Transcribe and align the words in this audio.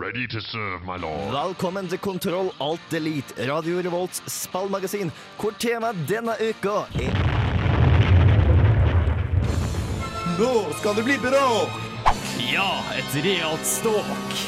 Ready 0.00 0.26
to 0.28 0.40
serve, 0.40 0.82
my 0.86 0.96
lord. 0.96 1.28
Velkommen 1.32 1.88
til 1.88 1.98
Kontroll 1.98 2.48
Alt 2.60 2.80
Delete, 2.90 3.34
Radio 3.52 3.82
Revolts 3.84 4.22
spillmagasin, 4.32 5.10
hvor 5.36 5.52
temaet 5.60 5.98
denne 6.08 6.32
uka 6.40 6.86
er 6.96 7.18
Nå 10.38 10.54
skal 10.78 10.96
det 10.96 11.04
bli 11.04 11.18
bråk! 11.20 11.76
Ja, 12.48 12.70
et 12.96 13.12
realt 13.26 13.68
ståk. 13.68 14.40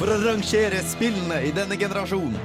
For 0.00 0.08
å 0.08 0.16
rangere 0.24 0.80
spillene 0.88 1.42
i 1.44 1.52
denne 1.52 1.76
generasjonen. 1.76 2.40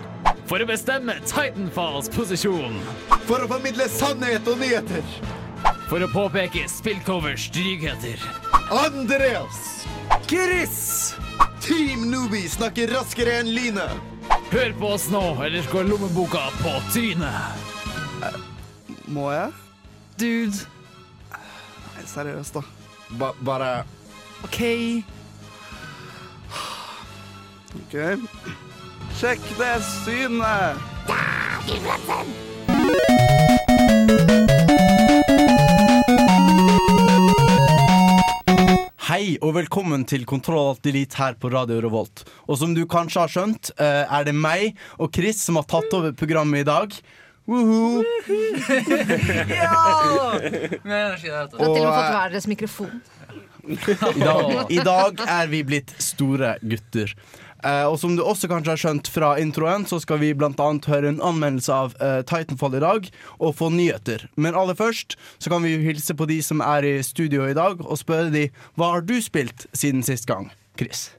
For 0.50 0.60
å 0.60 0.68
bestemme 0.68 1.22
Titanfalls 1.24 2.12
posisjon. 2.12 2.76
For 3.24 3.40
å 3.40 3.48
formidle 3.56 3.88
sannhet 3.88 4.52
og 4.52 4.60
nyheter. 4.60 5.16
For 5.88 6.04
å 6.04 6.12
påpeke 6.12 6.68
spillcovers 6.68 7.48
drygheter. 7.56 8.20
Andreas! 8.84 9.86
Chris! 10.28 11.14
Team 11.64 12.10
Newbie 12.12 12.50
snakker 12.50 12.92
raskere 12.92 13.38
enn 13.40 13.48
lynet. 13.56 13.92
Hør 14.52 14.74
på 14.80 14.90
oss 14.98 15.06
nå, 15.12 15.22
ellers 15.46 15.70
går 15.72 15.88
lommeboka 15.88 16.42
på 16.60 16.74
trynet. 16.92 18.28
Må 19.08 19.30
jeg? 19.32 19.52
Dude. 20.20 20.60
Nei, 21.32 22.04
seriøst, 22.12 22.60
da. 22.60 22.64
Ba 23.16 23.32
bare 23.48 23.72
OK. 24.44 24.60
OK. 27.80 27.96
Sjekk 29.22 29.52
det 29.60 29.76
synet! 29.88 30.90
Hei 39.14 39.36
og 39.46 39.52
velkommen 39.54 40.08
til 40.10 40.24
Kontroll 40.26 40.72
Alt 40.72 40.88
Elite 40.90 41.20
her 41.20 41.36
på 41.38 41.52
Radio 41.54 41.76
Revolt. 41.84 42.24
Og 42.50 42.58
som 42.58 42.72
du 42.74 42.80
kanskje 42.90 43.20
har 43.22 43.30
skjønt, 43.30 43.70
eh, 43.78 44.10
er 44.10 44.24
det 44.26 44.34
meg 44.34 44.74
og 44.98 45.12
Chris 45.14 45.38
som 45.46 45.60
har 45.60 45.68
tatt 45.70 45.94
over 45.94 46.16
programmet 46.18 46.64
i 46.64 46.66
dag. 46.66 46.96
Woohoo! 47.46 48.02
Dere 48.74 49.68
har 49.70 50.40
til 50.42 50.82
og 50.82 50.88
med 50.90 51.20
fått 51.22 51.78
eh, 51.78 51.86
hver 51.86 52.34
deres 52.34 52.50
mikrofon. 52.50 52.90
I 53.70 53.78
dag, 54.26 54.72
I 54.74 54.82
dag 54.82 55.22
er 55.28 55.54
vi 55.54 55.62
blitt 55.62 55.94
store 56.02 56.56
gutter. 56.66 57.14
Eh, 57.64 57.86
og 57.88 57.96
som 58.02 58.18
du 58.18 58.24
også 58.24 58.50
kanskje 58.52 58.74
har 58.74 58.82
skjønt 58.82 59.10
fra 59.12 59.34
introen, 59.40 59.88
så 59.88 60.00
skal 60.04 60.20
vi 60.22 60.34
annet 60.36 60.88
høre 60.92 61.10
en 61.14 61.22
anmeldelse 61.24 61.74
av 61.74 61.96
eh, 62.04 62.22
Titanfall 62.28 62.76
i 62.76 62.84
dag, 62.84 63.10
og 63.40 63.56
få 63.60 63.70
nyheter. 63.72 64.28
Men 64.36 64.58
aller 64.60 64.76
først 64.76 65.18
så 65.40 65.52
kan 65.54 65.64
vi 65.64 65.78
hilse 65.86 66.16
på 66.16 66.28
de 66.30 66.42
som 66.44 66.64
er 66.64 66.84
i 66.84 66.96
studio 67.04 67.48
i 67.48 67.58
dag, 67.58 67.80
og 67.80 68.00
spørre 68.02 68.34
de 68.34 68.48
hva 68.76 68.96
har 68.98 69.06
du 69.08 69.20
spilt 69.24 69.68
siden 69.72 70.04
sist 70.04 70.28
gang? 70.30 70.52
Chris. 70.80 71.12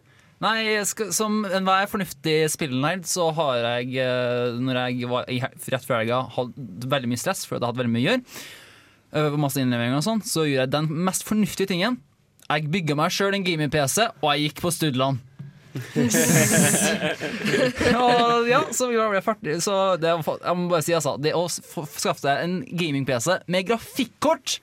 Nei, 0.42 0.66
skal, 0.84 1.12
som 1.14 1.44
enhver 1.46 1.86
fornuftig 1.88 2.42
spillenerd 2.52 3.06
så 3.08 3.30
har 3.38 3.62
jeg, 3.62 3.94
eh, 4.02 4.58
når 4.60 4.80
jeg 4.82 5.08
var 5.08 5.30
i, 5.32 5.40
rett 5.40 5.86
før 5.86 6.02
helga, 6.02 6.26
hatt 6.34 6.60
veldig 6.92 7.10
mye 7.12 7.22
stress 7.22 7.46
fordi 7.46 7.62
jeg 7.62 7.70
hatt 7.70 7.80
veldig 7.80 7.94
mye 7.94 8.04
å 8.04 8.10
gjøre, 8.10 8.36
Uh, 9.14 9.30
masse 9.38 9.62
innleveringer 9.62 10.00
og 10.00 10.02
sånn, 10.02 10.20
så 10.26 10.42
gjorde 10.42 10.64
jeg 10.64 10.72
den 10.72 11.04
mest 11.06 11.22
fornuftige 11.22 11.70
tingen. 11.70 12.00
Jeg 12.48 12.66
bygga 12.72 12.96
meg 12.98 13.12
sjøl 13.14 13.36
en 13.36 13.44
gaming-PC, 13.46 14.08
og 14.10 14.26
jeg 14.32 14.48
gikk 14.48 14.64
på 14.64 14.72
Studland. 14.74 15.20
og 18.04 18.46
ja, 18.46 18.60
så 18.70 18.86
vi 18.90 18.98
ble 18.98 19.22
ferdig. 19.24 19.56
Så 19.64 19.96
det, 19.98 20.12
jeg 20.12 20.56
må 20.58 20.68
bare 20.70 20.84
si 20.86 20.94
altså, 20.94 21.16
det 21.18 21.32
å 21.34 21.48
skaffe 21.50 22.22
seg 22.22 22.44
en 22.44 22.60
gaming-PC 22.70 23.40
med 23.50 23.66
grafikkort 23.72 24.60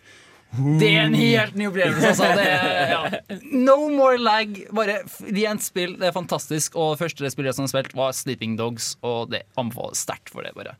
det 0.51 0.87
er 0.89 1.05
en 1.05 1.13
helt 1.15 1.55
ny 1.55 1.69
opplevelse, 1.69 2.09
altså. 2.09 2.25
Det 2.35 2.43
er, 2.43 2.89
ja. 2.91 3.37
No 3.55 3.87
more 3.87 4.17
lag. 4.19 4.51
Bare 4.75 4.97
rent 5.23 5.63
spill. 5.63 5.95
Det 5.99 6.07
er 6.09 6.15
fantastisk. 6.15 6.75
Og 6.75 6.95
det 6.95 6.99
første 7.05 7.29
spillet 7.31 7.55
som 7.55 7.63
jeg 7.63 7.71
spilte, 7.71 7.95
var 7.95 8.11
Sleeping 8.15 8.57
Dogs, 8.59 8.97
og 8.99 9.31
det 9.31 9.45
anbefales 9.59 9.99
sterkt 10.03 10.29
for 10.33 10.41
det. 10.43 10.51
bare 10.57 10.75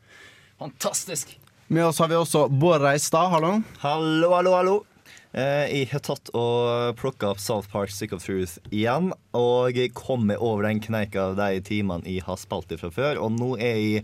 Fantastisk. 0.60 1.38
Med 1.72 1.88
oss 1.88 2.00
har 2.04 2.12
vi 2.12 2.20
også 2.20 2.50
Bård 2.52 2.84
Reistad. 2.84 3.32
Hallo. 3.32 3.62
Hallo, 3.80 4.34
hallo, 4.36 4.52
hallo. 4.60 4.76
Eh, 5.32 5.70
jeg 5.72 5.88
har 5.94 6.02
tatt 6.04 6.28
og 6.36 6.98
plukka 7.00 7.30
opp 7.32 7.40
South 7.40 7.72
Park 7.72 7.92
Stick 7.94 8.12
of 8.12 8.24
Truth 8.26 8.58
igjen. 8.70 9.12
Og 9.38 9.78
jeg 9.78 9.94
kom 9.96 10.26
meg 10.28 10.44
over 10.44 10.68
den 10.68 10.82
kneika 10.84 11.30
av 11.30 11.38
de 11.40 11.62
timene 11.64 12.04
jeg 12.04 12.26
har 12.28 12.40
spilt 12.40 12.68
det 12.72 12.82
fra 12.82 12.92
før. 12.92 13.22
Og 13.24 13.32
nå 13.38 13.54
er 13.56 13.80
jeg 13.80 14.04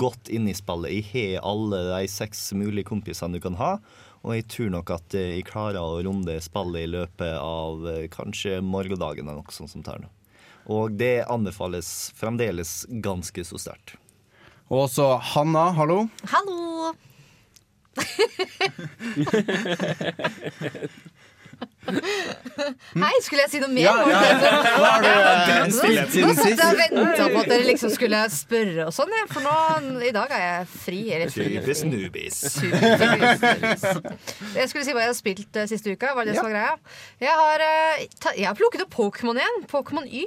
godt 0.00 0.32
inne 0.34 0.50
i 0.50 0.58
spillet. 0.58 0.96
Jeg 0.96 1.38
har 1.38 1.46
alle 1.46 1.84
de 1.92 2.10
seks 2.10 2.48
mulige 2.58 2.88
kompisene 2.90 3.38
du 3.38 3.44
kan 3.44 3.58
ha. 3.60 3.76
Og 4.24 4.38
jeg 4.38 4.48
tror 4.50 4.74
nok 4.74 4.90
at 4.96 5.14
eh, 5.14 5.36
jeg 5.38 5.48
klarer 5.52 5.78
å 5.78 6.02
runde 6.02 6.40
spillet 6.42 6.88
i 6.88 6.92
løpet 6.96 7.38
av 7.38 7.86
eh, 7.92 8.06
kanskje 8.10 8.58
morgendagen 8.64 9.28
eller 9.28 9.44
noe 9.44 9.54
sånt 9.54 9.70
som 9.70 9.84
tar 9.86 10.02
nå. 10.02 10.10
Og 10.74 10.96
det 10.96 11.26
anbefales 11.28 12.10
fremdeles 12.16 12.82
ganske 13.04 13.44
så 13.44 13.60
sterkt. 13.60 13.98
Og 14.72 14.86
også 14.88 15.10
Hanna. 15.34 15.68
Hallo. 15.76 16.06
Hallo! 16.32 16.94
Hei, 21.84 23.10
skulle 23.20 23.42
jeg 23.44 23.50
si 23.52 23.58
noe 23.60 23.68
mer? 23.72 23.84
Ja, 23.84 23.92
ja, 24.08 24.20
ja, 24.24 24.32
Hva 24.80 24.88
har 24.88 25.02
du, 25.04 25.08
eh, 25.08 25.68
spilt 25.74 26.00
nå- 26.00 26.12
siden 26.14 26.32
satt 26.38 26.46
sist? 26.48 26.60
jeg 26.62 26.72
og 26.72 26.78
venta 26.80 27.24
på 27.34 27.38
at 27.42 27.48
dere 27.52 27.66
liksom 27.68 27.90
skulle 27.92 28.20
spørre 28.32 28.86
og 28.88 28.92
sånn, 28.96 29.12
jeg, 29.18 29.26
for 29.32 29.40
nå, 29.44 29.52
i 30.08 30.12
dag 30.16 30.28
er 30.34 30.40
jeg 30.44 30.62
fri. 30.72 31.00
Eller 31.14 31.28
fri, 31.34 31.46
Typisk 31.58 31.84
newbies. 31.90 32.38
Jeg 34.54 34.66
skulle 34.72 34.84
si 34.88 34.92
hva 34.96 35.02
jeg 35.04 35.10
har 35.12 35.18
spilt 35.18 35.52
eh, 35.60 35.68
siste 35.70 35.88
uka. 35.92 36.08
Var 36.16 36.22
det 36.24 36.30
det 36.34 36.38
som 36.40 36.48
var 36.48 36.56
greia? 36.56 36.74
Jeg 37.20 37.34
har, 37.42 37.58
eh, 37.68 37.94
ta, 38.20 38.28
jeg 38.38 38.48
har 38.48 38.56
plukket 38.58 38.80
opp 38.86 38.92
Pokémon 38.96 39.36
igjen. 39.38 39.56
Pokémon 39.70 40.06
Y. 40.08 40.24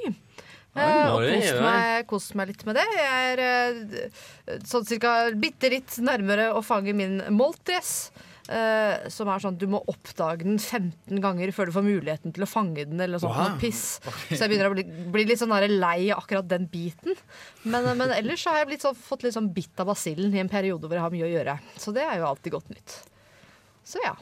Eh, 0.77 1.09
og 1.11 1.25
kost 1.25 1.59
meg, 1.63 2.07
kost 2.09 2.37
meg 2.37 2.53
litt 2.53 2.63
med 2.67 2.77
det. 2.77 2.85
Jeg 2.97 3.33
er 3.33 3.43
uh, 3.43 4.63
sånn 4.67 4.87
cirka 4.87 5.17
bitte 5.37 5.71
litt 5.73 5.99
nærmere 6.03 6.51
å 6.55 6.63
fange 6.65 6.95
min 6.97 7.21
Moltres. 7.33 8.09
Uh, 8.47 9.09
som 9.11 9.27
er 9.27 9.41
sånn 9.43 9.57
at 9.57 9.59
Du 9.59 9.65
må 9.67 9.81
oppdage 9.91 10.45
den 10.45 10.55
15 10.55 11.19
ganger 11.19 11.49
før 11.51 11.67
du 11.67 11.73
får 11.75 11.83
muligheten 11.83 12.31
til 12.31 12.45
å 12.45 12.47
fange 12.47 12.85
den. 12.87 13.01
Eller 13.03 13.19
sånt 13.19 13.35
Wow. 13.35 13.57
piss 13.59 13.99
Så 14.29 14.39
jeg 14.39 14.53
begynner 14.53 14.69
å 14.69 14.75
bli, 14.77 14.85
bli 14.87 15.25
litt 15.27 15.41
sånn 15.41 15.51
lei 15.51 16.07
av 16.13 16.21
akkurat 16.21 16.47
den 16.47 16.69
biten. 16.71 17.17
Men, 17.67 17.89
men 17.99 18.13
ellers 18.15 18.45
så 18.45 18.53
har 18.53 18.63
jeg 18.63 18.71
blitt 18.71 18.87
sånn, 18.87 18.95
fått 18.95 19.27
litt 19.27 19.35
sånn 19.35 19.51
bitt 19.51 19.83
av 19.83 19.91
basillen 19.91 20.31
i 20.31 20.39
en 20.39 20.51
periode 20.51 20.87
hvor 20.87 20.95
jeg 20.95 21.03
har 21.03 21.15
mye 21.17 21.27
å 21.27 21.33
gjøre. 21.33 21.59
Så 21.75 21.91
det 21.95 22.07
er 22.07 22.21
jo 22.21 22.29
alltid 22.29 22.55
godt 22.55 22.71
nytt. 22.71 22.97
Så 23.87 23.99
ja. 24.05 24.15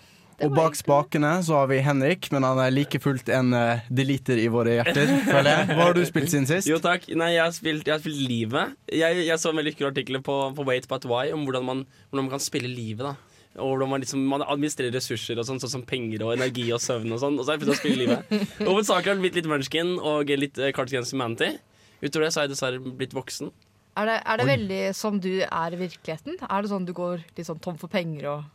Og 0.44 0.52
bak 0.52 0.76
spakene 0.76 1.32
så 1.46 1.62
har 1.62 1.70
vi 1.72 1.78
Henrik, 1.84 2.28
men 2.34 2.44
han 2.44 2.60
er 2.60 2.74
like 2.74 3.00
fullt 3.00 3.30
en 3.32 3.54
uh, 3.56 3.84
deliter 3.88 4.40
i 4.42 4.50
våre 4.52 4.80
hjerter. 4.80 5.14
føler 5.30 5.52
jeg. 5.52 5.68
Hva 5.72 5.86
har 5.88 5.96
du 5.96 6.02
spilt 6.08 6.32
siden 6.34 6.50
sist? 6.50 6.68
Jo 6.68 6.80
takk, 6.84 7.08
nei 7.16 7.36
jeg 7.36 7.44
har 7.44 7.54
spilt, 7.56 7.86
jeg 7.88 7.96
har 7.96 8.02
spilt 8.04 8.24
Livet 8.26 8.76
jeg, 8.90 9.26
jeg 9.28 9.38
så 9.42 9.52
en 9.52 9.60
veldig 9.60 9.74
kul 9.78 9.88
artikkel 9.90 10.20
på, 10.26 10.36
på 10.56 10.66
Wait 10.68 10.88
But 10.90 11.06
Why 11.10 11.32
Om 11.36 11.46
hvordan 11.46 11.66
man, 11.68 11.84
hvordan 12.10 12.28
man 12.28 12.34
kan 12.34 12.44
spille 12.44 12.70
livet 12.72 13.04
da 13.06 13.14
Og 13.60 13.74
hvordan 13.74 13.92
man, 13.92 14.04
liksom, 14.04 14.24
man 14.32 14.46
administrerer 14.46 14.96
ressurser 14.96 15.40
og 15.40 15.48
sånn 15.48 15.62
Sånn 15.62 15.74
som 15.78 15.86
penger 15.88 16.26
og 16.26 16.34
energi 16.36 16.66
og 16.74 16.82
søvn 16.84 17.14
og 17.16 17.22
sånn 17.22 17.38
Og 17.38 17.46
så 17.46 17.54
har 17.54 17.60
jeg 17.60 17.64
begynt 17.66 17.76
å 17.76 17.80
spille 17.82 18.02
livet 18.02 18.34
Hovedsakelig 18.70 19.12
har 19.12 19.20
det 19.20 19.26
blitt 19.28 19.40
litt 19.40 19.52
Munchkin 19.52 19.94
og 20.00 20.34
litt 20.42 20.60
uh, 20.62 20.72
Cards 20.76 20.96
Against 20.96 21.16
Humanity 21.16 21.54
Utover 22.02 22.26
det 22.26 22.34
så 22.34 22.42
har 22.42 22.48
jeg 22.48 22.56
dessverre 22.56 22.96
blitt 23.02 23.16
voksen 23.16 23.52
Er 24.00 24.10
det, 24.10 24.18
er 24.24 24.42
det 24.42 24.50
veldig 24.50 24.82
som 24.98 25.22
du 25.24 25.34
er 25.46 25.76
i 25.76 25.82
virkeligheten? 25.86 26.40
Er 26.50 26.66
det 26.66 26.72
sånn 26.74 26.88
du 26.88 26.96
går 26.98 27.24
litt 27.36 27.48
sånn 27.48 27.62
tom 27.64 27.80
for 27.82 27.92
penger 27.92 28.32
og 28.34 28.52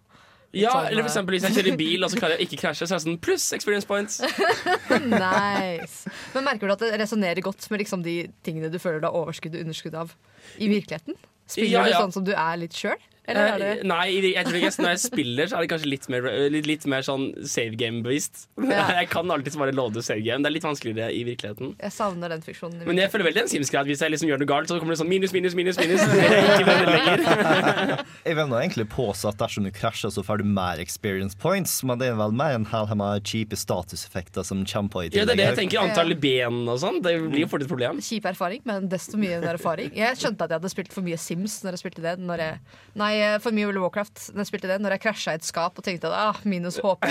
Ja, 0.52 0.72
sånn, 0.74 0.86
eller 0.90 1.04
for 1.04 1.10
eksempel 1.12 1.36
hvis 1.36 1.44
jeg 1.46 1.54
kjører 1.54 1.76
bil 1.78 2.02
Og 2.02 2.10
så 2.10 2.18
klarer 2.18 2.40
jeg 2.40 2.48
ikke 2.48 2.56
krasje 2.64 2.88
Så 2.88 2.96
er 2.96 2.98
det 2.98 3.04
sånn 3.04 3.18
pluss 3.22 3.44
experience 3.54 3.86
points 3.86 4.16
Nice. 5.06 6.10
Men 6.34 6.46
merker 6.48 6.66
du 6.66 6.74
at 6.74 6.82
det 6.82 6.98
resonnerer 6.98 7.44
godt 7.44 7.68
med 7.70 7.84
liksom 7.84 8.02
de 8.02 8.16
tingene 8.46 8.70
du 8.72 8.78
føler 8.82 8.98
du 9.02 9.06
har 9.06 9.14
overskudd 9.20 9.54
og 9.54 9.62
underskudd 9.62 9.94
av 10.00 10.16
i 10.58 10.66
virkeligheten? 10.72 11.14
Spiller 11.50 11.70
Ja, 11.70 11.84
du 11.86 11.94
sånn 11.94 12.14
som 12.18 12.26
du 12.26 12.32
er 12.34 12.58
litt 12.58 12.74
sjøl? 12.74 12.98
Eller 13.30 13.46
er 13.54 13.58
det 13.58 13.68
Eh, 13.70 13.82
Nei, 13.86 14.06
jeg 14.34 14.44
tror 14.46 14.56
ikke 14.58 14.82
når 14.84 14.90
jeg 14.94 15.00
spiller, 15.04 15.46
så 15.50 15.54
er 15.56 15.60
det 15.64 15.70
kanskje 15.72 15.88
litt 15.90 16.06
mer, 16.12 16.22
litt, 16.52 16.66
litt 16.68 16.84
mer 16.90 17.02
sånn 17.06 17.24
save 17.46 17.76
game-bevisst. 17.80 18.34
Ja. 18.70 18.84
Jeg 19.00 19.08
kan 19.10 19.30
alltid 19.32 19.56
bare 19.58 19.72
låde 19.74 20.02
save 20.04 20.20
game. 20.22 20.42
Det 20.44 20.48
er 20.50 20.54
litt 20.54 20.66
vanskeligere 20.66 21.08
i 21.10 21.24
virkeligheten. 21.26 21.72
Jeg 21.80 21.92
savner 21.94 22.28
den 22.30 22.42
fiksjonen. 22.44 22.82
i 22.84 22.86
Men 22.86 23.00
jeg 23.02 23.10
føler 23.10 23.26
veldig 23.30 23.42
en 23.42 23.48
Sims-greie. 23.50 23.80
at 23.82 23.88
Hvis 23.90 24.02
jeg 24.04 24.10
liksom 24.12 24.28
gjør 24.30 24.38
noe 24.42 24.50
galt, 24.50 24.68
så 24.70 24.78
kommer 24.78 24.94
det 24.94 25.00
sånn 25.00 25.10
minus, 25.10 25.32
minus, 25.34 25.54
minus. 25.58 25.76
minus. 25.80 26.00
Jeg 28.20 28.36
vil 28.36 28.48
nå 28.50 28.58
egentlig 28.60 28.86
påstå 28.92 29.30
at 29.32 29.38
dersom 29.40 29.64
du 29.66 29.70
krasjer, 29.74 30.12
så 30.14 30.22
får 30.24 30.42
du 30.42 30.46
mer 30.48 30.80
experience 30.82 31.36
points, 31.40 31.78
men 31.86 32.00
det 32.00 32.10
er 32.12 32.18
vel 32.20 32.34
mer 32.36 32.56
en 32.58 32.66
hel 32.70 32.86
Cheap 32.90 32.98
med 32.98 33.24
kjipe 33.28 33.56
statuseffekter 33.58 34.44
som 34.46 34.62
kommer 34.66 34.90
på 34.90 35.02
i 35.04 35.10
Ja, 35.14 35.24
det 35.24 35.34
er 35.36 35.40
det 35.40 35.46
jeg 35.50 35.58
tenker. 35.62 35.82
Antall 35.84 36.14
ben 36.20 36.60
og 36.68 36.78
sånn. 36.82 37.00
Det 37.04 37.14
blir 37.22 37.44
jo 37.44 37.50
fort 37.50 37.64
et 37.64 37.70
problem. 37.70 38.00
Kjip 38.04 38.26
erfaring, 38.30 38.62
men 38.68 38.88
desto 38.90 39.18
mye 39.20 39.38
mer 39.42 39.56
erfaring. 39.56 39.92
Jeg 39.96 40.18
skjønte 40.20 40.46
at 40.46 40.52
jeg 40.54 40.60
hadde 40.60 40.72
spilt 40.72 40.94
for 40.94 41.06
mye 41.06 41.18
Sims 41.20 41.60
når 41.64 41.76
jeg 41.76 41.82
spilte 41.84 42.04
det. 42.04 42.16
Når 42.20 42.42
jeg, 42.44 42.58
nei, 42.98 43.10
for 43.42 43.54
mye 43.54 43.68
World 43.68 43.80
of 43.80 43.86
Warcraft 43.88 44.30
når 44.32 44.42
jeg 44.42 44.50
spilte 44.50 44.70
det 44.70 44.78
Når 44.82 44.94
jeg 44.96 45.02
krasja 45.04 45.34
i 45.34 45.40
et 45.40 45.46
skap 45.46 45.78
og 45.78 45.86
tenkte 45.86 46.10
at 46.10 46.16
ah, 46.16 46.40
minus 46.48 46.78
HP. 46.82 47.06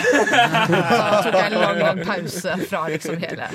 Så 1.24 1.30
tok 1.30 1.40
jeg 1.40 1.52
en 1.52 1.58
lang, 1.60 1.82
lang 1.84 2.02
pause 2.08 2.56
fra 2.70 2.86
liksom 2.92 3.20
hele 3.22 3.50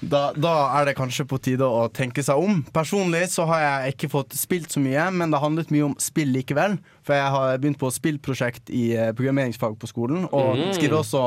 Da, 0.00 0.22
da 0.36 0.54
er 0.78 0.90
det 0.90 0.96
kanskje 0.98 1.26
på 1.28 1.40
tide 1.42 1.66
å 1.66 1.86
tenke 1.94 2.24
seg 2.24 2.40
om. 2.40 2.62
Personlig 2.74 3.26
så 3.32 3.46
har 3.50 3.64
jeg 3.64 3.96
ikke 3.96 4.12
fått 4.12 4.36
spilt 4.38 4.72
så 4.74 4.82
mye, 4.82 5.08
men 5.14 5.32
det 5.32 5.40
handlet 5.42 5.72
mye 5.74 5.90
om 5.90 5.96
spill 6.02 6.32
likevel. 6.34 6.78
For 7.02 7.14
jeg 7.18 7.30
har 7.34 7.58
begynt 7.58 7.78
på 7.80 7.90
spillprosjekt 7.90 8.70
i 8.70 8.92
eh, 8.94 9.12
programmeringsfag 9.18 9.74
på 9.82 9.88
skolen, 9.90 10.28
og 10.30 10.52
Mm. 10.52 10.72
skriver 10.76 10.98
også 11.00 11.22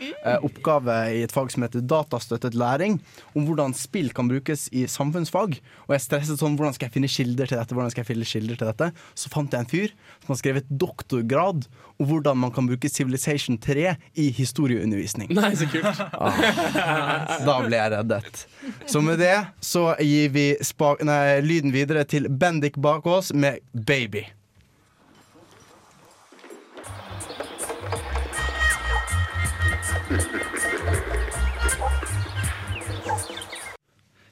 eh, 0.00 0.38
oppgave 0.46 0.94
i 1.18 1.22
et 1.26 1.32
fag 1.34 1.50
som 1.52 1.62
heter 1.66 1.80
datastøttet 1.84 2.54
læring, 2.54 3.00
om 3.36 3.44
hvordan 3.44 3.74
spill 3.76 4.08
kan 4.16 4.28
brukes 4.30 4.68
i 4.72 4.86
samfunnsfag. 4.88 5.58
Og 5.88 5.92
jeg 5.92 6.00
stresset 6.04 6.38
sånn, 6.40 6.56
hvordan 6.56 6.72
skal 6.76 6.88
jeg 6.88 6.94
finne 6.96 7.08
kilder 7.12 7.46
til 7.50 7.58
dette? 7.58 7.74
Hvordan 7.76 7.90
skal 7.92 8.04
jeg 8.04 8.10
finne 8.14 8.24
kilder 8.28 8.56
til 8.56 8.70
dette? 8.70 8.90
Så 9.18 9.28
fant 9.32 9.52
jeg 9.52 9.60
en 9.60 9.70
fyr 9.70 9.92
som 10.24 10.32
har 10.32 10.40
skrevet 10.40 10.70
doktorgrad 10.70 11.66
om 11.98 12.06
hvordan 12.06 12.36
man 12.38 12.52
kan 12.54 12.66
bruke 12.70 12.88
Civilization 12.88 13.58
3 13.58 13.96
i 14.16 14.30
historieundervisning. 14.30 15.28
Nei, 15.34 15.52
så 15.58 15.66
kult. 15.68 15.84
Ah, 16.18 17.38
da 17.44 17.58
ble 17.66 17.76
jeg 17.76 17.92
reddet. 17.92 18.42
Så 18.86 19.00
med 19.04 19.18
det 19.20 19.34
så 19.64 19.90
gir 20.00 20.30
vi 20.34 20.46
nei, 21.04 21.40
lyden 21.44 21.72
videre 21.74 22.04
til 22.08 22.28
Bendik 22.28 22.78
bak 22.80 23.06
oss 23.06 23.32
med 23.34 23.60
'Baby'. 23.74 24.26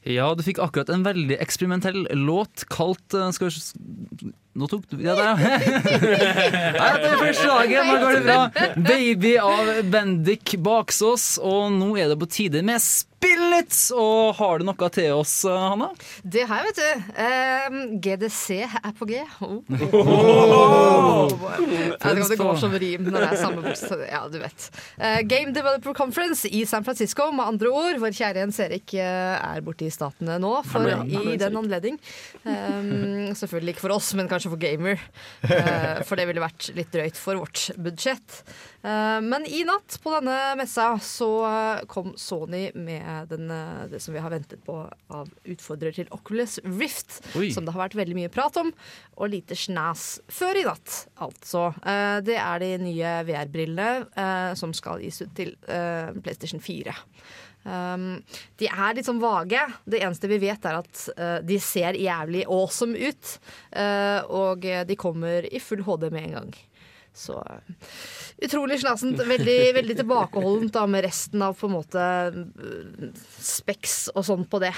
Ja, 0.06 0.28
du 0.38 0.42
fikk 0.46 0.60
akkurat 0.62 0.90
en 0.94 1.02
veldig 1.02 1.36
eksperimentell 1.42 2.06
låt 2.14 2.62
kalt 2.70 3.14
eh, 3.16 3.30
Skal 3.34 3.50
vi 3.50 4.30
Nå 4.56 4.68
tok 4.72 4.86
du 4.88 4.96
Ja. 5.04 5.14
Det 5.16 5.24
er 6.80 7.18
første 7.26 7.48
dagen, 7.50 7.90
nå 7.90 7.98
går 8.00 8.16
det 8.16 8.22
bra. 8.24 8.38
'Baby' 8.76 9.36
av 9.42 9.90
Bendik 9.92 10.56
Baksås, 10.64 11.36
og 11.42 11.76
nå 11.76 11.92
er 12.00 12.08
det 12.12 12.18
på 12.20 12.30
tide 12.38 12.64
med 12.64 12.80
Spillet! 12.80 13.72
Og 13.96 14.36
har 14.38 14.60
du 14.60 14.66
noe 14.68 14.88
til 14.92 15.12
oss, 15.16 15.32
Hanna? 15.48 15.88
Det 16.22 16.44
har 16.46 16.62
jeg, 16.62 16.68
vet 16.68 16.80
du. 16.80 17.12
Ehm, 17.24 17.78
GDC 18.04 18.58
er 18.66 18.92
på 18.96 19.08
G. 19.08 19.22
Oh. 19.40 19.56
Oh. 19.96 21.32
Jeg 21.66 22.18
vet 22.20 22.20
ikke 22.20 22.22
om 22.22 22.30
det 22.30 22.38
går 22.40 22.60
som 22.60 22.76
rim 22.76 23.08
når 23.08 23.16
det 23.16 23.30
er 23.30 23.40
samme 23.40 23.64
bokstav. 23.64 24.02
Ja, 24.06 24.20
du 24.30 24.36
vet. 24.40 24.68
Uh, 25.00 25.20
Game 25.26 25.54
Developer 25.56 25.96
Conference 25.96 26.48
i 26.48 26.62
San 26.68 26.84
Francisco, 26.86 27.30
med 27.34 27.48
andre 27.48 27.72
ord. 27.72 27.98
Vår 28.02 28.14
kjære 28.14 28.44
Jens 28.44 28.60
Erik 28.62 28.94
eh, 28.94 29.34
er 29.36 29.64
borte 29.64 29.88
i 29.88 29.92
statene 29.92 30.36
nå 30.42 30.52
for, 30.68 30.86
i 31.08 31.38
den 31.40 31.58
anledning. 31.58 31.98
Um, 32.44 33.32
selvfølgelig 33.36 33.74
ikke 33.74 33.86
for 33.88 33.96
oss, 33.96 34.12
men 34.18 34.28
kanskje 34.30 34.45
for 34.52 34.60
gamer. 34.60 35.00
Uh, 35.44 36.02
for 36.06 36.18
det 36.18 36.26
ville 36.28 36.42
vært 36.42 36.70
litt 36.76 36.92
drøyt 36.94 37.18
for 37.20 37.38
vårt 37.40 37.68
budsjett. 37.82 38.40
Uh, 38.84 39.18
men 39.24 39.46
i 39.48 39.62
natt 39.66 39.98
på 40.02 40.12
denne 40.14 40.36
messa 40.58 40.88
så 41.02 41.28
eh, 41.48 41.84
kom 41.90 42.12
Sony 42.20 42.68
med 42.78 43.30
den, 43.32 43.50
det 43.90 43.98
som 44.02 44.14
vi 44.14 44.22
har 44.22 44.32
ventet 44.32 44.62
på 44.66 44.76
av 45.12 45.30
utfordrer 45.44 45.96
til 45.96 46.10
Oculus 46.14 46.58
Rift. 46.64 47.18
Oi. 47.38 47.50
Som 47.54 47.66
det 47.66 47.74
har 47.74 47.86
vært 47.86 47.98
veldig 47.98 48.16
mye 48.18 48.32
prat 48.32 48.56
om, 48.60 48.70
og 49.16 49.32
lite 49.32 49.58
snas 49.58 50.06
før 50.32 50.60
i 50.60 50.66
natt, 50.66 50.98
altså. 51.26 51.68
Uh, 51.82 52.18
det 52.26 52.38
er 52.40 52.62
de 52.62 52.70
nye 52.86 53.16
VR-brillene 53.26 54.54
som 54.58 54.72
skal 54.76 55.02
gis 55.02 55.18
ut 55.22 55.32
til 55.36 55.52
PlayStation 55.66 56.60
4. 56.62 56.94
Um, 57.66 58.22
de 58.60 58.68
er 58.70 58.94
litt 58.94 59.08
sånn 59.08 59.22
vage. 59.22 59.60
Det 59.84 59.98
eneste 59.98 60.30
vi 60.30 60.38
vet, 60.46 60.68
er 60.68 60.78
at 60.78 61.02
uh, 61.18 61.38
de 61.42 61.58
ser 61.62 61.98
jævlig 61.98 62.46
awesome 62.46 62.96
ut. 62.96 63.36
Uh, 63.74 64.22
og 64.30 64.66
de 64.88 64.98
kommer 64.98 65.48
i 65.50 65.62
full 65.62 65.82
HD 65.86 66.08
med 66.14 66.28
en 66.28 66.38
gang. 66.40 66.56
Så 67.16 67.38
eh, 67.40 67.74
utrolig 68.44 68.80
snasent. 68.82 69.20
Veldig, 69.24 69.58
veldig 69.74 69.96
tilbakeholdent 70.02 70.74
da, 70.74 70.84
med 70.90 71.06
resten 71.06 71.42
av 71.42 71.56
på 71.56 71.70
en 71.70 71.76
måte 71.78 72.06
speks 73.40 74.10
og 74.12 74.26
sånn 74.28 74.44
på 74.50 74.60
det. 74.60 74.74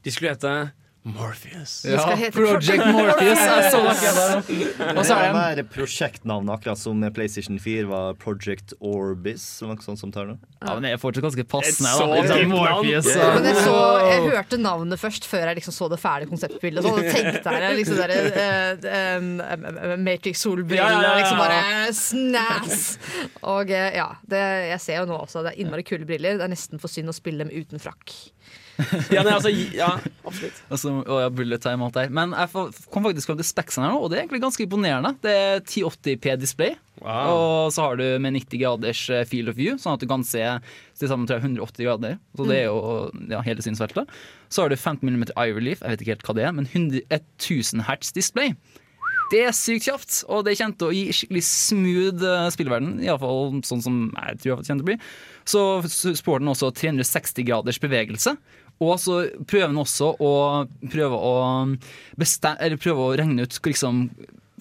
De 0.00 0.14
skulle 0.14 0.32
hete 0.32 0.54
Morpheus. 1.02 1.84
Ja, 1.86 2.02
Project 2.32 2.86
Morpheus. 2.92 3.38
Jeg 3.38 3.70
så 3.72 3.80
dere. 3.86 4.94
Og 4.98 5.04
så 5.06 5.14
er 5.14 5.22
det 5.22 5.36
mer 5.36 5.60
prosjektnavn, 5.72 6.50
akkurat 6.52 6.80
som 6.80 6.98
med 7.00 7.14
PlayStation 7.16 7.56
4 7.62 7.86
var 7.88 8.18
Project 8.20 8.74
Orbis. 8.84 9.44
Eller 9.62 9.78
noe 9.78 9.86
sånt 9.86 10.02
som 10.02 10.12
tar 10.12 10.32
det. 10.32 10.36
Ja, 10.58 10.74
men 10.74 10.84
det 10.84 10.92
er 10.96 11.00
fortsatt 11.00 11.24
ganske 11.24 11.46
passende. 11.48 11.92
Da. 11.94 12.02
Sånn 12.02 12.28
fint. 12.34 12.52
Morpheus, 12.52 13.08
Ja. 13.14 13.30
Men 13.38 13.48
jeg, 13.48 13.62
så, 13.64 13.78
jeg 14.04 14.26
hørte 14.26 14.60
navnet 14.60 15.00
først 15.00 15.28
før 15.30 15.46
jeg 15.48 15.60
liksom 15.60 15.76
så 15.78 15.88
det 15.92 16.00
ferdige 16.02 16.32
konseptbildet. 16.34 16.84
Så 16.84 16.94
tenkte 17.08 17.56
jeg 17.62 17.80
liksom 17.80 18.02
der, 18.02 18.14
uh, 18.28 18.88
eh, 18.98 19.96
Matrix-solbriller 20.02 20.82
Ja, 20.82 20.90
ja, 20.92 21.02
ja, 21.02 21.10
ja. 21.10 21.18
liksom 21.22 21.42
bare 21.44 21.92
Snass! 21.96 22.86
Og 23.46 23.70
uh, 23.70 23.90
ja, 23.96 24.10
det, 24.28 24.44
jeg 24.74 24.84
ser 24.84 25.02
jo 25.02 25.10
nå 25.12 25.22
også 25.24 25.46
det 25.46 25.54
er 25.54 25.62
innmari 25.62 25.86
kule 25.86 26.08
briller. 26.08 26.36
Det 26.40 26.50
er 26.50 26.52
nesten 26.52 26.82
for 26.82 26.92
synd 26.92 27.14
å 27.14 27.16
spille 27.16 27.46
dem 27.46 27.54
uten 27.54 27.80
frakk. 27.82 28.16
Ja, 29.14 29.24
nei, 29.26 29.32
altså, 29.34 29.50
ja, 29.50 29.88
absolutt. 30.22 30.58
Altså, 30.70 30.92
å, 31.02 31.16
ja, 31.24 31.30
bullet 31.34 31.62
time 31.64 31.82
og 31.82 31.90
alt 31.90 31.98
der. 31.98 32.12
Men 32.14 32.34
jeg 32.36 32.50
kom 32.94 33.06
faktisk 33.06 33.32
over 33.34 33.46
specsene 33.46 33.88
her 33.88 33.94
nå, 33.94 34.02
og 34.04 34.12
det 34.12 34.18
er 34.18 34.24
egentlig 34.24 34.42
ganske 34.44 34.64
imponerende. 34.64 35.14
Det 35.24 35.34
er 35.34 35.62
1080p 35.64 36.36
display, 36.44 36.76
Wow. 36.98 37.28
og 37.30 37.68
så 37.70 37.84
har 37.84 37.98
du 38.00 38.04
med 38.18 38.34
90 38.34 38.58
graders 38.58 39.04
eh, 39.14 39.22
field 39.30 39.52
of 39.52 39.54
view, 39.54 39.76
sånn 39.78 39.94
at 39.94 40.02
du 40.02 40.08
kan 40.10 40.24
se 40.26 40.42
til 40.98 41.10
sammen 41.10 41.30
180 41.30 41.86
grader. 41.86 42.18
Så 42.34 42.48
det 42.50 42.56
er 42.64 42.66
jo 42.66 42.80
ja, 43.30 43.42
hele 43.46 43.62
synsfeltet. 43.62 44.10
Så 44.50 44.64
har 44.64 44.72
du 44.72 44.74
15 44.78 45.06
mm 45.06 45.28
eye 45.36 45.54
relief, 45.54 45.84
jeg 45.84 45.94
vet 45.94 46.02
ikke 46.02 46.16
helt 46.16 46.26
hva 46.26 46.36
det 46.38 46.48
er, 46.48 46.56
men 46.58 46.66
100, 46.66 47.06
1000 47.38 47.86
hertz 47.86 48.10
display. 48.16 48.54
Det 49.28 49.42
er 49.44 49.52
sykt 49.52 49.84
kjapt, 49.84 50.22
og 50.32 50.46
det 50.46 50.56
kjente 50.56 50.86
å 50.88 50.94
gi 50.94 51.10
skikkelig 51.12 51.42
smooth 51.44 52.22
uh, 52.24 52.46
spillverden. 52.52 52.94
Iallfall 53.04 53.58
sånn 53.66 53.82
som 53.84 53.98
jeg 54.14 54.38
tror 54.40 54.62
det 54.62 54.70
kjente 54.70 54.86
å 54.86 54.88
bli. 54.88 54.96
Så 55.48 55.64
spår 56.16 56.40
den 56.40 56.52
også 56.54 56.70
360 56.72 57.44
graders 57.48 57.80
bevegelse. 57.82 58.34
Og 58.78 58.94
så 59.02 59.20
prøver 59.48 59.66
han 59.72 59.78
også 59.82 60.12
å 60.22 60.32
prøve 60.92 61.18
å, 61.18 61.34
bestem, 62.18 62.58
eller 62.62 62.78
prøve 62.80 63.06
å 63.08 63.14
regne 63.18 63.42
ut 63.46 63.60
liksom, 63.66 64.04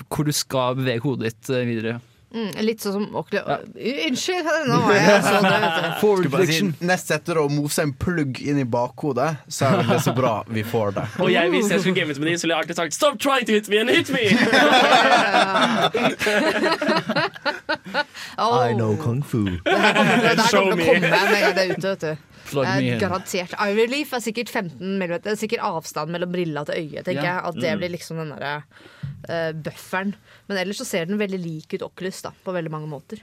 hvor 0.08 0.26
du 0.26 0.34
skal 0.34 0.78
bevege 0.80 1.06
hodet 1.06 1.32
ditt 1.32 1.52
eh, 1.54 1.68
videre. 1.70 2.00
Mm, 2.28 2.50
litt 2.60 2.82
sånn 2.84 2.92
som 2.92 3.06
Oculus 3.16 3.46
Unnskyld, 3.48 4.48
nå 4.68 4.78
var 4.84 4.98
jeg 4.98 5.22
sånn. 5.24 5.46
det, 5.48 5.60
vet 5.64 6.34
du. 6.34 6.52
Si, 6.52 6.58
nest 6.90 7.12
etter 7.16 7.40
å 7.40 7.46
mose 7.52 7.86
en 7.88 7.94
plugg 7.96 8.42
inn 8.44 8.60
i 8.60 8.66
bakhodet, 8.68 9.30
så 9.48 9.70
er 9.70 9.88
det 9.88 10.02
så 10.04 10.12
bra 10.18 10.42
vi 10.52 10.64
får 10.68 10.98
det. 10.98 11.06
Og 11.24 11.32
jeg, 11.32 11.50
hvis 11.54 11.72
jeg 11.72 11.80
skulle 11.86 11.96
gamet 12.02 12.20
med 12.20 12.28
de, 12.28 12.36
så 12.36 12.44
ville 12.48 12.58
jeg 12.58 12.62
alltid 12.66 12.78
sagt 12.82 12.94
'stop 12.98 13.16
trying 13.24 13.46
to 13.48 13.54
hit 13.56 13.70
me 13.72 13.80
and 13.80 13.90
hit 13.90 14.10
me'! 14.12 14.28
I 18.38 18.74
know 18.74 18.98
kung 18.98 19.24
fu. 19.24 19.46
Show 20.52 20.76
me. 20.76 20.86
Det 22.54 22.68
er 22.68 22.94
Eh, 22.96 23.00
garantert. 23.00 23.54
Eye 23.60 23.76
relief 23.76 24.14
er 24.14 24.20
sikkert 24.20 24.50
15 24.50 24.80
mm. 24.80 25.22
Det 25.24 25.28
er 25.28 25.36
sikkert 25.36 25.60
avstand 25.64 26.10
mellom 26.10 26.32
brilla 26.32 26.66
til 26.66 26.76
øyet, 26.76 27.04
tenker 27.06 27.24
Ja. 27.24 27.36
jeg. 27.36 27.46
At 27.46 27.56
det 27.56 27.72
Mm. 27.74 27.80
blir 27.80 27.90
liksom 27.98 28.18
den 28.18 28.30
derre 28.38 28.64
uh, 29.30 29.52
bufferen. 29.54 30.14
Men 30.48 30.58
ellers 30.58 30.78
så 30.80 30.86
ser 30.86 31.06
den 31.06 31.18
veldig 31.18 31.40
lik 31.44 31.74
ut 31.74 31.82
Oculus, 31.84 32.22
da, 32.22 32.32
på 32.46 32.54
veldig 32.54 32.72
mange 32.72 32.88
måter. 32.88 33.20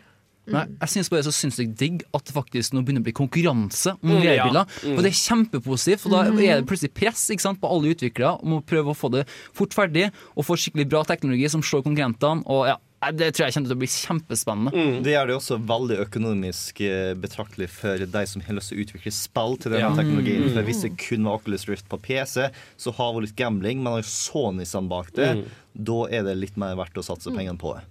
Men 0.47 0.76
jeg 0.78 0.88
synes 0.90 1.09
bare 1.09 1.23
det 1.23 1.26
er 1.26 1.31
så 1.33 1.40
sinnssykt 1.49 1.76
digg 1.78 2.02
at 2.12 2.25
det 2.26 2.35
faktisk 2.35 2.75
nå 2.75 2.83
begynner 2.85 3.00
å 3.00 3.04
bli 3.04 3.12
konkurranse 3.16 3.93
om 4.02 4.11
Mm, 4.11 4.23
ja. 4.23 4.45
VR-biler. 4.45 4.66
Mm. 4.85 4.97
Og 4.99 5.02
det 5.02 5.07
er 5.07 5.23
kjempepositivt, 5.25 6.00
for 6.00 6.11
da 6.11 6.23
Mhm. 6.31 6.38
er 6.45 6.61
det 6.61 6.66
plutselig 6.66 6.93
press 6.93 7.31
ikke 7.31 7.40
sant, 7.40 7.61
på 7.61 7.71
alle 7.71 7.95
utviklere 7.95 8.43
om 8.43 8.61
å 8.61 8.64
prøve 8.64 8.93
å 8.93 8.95
få 8.95 9.11
det 9.11 9.26
fort 9.54 9.71
ferdig 9.73 10.12
og 10.37 10.45
få 10.45 10.54
skikkelig 10.57 10.87
bra 10.90 11.02
teknologi 11.02 11.49
som 11.49 11.62
slår 11.62 11.83
konkurrentene. 11.85 12.43
Og 12.47 12.66
ja, 12.66 12.76
Det 13.12 13.34
tror 13.34 13.46
jeg 13.46 13.54
kommer 13.54 13.68
til 13.68 13.76
å 13.76 13.80
bli 13.82 13.88
kjempespennende. 13.90 15.02
Det 15.04 15.12
gjør 15.12 15.26
det 15.26 15.37
også 15.37 15.58
veldig 15.66 15.99
økonomisk 16.06 16.80
eh, 16.80 17.14
betraktelig 17.14 17.68
for 17.70 17.99
de 17.99 18.25
som 18.26 18.40
har 18.46 18.54
lyst 18.54 18.68
til 18.73 18.78
å 18.78 18.84
utvikle 18.87 19.12
spill 19.12 19.56
til 19.61 19.73
denne 19.73 19.80
Ja. 19.90 19.94
teknologien. 19.94 20.44
Mm. 20.49 20.52
For 20.54 20.62
Hvis 20.62 20.82
det 20.82 20.96
kun 20.96 21.25
var 21.25 21.38
Oculus 21.40 21.68
Rift 21.68 21.88
på 21.88 21.99
PC, 22.00 22.50
så 22.78 22.92
har 22.94 23.12
vi 23.14 23.26
litt 23.26 23.37
gambling, 23.37 23.82
men 23.82 23.92
har 23.92 24.02
Sony 24.02 24.64
sammen 24.64 24.88
bak 24.88 25.12
det, 25.12 25.37
Mm. 25.37 25.44
da 25.84 26.04
er 26.11 26.23
det 26.23 26.37
litt 26.38 26.56
mer 26.56 26.75
verdt 26.76 26.94
å 26.94 27.04
satse 27.04 27.30
pengene 27.34 27.58
på 27.58 27.75
det. 27.76 27.82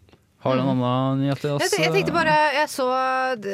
Har 0.44 0.58
du 0.58 0.62
en 0.62 0.70
annen 0.74 1.22
nyhet? 1.24 1.44
Jeg, 1.48 1.72
jeg 1.80 1.92
tenkte 1.94 2.14
bare 2.16 2.34
Jeg 2.58 2.68
så 2.72 2.86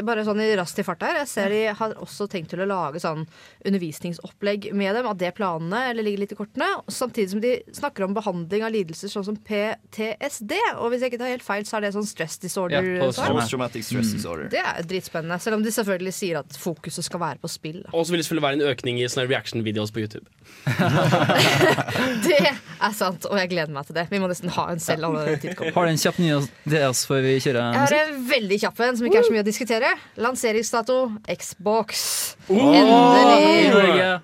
bare 0.06 0.24
sånn 0.26 0.42
i 0.42 0.50
raskt 0.58 0.82
i 0.82 0.86
farta 0.86 1.12
her. 1.12 1.20
Jeg 1.22 1.30
ser 1.30 1.54
de 1.54 1.60
har 1.78 1.94
også 2.02 2.26
tenkt 2.32 2.50
til 2.54 2.64
å 2.64 2.68
lage 2.70 3.02
sånn 3.04 3.26
undervisningsopplegg 3.68 4.72
med 4.74 4.98
dem. 4.98 5.10
At 5.10 5.20
det 5.22 5.30
er 5.30 5.36
planene, 5.38 5.84
eller 5.92 6.06
ligger 6.06 6.24
litt 6.24 6.34
i 6.34 6.40
kortene. 6.40 6.70
Samtidig 6.90 7.34
som 7.36 7.44
de 7.44 7.54
snakker 7.78 8.08
om 8.08 8.16
behandling 8.18 8.66
av 8.66 8.74
lidelser 8.74 9.12
sånn 9.14 9.28
som 9.28 9.38
PTSD. 9.38 10.56
Og 10.80 10.90
hvis 10.90 11.06
jeg 11.06 11.14
ikke 11.14 11.22
tar 11.22 11.34
helt 11.36 11.46
feil, 11.46 11.68
så 11.70 11.78
er 11.78 11.86
det 11.86 11.94
sånn 11.98 12.10
stress 12.10 12.40
disorder. 12.42 12.86
Ja. 12.98 13.06
Post-traumatic 13.06 13.86
stress 13.86 14.16
disorder. 14.16 14.50
Det 14.54 14.64
er 14.64 14.90
dritspennende, 14.90 15.38
selv 15.44 15.60
om 15.60 15.66
de 15.66 15.74
selvfølgelig 15.76 16.16
sier 16.18 16.42
at 16.42 16.58
fokuset 16.60 17.06
skal 17.06 17.22
være 17.22 17.44
på 17.44 17.52
spill. 17.52 17.84
Og 17.94 18.02
så 18.06 18.16
vil 18.16 18.24
det 18.24 18.28
selvfølgelig 18.28 18.48
være 18.48 18.60
en 18.60 18.74
økning 18.74 19.02
i 19.04 19.08
sånne 19.12 19.28
reaction-videoer 19.30 19.94
på 19.94 20.04
YouTube. 20.06 20.26
Det 22.26 22.40
er 22.40 22.94
sant, 22.96 23.26
og 23.30 23.38
jeg 23.38 23.52
gleder 23.52 23.72
meg 23.74 23.88
til 23.88 23.96
det. 23.98 24.06
Vi 24.12 24.20
må 24.22 24.30
nesten 24.32 24.52
ha 24.56 24.70
en 24.72 24.82
selv. 24.82 25.10
Har 25.10 25.86
du 25.86 25.92
en 25.92 26.00
kjapp 26.00 26.20
nyhet 26.22 26.50
oss 26.88 27.06
før 27.10 27.22
vi 27.26 27.36
kjører 27.44 27.60
Jeg 27.60 27.80
har 27.80 27.88
musikk? 27.90 28.10
en 28.16 28.26
veldig 28.30 28.58
kjapp 28.64 28.80
en 28.88 28.98
som 28.98 29.06
ikke 29.10 29.20
er 29.20 29.24
så 29.28 29.34
mye 29.36 29.44
å 29.44 29.48
diskutere. 29.50 29.90
Lanseringsdato 30.18 30.98
Xbox. 31.28 32.36
Oh! 32.50 32.74
Endelig! 32.76 34.20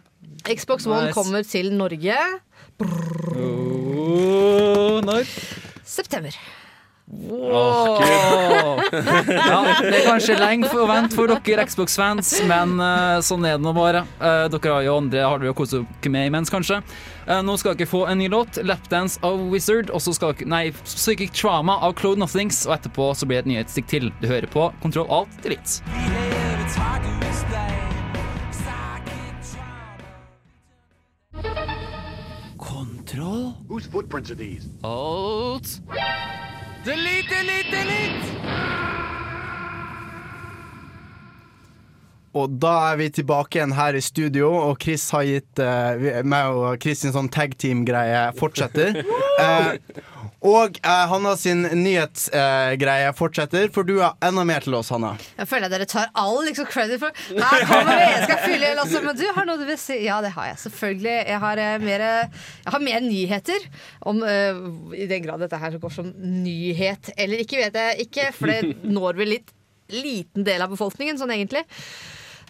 Xbox 0.56 0.86
One 0.88 1.08
Nice. 1.10 1.14
kommer 1.18 1.42
til 1.44 1.72
Norge 1.74 2.16
Oh, 3.36 5.02
når? 5.04 5.26
september. 5.84 6.36
Åh. 7.12 8.02
ja, 9.30 9.60
det 9.82 9.94
er 9.94 10.08
kanskje 10.08 10.38
lenge 10.40 10.70
for 10.72 10.82
å 10.82 10.88
vente 10.90 11.14
for 11.14 11.30
dere 11.30 11.66
Xbox-fans, 11.70 12.32
men 12.50 12.80
uh, 12.82 13.22
sånn 13.22 13.46
er 13.46 13.60
det 13.60 13.66
nå 13.66 13.74
bare. 13.78 14.02
Uh, 14.18 14.48
dere 14.50 14.74
har 14.74 14.88
jo 14.88 14.96
andre 15.04 15.22
hardware 15.22 15.54
å 15.54 15.58
kose 15.58 15.84
dere 15.84 16.14
med 16.16 16.32
imens, 16.32 16.50
kanskje. 16.50 16.82
Uh, 17.28 17.44
nå 17.46 17.60
skal 17.62 17.78
dere 17.78 17.90
få 17.92 18.08
en 18.10 18.18
ny 18.22 18.30
låt, 18.34 18.58
'Lapdance 18.58 19.22
of 19.22 19.46
Wizard', 19.54 19.94
og 19.94 20.02
så 20.02 20.16
skal 20.18 20.34
dere 20.34 20.50
Nei, 20.50 20.64
'Psychic 20.82 21.36
Trauma' 21.38 21.78
av 21.86 21.94
Clode 22.00 22.20
Nothings, 22.24 22.66
og 22.66 22.80
etterpå 22.80 23.12
så 23.14 23.30
blir 23.30 23.44
det 23.44 23.46
et 23.46 23.52
nyhetsstikk 23.54 23.92
til. 23.92 24.10
Du 24.24 24.28
hører 24.32 24.50
på 24.50 24.72
Kontroll 24.82 25.10
Alt 25.14 25.30
Delete. 25.46 25.86
Kontroll 32.58 33.54
Whose 33.70 33.86
footprints? 33.94 34.34
Alt 34.82 35.82
Delete, 36.86 37.30
delete, 37.30 37.72
delete! 37.72 38.34
Og 42.36 42.52
da 42.62 42.74
er 42.92 43.00
vi 43.00 43.08
tilbake 43.16 43.58
igjen 43.58 43.74
her 43.74 43.98
i 43.98 44.02
studio, 44.06 44.52
og 44.68 44.78
Chris 44.84 45.08
har 45.16 45.24
gitt 45.26 45.62
uh, 45.64 46.22
meg 46.28 46.52
og 46.54 46.78
Chris 46.84 47.02
sin 47.02 47.16
sånn 47.16 47.32
tag 47.34 47.58
team-greie 47.58 48.28
fortsetter. 48.38 49.02
Eh, 49.36 49.74
og 50.46 50.78
eh, 50.82 51.04
Hanna 51.10 51.34
sin 51.40 51.66
nyhetsgreie 51.66 53.12
fortsetter, 53.18 53.72
for 53.74 53.88
du 53.88 53.98
har 54.00 54.14
enda 54.26 54.46
mer 54.48 54.66
til 54.66 54.78
oss, 54.78 54.92
Hanna. 54.94 55.16
Jeg 55.40 55.50
føler 55.50 55.68
at 55.68 55.76
dere 55.76 55.88
tar 55.90 56.12
all 56.22 56.38
liksom, 56.46 56.70
credit 56.70 57.02
for 57.02 57.16
Her 57.34 57.66
kommer 57.70 57.92
vi, 57.92 58.06
jeg 58.12 58.28
skal 58.28 58.44
fylle 58.44 58.72
også, 58.84 59.02
Men 59.06 59.20
du 59.20 59.26
har 59.38 59.50
noe 59.50 59.62
du 59.62 59.66
vil 59.70 59.80
si? 59.82 60.00
Ja, 60.06 60.20
det 60.26 60.36
har 60.36 60.52
jeg. 60.52 60.62
Selvfølgelig. 60.68 61.16
Jeg 61.32 61.42
har, 61.46 61.64
eh, 61.66 61.76
mer, 61.82 62.06
jeg 62.06 62.76
har 62.78 62.86
mer 62.86 63.06
nyheter. 63.06 63.70
Om, 64.06 64.22
eh, 64.30 64.62
I 65.02 65.10
den 65.12 65.26
grad 65.26 65.42
dette 65.46 65.60
her 65.62 65.80
går 65.82 65.96
som 65.98 66.14
nyhet 66.14 67.14
eller 67.18 67.42
ikke, 67.44 67.64
vet 67.66 67.82
jeg 67.82 68.08
ikke. 68.08 68.30
For 68.38 68.54
det 68.54 68.76
når 68.98 69.22
vel 69.22 69.34
litt 69.38 69.56
liten 69.94 70.46
del 70.46 70.64
av 70.66 70.72
befolkningen, 70.74 71.18
sånn 71.20 71.34
egentlig. 71.36 71.66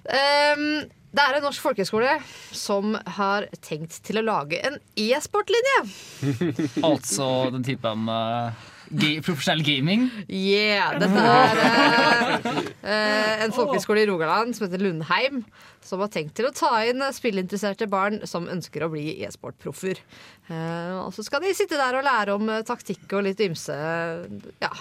Um, 0.05 0.85
det 1.15 1.24
er 1.24 1.38
en 1.38 1.45
norsk 1.48 1.63
folkehøyskole 1.63 2.17
som 2.55 2.95
har 3.17 3.50
tenkt 3.63 4.01
til 4.05 4.19
å 4.19 4.25
lage 4.25 4.62
en 4.67 4.79
e-sportlinje. 5.00 5.81
Altså 6.89 7.27
den 7.55 7.65
typen 7.65 8.10
uh 8.12 8.72
profesjonell 9.25 9.63
gaming. 9.65 10.10
Yeah, 10.29 10.98
dette 11.00 11.22
er 11.22 11.62
eh, 11.65 12.60
eh, 12.84 13.43
en 13.45 13.53
folkehøyskole 13.55 14.03
i 14.03 14.10
Rogaland 14.10 14.55
som 14.55 14.67
heter 14.67 14.84
Lundheim. 14.84 15.43
Som 15.86 16.01
har 16.01 16.10
tenkt 16.13 16.36
til 16.38 16.48
å 16.50 16.53
ta 16.55 16.84
inn 16.86 17.01
eh, 17.01 17.13
spillinteresserte 17.13 17.88
barn 17.89 18.22
som 18.29 18.50
ønsker 18.51 18.86
å 18.86 18.91
bli 18.93 19.17
e-sportproffer. 19.25 20.01
Eh, 20.50 20.93
og 21.00 21.13
så 21.15 21.25
skal 21.25 21.43
de 21.45 21.55
sitte 21.57 21.79
der 21.79 21.98
og 21.98 22.05
lære 22.05 22.38
om 22.38 22.50
eh, 22.50 22.65
taktikk 22.67 23.07
og 23.13 23.25
litt 23.27 23.41
ymse. 23.45 23.75
Ja. 24.62 24.74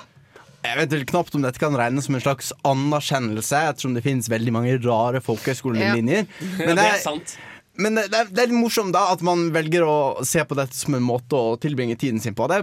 Jeg 0.64 0.78
vet 0.80 0.94
vel 0.96 1.04
knapt 1.08 1.34
om 1.36 1.42
dette 1.44 1.60
kan 1.60 1.76
regnes 1.76 2.06
som 2.08 2.16
en 2.16 2.24
slags 2.24 2.52
anerkjennelse, 2.64 3.58
ettersom 3.70 3.96
det 3.96 4.04
finnes 4.06 4.30
veldig 4.32 4.54
mange 4.54 4.78
rare 4.84 5.20
folkehøyskolelinjer. 5.24 6.24
Ja, 6.64 6.72
det 6.72 6.86
er 6.86 7.02
sant. 7.02 7.36
Men 7.76 7.98
det, 7.98 8.06
det 8.12 8.38
er- 8.38 8.48
litt 8.48 8.56
morsomt 8.56 8.94
da 8.94 9.08
at 9.12 9.22
man 9.26 9.48
velger 9.54 9.84
å 9.84 9.98
se 10.24 10.44
på 10.46 10.56
dette 10.56 10.76
som 10.78 10.94
en 10.96 11.04
måte 11.04 11.36
å 11.36 11.56
tilbringe 11.60 11.98
tiden 12.00 12.22
sin 12.22 12.36
på. 12.38 12.46
Det, 12.50 12.62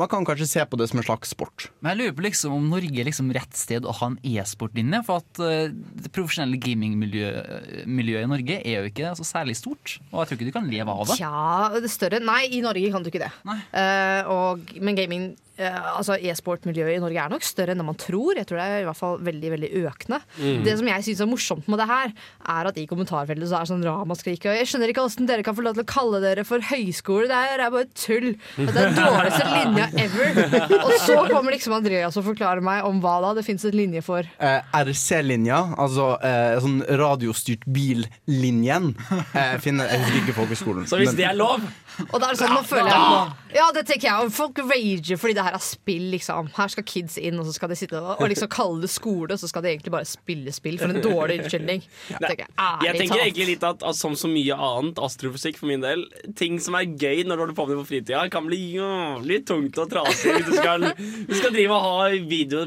man 0.00 0.08
kan 0.08 0.24
kanskje 0.24 0.46
se 0.48 0.62
på 0.64 0.78
det 0.80 0.86
som 0.88 1.02
en 1.02 1.04
slags 1.04 1.34
sport. 1.34 1.66
Men 1.82 1.92
jeg 1.92 1.98
lurer 2.00 2.14
på 2.16 2.24
liksom 2.24 2.54
om 2.56 2.70
Norge 2.70 3.02
er 3.02 3.08
liksom 3.10 3.28
rett 3.36 3.58
sted 3.58 3.84
å 3.84 3.92
ha 3.98 4.08
en 4.12 4.16
e-sportlinje. 4.24 5.02
For 5.04 5.20
at 5.20 5.42
eh, 5.44 5.74
det 5.74 6.12
profesjonelle 6.14 6.56
gamingmiljøet 6.62 8.24
i 8.24 8.30
Norge 8.30 8.58
er 8.62 8.78
jo 8.78 8.88
ikke 8.90 9.12
så 9.18 9.26
særlig 9.28 9.58
stort. 9.60 9.98
Og 10.10 10.22
jeg 10.22 10.30
tror 10.30 10.38
ikke 10.40 10.48
du 10.48 10.56
kan 10.56 10.70
leve 10.72 10.94
av 10.94 11.10
det. 11.10 11.18
Tja, 11.20 11.80
det 11.82 11.92
større 11.92 12.22
Nei, 12.24 12.44
i 12.56 12.62
Norge 12.64 12.94
kan 12.94 13.04
du 13.04 13.12
ikke 13.12 13.26
det. 13.26 13.32
Uh, 13.44 14.32
og, 14.32 14.72
men 14.80 14.98
gaming 14.98 15.32
Altså 15.70 16.16
e-sport-miljøet 16.18 16.96
i 16.96 17.02
Norge 17.02 17.22
er 17.24 17.32
nok 17.32 17.46
større 17.46 17.74
enn 17.74 17.82
det 17.82 17.86
man 17.86 17.98
tror. 18.00 18.36
Jeg 18.38 18.48
tror 18.48 18.60
det 18.60 18.66
er 18.66 18.82
i 18.82 18.86
hvert 18.88 18.98
fall 18.98 19.18
veldig 19.24 19.52
veldig 19.54 19.70
økende. 19.82 20.20
Mm. 20.38 20.62
Det 20.66 20.76
som 20.80 20.90
jeg 20.92 21.06
syns 21.08 21.22
er 21.24 21.30
morsomt 21.30 21.68
med 21.72 21.82
det 21.82 21.88
her, 21.90 22.14
er 22.56 22.70
at 22.70 22.80
i 22.80 22.86
kommentarfeltet 22.90 23.50
så 23.50 23.60
er 23.60 23.70
sånn 23.70 23.84
ramaskrik. 23.86 24.46
Og 24.48 24.58
jeg 24.58 24.70
skjønner 24.70 24.92
ikke 24.92 25.04
hvordan 25.06 25.30
dere 25.30 25.46
kan 25.46 25.56
få 25.58 25.66
lov 25.66 25.78
til 25.78 25.86
å 25.86 25.90
kalle 25.92 26.22
dere 26.24 26.46
for 26.48 26.64
høyskole. 26.72 27.28
Det 27.30 27.38
er, 27.38 27.64
er 27.66 27.74
bare 27.74 27.90
tull. 27.94 28.28
Det 28.58 28.68
er 28.70 28.90
den 28.90 28.98
dårligste 28.98 29.48
linja 29.52 29.88
ever. 30.06 30.80
Og 30.86 30.94
så 31.02 31.18
kommer 31.30 31.54
liksom 31.54 31.76
Andreas 31.76 32.16
og 32.18 32.26
forklarer 32.26 32.64
meg 32.64 32.86
om 32.86 33.00
hva 33.02 33.18
da 33.24 33.32
det 33.38 33.44
fins 33.46 33.64
en 33.68 33.76
linje 33.76 34.02
for. 34.04 34.26
Eh, 34.42 34.72
RC-linja, 34.82 35.60
altså 35.80 36.12
eh, 36.24 36.56
sånn 36.62 36.80
radiostyrt 37.02 37.64
bil-linjen, 37.72 38.92
eh, 39.32 39.56
finner 39.62 39.90
jeg 39.92 40.22
ikke 40.22 40.56
skolen. 40.58 40.86
Så 40.88 40.98
hvis 41.00 41.12
men- 41.12 41.16
det 41.16 41.26
er 41.28 41.38
lov 41.38 41.60
Og 42.08 42.16
da 42.20 42.28
er 42.28 42.34
det 42.34 42.40
sånn, 42.40 42.54
nå 42.56 42.62
føler 42.66 42.90
jeg 42.90 43.56
Ja, 43.58 43.66
det 43.76 43.82
tenker 43.88 44.08
jeg. 44.08 44.30
Folk 44.32 44.58
rager 44.64 45.18
fordi 45.20 45.36
det 45.36 45.44
her 45.44 45.56
er 45.58 45.62
spill, 45.64 46.06
liksom. 46.14 46.48
Her 46.56 46.72
skal 46.72 46.86
kids 46.88 47.18
inn, 47.20 47.38
og 47.40 47.48
så 47.48 47.52
skal 47.56 47.72
de 47.72 47.76
sitte 47.78 48.00
og, 48.00 48.14
og 48.16 48.30
liksom 48.32 48.48
kalle 48.52 48.80
det 48.84 48.90
skole, 48.92 49.36
så 49.38 49.50
skal 49.50 49.64
de 49.66 49.72
egentlig 49.74 49.92
bare 49.92 50.08
spille 50.08 50.54
spill. 50.56 50.78
For 50.80 50.92
en 50.92 51.02
dårlig 51.04 51.40
unnskyldning. 51.42 51.84
Jeg, 52.22 52.46
ærlig 52.56 52.86
jeg 52.86 52.98
tenker 53.00 53.20
egentlig 53.22 53.46
litt 53.50 53.64
at, 53.66 53.82
at 53.84 53.96
som 53.98 54.14
så 54.16 54.28
mye 54.30 54.56
annet 54.56 54.98
astrofysikk 55.02 55.58
for 55.60 55.68
min 55.68 55.82
del, 55.82 56.04
ting 56.38 56.56
som 56.62 56.76
er 56.78 56.86
gøy 56.88 57.24
når 57.26 57.36
du 57.36 57.42
holder 57.42 57.56
på 57.58 57.66
med 57.66 57.74
det 57.74 57.80
på 57.82 57.88
fritida, 57.90 58.22
kan 58.32 58.46
bli 58.46 58.58
jævlig 58.76 59.38
tungt 59.48 59.78
og 59.82 59.90
trasig 59.90 60.36
du 60.46 60.52
skal, 60.54 60.86
du 61.28 61.34
skal 61.36 61.52
drive 61.54 61.76
og 61.76 61.84
ha 61.84 62.08
video, 62.30 62.62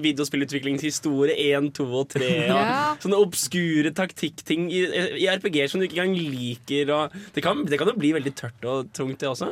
videospillutviklingshistorie 0.55 1.35
1, 1.55 1.71
2 1.77 1.85
og 2.01 2.09
3. 2.15 2.29
Og 2.29 2.53
Ja. 2.55 2.95
Sånne 3.01 3.17
obskure 3.21 3.91
taktikkting 3.95 4.67
i, 4.73 4.83
i 5.23 5.27
RPG 5.29 5.57
som 5.71 5.81
du 5.81 5.87
ikke 5.87 6.01
engang 6.03 6.15
liker. 6.35 6.91
Og 6.95 7.15
det, 7.35 7.43
kan, 7.45 7.63
det 7.67 7.79
kan 7.81 7.89
jo 7.91 7.97
bli 7.99 8.13
veldig 8.15 8.33
tørt 8.37 8.65
og 8.69 8.91
tungt, 8.95 9.14
det 9.21 9.29
også. 9.29 9.51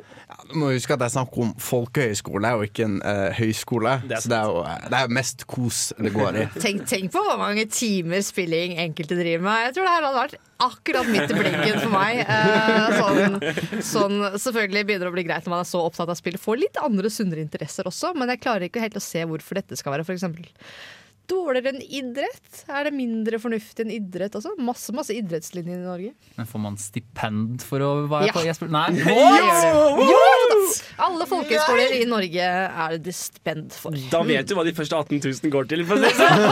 Du 0.49 0.55
må 0.59 0.71
huske 0.73 0.95
at 0.95 1.01
det 1.01 1.07
er 1.09 1.13
snakk 1.15 1.37
om 1.41 1.51
folkehøyskole 1.61 2.53
og 2.57 2.65
ikke 2.67 2.87
en 2.87 2.97
uh, 3.01 3.29
høyskole. 3.37 3.97
Det 4.07 4.17
er 4.17 4.23
så 4.23 4.31
det 4.31 4.39
er 4.39 4.51
jo 4.51 4.63
det 4.93 4.99
er 4.99 5.13
mest 5.19 5.45
kos 5.49 5.81
det 5.97 6.13
går 6.15 6.39
i. 6.41 6.47
Tenk, 6.63 6.85
tenk 6.89 7.13
på 7.13 7.23
hvor 7.25 7.37
mange 7.41 7.65
timer 7.71 8.23
spilling 8.25 8.77
enkelte 8.81 9.17
driver 9.19 9.45
med. 9.47 9.67
Jeg 9.67 9.75
tror 9.77 9.87
det 9.87 9.93
her 9.95 10.07
hadde 10.07 10.21
vært 10.21 10.39
akkurat 10.63 11.11
midt 11.11 11.33
i 11.33 11.37
blinken 11.37 11.79
for 11.81 11.93
meg. 11.93 12.21
Eh, 12.23 12.97
sånn, 12.99 13.37
sånn, 13.83 14.17
selvfølgelig 14.39 14.87
begynner 14.87 15.09
det 15.09 15.13
å 15.13 15.17
bli 15.17 15.27
greit 15.27 15.47
når 15.47 15.55
man 15.57 15.63
er 15.65 15.69
så 15.69 15.83
opptatt 15.83 16.11
av 16.13 16.19
spill. 16.19 16.39
Får 16.39 16.61
litt 16.61 16.79
andre 16.81 17.11
sunnere 17.11 17.43
interesser 17.43 17.89
også, 17.89 18.13
men 18.17 18.31
jeg 18.31 18.43
klarer 18.43 18.67
ikke 18.69 18.83
helt 18.83 18.99
å 18.99 19.03
se 19.03 19.23
hvorfor 19.27 19.59
dette 19.59 19.79
skal 19.79 19.97
være 19.97 20.07
for 20.07 20.15
eksempel 20.15 20.47
dårligere 21.29 21.71
enn 21.73 21.81
idrett. 21.83 22.63
Er 22.67 22.83
det 22.89 22.93
mindre 22.95 23.39
fornuftig 23.41 23.85
enn 23.85 23.93
idrett 23.95 24.35
også? 24.37 24.51
Masse 24.63 24.91
masse 24.95 25.13
idrettslinjer 25.15 25.77
i 25.79 25.85
Norge. 25.85 26.11
Men 26.37 26.49
får 26.49 26.59
man 26.65 26.75
stipend 26.81 27.63
for 27.65 27.79
å 27.85 27.91
være 28.11 28.27
Ja. 28.29 28.33
på 28.35 28.43
e-sport? 28.47 28.71
Nei. 28.73 28.89
Jo! 30.13 30.19
Alle 31.03 31.25
folkehøyskoler 31.29 31.95
i 31.99 32.05
Norge 32.09 32.43
er 32.43 32.97
det 33.03 33.13
stipend 33.17 33.73
for. 33.75 33.91
Da 34.11 34.21
vet 34.27 34.47
du 34.49 34.55
hva 34.57 34.63
de 34.67 34.73
første 34.77 34.95
18 34.99 35.19
000 35.23 35.51
går 35.53 35.67
til. 35.71 35.83
For 35.87 35.95
å 35.95 35.99
si 35.99 36.05
det 36.09 36.15
sånn. 36.21 36.43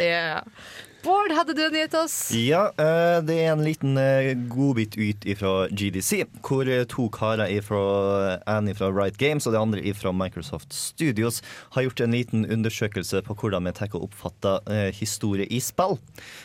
Bård, 1.00 1.32
hadde 1.32 1.54
du 1.56 1.62
en 1.64 1.72
nyhet 1.72 1.92
til 1.94 2.02
oss? 2.02 2.14
Ja, 2.36 2.66
eh, 2.76 3.20
det 3.24 3.36
er 3.40 3.54
en 3.54 3.62
liten 3.64 3.96
eh, 3.96 4.34
godbit 4.52 4.98
ut 5.00 5.24
fra 5.40 5.52
GDC, 5.72 6.26
hvor 6.44 6.68
eh, 6.68 6.84
to 6.90 7.06
karer 7.14 7.48
en 7.48 8.68
fra 8.76 8.90
Right 8.92 9.16
Games 9.20 9.46
og 9.48 9.54
det 9.54 9.62
andre 9.62 9.94
fra 9.96 10.12
Microsoft 10.12 10.76
Studios 10.76 11.40
har 11.76 11.86
gjort 11.86 12.04
en 12.04 12.16
liten 12.16 12.44
undersøkelse 12.44 13.22
på 13.24 13.38
hvordan 13.40 13.70
vi 13.70 13.88
og 13.94 14.10
oppfatter 14.10 14.60
eh, 14.68 14.90
historie 14.96 15.48
i 15.48 15.60
spill. 15.64 15.96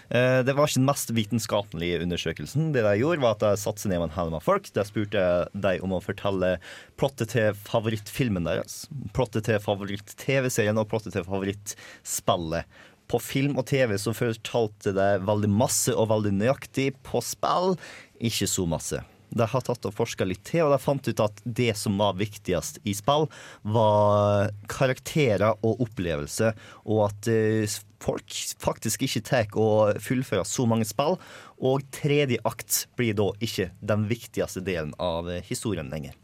Det 0.10 0.54
var 0.56 0.70
ikke 0.70 0.80
den 0.80 0.88
mest 0.88 1.12
vitenskapelige 1.16 2.00
undersøkelsen. 2.06 2.72
Det 2.72 2.84
de 2.86 2.96
gjorde, 3.02 3.22
var 3.24 3.36
at 3.36 3.44
de 3.44 3.52
satte 3.60 3.84
seg 3.84 3.92
ned 3.92 4.04
med 4.04 4.10
en 4.12 4.16
haug 4.16 4.32
med 4.34 4.46
folk. 4.46 4.70
De 4.76 4.86
spurte 4.88 5.24
de 5.52 5.76
om 5.84 5.96
å 5.98 6.02
fortelle 6.04 6.56
plottet 7.00 7.34
til 7.36 7.56
favorittfilmen 7.68 8.48
deres, 8.48 8.86
plottet 9.16 9.50
til 9.50 9.60
favoritt-TV-serien 9.64 10.80
og 10.80 10.88
plottet 10.92 11.18
til 11.18 11.28
favorittspillet. 11.28 12.70
På 13.12 13.20
film 13.22 13.60
og 13.62 13.68
TV 13.70 13.98
så 14.02 14.16
fortalte 14.18 14.94
det 14.96 15.10
veldig 15.28 15.52
masse 15.52 15.94
og 15.94 16.10
veldig 16.14 16.34
nøyaktig. 16.40 16.92
På 17.06 17.22
spill 17.24 17.76
ikke 18.18 18.50
så 18.50 18.66
masse. 18.70 19.02
De 19.36 19.46
har 19.52 19.64
tatt 19.68 19.86
og 19.88 19.96
forska 19.96 20.26
litt 20.28 20.44
til, 20.48 20.64
og 20.66 20.74
de 20.76 20.80
fant 20.82 21.08
ut 21.10 21.24
at 21.24 21.42
det 21.44 21.74
som 21.78 21.98
var 22.00 22.16
viktigst 22.20 22.80
i 22.88 22.94
spill, 22.96 23.28
var 23.68 24.52
karakterer 24.72 25.58
og 25.66 25.82
opplevelse, 25.84 26.54
og 26.86 27.02
at 27.10 27.32
eh, 27.32 27.78
folk 28.04 28.38
faktisk 28.64 29.08
ikke 29.08 29.24
tar 29.28 29.58
og 29.60 30.00
fullfører 30.04 30.48
så 30.48 30.68
mange 30.70 30.88
spill. 30.88 31.20
Og 31.60 31.84
tredje 31.96 32.40
akt 32.48 32.86
blir 32.96 33.18
da 33.18 33.32
ikke 33.44 33.72
den 33.84 34.08
viktigste 34.12 34.64
delen 34.64 34.96
av 35.02 35.30
eh, 35.32 35.44
historien 35.50 35.92
lenger. 35.92 36.16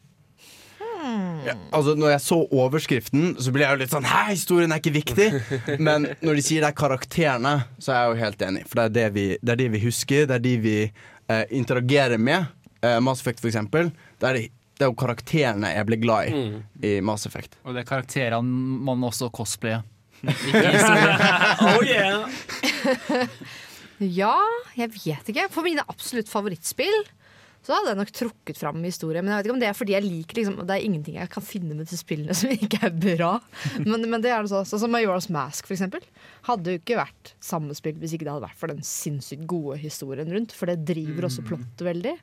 Ja, 1.45 1.55
altså 1.73 1.95
Når 1.97 2.11
jeg 2.13 2.21
så 2.23 2.37
overskriften, 2.53 3.35
så 3.41 3.53
ble 3.53 3.63
jeg 3.65 3.75
jo 3.75 3.81
litt 3.81 3.93
sånn 3.93 4.05
Hæ, 4.07 4.23
historien 4.33 4.73
er 4.73 4.81
ikke 4.81 4.93
viktig! 4.95 5.27
Men 5.87 6.09
når 6.21 6.39
de 6.39 6.45
sier 6.45 6.63
det 6.63 6.71
er 6.71 6.77
karakterene, 6.77 7.53
så 7.81 7.93
er 7.93 8.01
jeg 8.01 8.11
jo 8.11 8.19
helt 8.25 8.45
enig. 8.47 8.63
For 8.69 8.81
det 8.81 8.85
er 8.85 8.95
det 8.97 9.07
vi, 9.17 9.25
det 9.41 9.55
er 9.55 9.61
de 9.63 9.69
vi 9.75 9.83
husker, 9.85 10.25
det 10.29 10.37
er 10.37 10.43
de 10.45 10.55
vi 10.65 10.75
eh, 10.85 11.45
interagerer 11.57 12.21
med. 12.21 12.49
Eh, 12.81 12.99
Mass 13.03 13.23
Effect, 13.23 13.41
for 13.43 13.51
eksempel. 13.51 13.89
Det 14.21 14.29
er, 14.29 14.39
de, 14.39 14.43
det 14.77 14.85
er 14.85 14.91
jo 14.91 14.97
karakterene 15.01 15.73
jeg 15.75 15.89
blir 15.89 16.01
glad 16.03 16.29
i 16.31 16.43
i 16.91 16.93
Mass 17.05 17.25
Effect. 17.29 17.57
Og 17.65 17.75
det 17.75 17.83
er 17.83 17.89
karakterene 17.89 18.85
man 18.89 19.07
også 19.09 19.31
cosplayer. 19.33 19.81
Oh 21.61 21.81
yeah! 21.85 22.29
Ja, 24.01 24.35
jeg 24.77 24.89
vet 24.95 25.29
ikke. 25.29 25.47
For 25.53 25.65
mine 25.65 25.83
absolutt 25.89 26.29
favorittspill 26.31 27.03
så 27.61 27.75
hadde 27.75 27.91
jeg 27.91 27.99
nok 27.99 28.11
trukket 28.17 28.57
fram 28.57 28.79
historie. 28.85 29.21
Men 29.21 29.33
jeg 29.33 29.39
vet 29.41 29.47
ikke 29.47 29.55
om 29.55 29.61
det 29.61 29.67
er 29.69 29.77
fordi 29.77 29.93
jeg 29.93 30.05
liker 30.05 30.39
liksom, 30.39 30.55
Det 30.65 30.75
er 30.75 30.85
ingenting 30.87 31.17
jeg 31.19 31.29
kan 31.33 31.45
finne 31.45 31.75
med 31.75 31.85
disse 31.85 31.99
spillene 32.01 32.33
som 32.37 32.53
ikke 32.55 32.79
er 32.87 32.95
bra. 32.95 33.33
Men, 33.89 34.07
men 34.09 34.23
det 34.23 34.31
er 34.33 34.41
det 34.41 34.51
så, 34.51 34.63
sånn 34.67 34.81
som 34.83 34.93
Majora's 34.93 35.29
Mask, 35.33 35.67
for 35.67 35.75
eksempel. 35.75 36.03
Hadde 36.47 36.73
jo 36.73 36.81
ikke 36.81 36.97
vært 36.99 37.35
samme 37.43 37.75
spill 37.77 37.99
hvis 38.01 38.15
ikke 38.17 38.25
det 38.27 38.33
hadde 38.33 38.47
vært 38.47 38.59
for 38.59 38.73
den 38.73 38.81
sinnssykt 38.85 39.45
gode 39.49 39.77
historien 39.81 40.31
rundt. 40.33 40.55
For 40.57 40.71
det 40.71 40.81
driver 40.89 41.29
også 41.29 41.45
plottet 41.45 41.85
veldig. 41.85 42.15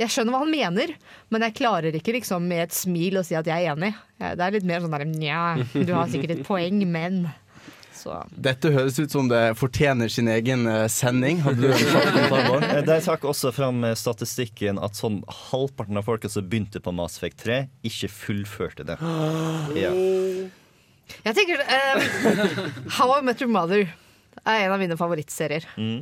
Jeg 0.00 0.12
skjønner 0.12 0.32
hva 0.32 0.42
han 0.44 0.52
mener, 0.52 0.92
men 1.32 1.44
jeg 1.44 1.56
klarer 1.58 1.96
ikke 1.98 2.14
liksom 2.16 2.46
med 2.48 2.68
et 2.68 2.76
smil 2.76 3.18
å 3.20 3.24
si 3.26 3.36
at 3.36 3.48
jeg 3.48 3.66
er 3.66 3.74
enig. 3.74 3.92
Det 4.20 4.46
er 4.46 4.54
litt 4.54 4.68
mer 4.68 4.84
sånn 4.84 4.94
der 4.94 5.04
nja, 5.10 5.42
du 5.74 5.92
har 5.92 6.08
sikkert 6.12 6.38
et 6.38 6.46
poeng, 6.46 6.80
men 6.88 7.26
så 7.96 8.20
Dette 8.30 8.70
høres 8.74 8.98
ut 9.00 9.12
som 9.12 9.28
det 9.30 9.42
fortjener 9.58 10.10
sin 10.12 10.28
egen 10.32 10.66
eh, 10.70 10.84
sending. 10.92 11.40
Hadde 11.46 11.70
du? 11.70 11.72
Eh, 12.66 12.82
De 12.86 12.96
trakk 13.04 13.24
også 13.28 13.50
fram 13.54 13.84
statistikken 13.96 14.78
at 14.82 14.96
sånn 14.98 15.20
halvparten 15.50 15.98
av 15.98 16.06
folka 16.06 16.28
som 16.32 16.46
begynte 16.48 16.80
på 16.82 16.92
Mass 16.94 17.18
Effect 17.18 17.42
3, 17.44 17.58
ikke 17.88 18.10
fullførte 18.12 18.86
det. 18.88 18.98
Ja. 19.86 19.92
Jeg 21.22 21.36
tenker 21.36 21.60
um, 21.62 22.88
How 22.96 23.12
I 23.14 23.20
Met 23.26 23.42
Your 23.42 23.50
Mother 23.52 23.84
er 24.46 24.64
en 24.66 24.72
av 24.74 24.80
mine 24.80 24.96
favorittserier. 24.98 25.64
Mm. 25.78 26.00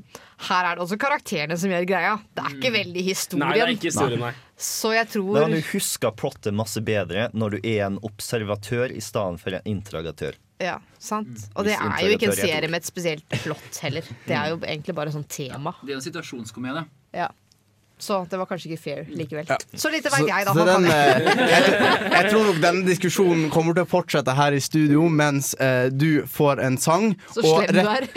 Her 0.48 0.68
er 0.70 0.76
det 0.78 0.84
også 0.84 0.98
karakterene 1.00 1.56
som 1.60 1.72
gjør 1.72 1.86
greia. 1.88 2.14
Det 2.34 2.44
er 2.44 2.56
ikke 2.58 2.72
veldig 2.74 3.04
historien. 3.06 3.44
Nei, 3.46 3.56
det 3.58 3.64
er 3.66 3.74
ikke 3.76 3.90
historien, 3.90 4.24
nei. 4.24 4.32
Så 4.56 4.92
jeg 4.94 5.08
tror 5.10 5.34
Da 5.40 5.46
du 5.50 5.58
huske 5.72 6.10
plottet 6.14 6.54
masse 6.54 6.78
bedre 6.84 7.28
når 7.34 7.56
du 7.56 7.66
er 7.66 7.86
en 7.88 7.98
observatør 8.06 8.92
i 8.94 9.02
stedet 9.02 9.42
for 9.42 9.56
en 9.58 9.66
interagatør 9.66 10.36
Ja, 10.62 10.76
sant. 11.02 11.48
Og 11.58 11.66
det 11.66 11.74
er 11.74 12.04
jo 12.06 12.14
ikke 12.14 12.30
en 12.30 12.36
er 12.36 12.42
serie 12.42 12.68
med 12.70 12.84
et 12.84 12.86
spesielt 12.86 13.38
plott 13.42 13.80
heller. 13.82 14.06
Det 14.28 14.36
er 14.38 14.52
jo 14.54 14.60
egentlig 14.62 14.94
bare 14.94 15.14
sånn 15.14 15.26
tema. 15.26 15.74
Det 15.82 15.96
er 15.96 15.98
en 15.98 16.06
situasjonskomedie. 16.06 16.86
Ja. 17.14 17.32
Så 17.98 18.26
det 18.30 18.36
var 18.36 18.46
kanskje 18.50 18.72
ikke 18.72 18.82
fair 18.82 19.04
likevel. 19.16 19.46
Ja. 19.48 19.56
Så 19.78 19.88
lite 19.92 20.10
veit 20.10 20.26
jeg, 20.26 20.46
da. 20.48 20.52
så 20.52 20.64
den, 20.66 20.86
eh, 20.90 21.28
jeg, 21.46 21.74
jeg 22.10 22.30
tror 22.32 22.48
nok 22.48 22.58
denne 22.62 22.82
diskusjonen 22.88 23.44
kommer 23.54 23.76
til 23.76 23.86
å 23.86 23.88
fortsette 23.88 24.34
her 24.34 24.56
i 24.56 24.60
studio 24.62 25.06
mens 25.08 25.52
eh, 25.62 25.86
du 25.94 26.24
får 26.28 26.62
en 26.66 26.78
sang. 26.82 27.12
Så 27.30 27.44
og 27.44 27.62
slem 27.62 27.78
du 27.78 27.92
er. 27.94 28.08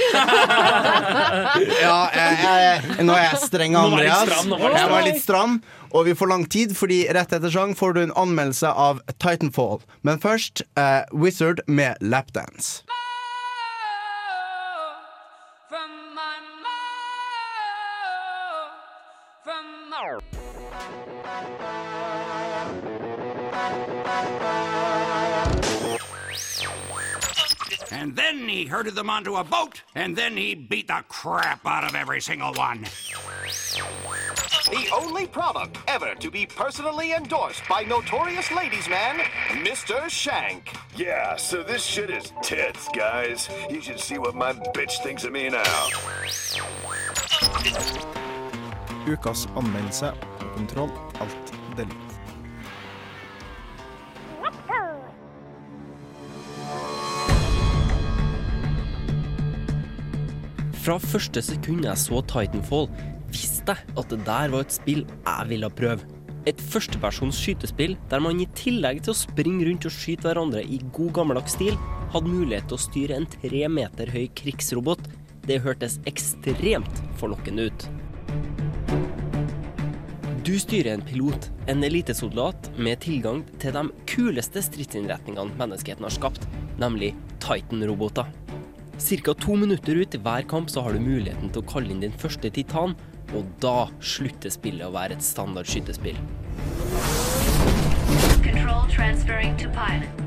Ja, 1.77 1.97
jeg, 2.13 2.37
jeg, 2.41 3.05
nå 3.05 3.13
er 3.15 3.23
jeg 3.27 3.39
streng, 3.45 3.77
jeg 3.77 3.91
Andreas. 3.91 4.45
nå 4.49 4.57
var 4.59 4.73
jeg 4.73 4.81
Jeg 4.81 4.91
var 4.91 5.05
litt 5.05 5.21
stram, 5.21 5.59
og 5.91 6.05
vi 6.05 6.15
får 6.15 6.31
lang 6.31 6.45
tid, 6.49 6.75
fordi 6.77 7.05
rett 7.13 7.33
etter 7.33 7.53
sang 7.53 7.75
får 7.75 7.93
du 7.93 8.03
en 8.03 8.15
anmeldelse 8.15 8.71
av 8.71 9.01
Titanfall. 9.17 9.81
Men 10.01 10.21
først 10.23 10.63
eh, 10.79 11.03
Wizard 11.13 11.61
med 11.67 11.97
Lapdance. 12.01 12.83
And 27.89 28.15
then 28.15 28.47
he 28.47 28.65
herded 28.65 28.95
them 28.95 29.09
onto 29.09 29.35
a 29.35 29.43
boat, 29.43 29.81
and 29.95 30.15
then 30.15 30.37
he 30.37 30.53
beat 30.55 30.87
the 30.87 31.03
crap 31.09 31.65
out 31.65 31.83
of 31.83 31.95
every 31.95 32.21
single 32.21 32.53
one. 32.53 32.85
The 34.69 34.89
only 34.93 35.27
product 35.27 35.77
ever 35.87 36.13
to 36.15 36.29
be 36.29 36.45
personally 36.45 37.13
endorsed 37.13 37.61
by 37.69 37.83
notorious 37.83 38.51
ladies 38.51 38.89
man, 38.89 39.15
Mr. 39.63 40.09
Shank. 40.09 40.75
Yeah, 40.97 41.37
so 41.37 41.63
this 41.63 41.85
shit 41.85 42.09
is 42.09 42.33
tits, 42.41 42.89
guys. 42.93 43.47
You 43.69 43.81
should 43.81 43.99
see 43.99 44.17
what 44.17 44.35
my 44.35 44.51
bitch 44.75 45.01
thinks 45.03 45.23
of 45.23 45.31
me 45.31 45.47
now. 45.49 45.63
Ukas 49.07 49.47
anmeldelse 49.55 50.11
og 50.11 50.51
kontroll. 50.57 50.91
Alt 51.21 51.53
delete. 51.77 52.07
Fra 60.73 60.97
første 60.97 61.41
sekund 61.41 61.85
jeg 61.85 61.97
så 61.97 62.21
Titanfall, 62.21 62.89
jeg 63.73 63.97
at 63.99 64.13
det 64.13 64.21
der 64.27 64.53
var 64.53 64.65
et 64.65 64.75
spill 64.75 65.03
jeg 65.05 65.49
ville 65.51 65.69
prøve. 65.79 66.05
Et 66.47 66.61
førstepersons 66.71 67.35
skytespill 67.35 67.97
der 68.11 68.23
man 68.23 68.39
i 68.39 68.47
tillegg 68.55 69.01
til 69.03 69.11
å 69.11 69.19
springe 69.19 69.67
rundt 69.67 69.87
og 69.89 69.95
skyte 69.95 70.29
hverandre 70.29 70.63
i 70.63 70.79
god 70.95 71.11
gammeldags 71.19 71.57
stil, 71.57 71.75
hadde 72.13 72.31
mulighet 72.31 72.69
til 72.69 72.77
å 72.77 72.85
styre 72.85 73.17
en 73.19 73.27
tre 73.33 73.67
meter 73.67 74.11
høy 74.13 74.25
krigsrobot. 74.39 75.03
Det 75.47 75.59
hørtes 75.63 75.99
ekstremt 76.07 77.03
forlokkende 77.19 77.67
ut. 77.67 77.87
Du 80.47 80.53
styrer 80.55 80.93
en 80.93 81.03
pilot, 81.03 81.49
en 81.67 81.83
elitesoldat 81.83 82.69
med 82.79 83.01
tilgang 83.03 83.41
til 83.59 83.73
de 83.75 83.81
kuleste 84.07 84.61
stridsinnretningene 84.63 85.51
menneskeheten 85.59 86.07
har 86.07 86.15
skapt, 86.15 86.45
nemlig 86.79 87.11
Titan-roboter. 87.43 88.29
Cirka 88.97 89.35
to 89.35 89.57
minutter 89.59 89.99
ut 89.99 90.15
i 90.15 90.21
hver 90.23 90.47
kamp 90.47 90.71
så 90.71 90.85
har 90.85 90.95
du 90.95 91.03
muligheten 91.03 91.51
til 91.51 91.61
å 91.61 91.67
kalle 91.67 91.91
inn 91.91 91.99
din 92.05 92.15
første 92.23 92.47
titan, 92.55 92.95
og 93.35 93.49
da 93.63 93.87
slutter 93.99 94.53
spillet 94.53 94.87
å 94.87 94.93
være 94.95 95.17
et 95.17 95.25
standard 95.25 95.67
skytespill. 95.67 96.19
Control 98.43 98.87
transferring 98.93 99.57
to 99.57 99.69
pilot. 99.75 100.26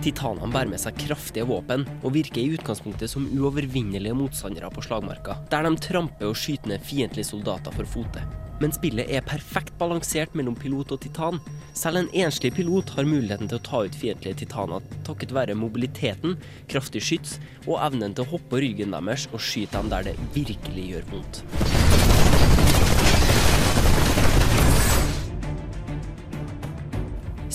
Titanene 0.00 0.48
bærer 0.48 0.70
med 0.72 0.80
seg 0.80 0.96
kraftige 0.96 1.44
våpen 1.44 1.82
og 2.00 2.14
virker 2.14 2.40
i 2.40 2.54
utgangspunktet 2.56 3.10
som 3.12 3.26
uovervinnelige 3.36 4.16
motstandere 4.16 4.70
på 4.72 4.84
slagmarka, 4.86 5.34
der 5.52 5.66
de 5.66 5.74
tramper 5.76 6.30
og 6.30 6.38
skyter 6.40 6.72
ned 6.72 6.86
fiendtlige 6.88 7.28
soldater 7.28 7.74
for 7.76 7.84
fote. 7.84 8.22
Men 8.60 8.72
spillet 8.72 9.12
er 9.12 9.24
perfekt 9.28 9.76
balansert 9.80 10.32
mellom 10.36 10.56
pilot 10.56 10.94
og 10.96 11.02
titan. 11.04 11.40
Selv 11.76 12.00
en 12.00 12.10
enslig 12.16 12.52
pilot 12.56 12.94
har 12.96 13.08
muligheten 13.08 13.48
til 13.52 13.60
å 13.60 13.66
ta 13.68 13.82
ut 13.84 14.00
fiendtlige 14.00 14.40
titaner 14.42 14.84
takket 15.04 15.36
være 15.36 15.56
mobiliteten, 15.56 16.38
kraftig 16.72 17.04
skyts 17.04 17.36
og 17.66 17.76
evnen 17.84 18.16
til 18.16 18.24
å 18.24 18.32
hoppe 18.32 18.54
på 18.54 18.64
ryggen 18.64 18.96
deres 18.96 19.28
og 19.34 19.44
skyte 19.44 19.76
dem 19.76 19.92
der 19.92 20.08
det 20.08 20.16
virkelig 20.36 20.88
gjør 20.94 21.08
vondt. 21.12 21.44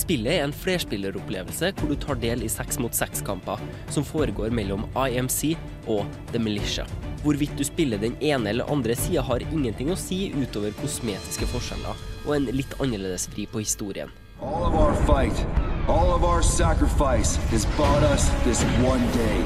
Spillet 0.05 0.35
er 0.37 0.43
en 0.45 0.51
flerspilleropplevelse 0.53 1.71
hvor 1.79 1.89
du 1.89 1.95
tar 1.97 2.19
del 2.21 2.43
i 2.45 2.49
seks 2.51 2.77
mot 2.77 2.93
seks-kamper 2.93 3.61
som 3.89 4.05
foregår 4.05 4.51
mellom 4.53 4.83
IMC 4.93 5.55
og 5.89 6.05
The 6.29 6.37
Militia. 6.37 6.85
Hvorvidt 7.23 7.55
du 7.57 7.63
spiller 7.65 7.97
den 7.97 8.13
ene 8.21 8.51
eller 8.51 8.69
andre 8.69 8.93
sida 8.93 9.23
har 9.25 9.41
ingenting 9.47 9.89
å 9.89 9.97
si 9.97 10.27
utover 10.37 10.77
kosmetiske 10.77 11.49
forskjeller 11.49 12.05
og 12.27 12.31
en 12.37 12.45
litt 12.53 12.77
annerledes 12.77 13.25
vri 13.33 13.47
på 13.49 13.65
historien. 13.65 14.13
All 14.45 14.69
of 14.69 14.77
our 14.77 14.93
fight, 15.09 15.41
all 15.89 16.13
of 16.13 16.21
our 16.21 16.45
sacrifice 16.45 17.41
has 17.49 17.65
bought 17.73 18.05
us 18.13 18.29
this 18.45 18.61
one 18.85 19.09
day. 19.17 19.41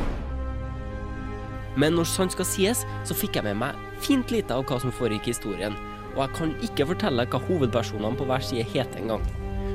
Men 1.80 1.96
når 1.96 2.12
sant 2.12 2.36
skal 2.36 2.52
sies, 2.52 2.84
så 3.08 3.16
fikk 3.16 3.40
jeg 3.40 3.48
med 3.48 3.62
meg 3.64 3.80
fint 4.04 4.28
lite 4.36 4.52
av 4.52 4.68
hva 4.68 4.84
som 4.84 4.92
foregikk 4.92 5.30
i 5.30 5.38
historien. 5.38 5.80
Og 6.18 6.26
jeg 6.26 6.36
kan 6.36 6.58
ikke 6.68 6.92
fortelle 6.92 7.32
hva 7.32 7.48
hovedpersonene 7.48 8.20
på 8.20 8.28
hver 8.28 8.44
side 8.44 8.68
heter 8.76 9.06
engang. 9.06 9.24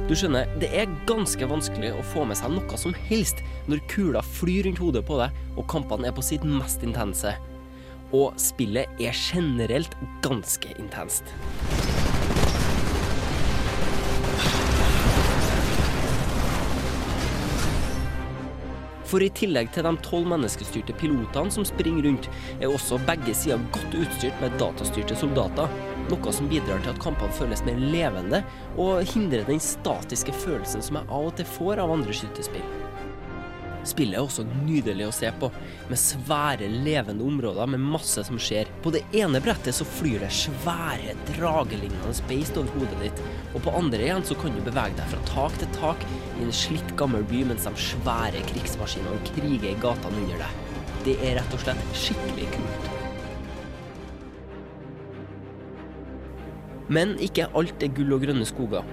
Du 0.04 0.12
skjønner, 0.12 0.50
det 0.60 0.68
er 0.76 0.90
ganske 1.08 1.46
vanskelig 1.48 1.94
å 1.96 2.02
få 2.04 2.26
med 2.28 2.36
seg 2.36 2.52
noe 2.52 2.76
som 2.76 2.92
helst 3.06 3.38
når 3.72 3.80
kula 3.88 4.20
flyr 4.34 4.66
rundt 4.66 4.82
hodet 4.82 5.00
på 5.08 5.16
deg 5.16 5.38
og 5.56 5.64
kampene 5.72 6.10
er 6.10 6.12
på 6.12 6.24
sitt 6.24 6.44
mest 6.44 6.84
intense. 6.84 7.32
Og 8.12 8.36
spillet 8.36 9.00
er 9.00 9.16
generelt 9.16 9.96
ganske 10.26 10.76
intenst. 10.76 11.32
For 19.08 19.24
i 19.24 19.32
tillegg 19.32 19.72
til 19.72 19.88
de 19.88 19.94
tolv 20.04 20.28
menneskestyrte 20.34 20.92
pilotene 21.00 21.54
som 21.54 21.64
springer 21.64 22.04
rundt, 22.10 22.28
er 22.60 22.68
også 22.68 23.00
begge 23.08 23.32
sider 23.32 23.64
godt 23.72 23.96
utstyrt 24.04 24.36
med 24.44 24.60
datastyrte 24.60 25.16
soldater. 25.16 25.72
Noe 26.10 26.32
som 26.36 26.48
bidrar 26.50 26.82
til 26.84 26.92
at 26.92 27.02
kampene 27.02 27.32
føles 27.32 27.64
mer 27.64 27.80
levende, 27.80 28.42
og 28.76 29.04
hindrer 29.14 29.46
den 29.48 29.62
statiske 29.62 30.34
følelsen 30.44 30.84
som 30.84 31.00
jeg 31.00 31.08
av 31.08 31.30
og 31.30 31.36
til 31.38 31.48
får 31.56 31.80
av 31.84 31.94
andre 31.94 32.16
skytespill. 32.16 32.66
Spillet 33.84 34.16
er 34.16 34.24
også 34.24 34.46
nydelig 34.64 35.04
å 35.04 35.12
se 35.12 35.28
på, 35.40 35.50
med 35.90 36.00
svære, 36.00 36.68
levende 36.86 37.24
områder 37.26 37.68
med 37.74 37.82
masse 37.84 38.24
som 38.24 38.38
skjer. 38.40 38.70
På 38.84 38.92
det 38.94 39.02
ene 39.16 39.42
brettet 39.44 39.76
så 39.76 39.84
flyr 39.84 40.24
det 40.24 40.30
svære, 40.32 41.16
dragelignende 41.34 42.14
beist 42.30 42.56
over 42.60 42.72
hodet 42.78 43.02
ditt, 43.02 43.22
og 43.52 43.60
på 43.66 43.76
andre 43.76 44.00
igjen 44.06 44.24
så 44.24 44.38
kan 44.40 44.56
du 44.56 44.62
bevege 44.64 44.96
deg 45.00 45.12
fra 45.12 45.22
tak 45.34 45.60
til 45.60 45.76
tak 45.76 46.08
i 46.08 46.46
en 46.46 46.56
slitt 46.64 46.96
gammel 47.00 47.28
by 47.28 47.44
mens 47.50 47.68
de 47.68 47.86
svære 47.90 48.44
krigsmaskinene 48.52 49.20
kriger 49.34 49.70
i 49.74 49.78
gatene 49.84 50.24
under 50.24 50.44
deg. 50.46 50.60
Det 51.04 51.20
er 51.20 51.40
rett 51.42 51.56
og 51.56 51.66
slett 51.66 51.96
skikkelig 52.06 52.52
kult. 52.56 52.93
Men 56.92 57.14
ikke 57.22 57.48
alt 57.56 57.82
er 57.82 57.92
gull 57.96 58.12
og 58.16 58.24
grønne 58.26 58.46
skoger. 58.48 58.84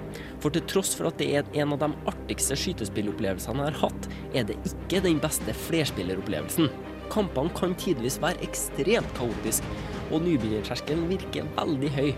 For 0.41 0.54
til 0.54 0.63
tross 0.69 0.93
for 0.97 1.10
at 1.10 1.19
det 1.19 1.30
er 1.38 1.49
en 1.62 1.75
av 1.75 1.82
de 1.84 1.91
artigste 2.12 2.58
skytespillopplevelsene 2.60 3.65
jeg 3.65 3.75
har 3.75 3.82
hatt, 3.84 4.10
er 4.34 4.47
det 4.49 4.58
ikke 4.69 5.04
den 5.06 5.19
beste 5.23 5.56
flerspilleropplevelsen. 5.67 6.71
Kampene 7.12 7.51
kan 7.58 7.75
tidvis 7.75 8.21
være 8.23 8.39
ekstremt 8.45 9.12
kaotiske, 9.17 9.67
og 10.12 10.23
nybegynnerterskelen 10.23 11.10
virker 11.12 11.49
veldig 11.58 11.91
høy. 11.97 12.13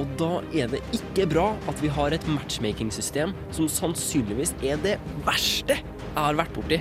Og 0.00 0.08
da 0.18 0.30
er 0.56 0.70
det 0.72 0.80
ikke 0.96 1.28
bra 1.34 1.50
at 1.68 1.82
vi 1.84 1.90
har 1.92 2.14
et 2.16 2.28
matchmaking-system 2.30 3.34
som 3.52 3.68
sannsynligvis 3.70 4.54
er 4.64 4.80
det 4.84 4.96
verste 5.26 5.76
jeg 5.78 6.18
har 6.18 6.36
vært 6.38 6.54
borti. 6.56 6.80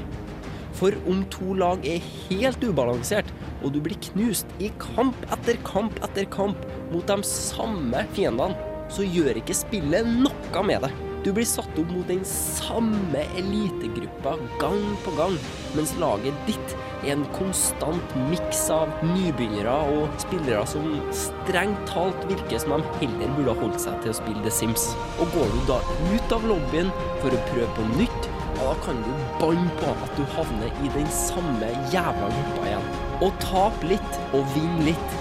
For 0.77 0.95
om 1.09 1.23
to 1.33 1.55
lag 1.59 1.85
er 1.87 2.03
helt 2.29 2.63
ubalansert, 2.63 3.29
og 3.61 3.75
du 3.75 3.81
blir 3.83 3.99
knust 4.11 4.49
i 4.63 4.71
kamp 4.81 5.17
etter 5.33 5.59
kamp 5.67 5.99
etter 6.05 6.27
kamp 6.33 6.65
mot 6.91 7.05
de 7.07 7.21
samme 7.27 8.05
fiendene, 8.15 8.57
så 8.91 9.05
gjør 9.07 9.39
ikke 9.39 9.55
spillet 9.55 10.07
noe 10.25 10.67
med 10.67 10.83
det. 10.87 10.91
Du 11.21 11.29
blir 11.29 11.45
satt 11.45 11.75
opp 11.77 11.89
mot 11.93 12.07
den 12.09 12.23
samme 12.25 13.21
elitegruppa 13.37 14.31
gang 14.57 14.79
på 15.05 15.11
gang, 15.19 15.35
mens 15.77 15.93
laget 16.01 16.33
ditt 16.47 16.73
er 17.03 17.11
en 17.13 17.27
konstant 17.35 18.15
miks 18.31 18.63
av 18.73 18.89
nybegynnere 19.05 19.75
og 19.93 20.17
spillere 20.23 20.63
som 20.69 20.87
strengt 21.13 21.85
talt 21.89 22.25
virker 22.29 22.63
som 22.63 22.73
de 22.73 22.97
heller 23.03 23.37
burde 23.37 23.55
holdt 23.61 23.83
seg 23.85 24.01
til 24.01 24.15
å 24.15 24.17
spille 24.17 24.41
The 24.47 24.55
Sims. 24.57 24.87
Og 25.21 25.29
går 25.37 25.53
du 25.53 25.61
da 25.69 25.77
ut 26.09 26.35
av 26.39 26.49
lobbyen 26.49 26.89
for 27.21 27.29
å 27.29 27.45
prøve 27.51 27.69
på 27.77 27.87
nytt, 27.99 28.31
ja, 28.61 28.73
da 28.73 28.75
kan 28.85 28.95
du 29.01 29.11
banne 29.39 29.69
på 29.79 29.89
at 29.89 30.17
du 30.17 30.23
havner 30.35 30.83
i 30.85 30.89
den 30.93 31.07
samme 31.13 31.69
jævla 31.93 32.29
gruppa 32.29 32.67
igjen. 32.67 32.89
Å 33.21 33.29
tape 33.41 33.89
litt 33.89 34.19
og 34.37 34.45
vinne 34.55 34.91
litt, 34.91 35.15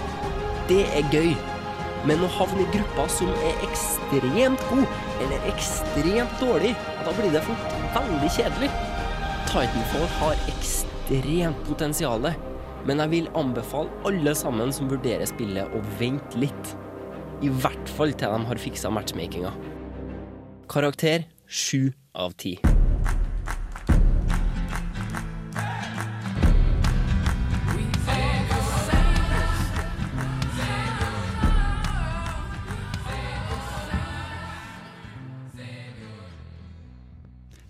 det 0.69 0.83
er 0.97 1.07
gøy. 1.13 1.33
Men 2.05 2.21
å 2.25 2.29
havne 2.37 2.63
i 2.63 2.69
grupper 2.73 3.09
som 3.13 3.29
er 3.45 3.65
ekstremt 3.67 4.61
god 4.69 4.85
eller 5.23 5.49
ekstremt 5.51 6.37
dårlig, 6.41 6.73
da 7.05 7.13
blir 7.17 7.33
det 7.33 7.43
fort 7.45 7.75
veldig 7.97 8.31
kjedelig. 8.37 8.71
Titanfall 9.49 10.07
har 10.19 10.45
ekstremt 10.53 11.65
potensial, 11.67 12.31
men 12.85 13.03
jeg 13.03 13.13
vil 13.13 13.29
anbefale 13.37 13.91
alle 14.07 14.33
sammen 14.37 14.73
som 14.73 14.89
vurderer 14.89 15.29
spillet, 15.29 15.69
å 15.73 15.81
vente 15.99 16.41
litt. 16.41 16.75
I 17.41 17.49
hvert 17.49 17.95
fall 17.97 18.13
til 18.13 18.33
de 18.33 18.49
har 18.49 18.61
fiksa 18.61 18.93
matchmakinga. 18.93 19.53
Karakter 20.71 21.25
sju 21.49 21.89
av 22.13 22.37
ti. 22.37 22.55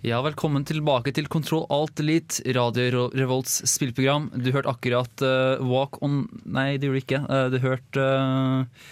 Ja, 0.01 0.17
velkommen 0.25 0.63
tilbake 0.65 1.11
til 1.13 1.27
Kontroll 1.29 1.67
Alt 1.69 1.99
Elite, 2.01 2.41
Radio 2.57 3.03
Revolts 3.13 3.59
spillprogram. 3.69 4.31
Du 4.33 4.47
hørte 4.49 4.71
akkurat 4.71 5.21
uh, 5.21 5.61
Walk 5.61 5.99
On 6.01 6.23
Nei, 6.41 6.79
det 6.81 6.89
gjorde 6.89 6.97
du 6.97 7.03
ikke. 7.03 7.19
Uh, 7.29 7.43
du 7.53 7.59
hørte 7.61 8.07
uh, 8.09 8.87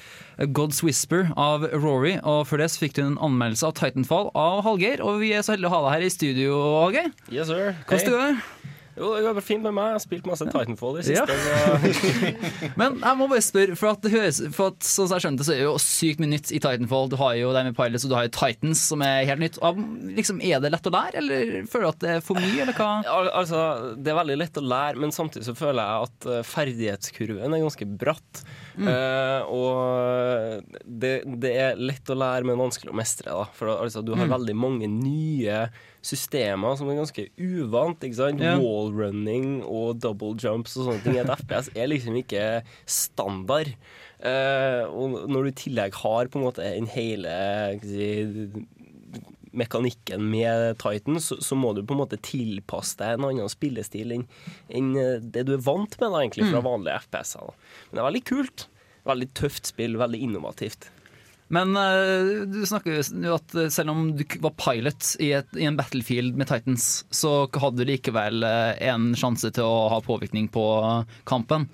God's 0.53 0.83
Whisper 0.85 1.31
av 1.33 1.65
Rory, 1.73 2.19
og 2.21 2.43
før 2.51 2.61
det 2.61 2.69
så 2.75 2.83
fikk 2.83 2.99
du 2.99 3.01
en 3.07 3.17
anmeldelse 3.25 3.65
av 3.65 3.73
Titanfall 3.81 4.29
av 4.37 4.61
Hallgeir. 4.67 5.01
Og 5.01 5.17
vi 5.23 5.33
er 5.33 5.41
så 5.41 5.55
heldige 5.55 5.71
å 5.71 5.79
ha 5.79 5.81
deg 5.87 5.95
her 5.95 6.05
i 6.05 6.13
studio, 6.13 6.61
Hallgeir. 6.83 7.09
Yes, 7.33 7.49
sir. 7.49 7.73
Hvordan 7.89 8.13
går 8.13 8.27
det? 8.27 8.77
Jo, 8.99 9.09
det 9.15 9.23
går 9.29 9.45
fint 9.45 9.63
med 9.63 9.73
meg. 9.77 9.89
Jeg 9.93 9.97
har 9.97 10.03
spilt 10.03 10.25
masse 10.29 10.45
Titanfall 10.49 10.99
i 10.99 11.03
siste. 11.07 11.37
Ja. 11.39 11.77
Men 12.79 12.97
jeg 12.99 13.17
må 13.19 13.27
bare 13.31 13.43
spørre, 13.45 13.77
for 13.79 13.93
at 13.93 14.01
det 14.03 14.11
høres 14.13 14.39
For 14.55 14.73
at 14.73 14.85
sånn 14.85 15.07
som 15.09 15.15
jeg 15.17 15.23
skjønte, 15.25 15.45
så 15.47 15.53
er 15.55 15.61
det 15.61 15.65
jo 15.67 15.75
sykt 15.83 16.19
mye 16.23 16.31
nytt 16.33 16.51
i 16.51 16.59
Titanfall. 16.61 17.09
Du 17.11 17.17
har 17.21 17.35
jo 17.39 17.51
det 17.55 17.63
med 17.69 17.77
Pilots, 17.77 18.05
og 18.07 18.11
du 18.13 18.17
har 18.17 18.27
jo 18.27 18.33
Titans, 18.35 18.81
som 18.91 19.03
er 19.05 19.23
helt 19.29 19.43
nytt. 19.43 19.59
Og 19.65 19.79
Liksom, 20.19 20.41
Er 20.43 20.59
det 20.63 20.71
lett 20.73 20.87
å 20.89 20.93
lære, 20.93 21.21
eller 21.21 21.51
føler 21.71 21.85
du 21.85 21.91
at 21.93 22.01
det 22.03 22.11
er 22.17 22.23
for 22.25 22.39
mye, 22.39 22.61
eller 22.65 22.75
hva? 22.77 22.89
Al 23.09 23.29
altså, 23.41 23.61
det 23.97 24.11
er 24.11 24.17
veldig 24.19 24.37
lett 24.41 24.59
å 24.59 24.65
lære, 24.65 24.99
men 24.99 25.13
samtidig 25.15 25.47
så 25.47 25.55
føler 25.57 25.79
jeg 25.79 26.09
at 26.09 26.27
eh, 26.33 26.41
ferdighetskurven 26.49 27.55
er 27.55 27.63
ganske 27.63 27.87
bratt. 28.01 28.41
Mm. 28.79 28.87
Uh, 28.87 29.41
og 29.51 30.83
det, 30.85 31.13
det 31.43 31.53
er 31.59 31.79
lett 31.79 32.09
å 32.11 32.17
lære, 32.19 32.47
men 32.47 32.59
vanskelig 32.59 32.93
å 32.93 32.97
mestre. 32.99 33.31
Da. 33.31 33.47
For 33.55 33.71
altså, 33.79 34.03
du 34.05 34.13
har 34.15 34.25
Mm. 34.29 34.33
veldig 34.35 34.53
mange 34.59 34.87
nye 34.91 35.59
systemer 36.05 36.77
som 36.79 36.89
er 36.89 36.99
ganske 37.01 37.25
uvant. 37.37 37.99
Ikke 38.05 38.19
sant? 38.21 38.39
Ja. 38.43 38.55
Wallrunning 38.61 39.59
og 39.67 39.99
double 40.03 40.35
jumps 40.39 40.77
og 40.79 40.87
sånne 40.89 41.03
ting 41.03 41.17
i 41.17 41.23
et 41.23 41.33
FPS 41.35 41.71
er 41.75 41.89
liksom 41.91 42.15
ikke 42.21 42.43
standard. 42.89 43.73
Eh, 44.19 44.83
og 44.87 45.27
når 45.31 45.43
du 45.43 45.49
i 45.51 45.57
tillegg 45.65 45.93
har 46.03 46.27
på 46.31 46.39
en 46.39 46.45
måte 46.49 46.63
en 46.65 46.87
hele 46.91 47.33
si, 47.83 48.09
mekanikken 49.51 50.21
med 50.29 50.77
Titan, 50.77 51.17
så, 51.23 51.39
så 51.41 51.55
må 51.57 51.71
du 51.73 51.81
på 51.87 51.95
en 51.95 52.01
måte 52.03 52.19
tilpasse 52.21 52.99
deg 52.99 53.15
en 53.17 53.25
annen 53.31 53.49
spillestil 53.49 54.11
enn 54.13 54.25
enn, 54.69 54.91
det 55.33 55.47
du 55.47 55.55
er 55.55 55.63
vant 55.65 55.95
med 55.99 56.11
da, 56.13 56.19
egentlig 56.21 56.45
fra 56.51 56.59
Mm. 56.61 56.67
vanlige 56.67 56.99
FPS-er. 57.07 57.49
Men 57.89 57.97
det 57.97 58.03
er 58.03 58.09
veldig 58.11 58.23
kult. 58.29 58.67
Veldig 59.09 59.29
tøft 59.39 59.65
spill, 59.71 59.97
veldig 59.97 60.19
innovativt. 60.27 60.89
Men 61.49 61.73
eh, 61.79 62.45
du 62.49 62.59
snakker 62.69 62.99
jo 62.99 63.35
at 63.35 63.55
selv 63.73 63.93
om 63.93 64.03
du 64.17 64.23
var 64.43 64.53
pilot 64.59 65.15
i, 65.23 65.31
et, 65.39 65.49
i 65.57 65.65
en 65.65 65.77
battlefield 65.79 66.37
med 66.37 66.49
Titans, 66.49 66.89
så 67.09 67.47
hadde 67.57 67.81
du 67.81 67.89
likevel 67.89 68.45
eh, 68.45 68.75
en 68.91 69.11
sjanse 69.17 69.49
til 69.55 69.65
å 69.65 69.87
ha 69.95 70.01
påvirkning 70.05 70.51
på 70.53 70.65
kampen. 71.29 71.69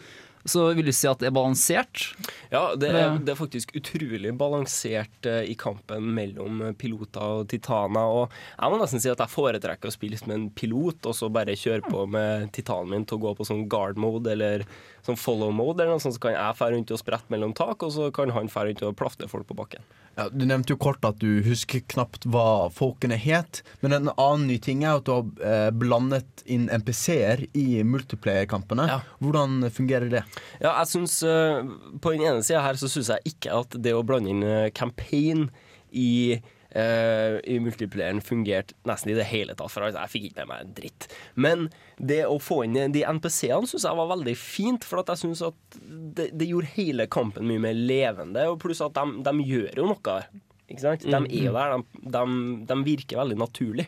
Så 0.45 0.67
vil 0.77 0.85
du 0.85 0.93
si 0.93 1.07
at 1.09 1.21
det 1.21 1.31
er 1.31 1.33
balansert? 1.33 2.03
Ja, 2.51 2.75
det 2.77 2.91
er, 2.93 3.15
det 3.17 3.33
er 3.33 3.39
faktisk 3.39 3.71
utrolig 3.77 4.29
balansert 4.37 5.25
eh, 5.25 5.41
i 5.49 5.55
kampen 5.57 6.11
mellom 6.13 6.61
eh, 6.67 6.75
piloter 6.77 7.41
og 7.41 7.49
titaner. 7.49 8.05
Og 8.05 8.35
jeg 8.53 8.71
må 8.71 8.77
nesten 8.77 9.01
si 9.01 9.09
at 9.09 9.23
jeg 9.23 9.33
foretrekker 9.33 9.89
å 9.89 9.95
spille 9.95 10.19
som 10.21 10.35
en 10.35 10.47
pilot, 10.53 11.01
og 11.09 11.17
så 11.17 11.31
bare 11.33 11.57
kjøre 11.57 11.89
på 11.89 12.05
med 12.13 12.51
titanen 12.53 12.93
min 12.93 13.07
til 13.09 13.17
å 13.17 13.25
gå 13.25 13.33
på 13.39 13.49
sånn 13.49 13.65
guard 13.71 13.97
mode 13.97 14.35
eller 14.35 14.67
sånn 15.05 15.17
follow 15.17 15.49
mode, 15.49 15.81
eller 15.81 15.97
noe 15.97 16.05
sånt, 16.05 16.19
så 16.19 16.27
kan 16.27 16.37
jeg 16.37 16.59
fære 16.61 16.77
rundt 16.77 16.93
og 16.93 17.01
sprette 17.01 17.33
mellom 17.33 17.57
tak, 17.57 17.81
og 17.81 17.97
så 17.97 18.11
kan 18.13 18.33
han 18.37 18.51
fære 18.51 18.71
rundt 18.71 18.85
og 18.85 18.97
plafte 19.01 19.29
folk 19.31 19.49
på 19.49 19.57
bakken. 19.57 19.85
Ja, 20.15 20.29
du 20.31 20.45
nevnte 20.47 20.71
jo 20.73 20.79
kort 20.79 21.03
at 21.07 21.19
du 21.19 21.41
husker 21.43 21.81
knapt 21.91 22.23
hva 22.31 22.69
folkene 22.73 23.17
het. 23.19 23.61
Men 23.83 23.97
en 23.97 24.11
annen 24.13 24.47
ny 24.47 24.57
ting 24.63 24.85
er 24.85 25.01
at 25.01 25.07
du 25.07 25.11
har 25.11 25.43
eh, 25.43 25.69
blandet 25.75 26.45
inn 26.47 26.69
MPC-er 26.71 27.43
i 27.51 27.83
multiplayer-kampene. 27.83 28.87
Hvordan 29.19 29.67
fungerer 29.75 30.07
det? 30.13 30.23
Ja, 30.61 30.71
jeg 30.79 30.91
synes, 30.93 31.19
uh, 31.27 31.67
På 31.99 32.15
den 32.15 32.23
ene 32.23 32.43
sida 32.45 32.63
her 32.63 32.79
så 32.79 32.89
syns 32.91 33.11
jeg 33.11 33.35
ikke 33.35 33.59
at 33.59 33.75
det 33.75 33.95
å 33.95 34.05
blande 34.07 34.31
inn 34.31 34.43
eh, 34.47 34.71
campaign 34.75 35.49
i 35.91 36.39
eh, 36.75 37.37
i 37.47 37.57
multiplayeren 37.63 38.21
fungerte 38.25 38.75
nesten 38.87 39.13
i 39.13 39.17
det 39.17 39.25
hele 39.29 39.55
tatt, 39.55 39.71
for 39.73 39.85
altså, 39.87 40.03
jeg 40.03 40.13
fikk 40.13 40.27
ikke 40.29 40.43
med 40.43 40.49
meg 40.51 40.63
en 40.65 40.73
dritt. 40.77 41.07
Men 41.35 41.67
det 41.97 42.21
å 42.27 42.35
få 42.43 42.61
inn 42.67 42.75
de 42.93 43.05
NPC-ene 43.07 43.69
syns 43.71 43.87
jeg 43.87 43.99
var 44.01 44.11
veldig 44.11 44.35
fint, 44.39 44.83
for 44.87 44.99
at 45.03 45.13
jeg 45.13 45.23
synes 45.23 45.43
at 45.47 45.77
det, 45.81 46.29
det 46.35 46.49
gjorde 46.51 46.73
hele 46.75 47.07
kampen 47.07 47.47
mye 47.49 47.63
mer 47.69 47.77
levende. 47.79 48.47
Og 48.51 48.59
pluss 48.63 48.83
at 48.85 48.95
de, 48.97 49.21
de 49.25 49.35
gjør 49.47 49.81
jo 49.81 49.89
noe. 49.93 50.17
Ikke 50.65 50.81
sant? 50.81 51.03
De 51.05 51.13
Mm. 51.15 51.29
er 51.29 51.45
jo 51.45 51.53
der, 51.55 51.77
de, 51.77 52.09
de, 52.17 52.65
de 52.73 52.77
virker 52.87 53.19
veldig 53.21 53.37
naturlig. 53.37 53.87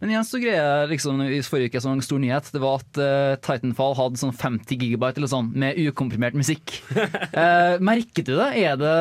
Men 0.00 0.12
igjen 0.12 0.26
så 0.28 0.40
greier 0.42 0.60
jeg 0.60 0.90
liksom 0.92 1.22
i 1.24 1.40
forrige 1.46 1.72
uke 1.72 1.82
sånn 1.84 2.02
stor 2.04 2.20
nyhet 2.20 2.50
Det 2.52 2.60
var 2.62 2.74
at 2.82 3.00
uh, 3.00 3.38
Titanfall 3.44 3.96
hadde 3.98 4.20
sånn 4.20 4.34
50 4.36 4.80
gigabyte 4.82 5.18
eller 5.20 5.32
sånn 5.32 5.48
med 5.56 5.80
ukomprimert 5.86 6.36
musikk. 6.36 6.66
uh, 7.40 7.76
merket 7.80 8.28
du 8.28 8.34
det? 8.36 8.50
Er 8.60 8.74
det 8.80 8.96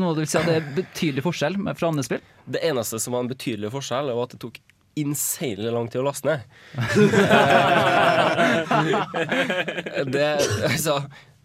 noe 0.00 0.14
du 0.14 0.20
vil 0.22 0.30
si 0.30 0.40
at 0.40 0.48
det 0.48 0.56
er 0.60 0.72
betydelig 0.78 1.22
forskjell 1.26 1.54
fra 1.74 1.90
andre 1.90 2.06
spill? 2.06 2.22
Det 2.48 2.60
eneste 2.64 2.96
som 3.02 3.12
var 3.16 3.24
en 3.24 3.32
betydelig 3.32 3.70
forskjell, 3.74 4.06
var 4.14 4.24
at 4.28 4.34
det 4.36 4.42
tok 4.44 4.56
insanely 4.98 5.70
lang 5.70 5.88
tid 5.90 6.00
å 6.00 6.08
laste 6.08 6.26
ned. 6.26 6.40
det, 10.14 10.30
altså, 10.70 10.94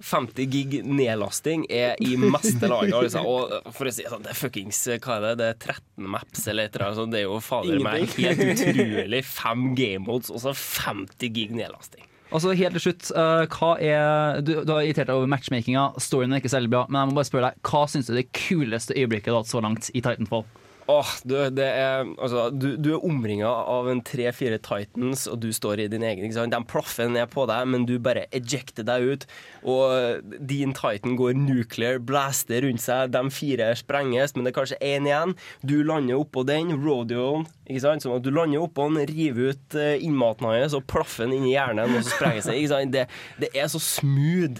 50 0.03 0.47
gig 0.51 0.73
nedlasting 0.83 1.65
er 1.71 1.95
i 2.03 2.15
meste 2.19 2.67
laget. 2.67 2.95
Altså. 2.97 3.23
Og 3.23 3.73
for 3.75 3.87
å 3.87 3.93
si 3.95 4.05
sånn, 4.09 4.23
det 4.25 4.33
er 4.33 4.39
fuckings 4.39 4.81
Hva 4.97 5.19
er 5.19 5.27
det? 5.29 5.33
Det 5.39 5.49
er 5.49 5.59
13 5.77 6.09
maps 6.15 6.47
eller 6.51 6.67
et 6.67 6.75
eller 6.75 6.89
annet. 6.89 7.13
Det 7.13 7.21
er 7.21 7.27
jo 7.27 7.37
fader 7.43 7.83
meg 7.83 8.17
helt 8.17 8.43
utrolig. 8.53 9.21
Fem 9.27 9.69
game 9.77 10.03
modes 10.07 10.33
og 10.33 10.43
så 10.43 10.55
50 10.57 11.31
gig 11.35 11.55
nedlasting. 11.55 12.09
Altså 12.33 12.55
helt 12.57 12.73
til 12.79 12.87
slutt, 12.87 13.11
uh, 13.13 13.43
hva 13.53 13.75
er 13.77 14.39
Du, 14.41 14.55
du 14.65 14.71
har 14.73 14.81
irritert 14.81 15.05
deg 15.11 15.19
over 15.19 15.29
matchmakinga, 15.29 15.91
storyen 16.01 16.33
er 16.33 16.41
ikke 16.41 16.49
særlig 16.49 16.71
bra, 16.73 16.87
men 16.89 16.99
jeg 16.99 17.11
må 17.11 17.17
bare 17.19 17.29
spørre 17.29 17.51
deg, 17.51 17.59
hva 17.69 17.83
syns 17.91 18.09
du 18.09 18.15
er 18.15 18.23
det 18.23 18.31
kuleste 18.33 18.97
øyeblikket 18.97 19.29
du 19.29 19.35
har 19.35 19.43
hatt 19.43 19.51
så 19.51 19.61
langt 19.61 19.91
i 19.93 20.01
Titanfall? 20.01 20.47
Åh, 20.91 21.11
du, 21.23 21.37
er, 21.39 22.03
altså, 22.19 22.49
du, 22.51 22.73
du 22.75 22.89
er 22.97 23.05
omringa 23.07 23.47
av 23.47 23.87
en 23.87 24.01
tre-fire 24.03 24.57
Titans, 24.63 25.25
og 25.31 25.39
du 25.43 25.47
står 25.55 25.85
i 25.85 25.87
din 25.91 26.03
egen. 26.03 26.25
Ikke 26.27 26.35
sant? 26.35 26.51
De 26.51 26.59
plaffer 26.67 27.07
ned 27.11 27.31
på 27.31 27.45
deg, 27.47 27.69
men 27.71 27.87
du 27.87 27.95
bare 28.03 28.25
ejecter 28.35 28.83
deg 28.87 29.07
ut. 29.13 29.25
Og 29.63 30.35
din 30.43 30.75
Titan 30.75 31.15
går 31.19 31.39
nuclear, 31.39 32.01
blaster 32.03 32.67
rundt 32.67 32.83
seg. 32.83 33.13
De 33.15 33.23
fire 33.31 33.71
sprenges, 33.79 34.35
men 34.35 34.43
det 34.43 34.51
er 34.51 34.59
kanskje 34.59 34.81
én 34.83 35.07
igjen. 35.07 35.37
Du 35.63 35.77
lander 35.87 36.19
oppå 36.19 36.43
den, 36.47 36.75
rodeoen. 36.83 37.47
Ikke 37.63 37.85
sant? 37.85 38.03
Sånn 38.03 38.17
at 38.17 38.27
du 38.27 38.33
lander 38.35 38.65
oppå 38.65 38.89
den, 38.91 39.07
river 39.07 39.53
ut 39.53 39.79
eh, 39.79 39.95
innmaten 40.03 40.51
hans 40.51 40.75
og 40.75 40.87
plaffer 40.91 41.27
den 41.27 41.39
inn 41.39 41.47
i 41.47 41.55
hjernen, 41.55 41.95
og 41.95 42.03
så 42.03 42.17
sprenger 42.17 42.43
seg. 42.49 42.59
Ikke 42.59 42.75
sant? 42.75 42.95
Det, 42.95 43.07
det 43.39 43.53
er 43.55 43.71
så 43.71 43.79
smooth. 43.79 44.59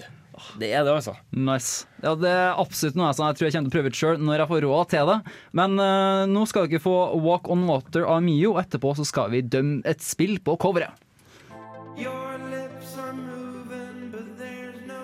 Det 0.59 0.69
er 0.71 0.83
det, 0.85 0.93
altså. 0.93 1.15
Nice. 1.31 1.87
Ja, 2.03 2.13
Det 2.19 2.29
er 2.29 2.59
absolutt 2.61 2.97
noe 2.99 3.11
jeg 3.11 3.17
tror 3.17 3.47
jeg 3.47 3.55
kommer 3.55 3.69
til 3.69 3.71
å 3.71 3.75
prøve 3.77 3.91
ut 3.91 3.99
sjøl 3.99 4.21
når 4.21 4.43
jeg 4.43 4.51
får 4.51 4.65
råd 4.67 4.91
til 4.93 5.11
det. 5.11 5.17
Men 5.59 5.77
uh, 5.79 6.23
nå 6.29 6.45
skal 6.49 6.67
dere 6.67 6.83
få 6.83 6.95
Walk 7.23 7.49
On 7.53 7.65
Water 7.69 8.07
av 8.09 8.23
Mio, 8.25 8.53
og 8.55 8.61
etterpå 8.63 8.95
så 8.99 9.07
skal 9.07 9.31
vi 9.33 9.43
dømme 9.45 9.81
et 9.89 10.03
spill 10.03 10.39
på 10.43 10.57
coveret. 10.61 10.99
Your 11.97 12.39
lips 12.49 12.97
are 12.97 13.13
moving, 13.13 14.09
but 14.11 14.25
there's 14.39 14.79
no. 14.87 15.03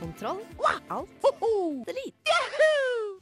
Kontroll. 0.00 0.42
Alt. 0.90 1.08
Delete. 1.86 3.19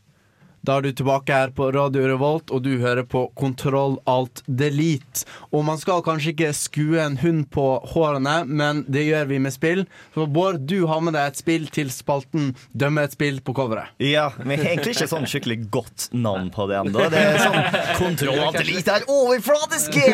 Da 0.68 0.74
er 0.76 0.84
du 0.84 0.90
tilbake 0.92 1.32
her 1.32 1.48
på 1.56 1.70
Radio 1.72 2.02
Revolt, 2.10 2.50
og 2.52 2.60
du 2.60 2.74
hører 2.82 3.06
på 3.08 3.22
Kontroll 3.40 3.94
alt 4.04 4.42
delete. 4.44 5.22
Og 5.48 5.62
man 5.64 5.78
skal 5.80 6.02
kanskje 6.04 6.34
ikke 6.34 6.50
skue 6.52 6.98
en 7.00 7.14
hund 7.22 7.46
på 7.54 7.62
hårene, 7.94 8.42
men 8.44 8.82
det 8.84 9.06
gjør 9.06 9.30
vi 9.30 9.38
med 9.40 9.54
spill. 9.54 9.86
Så 10.12 10.26
Bård, 10.28 10.58
du 10.68 10.82
har 10.90 11.00
med 11.00 11.16
deg 11.16 11.30
et 11.30 11.40
spill 11.40 11.64
til 11.72 11.88
spalten 11.88 12.50
Dømme 12.76 13.06
et 13.08 13.14
spill 13.16 13.38
på 13.40 13.54
coveret. 13.56 13.94
Ja, 14.04 14.26
men 14.42 14.60
egentlig 14.60 14.92
ikke 14.92 15.08
sånn 15.08 15.24
skikkelig 15.30 15.70
godt 15.72 16.10
navn 16.12 16.50
på 16.52 16.66
det 16.68 16.76
ennå. 16.82 17.06
Det 17.16 17.22
er 17.22 17.40
sånn 17.40 17.96
kontroll 17.96 18.44
alt 18.50 18.60
delete 18.60 18.98
er 18.98 19.08
overfladiske! 19.08 20.04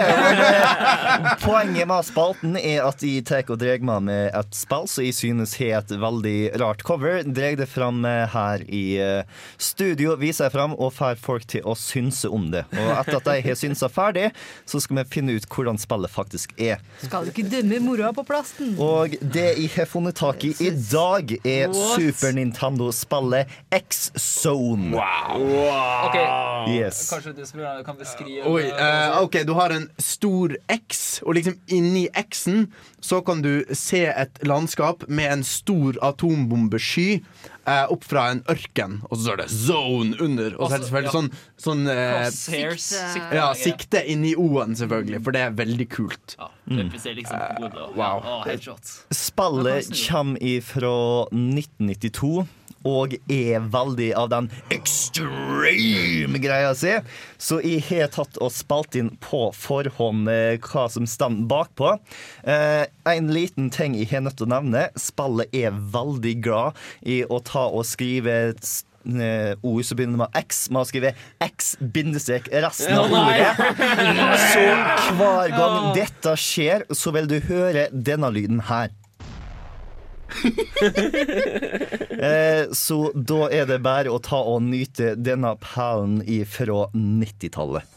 Poenget 1.48 1.90
med 1.90 2.06
spalten 2.06 2.54
er 2.62 2.86
at 2.86 3.02
jeg 3.02 3.26
tar 3.26 3.42
og 3.50 3.58
drar 3.58 3.82
meg 3.90 4.06
med 4.06 4.30
et 4.30 4.54
spill 4.54 4.86
som 4.86 5.02
jeg 5.02 5.18
synes 5.18 5.58
har 5.58 5.80
et 5.80 5.96
veldig 6.06 6.38
rart 6.62 6.86
cover. 6.86 7.24
Drar 7.26 7.58
det 7.58 7.66
fram 7.74 8.06
her 8.06 8.62
i 8.70 8.84
eh, 9.02 9.42
studio, 9.58 10.14
viser 10.20 10.43
jeg 10.46 10.54
fram 10.54 10.74
og 10.76 10.92
får 10.94 11.18
folk 11.22 11.46
til 11.50 11.64
å 11.66 11.74
synse 11.78 12.30
om 12.32 12.50
det. 12.52 12.64
Og 12.72 12.90
etter 12.98 13.18
at 13.18 13.28
de 13.28 13.36
har 13.48 13.58
synsa 13.58 13.88
ferdig, 13.92 14.30
så 14.68 14.80
skal 14.82 15.00
vi 15.00 15.06
finne 15.16 15.36
ut 15.36 15.48
hvordan 15.50 15.80
spillet 15.80 16.12
faktisk 16.12 16.54
er. 16.60 16.82
Skal 17.02 17.26
du 17.26 17.32
ikke 17.34 17.46
dømme 17.50 17.80
moroa 17.84 18.12
på 18.16 18.26
plasten? 18.28 18.74
Og 18.82 19.16
det 19.20 19.46
jeg 19.54 19.70
har 19.76 19.88
funnet 19.90 20.16
tak 20.18 20.44
i 20.46 20.54
i 20.64 20.70
dag, 20.70 21.34
er 21.44 21.68
What? 21.72 21.98
Super 21.98 22.34
Nintendo-spillet 22.36 23.50
X-Zone. 23.74 24.94
Ok, 24.94 26.18
Yes. 26.68 27.10
Kanskje 27.10 27.32
du 27.36 27.44
som 27.46 27.60
kan 27.84 27.96
beskrive 27.98 28.48
Oi, 28.48 28.68
uh, 28.72 29.22
OK, 29.22 29.42
du 29.46 29.52
har 29.56 29.74
en 29.74 29.88
stor 30.00 30.54
X, 30.72 31.20
og 31.24 31.36
liksom 31.38 31.58
inni 31.72 32.06
X-en 32.16 32.66
så 33.04 33.20
kan 33.24 33.42
du 33.44 33.64
se 33.76 34.06
et 34.08 34.40
landskap 34.46 35.04
med 35.08 35.32
en 35.32 35.44
stor 35.44 35.98
atombombesky 36.04 37.20
eh, 37.66 37.86
opp 37.90 38.04
fra 38.04 38.30
en 38.32 38.42
ørken, 38.50 38.98
og 39.10 39.16
så 39.18 39.24
står 39.24 39.36
det 39.42 39.46
'zone' 39.50 40.20
under. 40.20 40.56
Og 40.60 40.68
så 40.70 40.74
er 40.74 40.78
det 40.78 40.86
selvfølgelig 40.88 41.10
Altså, 41.14 41.20
sånn, 41.20 41.30
sånn 41.58 41.88
eh, 41.88 42.24
Crosshairs. 42.24 42.88
Sikte. 43.14 43.34
Ja, 43.34 43.46
sikte 43.54 44.02
inni 44.08 44.34
O-en, 44.36 44.74
selvfølgelig, 44.76 45.22
for 45.24 45.32
det 45.32 45.40
er 45.40 45.50
veldig 45.50 45.88
kult. 45.90 46.36
Repliserer 46.68 47.16
liksom 47.16 47.38
hodet 47.58 47.78
og- 47.80 47.96
Wow. 47.96 48.20
Å, 48.20 48.44
headshot. 48.46 48.84
Spillet 49.12 49.90
kommer 50.08 50.38
ifra 50.42 51.26
1992 51.32 52.46
og 52.84 53.16
er 53.32 53.64
veldig 53.72 54.10
av 54.18 54.30
den 54.32 54.50
extreme 54.74 56.40
greia 56.42 56.72
si. 56.76 56.94
Så 57.40 57.60
jeg 57.64 57.84
har 57.88 58.12
tatt 58.14 58.38
og 58.42 58.52
spalt 58.54 58.96
inn 58.98 59.12
på 59.24 59.46
forhånd 59.56 60.30
eh, 60.30 60.56
hva 60.62 60.86
som 60.92 61.08
står 61.08 61.42
bakpå. 61.50 61.96
Eh, 62.44 62.84
en 63.10 63.30
liten 63.32 63.70
ting 63.74 63.96
jeg 63.98 64.12
har 64.12 64.24
nødt 64.24 64.38
til 64.40 64.48
å 64.48 64.54
nevne. 64.56 64.88
Spillet 65.00 65.54
er 65.56 65.76
veldig 65.94 66.34
glad 66.44 66.80
i 67.00 67.22
å 67.24 67.40
ta 67.44 67.66
og 67.70 67.86
skrive 67.88 68.36
eh, 68.52 69.52
ord 69.60 69.84
som 69.84 70.00
begynner 70.00 70.24
med 70.24 70.40
X. 70.44 70.66
Man 70.74 70.88
skriver 70.88 71.16
X 71.44 71.74
bindestrek 71.80 72.50
resten 72.52 72.98
av 72.98 73.12
ordet. 73.12 73.54
Så 74.52 74.66
hver 75.20 75.56
gang 75.56 75.94
dette 75.96 76.36
skjer, 76.40 76.86
så 76.92 77.14
vil 77.16 77.30
du 77.30 77.38
høre 77.48 77.88
denne 77.92 78.32
lyden 78.34 78.64
her. 78.68 78.92
eh, 82.18 82.66
så 82.72 82.98
da 83.14 83.48
er 83.50 83.66
det 83.70 83.80
bare 83.84 84.12
å 84.12 84.18
ta 84.22 84.40
og 84.42 84.62
nyte 84.66 85.14
denne 85.16 85.54
perlen 85.62 86.22
fra 86.48 86.88
90-tallet. 86.94 87.94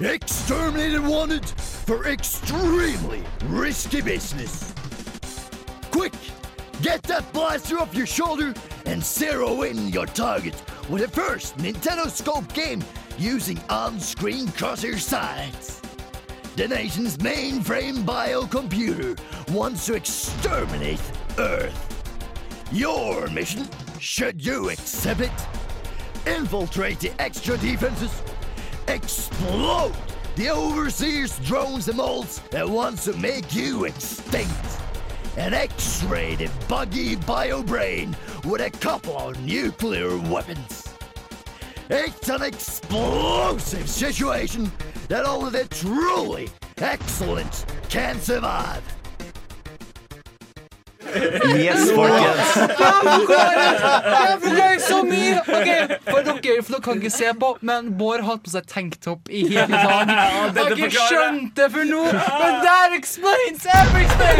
Exterminated 0.00 1.06
wanted 1.06 1.44
for 1.84 2.06
extremely 2.08 3.22
risky 3.48 4.00
business. 4.00 4.72
Quick, 5.90 6.14
get 6.80 7.02
that 7.02 7.30
blaster 7.34 7.78
off 7.78 7.94
your 7.94 8.06
shoulder 8.06 8.54
and 8.86 9.04
zero 9.04 9.62
in 9.62 9.88
your 9.88 10.06
target 10.06 10.54
with 10.88 11.02
the 11.02 11.08
first 11.08 11.58
Nintendo 11.58 12.08
Scope 12.08 12.50
game 12.54 12.82
using 13.18 13.60
on-screen 13.68 14.46
crosshair 14.48 14.98
sights. 14.98 15.79
The 16.60 16.68
nation's 16.68 17.16
mainframe 17.16 18.04
biocomputer 18.04 19.18
wants 19.50 19.86
to 19.86 19.94
exterminate 19.94 21.00
Earth. 21.38 22.04
Your 22.70 23.28
mission, 23.28 23.66
should 23.98 24.44
you 24.44 24.68
accept 24.68 25.22
it, 25.22 25.32
infiltrate 26.26 27.00
the 27.00 27.12
extra 27.18 27.56
defenses, 27.56 28.22
explode 28.88 29.94
the 30.36 30.50
overseers 30.50 31.38
drones 31.38 31.88
and 31.88 31.96
molds 31.96 32.40
that 32.50 32.68
wants 32.68 33.04
to 33.04 33.14
make 33.14 33.54
you 33.54 33.86
extinct, 33.86 34.82
and 35.38 35.54
x-ray 35.54 36.34
the 36.34 36.50
buggy 36.68 37.16
bio 37.16 37.62
brain 37.62 38.14
with 38.44 38.60
a 38.60 38.70
couple 38.80 39.16
of 39.16 39.42
nuclear 39.46 40.14
weapons. 40.28 40.94
It's 41.88 42.28
an 42.28 42.42
explosive 42.42 43.88
situation 43.88 44.70
that 45.10 45.26
only 45.26 45.50
the 45.50 45.66
truly 45.74 46.48
excellent 46.78 47.66
can 47.88 48.20
survive. 48.20 48.80
Yes, 51.02 51.90
folkens. 51.90 52.54
Så 54.88 55.00
mye! 55.06 55.36
Ok, 55.40 55.46
for 55.46 55.60
dere, 55.66 56.62
for 56.62 56.72
dere 56.76 56.80
kan 56.84 57.00
ikke 57.00 57.12
se 57.14 57.32
på, 57.40 57.50
men 57.66 57.90
Bård 58.00 58.20
har 58.24 58.34
hatt 58.34 58.44
på 58.46 58.52
seg 58.52 58.66
tanktopp 58.70 59.28
i 59.30 59.44
hele 59.50 59.66
dag. 59.68 60.10
Jeg 60.56 60.64
har 60.64 60.74
ikke 60.76 60.90
skjønt 61.10 61.52
det 61.58 61.68
for 61.74 61.84
nå, 61.90 62.02
men 62.12 62.60
that 62.64 62.96
explains 62.96 63.66
everything! 63.76 64.36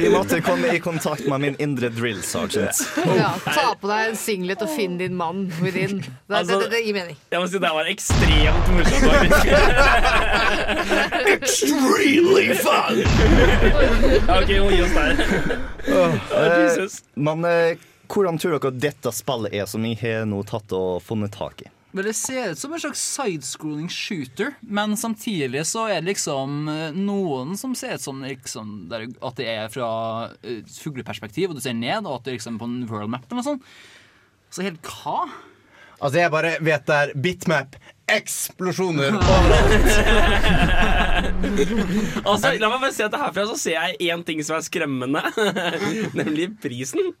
Vi 0.00 0.08
måtte 0.12 0.40
komme 0.44 0.74
i 0.76 0.78
kontakt 0.82 1.26
med 1.30 1.40
min 1.46 1.56
indre 1.62 1.88
drill 1.94 2.22
sergeant. 2.26 2.82
Ja, 3.16 3.32
ta 3.46 3.72
på 3.80 3.88
deg 3.90 4.10
en 4.12 4.18
singlet 4.20 4.62
og 4.64 4.70
finn 4.76 4.98
din 5.00 5.16
mann 5.18 5.46
within. 5.62 6.00
Det, 6.02 6.12
Altså- 6.36 6.60
det, 6.60 6.70
det, 6.70 6.70
det 6.76 6.82
gir 6.86 6.94
mening. 6.96 7.16
Jeg 7.32 7.40
må 7.40 7.46
si 7.50 7.58
Det 7.62 7.70
var 7.72 7.88
ekstremt 7.90 8.66
morsomt. 8.74 9.32
Extremely 11.36 12.54
fun! 12.54 13.02
ok, 14.36 14.48
vi 14.48 14.60
må 14.60 14.70
gi 14.74 14.82
oss 14.84 14.94
der. 14.96 15.12
Eh, 15.86 16.88
Men 17.14 17.44
eh, 17.44 17.76
hvordan 18.10 18.38
tror 18.40 18.56
dere 18.56 18.74
dette 18.76 19.12
spillet 19.14 19.54
er, 19.54 19.66
som 19.70 19.84
jeg 19.86 19.98
har 20.02 20.28
nå 20.28 20.42
tatt 20.48 20.72
og 20.76 21.00
funnet 21.04 21.34
tak 21.36 21.66
i? 21.66 21.70
Men 21.96 22.04
Det 22.04 22.12
ser 22.18 22.50
ut 22.52 22.58
som 22.60 22.74
en 22.74 22.80
slags 22.82 23.02
sidescrolling 23.16 23.88
shooter, 23.88 24.50
men 24.60 24.96
samtidig 25.00 25.62
så 25.64 25.86
er 25.88 26.02
det 26.02 26.10
liksom 26.10 26.68
eh, 26.68 26.92
noen 26.92 27.56
som 27.56 27.72
ser 27.78 27.96
ut 27.96 28.04
som 28.04 28.20
liksom, 28.20 28.74
der, 28.90 29.06
at 29.24 29.38
det 29.40 29.46
er 29.48 29.70
fra 29.72 29.88
uh, 30.28 30.58
fugleperspektiv, 30.76 31.48
og 31.48 31.56
du 31.56 31.64
ser 31.64 31.78
ned, 31.78 32.04
og 32.04 32.18
at 32.18 32.26
det 32.26 32.34
er 32.34 32.36
liksom 32.36 32.58
på 32.60 32.68
en 32.68 32.82
world 32.90 33.14
map 33.14 33.24
eller 33.24 33.40
noe 33.40 33.46
sånt. 33.46 33.70
Så 34.52 34.66
helt 34.66 34.84
hva? 34.84 35.24
Altså, 35.96 36.18
jeg 36.20 36.34
bare 36.34 36.52
vet 36.60 36.84
der 36.90 37.14
bitmap. 37.16 37.78
Eksplosjoner 38.12 39.14
overalt! 39.16 40.86
altså, 42.28 42.52
la 42.60 42.68
meg 42.70 42.82
bare 42.82 42.92
si 42.94 43.02
at 43.02 43.14
herfra 43.18 43.44
så 43.48 43.56
ser 43.58 43.74
jeg 43.74 44.10
én 44.12 44.22
ting 44.26 44.42
som 44.46 44.58
er 44.58 44.64
skremmende, 44.66 45.22
nemlig 46.20 46.48
prisen. 46.62 47.12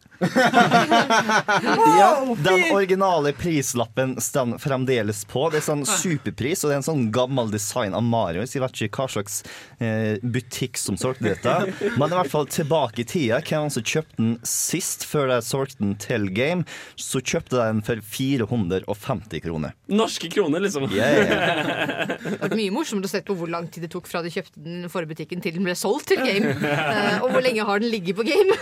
Ja, 1.96 2.10
den 2.44 2.68
originale 2.70 3.32
prislappen 3.36 4.14
står 4.22 4.56
fremdeles 4.62 5.24
på. 5.26 5.48
Det 5.50 5.60
er 5.60 5.66
sånn 5.66 5.82
superpris, 5.88 6.62
og 6.62 6.70
det 6.70 6.76
er 6.76 6.80
en 6.82 6.86
sånn 6.86 7.06
gammel 7.14 7.50
design 7.50 7.96
av 7.96 8.04
Mario. 8.06 8.44
Jeg 8.46 8.62
vet 8.62 8.82
ikke 8.86 9.02
hva 9.02 9.08
slags 9.16 9.40
eh, 9.80 10.22
butikk 10.22 10.78
som 10.80 10.98
solgte 11.00 11.32
dette. 11.32 11.56
Men 11.96 12.12
i 12.12 12.18
hvert 12.20 12.32
fall 12.32 12.46
tilbake 12.50 13.02
i 13.02 13.08
tida, 13.08 13.40
hvem 13.42 13.70
som 13.72 13.82
kjøpte 13.86 14.20
den 14.20 14.36
sist, 14.46 15.06
før 15.08 15.32
de 15.34 15.40
solgte 15.44 15.82
den 15.82 15.96
til 16.02 16.30
Game, 16.36 16.62
så 16.94 17.18
kjøpte 17.22 17.56
de 17.56 17.62
den 17.64 17.82
for 17.86 17.96
450 18.06 19.42
kroner. 19.46 19.74
Norske 19.90 20.30
kroner, 20.32 20.62
liksom. 20.62 20.75
Yeah. 20.92 22.16
Det 22.26 22.40
var 22.42 22.54
mye 22.58 22.72
morsomt 22.74 23.04
å 23.06 23.10
se 23.10 23.20
på 23.26 23.34
hvor 23.38 23.48
lang 23.50 23.66
tid 23.72 23.84
det 23.86 23.90
tok 23.92 24.06
fra 24.10 24.20
du 24.24 24.28
kjøpte 24.32 24.60
den 24.62 24.86
forrige 24.92 25.12
butikken 25.14 25.42
til 25.44 25.56
den 25.56 25.64
ble 25.66 25.74
solgt 25.78 26.08
til 26.10 26.20
Game. 26.22 26.52
Eh, 26.52 27.18
og 27.24 27.30
hvor 27.34 27.42
lenge 27.44 27.64
har 27.68 27.82
den 27.82 27.90
ligget 27.92 28.16
på 28.18 28.26
Game. 28.26 28.56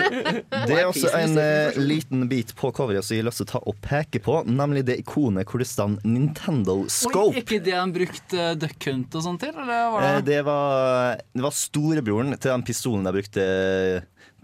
Det 0.70 0.76
er 0.76 0.86
også 0.88 1.10
en 1.16 1.36
uh, 1.38 1.78
liten 1.80 2.24
bit 2.30 2.52
på 2.58 2.70
coveret 2.76 3.04
som 3.06 3.16
jeg 3.16 3.24
har 3.24 3.28
lyst 3.30 3.40
til 3.42 3.48
å 3.48 3.52
ta 3.52 3.60
og 3.70 3.78
peke 3.84 4.20
på, 4.24 4.40
nemlig 4.48 4.84
det 4.88 4.98
ikonet 5.02 5.48
hvor 5.50 5.62
det 5.62 5.68
står 5.70 5.96
Nintendo 6.06 6.76
Scope. 6.90 7.34
Oi, 7.34 7.42
ikke 7.42 7.60
det 7.64 7.74
han 7.76 7.92
brukte 7.94 8.50
Duck 8.60 8.88
Hunt 8.90 9.16
og 9.18 9.24
sånt 9.26 9.42
til? 9.44 9.54
Eller 9.54 9.90
var 9.94 10.06
Eh, 10.06 10.16
det? 10.20 10.26
Det 10.30 10.40
var, 10.46 11.20
det 11.36 11.44
var 11.44 11.54
storebroren 11.56 12.36
til 12.36 12.50
den 12.52 12.64
pistolen 12.66 13.06
jeg 13.08 13.16
brukte 13.20 13.44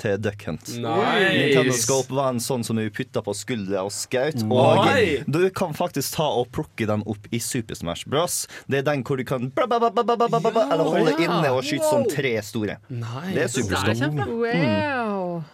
til 0.00 0.18
Duck 0.22 0.44
Hunt. 0.46 0.68
Nice. 0.68 1.30
Nintendoscope 1.36 2.14
var 2.16 2.30
en 2.34 2.40
sånn 2.42 2.64
som 2.66 2.76
du 2.78 2.84
putta 2.94 3.22
på 3.24 3.34
skuldra 3.36 3.82
og 3.86 3.92
skaut. 3.94 4.42
Oi. 4.44 5.22
Og 5.24 5.32
du 5.34 5.40
kan 5.56 5.74
faktisk 5.76 6.16
ta 6.18 6.26
og 6.40 6.50
plukke 6.54 6.86
den 6.88 7.02
opp 7.06 7.26
i 7.34 7.40
Super 7.42 7.74
Smash 7.78 8.06
Bros. 8.08 8.46
Det 8.70 8.80
er 8.82 8.86
den 8.90 9.04
hvor 9.06 9.16
du 9.20 9.24
kan 9.28 9.50
bla, 9.50 9.66
bla, 9.66 9.78
bla, 9.80 9.90
bla, 9.90 10.04
bla, 10.04 10.28
bla, 10.28 10.40
bla, 10.50 10.66
eller 10.72 10.84
holde 10.84 11.14
Ja. 11.16 11.26
inne 11.26 11.50
og 11.54 11.62
skyte 11.64 11.88
som 11.88 12.04
tre 12.10 12.34
store. 12.42 12.78
Det 12.88 13.42
er 13.44 13.52
superstopp. 13.52 14.20
Wow. 14.26 15.44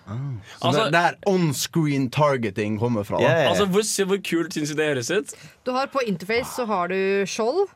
Så 0.61 0.73
det, 0.77 0.87
det 0.95 1.03
er 1.03 1.19
on-screen 1.27 2.09
targeting 2.11 2.79
kommer 2.81 3.05
fra. 3.05 3.21
da. 3.23 3.35
Altså, 3.51 3.67
hvor, 3.67 3.85
hvor 4.07 4.21
kult 4.25 4.55
syns 4.55 4.73
du 4.73 4.79
det 4.79 4.89
høres 4.93 5.11
ut? 5.11 5.35
Du 5.67 5.73
har 5.73 5.87
På 5.93 6.01
interface 6.07 6.57
så 6.57 6.67
har 6.67 6.89
du 6.89 6.97
skjold, 7.27 7.67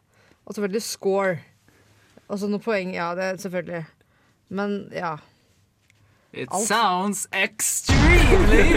og 0.47 0.55
selvfølgelig 0.55 0.83
score. 0.83 1.39
Og 2.29 2.39
så 2.41 2.49
noen 2.51 2.63
poeng. 2.63 2.95
Ja, 2.97 3.13
det 3.15 3.25
er 3.25 3.37
selvfølgelig. 3.43 3.85
Men 4.51 4.77
ja. 4.95 5.17
It 6.37 6.53
sounds 6.67 7.27
extremely 7.33 8.77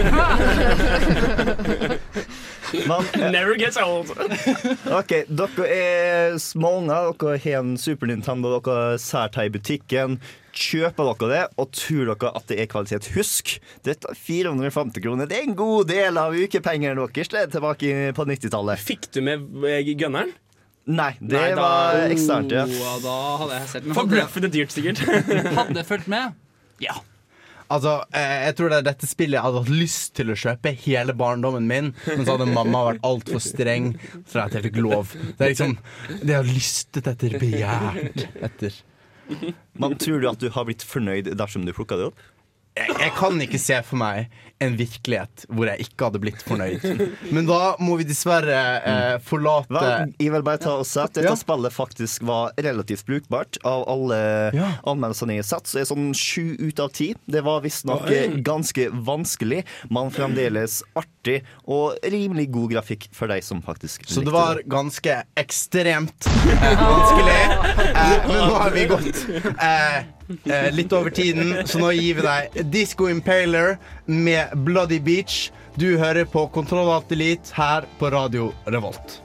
Never 3.30 3.56
gets 3.58 3.76
old. 3.76 4.10
OK, 4.86 5.12
dere 5.28 5.66
er 5.74 6.36
småunger, 6.40 7.10
dere 7.20 7.38
har 7.42 7.58
en 7.64 7.74
Super 7.80 8.06
Nintendo, 8.10 8.52
dere 8.60 8.98
sært 9.02 9.36
her 9.38 9.48
i 9.50 9.52
butikken. 9.54 10.18
Kjøper 10.56 11.10
dere 11.12 11.30
det, 11.30 11.42
og 11.60 11.70
tror 11.76 12.12
dere 12.12 12.32
at 12.38 12.46
det 12.50 12.60
er 12.62 12.70
kvalitet? 12.70 13.10
Husk, 13.16 13.56
dette 13.86 14.10
er 14.12 14.18
450 14.18 15.02
kroner. 15.04 15.28
Det 15.30 15.40
er 15.40 15.48
en 15.50 15.58
god 15.58 15.90
del 15.90 16.18
av 16.20 16.34
ukepengene 16.36 16.96
deres 17.10 17.30
det 17.32 17.42
er 17.44 17.52
tilbake 17.58 17.92
på 18.16 18.28
90-tallet. 18.32 18.82
Fikk 18.82 19.10
du 19.14 19.20
med 19.26 19.44
eh, 19.68 19.82
gunneren? 20.00 20.32
Nei, 20.90 21.12
det 21.20 21.36
Nei, 21.36 21.50
da- 21.54 21.62
var 21.62 22.06
eksternt, 22.10 22.54
ja. 22.56 22.64
Ja, 22.66 22.96
da 23.04 23.16
hadde 23.44 23.58
jeg 23.60 23.68
sett 23.74 23.90
Forbløffende 23.94 24.50
dyrt, 24.50 24.72
sikkert. 24.74 25.02
hadde 25.60 25.84
fulgt 25.86 26.08
med? 26.10 26.38
Ja. 26.82 26.96
Altså, 27.70 27.92
eh, 28.16 28.36
jeg 28.48 28.56
tror 28.58 28.72
det 28.72 28.78
er 28.80 28.86
dette 28.88 29.06
spillet 29.06 29.38
jeg 29.38 29.44
hadde 29.46 29.60
hatt 29.62 29.72
lyst 29.72 30.14
til 30.18 30.32
å 30.32 30.38
kjøpe 30.42 30.72
hele 30.82 31.14
barndommen 31.14 31.68
min, 31.70 31.92
men 32.08 32.24
så 32.26 32.34
hadde 32.34 32.48
mamma 32.50 32.82
vært 32.88 33.04
altfor 33.06 33.42
streng 33.44 33.92
for 34.26 34.42
at 34.42 34.56
jeg 34.58 34.66
fikk 34.66 34.80
lov. 34.82 35.14
Det 35.38 35.46
er 35.46 35.52
liksom 35.54 35.76
Det 36.10 36.32
jeg 36.32 36.38
har 36.40 36.50
lystet 36.50 37.10
etter, 37.12 37.36
begjært 37.38 38.26
etter. 38.42 38.80
Men 39.78 39.94
tror 40.02 40.18
du 40.18 40.26
at 40.32 40.42
du 40.42 40.48
har 40.50 40.66
blitt 40.66 40.82
fornøyd 40.82 41.30
dersom 41.38 41.62
du 41.66 41.70
plukka 41.76 41.98
det 42.00 42.08
opp? 42.10 42.24
Jeg, 42.78 42.92
jeg 43.00 43.12
kan 43.18 43.40
ikke 43.42 43.58
se 43.60 43.80
for 43.82 43.98
meg 44.00 44.30
en 44.60 44.74
virkelighet 44.76 45.46
hvor 45.48 45.70
jeg 45.70 45.86
ikke 45.86 46.04
hadde 46.06 46.20
blitt 46.20 46.42
fornøyd. 46.44 46.82
Men 47.34 47.46
da 47.48 47.74
må 47.80 47.94
vi 47.96 48.04
dessverre 48.04 48.58
eh, 48.84 49.14
forlate 49.24 49.72
Vel, 49.72 50.12
jeg 50.20 50.34
vil 50.34 50.44
bare 50.44 50.60
ta 50.60 50.74
og 50.78 50.84
si 50.88 51.00
at 51.00 51.14
dette 51.16 51.30
Ja. 51.32 51.36
spillet 51.40 51.72
faktisk 51.72 52.22
var 52.28 52.52
relativt 52.60 53.06
brukbart. 53.08 53.56
Av 53.66 53.86
alle 53.90 54.20
anmeldelsene 54.84 55.38
jeg 55.38 55.42
har 55.46 55.48
sett, 55.48 55.70
så 55.70 55.80
er 55.80 55.86
det 55.86 55.90
sånn 55.90 56.10
sju 56.16 56.44
ut 56.60 56.82
av 56.84 56.92
ti. 56.96 57.08
Det 57.26 57.42
var 57.46 57.64
visstnok 57.64 58.06
ganske 58.46 58.86
vanskelig, 59.08 59.62
men 59.90 60.12
fremdeles 60.14 60.82
artig 61.00 61.40
og 61.64 61.96
rimelig 62.12 62.50
god 62.52 62.76
grafikk 62.76 63.08
for 63.16 63.32
de 63.32 63.40
som 63.44 63.64
faktisk 63.64 64.04
likte 64.04 64.14
Så 64.18 64.24
det 64.28 64.36
var 64.36 64.60
ganske 64.68 65.18
ekstremt 65.40 66.28
eh, 66.30 66.80
vanskelig. 66.84 67.42
Eh, 67.90 68.16
men 68.28 68.40
nå 68.44 68.54
har 68.60 68.76
vi 68.76 68.86
gått 68.92 69.24
eh, 69.56 70.02
eh, 70.44 70.68
litt 70.74 70.92
over 70.96 71.10
tiden, 71.14 71.54
så 71.66 71.80
nå 71.82 71.92
gir 71.96 72.20
vi 72.20 72.26
deg 72.26 72.60
Disco 72.72 73.08
Impaler 73.10 73.76
med 74.06 74.54
Bloody 74.66 75.00
Beach. 75.02 75.48
Du 75.80 75.94
hører 75.98 76.26
på 76.28 76.46
Kontroll 76.54 76.90
Alt 76.92 77.12
Elite 77.14 77.54
her 77.56 77.88
på 77.98 78.10
Radio 78.12 78.50
Revolt. 78.66 79.20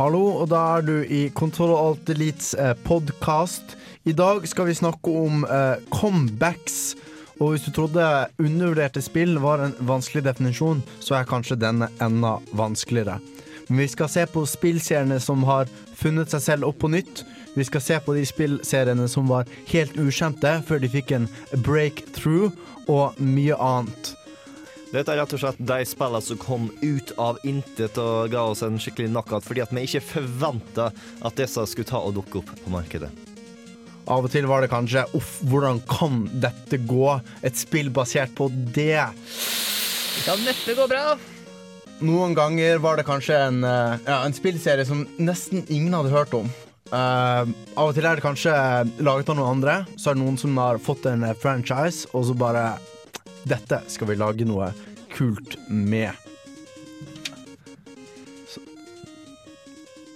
Hallo, 0.00 0.22
og 0.40 0.46
da 0.48 0.58
er 0.78 0.84
du 0.86 0.94
i 1.12 1.26
Kontroll 1.36 1.74
Alt 1.76 2.08
Elites 2.08 2.54
eh, 2.56 2.70
podkast. 2.86 3.74
I 4.08 4.14
dag 4.16 4.46
skal 4.48 4.70
vi 4.70 4.76
snakke 4.78 5.12
om 5.12 5.42
eh, 5.44 5.82
comebacks. 5.92 6.94
Og 7.36 7.50
hvis 7.50 7.66
du 7.66 7.74
trodde 7.76 8.06
undervurderte 8.40 9.02
spill 9.04 9.36
var 9.44 9.60
en 9.60 9.74
vanskelig 9.90 10.22
definisjon, 10.24 10.80
så 11.04 11.18
er 11.18 11.28
kanskje 11.28 11.58
denne 11.60 11.90
enda 12.00 12.38
vanskeligere. 12.56 13.18
Men 13.68 13.82
vi 13.82 13.90
skal 13.92 14.08
se 14.08 14.24
på 14.32 14.46
spillseriene 14.48 15.20
som 15.20 15.44
har 15.44 15.68
funnet 16.00 16.32
seg 16.32 16.46
selv 16.46 16.70
opp 16.70 16.80
på 16.80 16.88
nytt. 16.96 17.20
Vi 17.58 17.68
skal 17.68 17.84
se 17.84 18.00
på 18.00 18.16
de 18.16 18.24
spillseriene 18.24 19.04
som 19.04 19.28
var 19.28 19.52
helt 19.68 20.00
ukjente 20.00 20.54
før 20.64 20.80
de 20.80 20.94
fikk 20.96 21.12
en 21.18 21.28
breakthrough, 21.66 22.56
og 22.88 23.20
mye 23.20 23.58
annet. 23.60 24.14
Dette 24.90 25.12
er 25.14 25.20
rett 25.20 25.34
og 25.36 25.38
slett 25.38 25.58
de 25.62 25.84
spillene 25.86 26.26
som 26.26 26.38
kom 26.42 26.64
ut 26.82 27.12
av 27.22 27.36
intet 27.46 27.98
og 28.02 28.32
ga 28.32 28.42
oss 28.50 28.64
en 28.66 28.78
skikkelig 28.80 29.12
knockout, 29.12 29.46
fordi 29.46 29.62
at 29.62 29.70
vi 29.74 29.84
ikke 29.86 30.02
forventa 30.02 30.88
at 30.90 31.36
disse 31.38 31.62
skulle 31.70 31.86
ta 31.86 32.00
og 32.02 32.16
dukke 32.16 32.40
opp 32.40 32.50
på 32.64 32.72
markedet. 32.74 33.10
Av 34.10 34.26
og 34.26 34.32
til 34.32 34.48
var 34.50 34.64
det 34.64 34.72
kanskje 34.72 35.04
Uff, 35.14 35.36
hvordan 35.46 35.78
kan 35.86 36.24
dette 36.42 36.80
gå? 36.90 37.12
Et 37.46 37.54
spill 37.54 37.92
basert 37.94 38.34
på 38.34 38.48
det. 38.74 39.04
Kan 40.24 40.42
neppe 40.42 40.74
gå 40.74 40.88
bra. 40.90 41.14
Noen 42.02 42.34
ganger 42.34 42.82
var 42.82 42.98
det 42.98 43.06
kanskje 43.06 43.38
en, 43.44 43.62
eh, 43.62 43.98
ja, 44.08 44.24
en 44.24 44.34
spillserie 44.34 44.88
som 44.88 45.04
nesten 45.20 45.62
ingen 45.68 45.94
hadde 45.94 46.10
hørt 46.10 46.34
om. 46.34 46.50
Uh, 46.90 47.46
av 47.78 47.92
og 47.92 47.94
til 47.94 48.08
er 48.08 48.18
det 48.18 48.24
kanskje 48.24 48.50
laget 48.98 49.28
av 49.30 49.36
noen 49.38 49.60
andre. 49.60 49.84
Så 49.94 50.10
er 50.10 50.16
det 50.16 50.24
noen 50.24 50.40
som 50.40 50.56
har 50.58 50.80
fått 50.82 51.06
en 51.06 51.22
eh, 51.28 51.36
franchise, 51.38 52.08
og 52.10 52.26
så 52.26 52.34
bare 52.34 52.72
Dette 53.48 53.82
skal 53.88 54.10
vi 54.10 54.18
lage 54.20 54.46
noe 54.48 54.72
kult 55.14 55.56
med. 55.68 56.12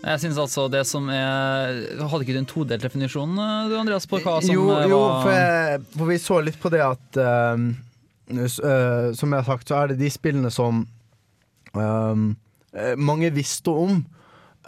Jeg 0.04 0.20
synes 0.20 0.38
altså 0.40 0.66
det 0.68 0.82
som 0.84 1.06
er 1.12 1.78
Hadde 1.96 2.24
ikke 2.26 2.36
du 2.36 2.40
en 2.42 2.48
todelt 2.48 2.84
definisjon, 2.84 3.32
eh, 3.40 3.70
du 3.70 3.76
Andreas, 3.78 4.06
på 4.08 4.20
hva 4.20 4.36
som 4.44 4.52
jo, 4.52 4.66
eh, 4.74 4.88
jo 4.90 4.98
var 5.00 5.22
for, 5.22 5.32
jeg, 5.32 5.84
for 5.96 6.12
vi 6.12 6.18
så 6.20 6.40
litt 6.44 6.58
på 6.60 6.72
det 6.74 6.82
at 6.84 7.20
uh, 7.20 7.62
eh, 8.28 9.06
Som 9.16 9.32
jeg 9.32 9.38
har 9.38 9.48
sagt, 9.48 9.70
så 9.70 9.80
er 9.80 9.92
det 9.92 10.02
de 10.02 10.10
spillene 10.12 10.52
som 10.52 10.84
eh, 11.74 12.94
mange 13.00 13.32
visste 13.34 13.72
om. 13.72 14.02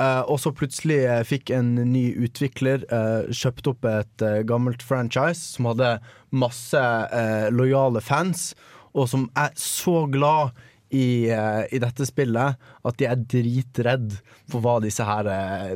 Eh, 0.03 0.23
og 0.29 0.39
så 0.43 0.53
plutselig 0.55 1.01
eh, 1.05 1.25
fikk 1.27 1.51
en 1.57 1.75
ny 1.91 2.05
utvikler 2.27 2.85
uh, 2.91 3.27
kjøpt 3.33 3.71
opp 3.71 3.87
et 3.89 4.25
gammelt 4.49 4.85
franchise 4.85 5.57
som 5.57 5.69
hadde 5.71 5.97
masse 6.37 6.81
lojale 7.55 8.03
fans, 8.05 8.51
og 8.97 9.09
som 9.11 9.27
er 9.39 9.53
så 9.61 10.05
glad 10.13 10.57
i, 10.95 11.27
i 11.27 11.79
dette 11.83 12.07
spillet 12.07 12.61
at 12.87 12.99
de 13.01 13.09
er 13.09 13.23
dritredd 13.27 14.15
for 14.51 14.63
hva 14.63 14.77
disse 14.85 15.05
her 15.07 15.29
uh, 15.31 15.75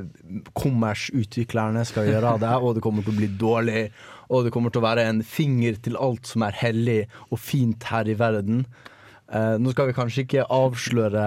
kommersutviklerne 0.58 1.84
skal 1.88 2.10
gjøre 2.10 2.36
av 2.36 2.42
det, 2.44 2.54
og 2.60 2.76
det 2.76 2.84
kommer 2.84 3.06
til 3.06 3.14
å 3.14 3.20
bli 3.20 3.30
dårlig, 3.40 3.84
og 4.30 4.46
det 4.46 4.54
kommer 4.54 4.72
til 4.72 4.82
å 4.82 4.88
være 4.88 5.08
en 5.10 5.24
finger 5.26 5.80
til 5.82 5.98
alt 5.98 6.28
som 6.30 6.46
er 6.46 6.58
hellig 6.60 7.00
og 7.30 7.40
fint 7.42 7.88
her 7.90 8.08
i 8.08 8.18
verden. 8.18 8.64
Nå 9.30 9.70
skal 9.70 9.86
vi 9.86 9.94
kanskje 9.94 10.22
ikke 10.24 10.44
avsløre 10.50 11.24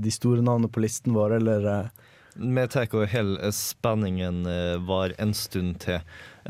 de 0.00 0.12
store 0.12 0.40
navnene 0.40 0.70
på 0.72 0.80
listen 0.80 1.12
vår, 1.12 1.34
eller 1.42 1.66
Vi 2.34 2.66
tar 2.66 2.90
og 2.98 3.06
holder 3.12 3.52
spenningen 3.54 4.42
eh, 4.50 4.76
var 4.88 5.14
en 5.22 5.34
stund 5.38 5.78
til. 5.84 6.00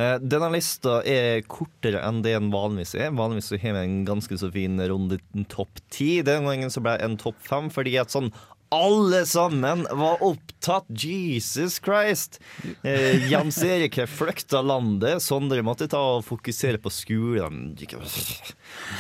Eh, 0.01 0.17
Denne 0.23 0.49
lista 0.55 1.03
er 1.05 1.45
kortere 1.45 2.01
enn 2.07 2.23
det 2.25 2.33
den 2.39 2.49
vanligvis 2.55 2.95
er. 2.97 3.13
Vanligvis 3.15 3.53
har 3.61 3.77
vi 3.77 3.83
en 3.83 3.99
ganske 4.09 4.39
så 4.41 4.49
fin 4.55 4.81
runde 4.81 5.21
topp 5.53 5.83
ti. 5.93 6.23
Den 6.25 6.49
gangen 6.49 6.73
så 6.73 6.83
ble 6.85 6.97
det 6.97 7.05
en 7.09 7.19
topp 7.21 7.37
fem, 7.45 7.69
fordi 7.73 7.99
at 8.01 8.15
sånn 8.15 8.33
alle 8.69 9.27
sammen 9.27 9.87
var 9.91 10.23
opptatt. 10.23 10.87
Jesus 10.89 11.81
Christ! 11.85 12.41
Eh, 12.83 13.31
Jens 13.31 13.59
Erike 13.63 14.07
flykta 14.07 14.63
landet. 14.63 15.23
Sondre 15.23 15.63
måtte 15.63 15.89
ta 15.91 16.01
og 16.17 16.25
fokusere 16.25 16.81
på 16.81 16.93
skolen. 16.93 17.75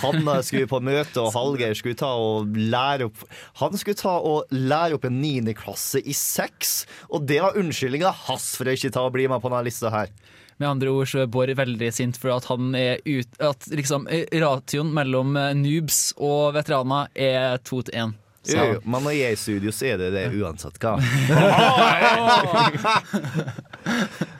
Hanna 0.03 0.38
skulle 0.44 0.68
på 0.70 0.83
møte, 0.85 1.22
og 1.22 1.33
Hallgeir 1.35 1.74
skulle 1.79 1.98
ta 1.98 2.12
og 2.20 2.55
lære 2.55 3.09
opp 3.09 3.24
Han 3.62 3.77
skulle 3.81 3.98
ta 3.98 4.18
og 4.20 4.53
lære 4.53 4.98
opp 4.98 5.09
en 5.09 5.20
niendeklasse 5.22 6.03
i 6.05 6.14
sex, 6.14 6.85
og 7.08 7.27
det 7.29 7.40
var 7.42 7.58
unnskyldninga 7.58 8.12
hans 8.29 8.52
for 8.58 8.69
å 8.69 8.77
ikke 8.77 8.92
ta 8.94 9.06
og 9.08 9.15
bli 9.17 9.29
med 9.31 9.42
på 9.42 9.50
denne 9.50 9.67
lista 9.67 9.92
her. 9.94 10.12
Med 10.62 10.69
andre 10.69 10.92
ord 10.94 11.08
så 11.10 11.25
er 11.25 11.31
Bård 11.35 11.50
veldig 11.58 11.90
sint 11.94 12.19
for 12.21 12.35
at 12.37 12.46
han 12.46 12.75
er 12.79 13.00
ut, 13.06 13.40
at 13.42 13.67
liksom 13.75 14.06
eh, 14.06 14.29
ratioen 14.42 14.92
mellom 14.94 15.35
eh, 15.38 15.54
noobs 15.58 16.12
og 16.23 16.54
veteraner 16.58 17.10
er 17.15 17.58
to 17.67 17.83
til 17.83 18.04
én. 18.04 18.15
Så- 18.44 18.58
Jo, 18.58 18.64
jo, 18.74 18.80
men 18.84 19.00
når 19.06 19.12
jeg 19.16 19.24
er 19.24 19.32
i 19.32 19.40
studio, 19.40 19.70
så 19.72 19.86
er 19.94 19.96
det 20.02 20.10
det 20.12 20.24
uansett 20.36 20.76
hva. 20.84 20.98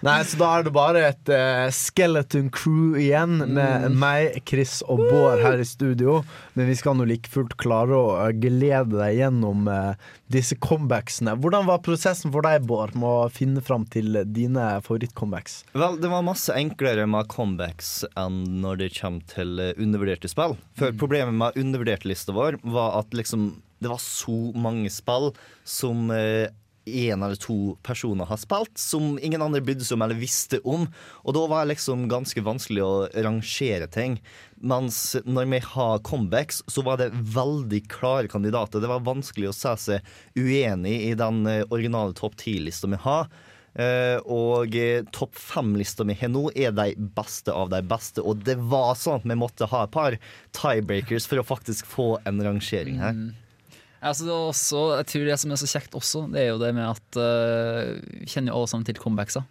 Nei, 0.05 0.19
så 0.29 0.37
da 0.37 0.49
er 0.59 0.65
det 0.67 0.73
bare 0.75 1.01
et 1.09 1.31
uh, 1.33 1.71
skeleton 1.73 2.51
crew 2.53 2.97
igjen 3.01 3.39
med 3.57 3.95
meg, 3.97 4.35
Chris 4.49 4.83
og 4.85 5.01
Bård 5.01 5.41
her 5.41 5.57
i 5.63 5.65
studio. 5.69 6.19
Men 6.57 6.69
vi 6.69 6.77
skal 6.77 6.97
nå 6.99 7.07
like 7.09 7.31
fullt 7.33 7.55
klare 7.61 7.97
å 7.97 8.11
eh, 8.27 8.33
glede 8.37 8.99
deg 8.99 9.17
gjennom 9.23 9.65
uh, 9.71 9.95
disse 10.33 10.57
comebacksene. 10.61 11.37
Hvordan 11.41 11.65
var 11.69 11.81
prosessen 11.87 12.33
for 12.35 12.45
deg, 12.45 12.67
Bård, 12.69 12.93
med 12.99 13.09
å 13.09 13.31
finne 13.33 13.65
fram 13.65 13.87
til 13.93 14.21
dine 14.37 14.65
favorittcomebacks? 14.85 15.63
Vel, 15.73 15.97
det 16.05 16.11
var 16.13 16.23
masse 16.27 16.53
enklere 16.57 17.07
med 17.11 17.29
comebacks 17.33 17.91
enn 18.21 18.43
når 18.65 18.75
det 18.85 18.93
kommer 19.01 19.25
til 19.33 19.57
undervurderte 19.75 20.29
spill. 20.33 20.57
For 20.79 20.93
problemet 21.01 21.35
med 21.41 21.57
undervurderte 21.65 22.09
lista 22.13 22.33
vår 22.37 22.61
var 22.65 22.99
at 23.01 23.09
liksom 23.17 23.55
det 23.83 23.91
var 23.91 24.03
så 24.03 24.37
mange 24.57 24.93
spill 24.93 25.33
som 25.65 26.11
eh, 26.15 26.51
en 26.85 27.23
eller 27.23 27.39
to 27.41 27.77
personer 27.83 28.29
har 28.29 28.37
spilt, 28.37 28.77
som 28.79 29.19
ingen 29.23 29.43
andre 29.43 29.63
brydde 29.65 29.87
seg 29.87 29.97
om 29.97 30.05
eller 30.05 30.21
visste 30.21 30.61
om. 30.69 30.87
Og 31.25 31.37
da 31.37 31.45
var 31.49 31.65
det 31.65 31.75
liksom 31.75 32.07
ganske 32.11 32.45
vanskelig 32.45 32.85
å 32.85 32.93
rangere 33.25 33.89
ting. 33.89 34.19
Mens 34.61 35.17
når 35.25 35.49
vi 35.53 35.63
har 35.65 36.05
comebacks, 36.05 36.63
så 36.67 36.85
var 36.85 37.01
det 37.01 37.13
veldig 37.15 37.85
klare 37.93 38.29
kandidater. 38.29 38.83
Det 38.83 38.93
var 38.93 39.07
vanskelig 39.07 39.51
å 39.51 39.57
se 39.57 39.75
seg 39.87 40.15
uenig 40.37 41.01
i 41.09 41.15
den 41.19 41.45
eh, 41.49 41.65
originale 41.71 42.17
topp 42.17 42.37
ti-lista 42.45 42.91
vi 42.91 43.01
har. 43.07 43.33
Eh, 43.75 44.21
og 44.31 44.77
eh, 44.79 45.03
topp 45.15 45.35
fem-lista 45.41 46.05
mi 46.07 46.15
har 46.15 46.31
nå 46.31 46.47
er 46.55 46.75
de 46.77 46.93
beste 47.17 47.53
av 47.53 47.73
de 47.73 47.81
beste. 47.83 48.23
Og 48.23 48.45
det 48.47 48.59
var 48.61 48.93
sånn 48.99 49.23
at 49.23 49.31
vi 49.31 49.39
måtte 49.41 49.71
ha 49.73 49.87
et 49.87 49.95
par 49.95 50.19
tiebreakers 50.55 51.27
for 51.31 51.41
å 51.41 51.49
faktisk 51.49 51.89
få 51.91 52.09
en 52.29 52.45
rangering 52.45 53.01
her. 53.03 53.17
Altså, 54.05 54.29
også, 54.53 54.85
jeg 55.01 55.11
tror 55.11 55.29
det 55.31 55.41
som 55.41 55.53
er 55.55 55.61
så 55.61 55.69
kjekt 55.71 55.97
også, 55.97 56.25
det 56.33 56.43
er 56.43 56.51
jo 56.53 56.63
det 56.63 56.73
med 56.77 56.87
at 56.93 57.21
uh, 57.21 57.95
vi 58.21 58.29
kjenner 58.29 58.53
jo 58.53 58.59
alle 58.61 58.71
sammen 58.71 58.89
til 58.89 58.99
comebacksa. 59.01 59.45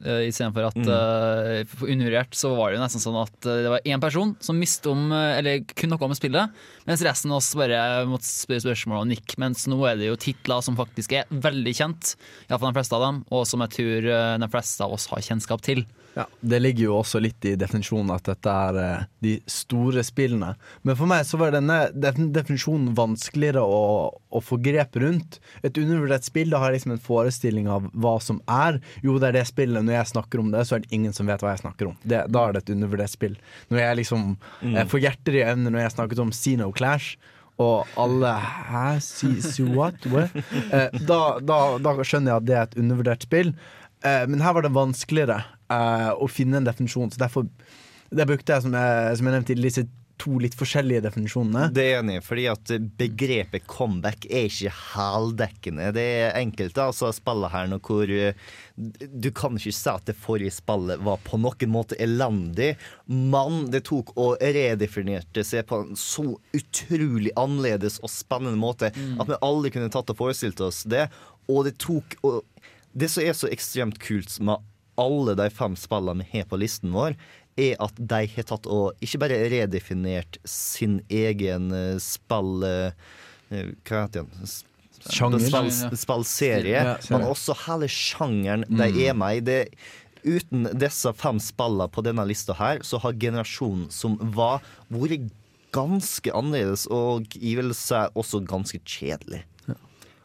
Uh, 0.00 0.22
Istedenfor 0.24 0.64
at 0.70 0.78
Mm. 0.80 0.86
uh, 0.88 1.64
på 1.76 1.88
så 2.32 2.54
var 2.56 2.70
det 2.70 2.78
jo 2.78 2.84
nesten 2.84 3.02
sånn 3.02 3.18
at 3.20 3.34
uh, 3.44 3.58
det 3.66 3.72
var 3.74 3.84
én 3.84 4.00
person 4.00 4.30
som 4.40 4.56
miste 4.56 4.88
om 4.88 5.10
uh, 5.12 5.36
Eller 5.36 5.60
kunne 5.74 5.98
noe 5.98 6.06
om 6.08 6.14
spillet, 6.16 6.54
mens 6.86 7.02
resten 7.04 7.34
av 7.34 7.42
oss 7.42 7.50
bare 7.58 8.06
måtte 8.08 8.24
spørre 8.24 8.64
spørsmål 8.64 9.02
og 9.02 9.10
nikke. 9.10 9.36
Mens 9.42 9.66
nå 9.68 9.76
er 9.90 9.98
det 10.00 10.08
jo 10.08 10.16
titler 10.16 10.64
som 10.64 10.78
faktisk 10.78 11.12
er 11.18 11.28
veldig 11.28 11.74
kjent, 11.76 12.14
iallfall 12.48 12.72
de 12.72 12.78
fleste 12.78 12.96
av 12.96 13.04
dem, 13.04 13.20
og 13.28 13.44
som 13.50 13.60
jeg 13.66 13.74
tror 13.76 14.08
uh, 14.08 14.38
de 14.40 14.50
fleste 14.54 14.86
av 14.86 14.96
oss 14.96 15.10
har 15.12 15.26
kjennskap 15.26 15.66
til. 15.66 15.84
Ja, 16.16 16.24
Det 16.42 16.58
ligger 16.60 16.84
jo 16.88 16.94
også 16.98 17.20
litt 17.22 17.44
i 17.46 17.52
definisjonen 17.54 18.10
at 18.16 18.24
dette 18.26 18.50
er 18.50 18.78
eh, 18.82 19.04
de 19.22 19.34
store 19.46 20.02
spillene. 20.02 20.54
Men 20.82 20.96
for 20.98 21.06
meg 21.10 21.22
så 21.28 21.38
var 21.38 21.52
denne 21.54 21.76
definisjonen 21.94 22.94
vanskeligere 22.98 23.62
å, 23.62 24.10
å 24.10 24.42
få 24.42 24.58
grep 24.62 24.98
rundt. 24.98 25.38
Et 25.62 25.78
undervurdert 25.78 26.26
spill 26.26 26.50
da 26.50 26.58
har 26.64 26.74
liksom 26.74 26.96
en 26.96 27.02
forestilling 27.04 27.68
av 27.70 27.86
hva 27.94 28.16
som 28.22 28.40
er. 28.50 28.80
Jo, 29.06 29.18
det 29.22 29.30
er 29.30 29.38
det 29.38 29.46
spillet. 29.52 29.84
Når 29.86 30.00
jeg 30.00 30.10
snakker 30.14 30.42
om 30.42 30.50
det, 30.50 30.64
så 30.66 30.76
er 30.76 30.82
det 30.84 30.90
ingen 30.98 31.14
som 31.14 31.30
vet 31.30 31.44
hva 31.46 31.54
jeg 31.54 31.62
snakker 31.62 31.92
om. 31.92 31.98
Det, 32.02 32.24
da 32.34 32.42
er 32.48 32.56
det 32.58 32.64
et 32.64 32.74
undervurdert 32.74 33.14
spill. 33.14 33.38
Når 33.70 33.84
jeg 33.84 34.00
liksom 34.02 34.26
Mm. 34.60 34.74
jeg 34.76 34.88
får 34.90 35.00
hjerter 35.04 35.36
i 35.38 35.44
øynene 35.46 35.70
når 35.72 35.80
jeg 35.84 35.92
snakket 35.94 36.18
om 36.22 36.32
Sino 36.36 36.66
Clash. 36.76 37.14
Og 37.60 37.86
alle 38.00 38.32
Hæ? 38.40 39.00
Si, 39.04 39.30
si 39.44 39.62
what? 39.62 39.94
what? 40.12 40.30
Eh, 40.72 40.88
da, 41.06 41.38
da, 41.44 41.56
da 41.78 41.94
skjønner 42.02 42.32
jeg 42.32 42.36
at 42.40 42.46
det 42.48 42.56
er 42.56 42.62
et 42.68 42.76
undervurdert 42.82 43.24
spill. 43.26 43.50
Eh, 44.04 44.24
men 44.30 44.40
her 44.40 44.54
var 44.56 44.64
det 44.64 44.72
vanskeligere 44.72 45.42
eh, 45.70 46.10
å 46.12 46.28
finne 46.30 46.60
en 46.60 46.68
definisjon. 46.68 47.12
Så 47.12 47.22
derfor 47.22 47.48
det 48.10 48.26
brukte 48.26 48.56
jeg, 48.56 48.66
som 48.66 48.74
jeg, 48.74 49.16
som 49.18 49.28
jeg 49.28 49.36
nevnte, 49.36 49.58
disse 49.62 49.86
to 50.20 50.36
litt 50.42 50.56
forskjellige 50.58 51.04
definisjonene. 51.06 51.70
Det 51.74 51.84
er 51.86 52.00
enig 52.00 52.18
fordi 52.24 52.46
at 52.50 52.72
begrepet 53.00 53.64
comeback 53.70 54.26
er 54.28 54.48
ikke 54.50 54.72
heldekkende. 54.92 55.90
Det 55.96 56.04
er 56.18 56.38
enkelte 56.40 56.84
altså 56.90 57.12
spillet 57.16 57.52
her 57.54 57.70
nå 57.70 57.80
hvor 57.86 58.10
eh, 58.12 58.36
du 58.76 59.30
kan 59.36 59.56
ikke 59.56 59.72
si 59.72 59.92
at 59.92 60.06
det 60.10 60.16
forrige 60.20 60.58
spillet 60.58 61.00
var 61.06 61.22
på 61.24 61.40
noen 61.40 61.72
måte 61.72 61.98
elendig, 62.02 62.74
men 63.08 63.64
det 63.72 63.84
tok 63.88 64.12
og 64.20 64.36
redefinerte 64.40 65.44
seg 65.46 65.66
på 65.70 65.82
en 65.84 65.98
så 65.98 66.26
utrolig 66.56 67.32
annerledes 67.40 68.00
og 68.04 68.12
spennende 68.12 68.60
måte 68.60 68.92
at 68.92 69.30
vi 69.30 69.40
aldri 69.46 69.72
kunne 69.74 69.92
tatt 69.92 70.12
og 70.12 70.20
forestilt 70.20 70.60
oss 70.64 70.84
det. 70.88 71.08
Og 71.50 71.64
det 71.66 71.78
tok 71.82 72.18
og 72.26 72.42
Det 72.90 73.06
som 73.06 73.22
er 73.22 73.36
så 73.38 73.46
ekstremt 73.46 74.00
kult 74.02 74.32
med 74.42 74.58
alle 75.00 75.34
de 75.38 75.48
fem 75.54 75.76
spillene 75.80 76.24
vi 76.26 76.38
har 76.38 76.48
på 76.50 76.58
listen 76.60 76.92
vår, 76.94 77.16
er 77.60 77.74
at 77.82 77.96
de 77.98 78.20
har 78.34 78.46
tatt 78.48 78.68
og 78.70 79.00
ikke 79.04 79.18
bare 79.24 79.38
redefinert 79.52 80.38
sin 80.48 81.00
egen 81.12 81.72
eh, 81.76 81.96
spill... 82.00 82.62
eh, 82.64 82.92
Hva 83.50 84.04
heter 84.06 84.28
den? 84.28 84.52
Sjanger. 85.10 85.40
Spill, 85.42 85.96
spillserie. 85.98 86.76
Ja, 86.84 86.94
men 87.10 87.24
også 87.32 87.56
hele 87.66 87.88
sjangeren 87.90 88.66
de 88.68 88.86
Mm. 88.92 89.00
er 89.08 89.14
med 89.16 89.36
i. 89.40 89.40
Det, 89.40 89.58
uten 90.22 90.68
disse 90.78 91.10
fem 91.16 91.38
spillene 91.40 91.88
på 91.90 92.04
denne 92.04 92.26
lista 92.28 92.52
her, 92.58 92.82
så 92.84 93.00
har 93.00 93.16
generasjonen 93.16 93.88
som 93.90 94.18
var, 94.36 94.60
vært 94.92 95.30
ganske 95.72 96.30
annerledes, 96.34 96.86
og 96.90 97.26
jeg 97.38 97.56
vil 97.60 97.72
si 97.78 97.94
også 98.18 98.40
ganske 98.46 98.80
kjedelig. 98.84 99.44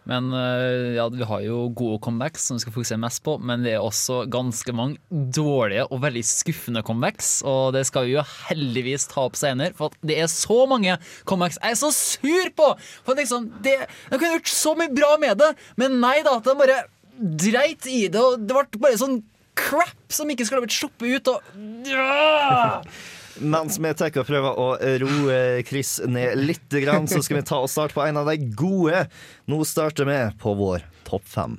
Men 0.10 0.30
øh, 0.34 0.96
ja, 0.98 1.06
vi 1.10 1.26
har 1.26 1.42
jo 1.46 1.60
gode 1.76 2.00
comebacks 2.06 2.46
som 2.46 2.58
vi 2.58 2.64
skal 2.64 2.76
fokusere 2.76 3.02
mest 3.02 3.24
på, 3.26 3.38
men 3.42 3.66
det 3.66 3.74
er 3.76 3.84
også 3.84 4.24
ganske 4.32 4.76
mange 4.76 5.22
dårlige 5.34 5.88
og 5.90 6.04
veldig 6.04 6.24
skuffende 6.30 6.84
comebacks. 6.86 7.40
Og 7.48 7.74
det 7.76 7.86
skal 7.90 8.08
vi 8.08 8.16
jo 8.16 8.26
heldigvis 8.50 9.08
ta 9.12 9.26
opp 9.26 9.40
senere, 9.40 9.74
for 9.78 9.96
det 10.06 10.20
er 10.22 10.30
så 10.32 10.62
mange 10.70 10.98
comebacks 11.26 11.60
jeg 11.62 11.74
er 11.74 11.80
så 11.80 11.92
sur 11.96 12.52
på! 12.58 12.72
For 13.06 13.18
liksom, 13.18 13.50
det, 13.66 13.78
De 14.12 14.18
kunne 14.18 14.36
gjort 14.38 14.52
så 14.54 14.76
mye 14.78 14.94
bra 14.94 15.16
med 15.22 15.42
det, 15.42 15.54
men 15.82 16.00
nei 16.04 16.20
da, 16.26 16.38
de 16.44 16.58
bare 16.60 16.84
dreit 17.16 17.88
i 17.90 18.06
det, 18.12 18.22
og 18.22 18.44
det 18.46 18.56
ble 18.56 18.82
bare 18.84 19.00
sånn 19.00 19.22
crap 19.56 20.12
som 20.14 20.30
ikke 20.30 20.46
skulle 20.46 20.66
blitt 20.66 20.78
sluppet 20.78 21.18
ut. 21.18 21.34
Og 21.34 21.62
ja! 21.96 22.82
Mens 23.40 23.80
vi 23.80 23.92
tar 23.98 24.16
og 24.16 24.28
prøver 24.30 24.60
å 24.60 24.68
roe 25.02 25.38
Chris 25.68 25.98
ned 26.08 26.40
litt, 26.40 26.72
så 26.72 27.22
skal 27.24 27.42
vi 27.42 27.46
ta 27.48 27.60
og 27.60 27.72
starte 27.72 27.98
på 27.98 28.04
en 28.06 28.20
av 28.22 28.30
de 28.32 28.38
gode. 28.56 29.06
Nå 29.52 29.64
starter 29.68 30.08
vi 30.08 30.20
på 30.40 30.56
vår 30.56 30.86
topp 31.08 31.28
fem. 31.28 31.58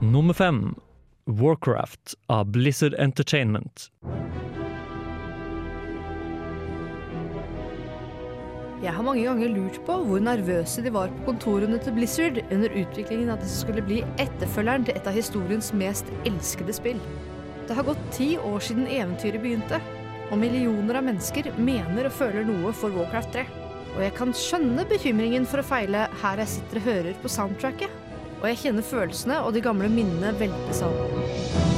Nummer 0.00 0.34
fem 0.34 0.76
Warcraft 1.24 2.14
av 2.28 2.50
Blizzard 2.52 2.94
Entertainment. 2.94 3.90
Jeg 8.84 8.92
har 8.92 9.04
mange 9.06 9.22
ganger 9.24 9.48
lurt 9.54 9.78
på 9.86 9.94
hvor 10.04 10.20
nervøse 10.20 10.82
de 10.84 10.90
var 10.92 11.08
på 11.08 11.30
kontorene 11.30 11.78
til 11.80 11.94
Blizzard 11.96 12.42
under 12.52 12.74
utviklingen 12.76 13.30
av 13.32 13.38
det 13.40 13.48
som 13.48 13.62
skulle 13.64 13.84
bli 13.86 14.02
etterfølgeren 14.20 14.84
til 14.84 14.98
et 14.98 15.06
av 15.08 15.16
historiens 15.16 15.70
mest 15.72 16.10
elskede 16.28 16.74
spill. 16.76 17.00
Det 17.66 17.76
har 17.78 17.86
gått 17.88 18.02
ti 18.12 18.34
år 18.36 18.60
siden 18.60 18.84
eventyret 18.84 19.40
begynte, 19.40 19.80
og 20.28 20.42
millioner 20.42 21.00
av 21.00 21.06
mennesker 21.08 21.48
mener 21.56 22.10
og 22.10 22.16
føler 22.18 22.44
noe 22.44 22.74
for 22.76 22.92
Warcraft 22.92 23.32
3. 23.38 23.46
Og 23.94 24.02
jeg 24.04 24.14
kan 24.18 24.36
skjønne 24.36 24.84
bekymringen 24.90 25.48
for 25.48 25.62
å 25.62 25.66
feile 25.66 26.04
her 26.20 26.44
jeg 26.44 26.52
sitter 26.58 26.82
og 26.82 26.90
hører 26.90 27.22
på 27.22 27.32
soundtracket. 27.32 27.96
Og 28.42 28.44
jeg 28.50 28.60
kjenner 28.66 28.84
følelsene 28.84 29.40
og 29.40 29.56
de 29.56 29.64
gamle 29.64 29.88
minnene 29.88 30.36
velte 30.36 30.76
sammen. 30.76 31.75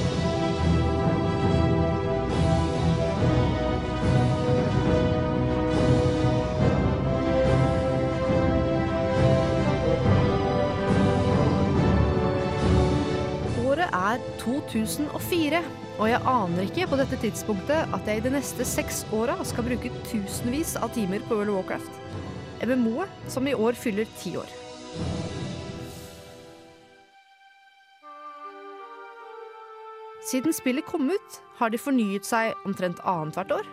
Er 14.09 14.23
2004, 14.41 15.61
og 15.99 16.09
jeg 16.11 16.21
aner 16.31 16.65
ikke 16.65 16.87
på 16.91 16.99
dette 17.01 17.19
tidspunktet 17.23 17.95
at 17.97 18.09
jeg 18.09 18.21
i 18.21 18.25
de 18.25 18.33
neste 18.33 18.67
seks 18.67 19.03
åra 19.15 19.37
skal 19.47 19.67
bruke 19.67 19.93
tusenvis 20.09 20.77
av 20.81 20.93
timer 20.95 21.25
på 21.27 21.39
World 21.39 21.53
of 21.53 21.59
Warcraft. 21.61 21.99
MMO-et 22.69 23.31
som 23.31 23.47
i 23.47 23.55
år 23.55 23.79
fyller 23.79 24.09
ti 24.19 24.37
år. 24.39 24.51
Siden 30.29 30.53
spillet 30.53 30.85
kom 30.85 31.09
ut, 31.09 31.39
har 31.57 31.73
de 31.73 31.81
fornyet 31.81 32.27
seg 32.29 32.53
omtrent 32.69 33.01
annethvert 33.09 33.55
år, 33.61 33.71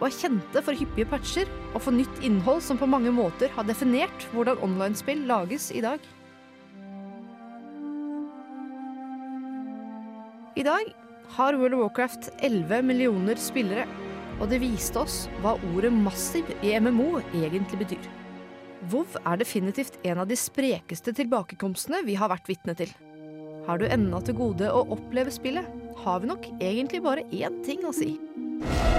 og 0.00 0.06
er 0.08 0.16
kjente 0.16 0.62
for 0.64 0.76
hyppige 0.76 1.08
patcher 1.10 1.50
og 1.74 1.82
for 1.84 1.92
nytt 1.92 2.22
innhold 2.24 2.62
som 2.64 2.80
på 2.80 2.88
mange 2.88 3.12
måter 3.12 3.52
har 3.52 3.68
definert 3.68 4.24
hvordan 4.32 4.62
online-spill 4.64 5.26
lages 5.28 5.68
i 5.76 5.82
dag. 5.84 6.00
I 10.60 10.62
dag 10.62 10.88
har 11.38 11.56
World 11.56 11.74
of 11.74 11.80
Warcraft 11.80 12.26
11 12.44 12.82
millioner 12.84 13.38
spillere, 13.40 13.86
og 14.42 14.50
det 14.52 14.58
viste 14.60 15.00
oss 15.00 15.22
hva 15.40 15.54
ordet 15.70 15.88
massiv 15.94 16.50
i 16.60 16.74
MMO 16.76 17.22
egentlig 17.30 17.78
betyr. 17.80 18.10
WoW 18.92 19.16
er 19.22 19.40
definitivt 19.40 19.96
en 20.04 20.20
av 20.20 20.28
de 20.28 20.36
sprekeste 20.36 21.14
tilbakekomstene 21.16 22.02
vi 22.04 22.18
har 22.20 22.28
vært 22.34 22.52
vitne 22.52 22.76
til. 22.76 22.92
Har 23.64 23.80
du 23.80 23.88
ennå 23.88 24.20
til 24.26 24.36
gode 24.36 24.68
å 24.68 24.84
oppleve 24.98 25.32
spillet, 25.32 25.64
har 26.04 26.20
vi 26.20 26.28
nok 26.28 26.52
egentlig 26.58 27.00
bare 27.08 27.24
én 27.32 27.62
ting 27.64 27.88
å 27.88 27.96
si. 27.96 28.18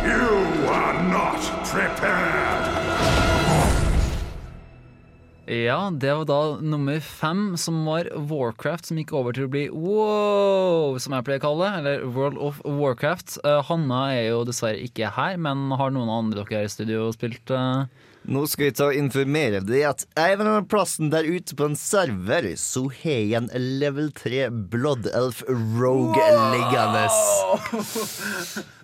You 0.02 0.34
are 0.66 0.98
not 1.14 1.46
prepared. 1.70 3.91
Ja, 5.52 5.90
det 5.92 6.14
var 6.16 6.26
da 6.30 6.60
nummer 6.64 7.00
fem, 7.04 7.58
som 7.60 7.82
var 7.84 8.08
Warcraft, 8.16 8.86
som 8.88 9.00
gikk 9.02 9.12
over 9.20 9.36
til 9.36 9.50
å 9.50 9.52
bli 9.52 9.66
wow, 9.68 10.96
som 10.96 11.12
jeg 11.18 11.26
pleier 11.28 11.42
å 11.42 11.44
kalle 11.44 11.66
det, 11.66 11.82
eller 11.82 12.06
World 12.16 12.40
of 12.40 12.62
Warcraft. 12.64 13.36
Uh, 13.44 13.60
Hanna 13.68 14.06
er 14.16 14.30
jo 14.30 14.46
dessverre 14.48 14.80
ikke 14.80 15.12
her, 15.18 15.36
men 15.36 15.68
har 15.76 15.92
noen 15.92 16.08
andre 16.08 16.46
dere 16.46 16.62
her 16.62 16.70
i 16.70 16.72
studio 16.72 17.10
spilt? 17.12 17.52
uh... 17.52 17.84
Nå 18.32 18.46
skal 18.48 18.70
vi 18.70 18.74
ta 18.78 18.88
og 18.94 18.96
informere 18.96 19.60
deg 19.66 19.88
at 19.90 20.06
en 20.14 20.44
av 20.46 20.46
annen 20.46 20.72
plassen 20.72 21.12
der 21.12 21.28
ute 21.28 21.58
på 21.58 21.68
en 21.68 21.76
server, 21.76 22.48
så 22.56 22.86
har 23.02 23.18
jeg 23.18 23.40
en 23.42 23.52
level 23.82 24.12
3 24.16 24.46
Blood 24.72 25.10
Elf 25.12 25.44
Rogue 25.50 26.28
liggende. 26.54 27.10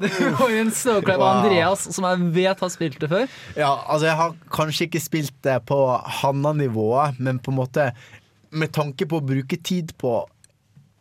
Det 0.00 0.10
var 0.38 0.50
jo 0.50 0.60
en 0.64 0.72
snowclap 0.74 1.20
Wow. 1.20 1.28
Andreas, 1.38 1.84
som 1.94 2.06
jeg 2.08 2.30
vet 2.34 2.62
har 2.64 2.70
spilt 2.72 2.98
det 3.02 3.08
før. 3.12 3.26
Ja, 3.54 3.70
altså 3.86 4.08
jeg 4.08 4.18
har 4.18 4.36
kanskje 4.54 4.88
ikke 4.88 5.02
spilt 5.02 5.36
det 5.46 5.60
på 5.70 5.78
Hanna-nivået, 6.20 7.20
men 7.22 7.38
på 7.38 7.52
en 7.54 7.60
måte 7.60 7.90
med 8.54 8.72
tanke 8.74 9.06
på 9.10 9.18
å 9.20 9.26
bruke 9.26 9.58
tid 9.66 9.92
på 10.00 10.22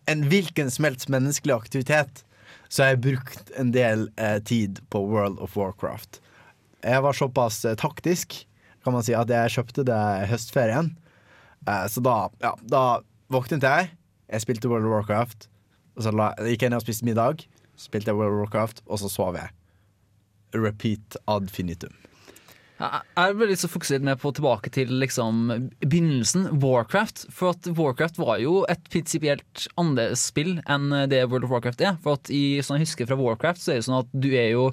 en 0.10 0.26
hvilken 0.30 0.72
som 0.74 0.88
helst 0.88 1.10
menneskelig 1.14 1.56
aktivitet, 1.56 2.24
så 2.70 2.84
har 2.84 2.94
jeg 2.94 3.04
brukt 3.06 3.54
en 3.60 3.72
del 3.74 4.08
eh, 4.18 4.40
tid 4.44 4.82
på 4.94 5.04
World 5.06 5.40
of 5.44 5.56
Warcraft. 5.58 6.20
Jeg 6.84 7.04
var 7.06 7.16
såpass 7.16 7.62
eh, 7.70 7.78
taktisk, 7.80 8.42
kan 8.84 8.96
man 8.96 9.06
si, 9.06 9.14
at 9.16 9.30
jeg 9.32 9.54
kjøpte 9.56 9.86
det 9.88 10.00
i 10.24 10.30
høstferien. 10.32 10.92
Eh, 11.70 11.86
så 11.90 12.04
da, 12.04 12.18
ja, 12.44 12.54
da 12.68 12.84
våknet 13.34 13.64
jeg, 13.64 13.92
jeg 14.34 14.46
spilte 14.46 14.72
World 14.72 14.90
of 14.90 14.98
Warcraft, 14.98 15.48
og 15.94 16.08
så 16.08 16.14
la, 16.16 16.32
gikk 16.50 16.66
jeg 16.66 16.74
ned 16.74 16.82
og 16.82 16.88
spiste 16.88 17.08
middag, 17.08 17.46
spilte 17.80 18.12
jeg 18.12 18.20
World 18.20 18.36
of 18.36 18.46
Warcraft, 18.46 18.84
og 18.88 19.02
så 19.02 19.12
sov 19.12 19.38
jeg. 19.40 19.54
Repeat 20.54 21.18
ad 21.28 21.50
finitum. 21.54 21.94
Jeg 22.84 23.04
er 23.22 23.36
veldig 23.38 23.56
så 23.62 23.70
fokusert 23.72 24.04
med 24.04 24.20
på 24.20 24.32
tilbake 24.36 24.72
til 24.74 24.90
liksom 25.00 25.46
begynnelsen, 25.80 26.50
Warcraft. 26.64 27.28
For 27.32 27.54
at 27.54 27.70
Warcraft 27.78 28.20
var 28.20 28.42
jo 28.42 28.64
et 28.72 28.82
prinsipielt 28.92 29.68
annerledes 29.80 30.26
spill 30.34 30.58
enn 30.66 30.90
det 31.12 31.22
World 31.30 31.48
of 31.48 31.54
Warcraft 31.54 31.84
er. 31.86 31.96
For 32.04 32.20
at 32.20 32.34
i, 32.34 32.60
sånn 32.66 32.82
jeg 32.82 32.90
husker 32.90 33.10
fra 33.10 33.20
Warcraft, 33.20 33.64
så 33.64 33.74
er 33.74 33.80
det 33.80 33.88
sånn 33.88 34.02
at 34.02 34.12
du 34.12 34.32
er 34.34 34.52
jo 34.56 34.68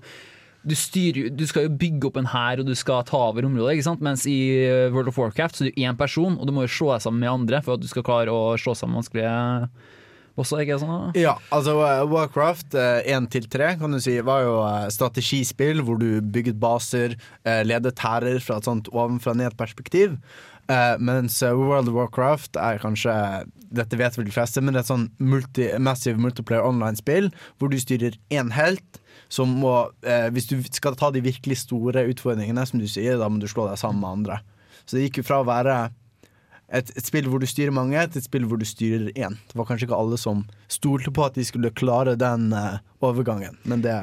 du, 0.61 0.75
styrer, 0.77 1.31
du 1.33 1.47
skal 1.49 1.69
jo 1.69 1.77
bygge 1.81 2.11
opp 2.11 2.19
en 2.21 2.29
hær 2.35 2.61
og 2.61 2.69
du 2.69 2.75
skal 2.77 3.05
ta 3.09 3.21
over 3.31 3.47
området. 3.47 3.79
ikke 3.79 3.87
sant? 3.87 4.03
Mens 4.05 4.27
i 4.29 4.41
World 4.93 5.13
of 5.13 5.21
Warcraft 5.21 5.57
så 5.57 5.65
er 5.65 5.71
du 5.71 5.81
én 5.85 6.01
person, 6.01 6.37
og 6.37 6.49
du 6.49 6.57
må 6.57 6.67
jo 6.67 6.75
slå 6.75 6.93
deg 6.95 7.07
sammen 7.07 7.23
med 7.23 7.33
andre 7.33 7.63
for 7.65 7.77
at 7.77 7.85
du 7.85 7.89
skal 7.89 8.05
klare 8.07 8.35
å 8.35 8.57
slå 8.61 8.75
sammen 8.77 9.01
vanskelige 9.01 9.37
bosser. 10.41 10.65
ikke 10.65 10.81
sant? 10.83 11.17
Ja, 11.21 11.37
altså 11.55 11.77
eh, 11.87 12.05
Warcraft 12.11 12.75
1-3 12.75 13.75
kan 13.81 13.95
du 13.95 14.01
si 14.03 14.17
var 14.27 14.45
jo 14.47 14.57
eh, 14.67 14.89
strategispill 14.93 15.85
hvor 15.87 16.01
du 16.01 16.21
bygget 16.21 16.61
baser, 16.61 17.19
eh, 17.45 17.63
ledet 17.69 17.99
hærer 18.01 18.41
fra 18.45 18.59
et 18.59 18.69
sånt 18.69 18.91
ovenfra-ned-perspektiv. 18.93 20.17
Eh, 20.71 20.97
mens 20.99 21.43
eh, 21.43 21.57
World 21.57 21.89
of 21.91 21.97
Warcraft 21.97 22.59
er 22.61 22.79
kanskje 22.83 23.15
Dette 23.71 23.99
vet 23.99 24.17
vel 24.19 24.27
de 24.27 24.35
fleste, 24.35 24.63
men 24.63 24.75
det 24.75 24.81
er 24.81 24.85
et 24.85 24.91
sånn 24.91 25.09
multi, 25.23 25.67
massive 25.83 26.19
multiplayer 26.19 26.67
online-spill 26.67 27.29
hvor 27.59 27.71
du 27.71 27.79
styrer 27.79 28.17
én 28.35 28.51
helt. 28.57 28.99
Som 29.31 29.53
må, 29.63 29.75
eh, 30.03 30.27
hvis 30.35 30.49
du 30.51 30.57
skal 30.75 30.97
ta 30.99 31.13
de 31.15 31.23
virkelig 31.23 31.61
store 31.63 32.03
utfordringene, 32.11 32.65
som 32.67 32.83
du 32.83 32.89
sier, 32.91 33.15
da 33.19 33.29
må 33.31 33.39
du 33.39 33.47
slå 33.51 33.69
deg 33.69 33.79
sammen 33.79 34.03
med 34.03 34.11
andre. 34.11 34.41
Så 34.83 34.97
det 34.97 35.05
gikk 35.05 35.21
jo 35.21 35.27
fra 35.29 35.39
å 35.39 35.47
være 35.47 35.77
et, 36.73 36.93
et 36.97 37.07
spill 37.07 37.29
hvor 37.31 37.43
du 37.43 37.49
styrer 37.51 37.75
mange, 37.75 37.99
til 38.13 38.23
et 38.23 38.27
spill 38.27 38.47
hvor 38.49 38.61
du 38.61 38.67
styrer 38.69 39.11
én. 39.17 39.37
Det 39.51 39.59
var 39.59 39.69
kanskje 39.69 39.89
ikke 39.89 39.99
alle 39.99 40.19
som 40.21 40.45
stolte 40.71 41.13
på 41.15 41.27
at 41.27 41.39
de 41.39 41.47
skulle 41.47 41.73
klare 41.75 42.17
den 42.19 42.51
uh, 42.55 42.81
overgangen, 43.05 43.59
men 43.65 43.85
det 43.87 43.97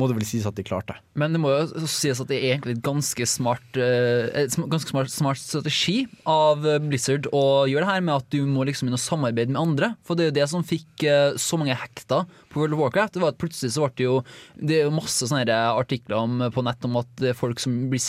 må 0.00 0.08
det 0.08 0.16
vel 0.16 0.26
sies 0.26 0.46
at 0.48 0.56
de 0.56 0.64
klarte. 0.66 0.96
Men 1.20 1.34
det 1.34 1.40
må 1.42 1.52
jo 1.52 1.60
også 1.66 1.90
sies 1.90 2.20
at 2.22 2.30
det 2.30 2.38
er 2.38 2.54
egentlig 2.54 2.78
et 2.78 2.84
ganske 2.84 3.26
smart, 3.28 3.78
eh, 3.78 4.48
ganske 4.56 4.92
smart, 4.92 5.12
smart 5.12 5.40
strategi 5.40 5.98
av 6.28 6.64
eh, 6.66 6.80
Blizzard 6.82 7.28
å 7.36 7.66
gjøre 7.68 7.84
det 7.84 7.90
her 7.92 8.06
med 8.06 8.14
at 8.16 8.28
du 8.32 8.40
må 8.48 8.64
liksom 8.68 8.88
inn 8.88 8.96
og 8.96 9.02
samarbeide 9.02 9.52
med 9.52 9.60
andre. 9.60 9.92
For 10.06 10.16
det 10.16 10.26
er 10.26 10.32
jo 10.32 10.38
det 10.40 10.48
som 10.52 10.66
fikk 10.66 11.04
eh, 11.06 11.36
så 11.40 11.60
mange 11.60 11.76
hekta 11.76 12.22
på 12.50 12.62
World 12.62 12.78
of 12.78 12.84
Warcraft. 12.84 13.16
Det 13.16 13.24
var 13.24 13.34
at 13.34 13.40
plutselig 13.42 13.74
så 13.76 13.84
ble 13.84 13.96
det 14.00 14.06
jo 14.06 14.16
Det 14.56 14.78
er 14.78 14.86
jo 14.86 14.94
masse 14.94 15.26
sånne 15.28 15.60
artikler 15.74 16.20
om, 16.20 16.46
på 16.54 16.64
nett 16.66 16.88
om 16.88 16.98
at 17.00 17.10
det 17.20 17.32
er 17.32 17.38
folk 17.38 17.60
som 17.62 17.76
blir 17.92 18.02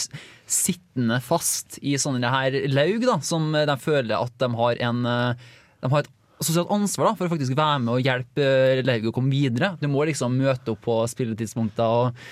sittende 0.52 1.18
fast 1.24 1.78
i 1.82 1.94
sånne 2.00 2.28
her 2.32 2.56
laug, 2.72 3.04
da, 3.06 3.18
som 3.24 3.52
de 3.52 3.76
føler 3.80 4.16
at 4.18 4.34
de 4.40 4.50
har 4.58 4.82
en 4.88 5.04
De 5.06 5.90
har 5.90 6.04
et 6.04 6.12
sosialt 6.46 6.72
ansvar 6.74 7.10
da, 7.10 7.16
for 7.18 7.28
å 7.28 7.32
faktisk 7.32 7.56
være 7.58 7.82
med 7.84 7.96
og 7.96 8.06
hjelpe 8.06 8.46
eh, 8.82 9.10
å 9.10 9.14
komme 9.14 9.32
videre. 9.34 9.74
Du 9.80 9.88
må 9.90 10.06
liksom 10.08 10.34
møte 10.38 10.74
opp 10.74 10.82
på 10.86 11.02
spilletidspunkter 11.10 12.00
og 12.02 12.24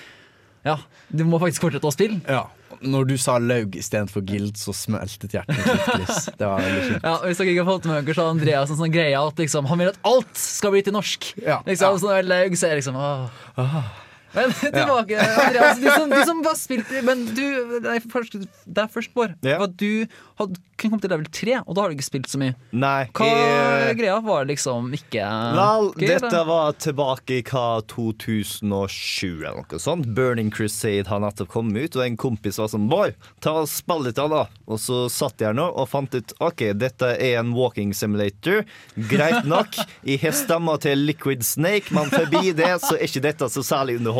ja, 0.60 0.74
du 1.08 1.22
må 1.24 1.38
faktisk 1.40 1.64
fortsette 1.64 1.88
å 1.88 1.94
spille. 1.94 2.18
Ja. 2.28 2.48
Når 2.80 3.06
du 3.08 3.14
sa 3.20 3.38
laug 3.40 3.74
istedenfor 3.76 4.22
guild, 4.28 4.58
så 4.60 4.74
smeltet 4.76 5.32
hjertet 5.36 5.56
mitt. 5.56 6.12
Det 6.40 6.46
var 6.46 6.60
veldig 6.60 6.82
fint. 6.84 7.06
Ja, 7.06 7.14
Hvis 7.24 7.40
dere 7.40 7.54
ikke 7.54 7.64
har 7.64 7.70
fått 7.70 7.88
med 7.88 8.04
dere, 8.04 8.16
så 8.16 8.26
har 8.26 8.34
Andreas 8.34 8.72
en 8.72 8.78
sånn 8.80 8.92
greie 8.92 9.16
at 9.16 9.40
liksom, 9.40 9.68
han 9.70 9.80
vil 9.80 9.90
at 9.92 9.98
alt 10.08 10.36
skal 10.40 10.74
bli 10.76 10.84
til 10.84 10.96
norsk. 10.96 11.32
Ja. 11.40 11.58
Liksom, 11.66 11.98
sånn 12.02 12.14
der 12.18 12.28
laug, 12.28 12.56
så 12.60 12.68
er 12.68 12.80
liksom 12.80 13.00
åh. 13.00 13.88
Men 14.34 14.52
tilbake, 14.54 15.18
Andreas. 15.18 15.78
Du 15.82 15.88
som, 15.90 16.10
du 16.12 16.20
som 16.28 16.42
bare 16.44 16.56
spilte 16.60 17.00
Men 17.06 17.24
du, 17.34 17.42
nei, 17.82 17.96
først, 18.12 18.36
det 18.40 18.84
er 18.84 18.90
først, 18.92 19.10
Bård. 19.16 19.32
Ja. 19.42 19.58
Du 19.66 20.06
hadde 20.38 20.60
kunne 20.80 20.94
kommet 20.94 21.02
til 21.04 21.10
level 21.12 21.26
3, 21.28 21.54
og 21.66 21.74
da 21.76 21.82
har 21.82 21.90
du 21.92 21.96
ikke 21.98 22.06
spilt 22.06 22.28
så 22.30 22.38
mye. 22.40 22.54
Nei. 22.72 23.02
Hva 23.12 23.26
jeg- 23.28 23.96
greia 23.98 24.14
var 24.24 24.46
liksom 24.48 24.86
ikke 24.96 25.20
Vel, 25.20 25.90
gøy, 25.98 26.06
dette 26.08 26.30
eller? 26.30 26.46
var 26.48 26.72
tilbake 26.80 27.34
i 27.36 27.42
hva 27.50 27.64
2007 27.90 29.42
eller 29.44 29.58
noe 29.60 29.80
sånt. 29.82 30.06
Burning 30.16 30.48
Crusade 30.54 31.06
har 31.10 31.20
nettopp 31.20 31.50
kommet 31.52 31.84
ut, 31.90 31.98
og 31.98 32.04
en 32.06 32.16
kompis 32.20 32.56
var 32.62 32.70
som 32.72 32.86
Bård, 32.90 33.14
ta 33.44 33.52
og 33.60 33.68
spill 33.70 34.06
litt 34.06 34.18
av 34.22 34.30
da. 34.32 34.42
Og 34.70 34.80
så 34.80 35.02
satt 35.12 35.42
jeg 35.44 35.54
nå 35.58 35.66
og 35.68 35.88
fant 35.90 36.14
ut 36.16 36.32
OK, 36.40 36.64
dette 36.80 37.12
er 37.18 37.36
en 37.42 37.52
walking 37.56 37.92
simulator. 37.96 38.64
Greit 39.10 39.44
nok. 39.48 39.76
Jeg 40.06 40.22
har 40.24 40.32
stemma 40.38 40.78
til 40.80 41.04
Liquid 41.10 41.44
Snake, 41.46 41.92
men 41.92 42.08
forbi 42.12 42.54
det 42.56 42.72
så 42.80 42.94
er 42.96 43.04
ikke 43.06 43.24
dette 43.28 43.50
så 43.52 43.60
særlig 43.66 43.98
underholdende. 44.00 44.19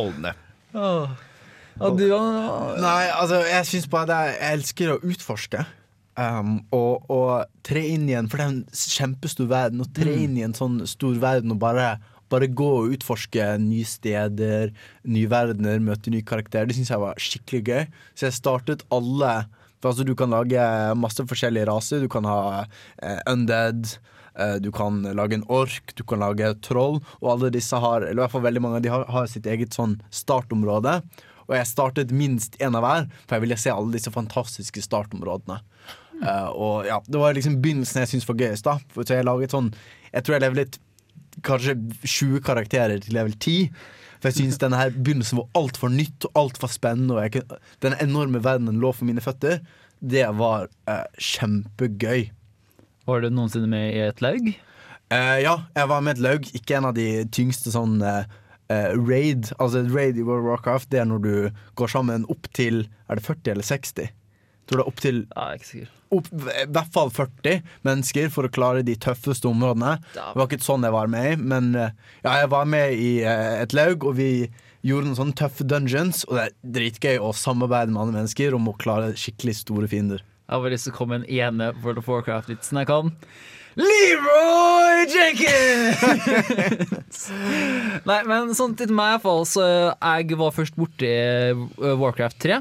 Åh. 0.75 1.19
Og 1.81 1.97
du, 1.97 2.07
Nei, 2.13 3.05
altså, 3.15 3.39
jeg 3.49 3.67
syns 3.71 3.87
bare 3.89 4.09
det 4.11 4.17
er, 4.17 4.33
Jeg 4.37 4.57
elsker 4.59 4.91
å 4.93 4.99
utforske. 5.07 5.63
Um, 6.21 6.59
og, 6.77 7.07
og 7.09 7.47
tre 7.65 7.81
inn 7.95 8.03
i 8.11 8.17
en 8.19 8.27
For 8.29 8.37
det 8.41 8.45
er 8.45 8.51
en 8.53 8.65
kjempestor 8.77 9.47
verden. 9.49 9.81
Å 9.81 9.87
tre 9.97 10.13
Mm. 10.17 10.25
inn 10.27 10.35
i 10.37 10.43
en 10.45 10.57
sånn 10.57 10.81
stor 10.91 11.15
verden 11.23 11.55
og 11.55 11.61
bare, 11.63 11.95
bare 12.29 12.49
gå 12.51 12.67
og 12.83 12.93
utforske 12.99 13.47
nye 13.63 13.87
steder, 13.89 14.75
nye 15.09 15.31
verdener, 15.31 15.81
møte 15.81 16.13
nye 16.13 16.27
karakterer, 16.27 16.69
det 16.69 16.77
syns 16.77 16.91
jeg 16.93 17.01
var 17.01 17.15
skikkelig 17.17 17.63
gøy. 17.71 17.87
Så 18.15 18.29
jeg 18.29 18.37
startet 18.37 18.85
alle 18.93 19.47
For 19.81 19.95
altså, 19.95 20.05
du 20.05 20.13
kan 20.15 20.29
lage 20.29 20.61
masse 21.01 21.25
forskjellige 21.25 21.65
raser. 21.71 22.03
Du 22.05 22.09
kan 22.13 22.27
ha 22.29 22.67
uh, 22.67 23.21
undead. 23.33 23.95
Eh, 24.39 24.57
Du 24.63 24.71
kan 24.73 25.03
lage 25.03 25.39
en 25.39 25.47
ork, 25.49 25.95
du 25.95 26.05
kan 26.05 26.23
lage 26.23 26.55
troll, 26.67 27.01
og 27.21 27.33
alle 27.35 27.51
disse 27.51 27.77
har 27.77 28.03
Eller 28.03 28.21
i 28.21 28.25
hvert 28.25 28.37
fall 28.37 28.47
veldig 28.47 28.63
mange 28.63 28.81
av 28.81 28.83
de 28.87 28.93
har, 28.93 29.05
har 29.09 29.27
sitt 29.31 29.47
eget 29.47 29.77
sånn 29.77 29.99
startområde. 30.11 31.01
Og 31.51 31.57
jeg 31.57 31.67
startet 31.67 32.13
minst 32.15 32.55
én 32.63 32.77
av 32.79 32.85
hver, 32.85 33.09
for 33.27 33.37
jeg 33.37 33.47
ville 33.47 33.59
se 33.59 33.73
alle 33.75 33.97
disse 33.97 34.13
fantastiske 34.15 34.85
startområdene. 34.87 35.59
Eh, 36.21 36.49
og 36.53 36.87
ja, 36.87 37.01
Det 37.07 37.19
var 37.19 37.35
liksom 37.35 37.61
begynnelsen 37.63 38.05
jeg 38.05 38.13
syntes 38.13 38.29
var 38.29 38.41
gøyest. 38.43 38.65
da 38.65 38.79
For 38.93 39.05
Så 39.05 39.17
jeg 39.17 39.25
laget 39.25 39.55
sånn 39.57 39.73
Jeg 40.13 40.25
tror 40.25 40.37
jeg 40.37 40.45
levelet 40.45 40.79
kanskje 41.47 41.77
20 42.05 42.41
karakterer 42.45 43.01
til 43.01 43.15
level 43.15 43.33
10. 43.33 43.71
For 44.21 44.29
jeg 44.29 44.37
syns 44.37 44.59
denne 44.61 44.77
her 44.77 44.91
begynnelsen 44.93 45.39
var 45.39 45.49
altfor 45.57 45.89
nytt 45.89 46.27
og 46.29 46.37
altfor 46.37 46.69
spennende. 46.69 47.17
Og 47.17 47.23
jeg 47.25 47.45
den 47.81 47.97
enorme 48.03 48.43
verdenen 48.45 48.81
lå 48.83 48.93
for 48.93 49.09
mine 49.09 49.23
føtter. 49.25 49.63
Det 50.01 50.27
var 50.37 50.69
uh, 50.91 51.07
kjempegøy. 51.17 52.29
Var 53.09 53.25
du 53.25 53.31
noensinne 53.33 53.71
med 53.71 53.95
i 53.95 54.05
et 54.09 54.21
laug? 54.25 54.53
Uh, 55.11 55.39
ja, 55.43 55.57
jeg 55.75 55.91
var 55.91 56.05
med 56.07 56.19
et 56.19 56.23
laug. 56.23 56.47
Ikke 56.55 56.79
en 56.79 56.91
av 56.91 56.95
de 56.99 57.09
tyngste 57.35 57.73
sånn 57.75 57.99
uh, 58.05 58.23
raid. 58.71 59.51
Altså 59.59 59.83
et 59.83 59.93
raid 59.95 60.21
i 60.21 60.25
World 60.27 60.45
of 60.45 60.53
Warcraft 60.53 60.93
Det 60.93 61.01
er 61.03 61.09
når 61.11 61.23
du 61.25 61.35
går 61.81 61.91
sammen 61.91 62.27
opp 62.31 62.47
til 62.55 62.85
Er 63.11 63.19
det 63.19 63.27
40 63.27 63.57
eller 63.57 63.67
60? 63.67 64.17
tror 64.71 64.79
det 64.79 64.85
er 64.85 64.91
opptil 64.93 65.17
opp, 66.15 66.29
I 66.31 66.67
hvert 66.71 66.93
fall 66.95 67.09
40 67.11 67.57
mennesker 67.87 68.29
for 68.31 68.47
å 68.47 68.53
klare 68.55 68.85
de 68.87 68.95
tøffeste 68.95 69.49
områdene. 69.51 69.97
Det 70.15 70.39
var 70.39 70.47
ikke 70.47 70.63
sånn 70.63 70.87
jeg 70.87 70.95
var 70.95 71.11
med 71.11 71.27
i, 71.33 71.37
men 71.53 71.73
ja, 71.75 72.37
jeg 72.45 72.51
var 72.53 72.69
med 72.71 72.95
i 72.95 73.11
et 73.27 73.75
laug, 73.75 74.07
og 74.07 74.15
vi 74.21 74.31
gjorde 74.87 75.09
noen 75.09 75.19
sånne 75.19 75.39
tøffe 75.41 75.67
dungeons, 75.67 76.23
og 76.29 76.39
det 76.39 76.45
er 76.45 76.57
dritgøy 76.79 77.19
å 77.19 77.33
samarbeide 77.37 77.93
med 77.93 78.05
andre 78.05 78.21
mennesker 78.21 78.57
om 78.57 78.71
å 78.71 78.77
klare 78.81 79.13
skikkelig 79.19 79.59
store 79.65 79.91
fiender. 79.91 80.23
Jeg 80.51 80.59
har 80.65 80.73
lyst 80.73 80.89
til 80.89 80.91
å 80.91 80.97
komme 80.97 81.21
en 81.21 81.27
ene 81.31 81.71
World 81.85 82.01
of 82.01 82.09
Warcraft-vitsen 82.11 82.81
jeg 82.81 82.89
kan. 82.91 83.13
Leroy 83.79 85.05
Jenkins! 85.07 86.01
Nei, 88.11 88.17
men 88.27 88.51
sånn 88.59 88.75
til 88.75 88.91
meg 88.91 89.13
i 89.13 89.15
hvert 89.15 89.25
fall, 89.29 89.47
så 89.47 89.63
jeg 89.95 90.41
var 90.41 90.57
først 90.57 90.75
borti 90.75 91.13
Warcraft 91.79 92.41
3. 92.43 92.59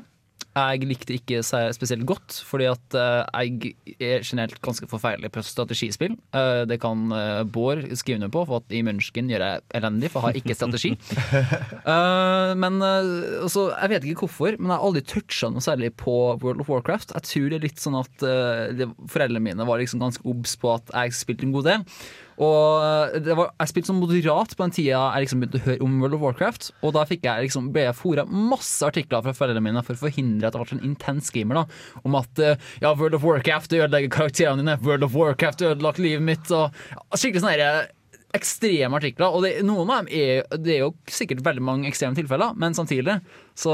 Jeg 0.58 0.88
likte 0.90 1.14
ikke 1.14 1.44
spesielt 1.46 2.08
godt, 2.10 2.40
fordi 2.48 2.66
at 2.72 2.96
eh, 2.98 3.46
jeg 3.46 3.74
er 4.02 4.24
generelt 4.26 4.58
ganske 4.66 4.88
forferdelig 4.90 5.30
på 5.36 5.44
strategispill. 5.46 6.16
Eh, 6.36 6.64
det 6.70 6.80
kan 6.82 7.06
uh, 7.14 7.44
Bård 7.46 7.86
skrive 8.00 8.18
under 8.20 8.32
på, 8.34 8.44
for 8.50 8.64
at 8.64 8.74
i 8.74 8.82
Munchkin 8.86 9.30
gjør 9.30 9.46
jeg 9.46 9.64
elendig, 9.80 10.10
for 10.12 10.26
jeg 10.26 10.28
har 10.28 10.42
ikke 10.42 10.58
strategi. 10.58 10.96
Eh, 11.90 12.52
men 12.60 12.78
eh, 12.84 13.44
altså, 13.44 13.70
Jeg 13.72 13.90
vet 13.92 14.06
ikke 14.06 14.26
hvorfor, 14.26 14.56
men 14.60 14.70
jeg 14.70 14.78
har 14.78 14.86
aldri 14.86 15.02
toucha 15.08 15.50
noe 15.52 15.64
særlig 15.64 15.92
på 15.98 16.14
World 16.42 16.64
of 16.64 16.70
Warcraft. 16.72 17.14
Jeg 17.16 17.28
tror 17.30 17.48
det 17.50 17.58
er 17.58 17.66
litt 17.66 17.82
sånn 17.82 17.98
at 18.00 18.26
eh, 18.26 18.84
foreldrene 19.10 19.42
mine 19.44 19.68
var 19.68 19.82
liksom 19.82 20.02
ganske 20.04 20.26
obs 20.30 20.56
på 20.60 20.74
at 20.76 20.92
jeg 20.92 21.16
spilte 21.18 21.48
en 21.48 21.54
god 21.56 21.70
del. 21.70 21.86
Og 22.40 22.84
eh, 23.14 23.20
det 23.26 23.36
var, 23.36 23.52
Jeg 23.60 23.72
spilte 23.74 23.92
sånn 23.92 24.00
moderat 24.00 24.54
på 24.56 24.64
den 24.64 24.76
tida 24.78 25.02
jeg 25.12 25.26
liksom 25.26 25.42
begynte 25.44 25.60
å 25.60 25.66
høre 25.68 25.84
om 25.86 25.98
World 26.00 26.16
of 26.18 26.24
Warcraft. 26.24 26.70
Og 26.88 26.96
da 26.96 27.04
jeg 27.10 27.20
liksom, 27.50 27.70
ble 27.76 27.84
jeg 27.90 27.98
fora 28.00 28.26
masse 28.30 28.80
artikler 28.88 29.24
fra 29.26 29.36
foreldrene 29.36 29.66
mine 29.66 29.84
for 29.84 29.98
å 29.98 30.04
forhindre 30.06 30.48
at 30.48 30.56
jeg 30.56 30.66
ble 30.70 30.80
en 30.80 30.88
intens 30.94 31.32
gamer. 31.36 31.62
da 31.62 32.02
Om 32.08 32.20
at 32.22 32.44
eh, 32.46 32.68
ja, 32.84 32.94
World 32.96 33.20
of 33.20 33.28
Warcraft 33.28 33.76
ødelegger 33.76 34.14
karakterene 34.16 34.64
dine, 34.64 34.80
World 34.86 35.04
of 35.08 35.16
Warcraft 35.20 35.66
ødelagt 35.74 36.00
livet 36.04 36.24
mitt. 36.26 36.52
Og 36.56 36.72
Skikkelig 37.20 37.44
sånne 37.44 37.70
eh, 37.70 37.96
ekstreme 38.38 39.00
artikler. 39.00 39.34
Og 39.34 39.44
det, 39.44 39.52
noen 39.66 39.90
av 39.90 40.04
dem 40.06 40.12
er, 40.14 40.44
det 40.62 40.76
er 40.76 40.84
jo 40.84 40.92
sikkert 41.10 41.42
veldig 41.46 41.64
mange 41.66 41.90
ekstreme 41.90 42.18
tilfeller, 42.18 42.54
men 42.62 42.76
samtidig 42.78 43.18
så 43.58 43.74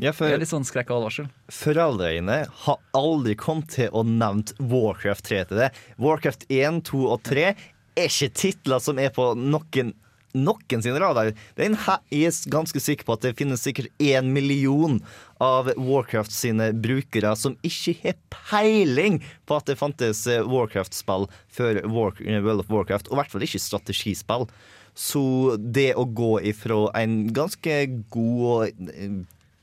Ja, 0.00 0.12
for- 0.14 0.30
det 0.30 0.36
er 0.38 0.44
litt 0.44 0.52
sånn 0.52 0.64
skrekk 0.64 0.92
og 0.94 1.02
advarsel. 1.02 1.26
Foreldrene 1.52 2.46
har 2.64 2.78
aldri 2.96 3.34
kommet 3.36 3.74
til 3.74 3.90
å 3.92 4.04
nevnt 4.06 4.54
Warcraft 4.62 5.26
3 5.26 5.44
til 5.50 5.60
det. 5.64 5.70
Warcraft 5.98 6.46
1, 6.48 6.80
2 6.88 7.02
og 7.10 7.20
3 7.26 7.50
er 7.98 8.08
ikke 8.10 8.32
titler 8.34 8.80
som 8.82 8.98
er 9.02 9.10
på 9.14 9.32
noen 9.38 9.94
noen 10.30 10.78
sin 10.78 10.94
radar. 10.94 11.32
Det 11.56 11.64
er 11.64 11.72
en 11.72 11.74
he- 11.74 11.96
Jeg 12.14 12.26
er 12.30 12.50
ganske 12.54 12.78
sikker 12.78 13.02
på 13.08 13.16
at 13.16 13.24
det 13.24 13.32
finnes 13.36 13.64
sikkert 13.66 13.88
én 13.98 14.28
million 14.30 15.00
av 15.42 15.72
Warcraft 15.74 16.30
sine 16.30 16.68
brukere 16.72 17.32
som 17.36 17.56
ikke 17.66 17.96
har 18.04 18.14
peiling 18.30 19.18
på 19.50 19.56
at 19.58 19.66
det 19.66 19.74
fantes 19.80 20.20
eh, 20.30 20.44
Warcraft-spill 20.46 21.26
før 21.50 21.80
World 21.90 22.60
of 22.62 22.70
Warcraft, 22.70 23.08
og 23.10 23.16
i 23.16 23.20
hvert 23.24 23.32
fall 23.32 23.42
ikke 23.42 23.58
strategispill. 23.64 24.46
Så 24.94 25.56
det 25.58 25.96
å 25.98 26.04
gå 26.06 26.36
ifra 26.46 26.84
en 27.02 27.24
ganske 27.34 27.80
god 28.14 28.46
og 28.52 28.86
eh, 28.94 29.16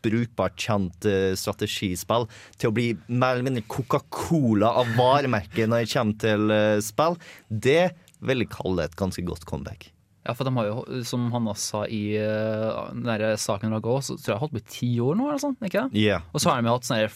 brukbart 0.03 0.59
kjent 0.59 1.07
eh, 1.07 1.31
strategispill 1.39 2.27
til 2.59 2.69
å 2.69 2.75
bli 2.75 2.89
mer 3.07 3.37
eller 3.37 3.47
mindre 3.47 3.63
Coca-Cola 3.71 4.73
av 4.83 4.91
varemerket 4.99 5.71
når 5.71 5.85
det 5.85 5.93
kommer 5.95 6.19
til 6.27 6.53
spill, 6.83 7.17
det 7.47 7.79
vil 8.25 8.47
kalle 8.49 8.87
et 8.87 8.97
ganske 8.97 9.23
godt 9.27 9.45
comeback. 9.49 9.91
Ja, 10.27 10.33
for 10.35 10.43
de 10.43 10.51
har 10.57 10.67
jo, 10.67 11.03
som 11.07 11.29
Hanna 11.31 11.53
sa 11.55 11.85
i 11.87 12.17
uh, 12.19 12.89
den 12.91 13.07
der 13.07 13.37
saken 13.39 13.75
gå, 13.79 13.95
så 14.03 14.17
tror 14.17 14.33
jeg 14.33 14.35
har 14.35 14.43
holdt 14.43 14.57
på 14.57 14.63
i 14.63 14.73
ti 14.73 14.89
år 14.99 15.15
nå, 15.15 15.29
eller 15.29 15.43
sånn, 15.43 15.55
ikke 15.63 15.85
det? 15.87 16.01
Ja. 16.03 16.19
Og 16.33 16.43
så 16.43 16.51
har 16.51 16.59
de 16.59 16.73
hatt 16.73 16.87
sånne 16.87 17.07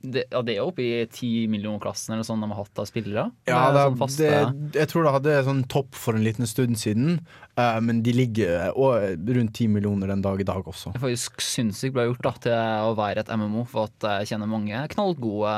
det, 0.00 0.24
ja, 0.30 0.40
det 0.46 0.56
er 0.56 0.64
oppe 0.64 0.84
i 0.84 1.04
timillionklassen 1.12 2.14
eller 2.14 2.26
sånn 2.26 2.42
de 2.42 2.48
har 2.52 2.62
hatt 2.62 2.82
av 2.82 2.88
spillere. 2.88 3.26
Ja, 3.48 3.60
det, 3.74 3.84
sånn 3.88 3.98
faste- 4.00 4.30
det, 4.30 4.80
jeg 4.80 4.90
tror 4.92 5.06
det 5.06 5.14
hadde 5.16 5.36
sånn 5.48 5.62
topp 5.72 5.98
for 5.98 6.18
en 6.18 6.24
liten 6.26 6.48
stund 6.50 6.80
siden, 6.80 7.20
uh, 7.58 7.78
men 7.84 8.02
de 8.06 8.14
ligger 8.16 8.70
og, 8.74 9.20
rundt 9.28 9.54
ti 9.58 9.68
millioner 9.70 10.12
den 10.12 10.24
dag 10.24 10.40
i 10.42 10.48
dag 10.48 10.66
også. 10.70 10.94
Det 10.94 11.00
er 11.00 11.06
faktisk 11.06 11.44
sinnssykt 11.44 11.96
bra 11.96 12.06
gjort 12.08 12.24
da, 12.26 12.34
til 12.46 12.88
å 12.88 12.96
være 12.98 13.24
et 13.24 13.32
MMO, 13.34 13.66
for 13.70 13.90
at 13.90 14.08
jeg 14.20 14.32
kjenner 14.32 14.50
mange 14.50 14.84
knallgode 14.94 15.54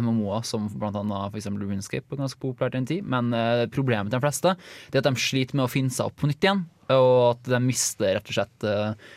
MMO-er, 0.00 0.46
som 0.48 0.68
for 0.72 0.90
eksempel 1.38 1.66
RuneScape 1.68 2.14
er 2.14 2.24
ganske 2.24 2.42
populært 2.42 2.78
i 2.78 2.82
en 2.82 2.90
tid. 2.90 3.10
Men 3.16 3.32
uh, 3.34 3.64
problemet 3.72 4.10
til 4.12 4.18
de 4.18 4.24
fleste 4.24 4.54
det 4.90 4.98
er 4.98 5.04
at 5.04 5.10
de 5.10 5.20
sliter 5.20 5.58
med 5.58 5.66
å 5.66 5.72
finne 5.72 5.92
seg 5.94 6.10
opp 6.10 6.18
på 6.20 6.30
nytt 6.30 6.44
igjen, 6.44 6.64
og 6.92 7.18
at 7.34 7.52
de 7.54 7.60
mister 7.64 8.16
rett 8.18 8.28
og 8.28 8.36
slett 8.36 8.66
eh, 8.68 9.12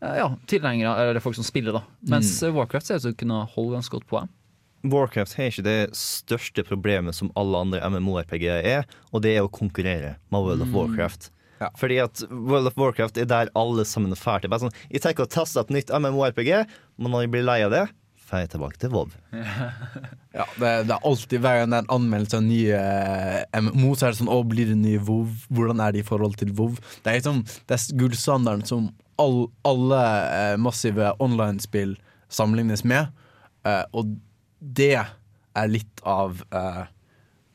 ja, 0.00 0.28
tilhengere, 0.46 0.92
eller 1.10 1.20
folk 1.24 1.34
som 1.38 1.44
spiller, 1.46 1.72
da. 1.72 1.82
Mens 2.08 2.30
Mm. 2.42 2.54
Warcraft 2.54 2.86
ser 2.86 2.96
ut 3.00 3.02
til 3.06 3.12
å 3.14 3.18
kunne 3.24 3.40
holde 3.54 3.78
ganske 3.78 3.96
godt 3.98 4.06
på. 4.10 4.20
Warcraft 4.88 5.34
har 5.34 5.48
ikke 5.50 5.64
det 5.66 5.78
største 5.98 6.62
problemet 6.64 7.14
som 7.18 7.32
alle 7.36 7.58
andre 7.58 7.80
MMO-RPG-er 7.90 8.62
er, 8.64 8.84
og 9.12 9.22
det 9.24 9.32
er 9.36 9.42
å 9.42 9.50
konkurrere 9.50 10.16
med 10.30 10.38
World 10.44 10.62
of 10.62 10.68
Mm. 10.68 10.74
Warcraft. 10.78 11.30
Fordi 11.76 11.96
at 11.98 12.22
World 12.30 12.68
of 12.70 12.76
Warcraft 12.78 13.18
er 13.18 13.24
der 13.26 13.48
alle 13.58 13.82
sammen 13.84 14.12
er 14.14 14.20
ferdig. 14.20 14.46
Sånn, 14.62 14.70
jeg 14.92 15.02
tenker 15.02 15.24
å 15.26 15.28
teste 15.28 15.58
et 15.58 15.68
nytt 15.74 15.90
MMO-RPG, 15.90 16.66
men 16.98 17.10
når 17.10 17.22
jeg 17.26 17.30
blir 17.32 17.42
lei 17.48 17.62
av 17.66 17.72
det, 17.74 17.88
får 18.28 18.44
jeg 18.44 18.50
tilbake 18.54 18.78
til 18.78 18.90
WoW. 18.94 19.10
Ja, 20.38 20.44
det, 20.60 20.86
det 20.86 20.94
er 20.94 21.02
alltid 21.08 21.40
Hver 21.42 21.56
gang 21.58 21.70
det 21.72 21.78
er 21.80 21.82
en 21.82 21.94
anmeldelse 21.96 22.36
av 22.38 22.42
nye 22.44 22.78
eh, 22.78 23.60
MMO, 23.60 23.94
så 23.96 24.06
er 24.06 24.12
det 24.12 24.18
sånn 24.20 24.28
Å, 24.30 24.36
blir 24.46 24.68
det 24.70 24.76
nye 24.78 25.00
WoW? 25.02 25.32
Hvordan 25.50 25.80
er 25.82 25.96
det 25.96 26.02
i 26.04 26.06
forhold 26.06 26.36
til 26.38 26.52
WoW? 26.54 26.76
Det 27.02 27.10
er 27.10 27.16
liksom 27.18 27.40
Det 27.66 27.74
er 27.74 27.96
gullstandarden 27.98 28.62
som 28.68 28.90
all, 29.18 29.48
alle 29.68 30.02
eh, 30.32 30.56
massive 30.60 31.12
online-spill 31.22 31.96
sammenlignes 32.32 32.84
med. 32.84 33.10
Eh, 33.66 33.84
og 33.92 34.16
det 34.58 34.94
er 34.98 35.70
litt 35.70 36.04
av 36.06 36.42
eh, 36.54 36.84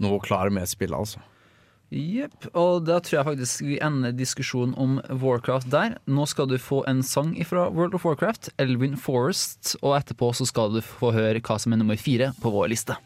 noe 0.03 0.17
å 0.19 0.23
klare 0.23 0.53
med 0.53 0.69
spill, 0.69 0.95
altså. 0.97 1.23
Jepp. 1.93 2.47
Og 2.57 2.87
da 2.87 2.97
tror 3.05 3.19
jeg 3.19 3.27
faktisk 3.27 3.65
vi 3.67 3.77
ender 3.85 4.15
diskusjonen 4.17 4.73
om 4.81 4.97
Warcraft 5.21 5.69
der. 5.73 5.99
Nå 6.09 6.25
skal 6.29 6.49
du 6.49 6.57
få 6.57 6.81
en 6.89 7.03
sang 7.05 7.35
fra 7.45 7.67
World 7.69 7.93
of 7.93 8.07
Warcraft, 8.07 8.49
Elvin 8.61 8.97
Forest, 8.97 9.75
og 9.83 9.99
etterpå 9.99 10.31
så 10.33 10.49
skal 10.49 10.73
du 10.73 10.81
få 10.81 11.13
høre 11.13 11.43
hva 11.43 11.59
som 11.61 11.75
er 11.75 11.83
nummer 11.83 11.99
fire 12.01 12.31
på 12.41 12.53
vår 12.53 12.73
liste. 12.73 12.97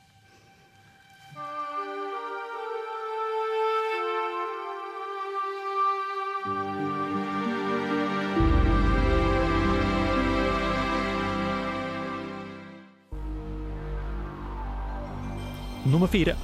Nummer 15.87 16.07
fire. 16.07 16.35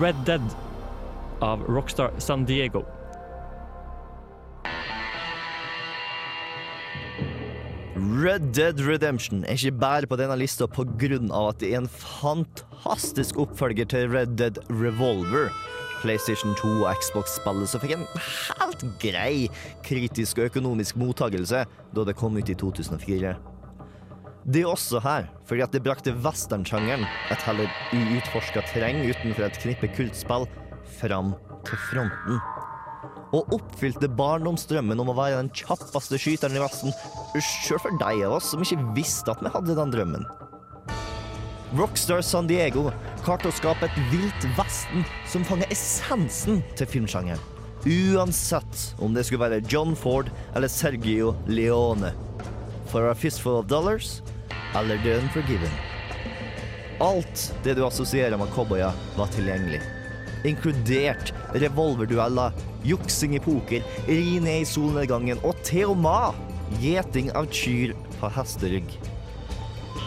Red 0.00 0.16
Dead 0.26 0.42
av 1.40 1.62
Rockstar 1.64 2.10
San 2.18 2.44
Diego. 2.44 2.84
Red 7.96 8.52
Dead 8.52 8.80
Redemption 8.80 9.44
er 9.44 9.56
ikke 9.56 9.78
bare 9.80 10.06
på 10.10 10.18
denne 10.20 10.36
lista 10.36 10.66
pga. 10.68 10.84
at 11.48 11.60
det 11.60 11.72
er 11.72 11.78
en 11.78 11.88
fantastisk 11.88 13.38
oppfølger 13.38 13.84
til 13.84 14.10
Red 14.12 14.36
Dead 14.36 14.58
Revolver. 14.68 15.48
PlayStation 16.02 16.54
2 16.54 16.68
og 16.84 16.94
Xbox-spillet 17.00 17.68
som 17.68 17.80
fikk 17.80 17.96
en 17.96 18.06
helt 18.14 18.84
grei 19.00 19.48
kritisk 19.82 20.38
og 20.38 20.52
økonomisk 20.52 20.96
mottagelse 20.96 21.64
da 21.64 22.04
det 22.04 22.16
kom 22.16 22.36
ut 22.36 22.48
i 22.48 22.54
2004. 22.54 23.57
Det 24.48 24.62
er 24.62 24.70
også 24.70 24.96
her, 25.04 25.26
fordi 25.44 25.60
at 25.60 25.74
det 25.76 25.82
brakte 25.84 26.14
westernsjangeren, 26.24 27.02
et 27.28 27.42
heller 27.44 27.68
uutforska 27.92 28.62
terreng 28.70 29.02
utenfor 29.04 29.44
et 29.44 29.58
knippe 29.60 29.90
kultspill, 29.92 30.46
fram 30.96 31.34
til 31.68 31.80
fronten. 31.90 32.38
Og 33.36 33.52
oppfylte 33.58 34.08
barndomsdrømmen 34.08 35.02
om 35.04 35.10
å 35.12 35.16
være 35.18 35.42
den 35.42 35.50
kjappeste 35.52 36.16
skyteren 36.16 36.56
i 36.56 36.62
Vesten, 36.62 36.96
sjøl 37.44 37.82
for 37.84 37.98
de 38.00 38.22
av 38.24 38.38
oss 38.38 38.54
som 38.54 38.64
ikke 38.64 38.86
visste 38.96 39.34
at 39.34 39.42
vi 39.44 39.52
hadde 39.52 39.76
den 39.76 39.92
drømmen. 39.92 40.24
Rockstar 41.76 42.24
San 42.24 42.48
Diego 42.48 42.86
klarte 43.26 43.50
å 43.50 43.58
skape 43.58 43.84
et 43.90 44.00
vilt 44.14 44.48
Vesten 44.56 45.04
som 45.28 45.44
fanger 45.44 45.68
essensen 45.76 46.62
til 46.72 46.88
filmsjangeren. 46.88 47.44
Uansett 47.84 48.88
om 48.96 49.12
det 49.12 49.28
skulle 49.28 49.44
være 49.44 49.60
John 49.68 49.92
Ford 49.92 50.32
eller 50.56 50.72
Sergio 50.72 51.36
Leone. 51.52 52.14
For 52.88 53.10
a 53.10 53.14
fistful 53.14 53.60
of 53.60 53.68
dollars 53.68 54.22
eller 54.74 54.98
The 55.04 55.16
Unforgiven. 55.18 55.76
Alt 57.00 57.54
det 57.64 57.74
du 57.78 57.84
assosierer 57.86 58.36
med 58.36 58.50
cowboyer, 58.54 58.92
var 59.16 59.26
tilgjengelig. 59.26 59.80
Inkludert 60.44 61.32
revolverdueller, 61.54 62.52
juksing 62.86 63.36
i 63.36 63.42
poker, 63.42 63.84
ri 64.06 64.38
ned 64.42 64.62
i 64.62 64.66
solnedgangen 64.68 65.38
og 65.46 65.58
til 65.66 65.94
gjeting 66.82 67.30
av 67.36 67.46
kyr 67.50 67.94
på 68.18 68.30
hesterygg. 68.34 68.98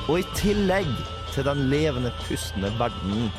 Og 0.09 0.19
i 0.19 0.27
tillegg 0.35 0.91
til 1.31 1.47
den 1.47 1.69
levende, 1.71 2.11
pustende 2.27 2.71
verdenen 2.79 3.31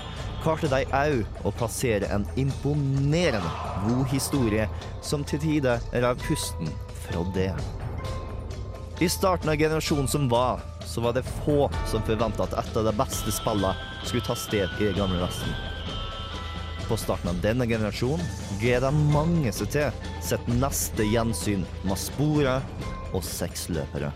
klarte 0.43 0.71
de 0.73 0.83
òg 0.97 1.47
å 1.47 1.53
plassere 1.55 2.09
en 2.15 2.27
imponerende 2.41 3.53
god 3.87 4.09
historie 4.11 4.67
som 5.05 5.25
til 5.25 5.43
tider 5.45 5.85
rev 5.93 6.19
pusten 6.27 6.73
fra 7.05 7.23
det. 7.37 7.53
I 9.03 9.09
starten 9.09 9.51
av 9.51 9.57
generasjonen 9.57 10.09
som 10.09 10.29
var, 10.29 10.61
så 10.87 11.01
var 11.01 11.13
det 11.13 11.23
få 11.23 11.71
som 11.91 12.03
forventa 12.07 12.45
at 12.45 12.53
et 12.61 12.77
av 12.79 12.85
de 12.87 12.93
beste 12.95 13.33
spillene 13.35 13.73
skulle 14.07 14.23
ta 14.23 14.37
sted 14.39 14.77
i 14.79 14.93
gamle 14.95 15.19
Vesten. 15.19 15.57
På 16.87 16.95
starten 17.01 17.33
av 17.33 17.41
denne 17.43 17.67
generasjonen 17.67 18.23
gleder 18.61 18.95
mange 19.11 19.51
seg 19.57 19.73
til 19.75 20.07
sitt 20.23 20.47
neste 20.55 21.09
gjensyn 21.09 21.67
med 21.83 21.99
sporet 21.99 22.87
og 23.11 23.27
seksløpere. 23.27 24.13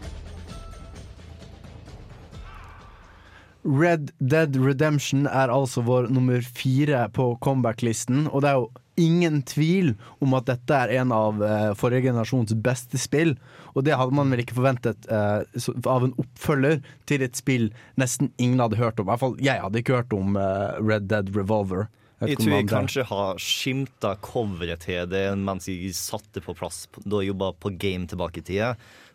Red 3.66 4.12
Dead 4.22 4.54
Redemption 4.54 5.26
er 5.26 5.50
altså 5.50 5.82
vår 5.82 6.12
nummer 6.14 6.46
fire 6.46 7.08
på 7.10 7.32
comeback-listen, 7.42 8.28
og 8.30 8.46
det 8.46 8.54
er 8.54 8.60
jo 8.62 8.68
ingen 8.96 9.42
tvil 9.42 9.94
om 10.22 10.34
at 10.38 10.46
dette 10.48 10.76
er 10.76 10.94
en 11.00 11.12
av 11.12 11.42
eh, 11.44 11.72
forrige 11.78 12.08
generasjons 12.08 12.54
beste 12.64 13.00
spill. 13.00 13.34
Og 13.76 13.84
det 13.84 13.96
hadde 14.00 14.16
man 14.16 14.32
vel 14.32 14.40
ikke 14.42 14.56
forventet 14.56 15.06
uh, 15.12 15.44
av 15.84 16.06
en 16.06 16.14
oppfølger 16.22 16.80
til 17.08 17.24
et 17.26 17.36
spill 17.36 17.68
nesten 18.00 18.32
ingen 18.40 18.62
hadde 18.64 18.80
hørt 18.80 19.00
om. 19.02 19.06
I 19.06 19.12
hvert 19.12 19.22
fall 19.22 19.36
jeg 19.44 19.62
hadde 19.62 19.82
ikke 19.82 20.00
hørt 20.00 20.16
om 20.16 20.38
uh, 20.40 20.80
Red 20.80 21.10
Dead 21.12 21.30
Revolver. 21.36 21.90
Jeg 22.24 22.38
tror 22.40 22.54
jeg 22.54 22.68
kanskje 22.70 23.02
har 23.10 23.40
skimta 23.42 24.14
coveret 24.24 24.86
til 24.86 25.04
det 25.12 25.26
mens 25.36 25.66
jeg 25.68 25.92
satte 25.92 26.40
på 26.40 26.54
plass 26.56 26.86
da 27.04 27.20
jeg 27.20 27.34
jobba 27.34 27.50
på 27.60 27.74
Game 27.76 28.08
tilbake 28.08 28.40
i 28.40 28.46
tida. 28.46 28.70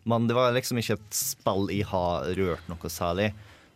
Men 0.06 0.28
det 0.30 0.36
var 0.38 0.54
liksom 0.54 0.78
ikke 0.78 1.00
et 1.00 1.16
spill 1.16 1.66
jeg 1.74 1.88
har 1.90 2.30
rørt 2.38 2.70
noe 2.70 2.92
særlig. 2.92 3.32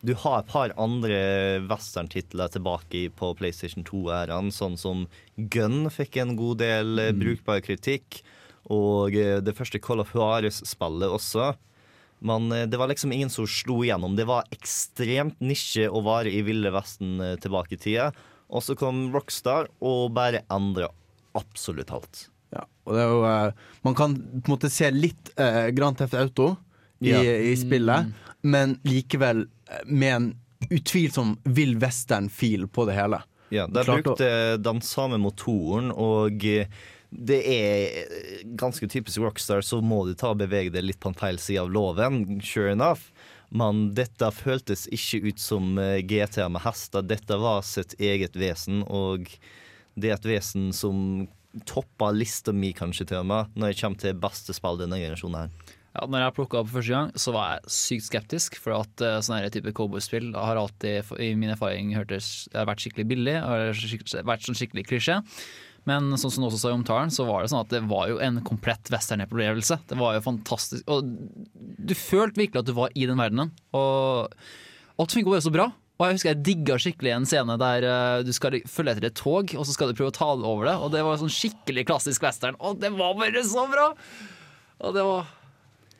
Du 0.07 0.13
har 0.23 0.39
et 0.39 0.51
par 0.51 0.71
andre 0.79 1.19
westerntitler 1.67 2.53
tilbake 2.53 3.09
på 3.19 3.33
PlayStation 3.39 3.83
2-æraen, 3.87 4.53
sånn 4.55 4.77
som 4.79 5.07
Gun 5.35 5.89
fikk 5.91 6.21
en 6.23 6.37
god 6.39 6.61
del 6.63 7.01
eh, 7.03 7.15
brukbar 7.17 7.63
kritikk, 7.65 8.21
og 8.73 9.15
eh, 9.15 9.39
det 9.45 9.55
første 9.57 9.79
Call 9.83 10.01
of 10.03 10.13
Juarez-spillet 10.15 11.13
også. 11.13 11.53
Men 12.27 12.51
eh, 12.53 12.65
det 12.67 12.79
var 12.81 12.89
liksom 12.91 13.13
ingen 13.15 13.31
som 13.31 13.47
slo 13.47 13.83
igjennom. 13.85 14.17
Det 14.19 14.27
var 14.29 14.47
ekstremt 14.55 15.39
nisje 15.45 15.89
å 15.91 16.01
være 16.07 16.33
i 16.33 16.43
Ville 16.47 16.73
Vesten 16.75 17.21
eh, 17.21 17.37
tilbake 17.43 17.77
i 17.77 17.81
tida. 17.83 18.11
Og 18.49 18.63
så 18.63 18.77
kom 18.79 19.09
Rockstar 19.15 19.69
og 19.83 20.13
bare 20.17 20.45
endra 20.55 20.89
absolutt 21.37 21.91
alt. 21.93 22.27
Ja, 22.55 22.63
og 22.87 22.95
det 22.95 23.03
er 23.03 23.11
jo, 23.11 23.23
man 23.85 23.97
kan 23.99 24.15
på 24.17 24.47
en 24.47 24.55
måte 24.55 24.71
se 24.73 24.89
litt 24.95 25.33
eh, 25.37 25.67
Grand 25.77 25.99
Theft 25.99 26.15
Auto 26.15 26.53
i, 27.03 27.11
Ja. 27.11 27.21
i 27.21 27.53
spillet, 27.59 28.13
men 28.47 28.79
likevel 28.87 29.45
med 29.91 30.15
en 30.15 30.29
utvilsom 30.73 31.35
vill 31.45 31.75
western-feel 31.83 32.69
på 32.73 32.87
det 32.89 32.95
hele. 32.97 33.19
Ja, 33.53 33.67
De 33.67 33.83
brukte 33.87 34.27
å- 34.31 34.57
den 34.63 34.81
samme 34.83 35.19
motoren, 35.21 35.91
og 35.93 36.41
det 37.11 37.39
er 37.49 38.03
eh, 38.03 38.43
ganske 38.59 38.89
typisk 38.91 39.23
Rockstar, 39.23 39.63
så 39.65 39.81
må 39.81 40.05
du 40.07 40.15
ta 40.19 40.33
og 40.35 40.41
bevege 40.43 40.73
deg 40.75 40.87
litt 40.87 41.01
på 41.03 41.13
en 41.13 41.19
feil 41.19 41.39
side 41.43 41.63
av 41.63 41.73
loven, 41.73 42.41
sure 42.45 42.75
enough. 42.75 43.11
Men 43.55 43.91
dette 43.95 44.29
føltes 44.35 44.87
ikke 44.93 45.31
ut 45.31 45.41
som 45.43 45.79
eh, 45.79 46.03
GTA 46.03 46.49
med 46.53 46.65
hester. 46.67 47.07
Dette 47.07 47.39
var 47.41 47.63
sitt 47.67 47.95
eget 48.03 48.37
vesen, 48.39 48.83
og 48.91 49.31
det 49.95 50.11
er 50.11 50.19
et 50.19 50.29
vesen 50.29 50.73
som 50.77 51.27
toppa 51.65 52.11
lista 52.13 52.53
mi, 52.53 52.75
kanskje 52.77 53.07
til 53.09 53.23
og 53.23 53.31
med, 53.31 53.57
når 53.57 53.73
jeg 53.73 53.81
kommer 53.81 54.03
til 54.03 54.19
beste 54.21 54.57
spill 54.57 54.83
denne 54.83 54.99
generasjonen 55.01 55.47
her. 55.47 55.75
Ja, 55.97 56.05
når 56.13 56.27
jeg 56.27 56.35
plukka 56.37 56.59
opp 56.61 56.69
for 56.69 56.83
første 56.83 56.93
gang, 56.93 57.13
så 57.17 57.33
var 57.33 57.55
jeg 57.55 57.73
sykt 57.73 58.07
skeptisk. 58.11 58.59
For 58.61 58.75
at 58.77 59.01
uh, 59.05 59.15
sånne 59.25 59.49
type 59.55 59.73
cowboyspill 59.79 60.35
har 60.37 60.59
alltid 60.61 61.15
i 61.25 61.31
min 61.39 61.55
erfaring 61.55 61.95
hørtes, 61.97 62.51
vært 62.53 62.85
skikkelig 62.85 63.07
billig. 63.15 63.37
Har 63.41 63.73
vært 64.29 64.45
sånn 64.45 64.59
skikkelig 64.59 64.85
klisjé. 64.91 65.23
Men 65.87 66.11
sånn 66.19 66.33
som 66.35 66.43
du 66.43 66.49
også 66.49 66.65
sa 66.65 66.73
i 66.73 66.77
omtalen, 66.77 67.13
så 67.15 67.25
var 67.29 67.43
det 67.45 67.53
sånn 67.53 67.63
at 67.63 67.71
det 67.71 67.85
var 67.87 68.09
jo 68.11 68.21
en 68.23 68.41
komplett 68.47 68.91
western-opplevelse. 68.91 69.79
Det 69.87 69.99
var 70.01 70.17
jo 70.17 70.25
fantastisk. 70.25 70.83
Og 70.91 71.07
du 71.55 71.95
følte 71.95 72.43
virkelig 72.43 72.65
at 72.65 72.71
du 72.71 72.75
var 72.75 72.95
i 72.99 73.07
den 73.07 73.21
verdenen. 73.21 73.53
Og 73.77 74.33
alt 74.99 75.15
funka 75.15 75.31
bare 75.31 75.47
så 75.47 75.55
bra. 75.55 75.69
Og 75.97 76.05
jeg 76.05 76.19
husker 76.19 76.31
jeg 76.33 76.43
digga 76.45 76.77
skikkelig 76.83 77.13
en 77.15 77.27
scene 77.29 77.55
der 77.61 77.87
eh, 77.89 78.25
du 78.27 78.33
skal 78.37 78.59
følge 78.69 78.93
etter 78.97 79.07
et 79.09 79.17
tog, 79.17 79.55
og 79.57 79.65
så 79.65 79.73
skal 79.73 79.89
du 79.89 79.97
prøve 79.97 80.13
å 80.13 80.17
ta 80.19 80.29
over 80.35 80.69
det. 80.69 80.75
Og 80.83 80.91
det 80.93 81.05
var 81.07 81.23
sånn 81.23 81.33
skikkelig 81.33 81.87
klassisk 81.89 82.27
western. 82.27 82.59
Og 82.61 82.83
det 82.83 82.91
var 82.99 83.17
bare 83.17 83.45
så 83.47 83.65
bra! 83.71 83.87
Og 84.85 84.93
det 84.93 85.07
var 85.07 85.31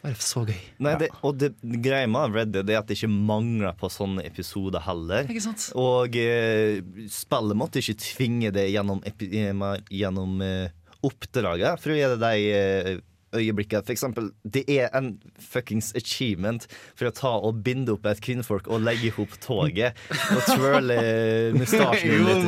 bare 0.07 0.23
så 0.23 0.45
gøy. 0.47 0.61
Nei, 0.85 0.95
det, 1.01 1.11
og 1.27 1.39
det 1.41 1.53
greia 1.63 2.07
med 2.11 2.35
Red 2.37 2.55
Dead 2.55 2.71
er 2.71 2.81
at 2.81 2.89
det 2.91 2.99
ikke 2.99 3.11
mangler 3.13 3.77
på 3.79 3.91
sånne 3.93 4.25
episoder 4.27 4.85
heller. 4.87 5.27
Ikke 5.27 5.45
sant? 5.45 5.69
Og 5.79 6.17
eh, 6.21 6.81
spillet 7.13 7.59
måtte 7.59 7.83
ikke 7.83 7.99
tvinge 8.05 8.53
det 8.55 8.69
gjennom, 8.73 9.03
epi, 9.09 9.31
eh, 9.43 9.67
gjennom 9.91 10.41
eh, 10.45 10.73
oppdraget 11.07 11.83
for 11.83 11.95
å 11.95 11.99
gi 11.99 12.11
det 12.23 12.33
eh, 12.55 12.93
øyeblikket. 13.37 13.87
For 13.87 13.95
eksempel, 13.97 14.31
det 14.45 14.65
er 14.73 14.89
en 14.97 15.17
fuckings 15.43 15.93
achievement 15.99 16.69
for 16.95 17.11
å 17.11 17.15
ta 17.17 17.35
og 17.49 17.61
binde 17.67 17.97
opp 17.97 18.07
et 18.09 18.23
kvinnfolk 18.25 18.71
og 18.71 18.85
legge 18.87 19.11
ihop 19.11 19.37
toget 19.43 19.99
og 20.31 20.41
twirle 20.53 21.01
mustasjen 21.59 22.25
litt. 22.27 22.47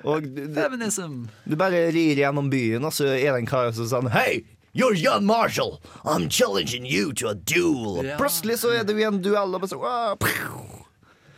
Og 0.00 0.24
du, 0.24 0.46
du, 0.48 1.26
du 1.44 1.58
bare 1.60 1.90
rir 1.92 2.22
gjennom 2.22 2.48
byen, 2.52 2.86
og 2.88 2.94
så 2.96 3.10
er 3.12 3.34
det 3.34 3.42
en 3.42 3.50
kar 3.50 3.68
som 3.74 3.84
sier 3.84 3.92
sånn 3.98 4.08
Hei! 4.14 4.59
You're 4.72 4.94
John 4.94 5.26
Marshall! 5.26 5.80
I'm 6.04 6.28
challenging 6.28 6.84
you 6.86 7.12
to 7.14 7.28
a 7.28 7.34
duel! 7.34 8.04
Ja. 8.06 8.16
Plutselig 8.20 8.58
så 8.62 8.70
er 8.76 8.84
det 8.86 8.94
jo 9.00 9.08
en 9.08 9.20
duell, 9.24 9.54
og 9.58 9.66
så, 9.68 9.78
«Wow, 9.82 10.16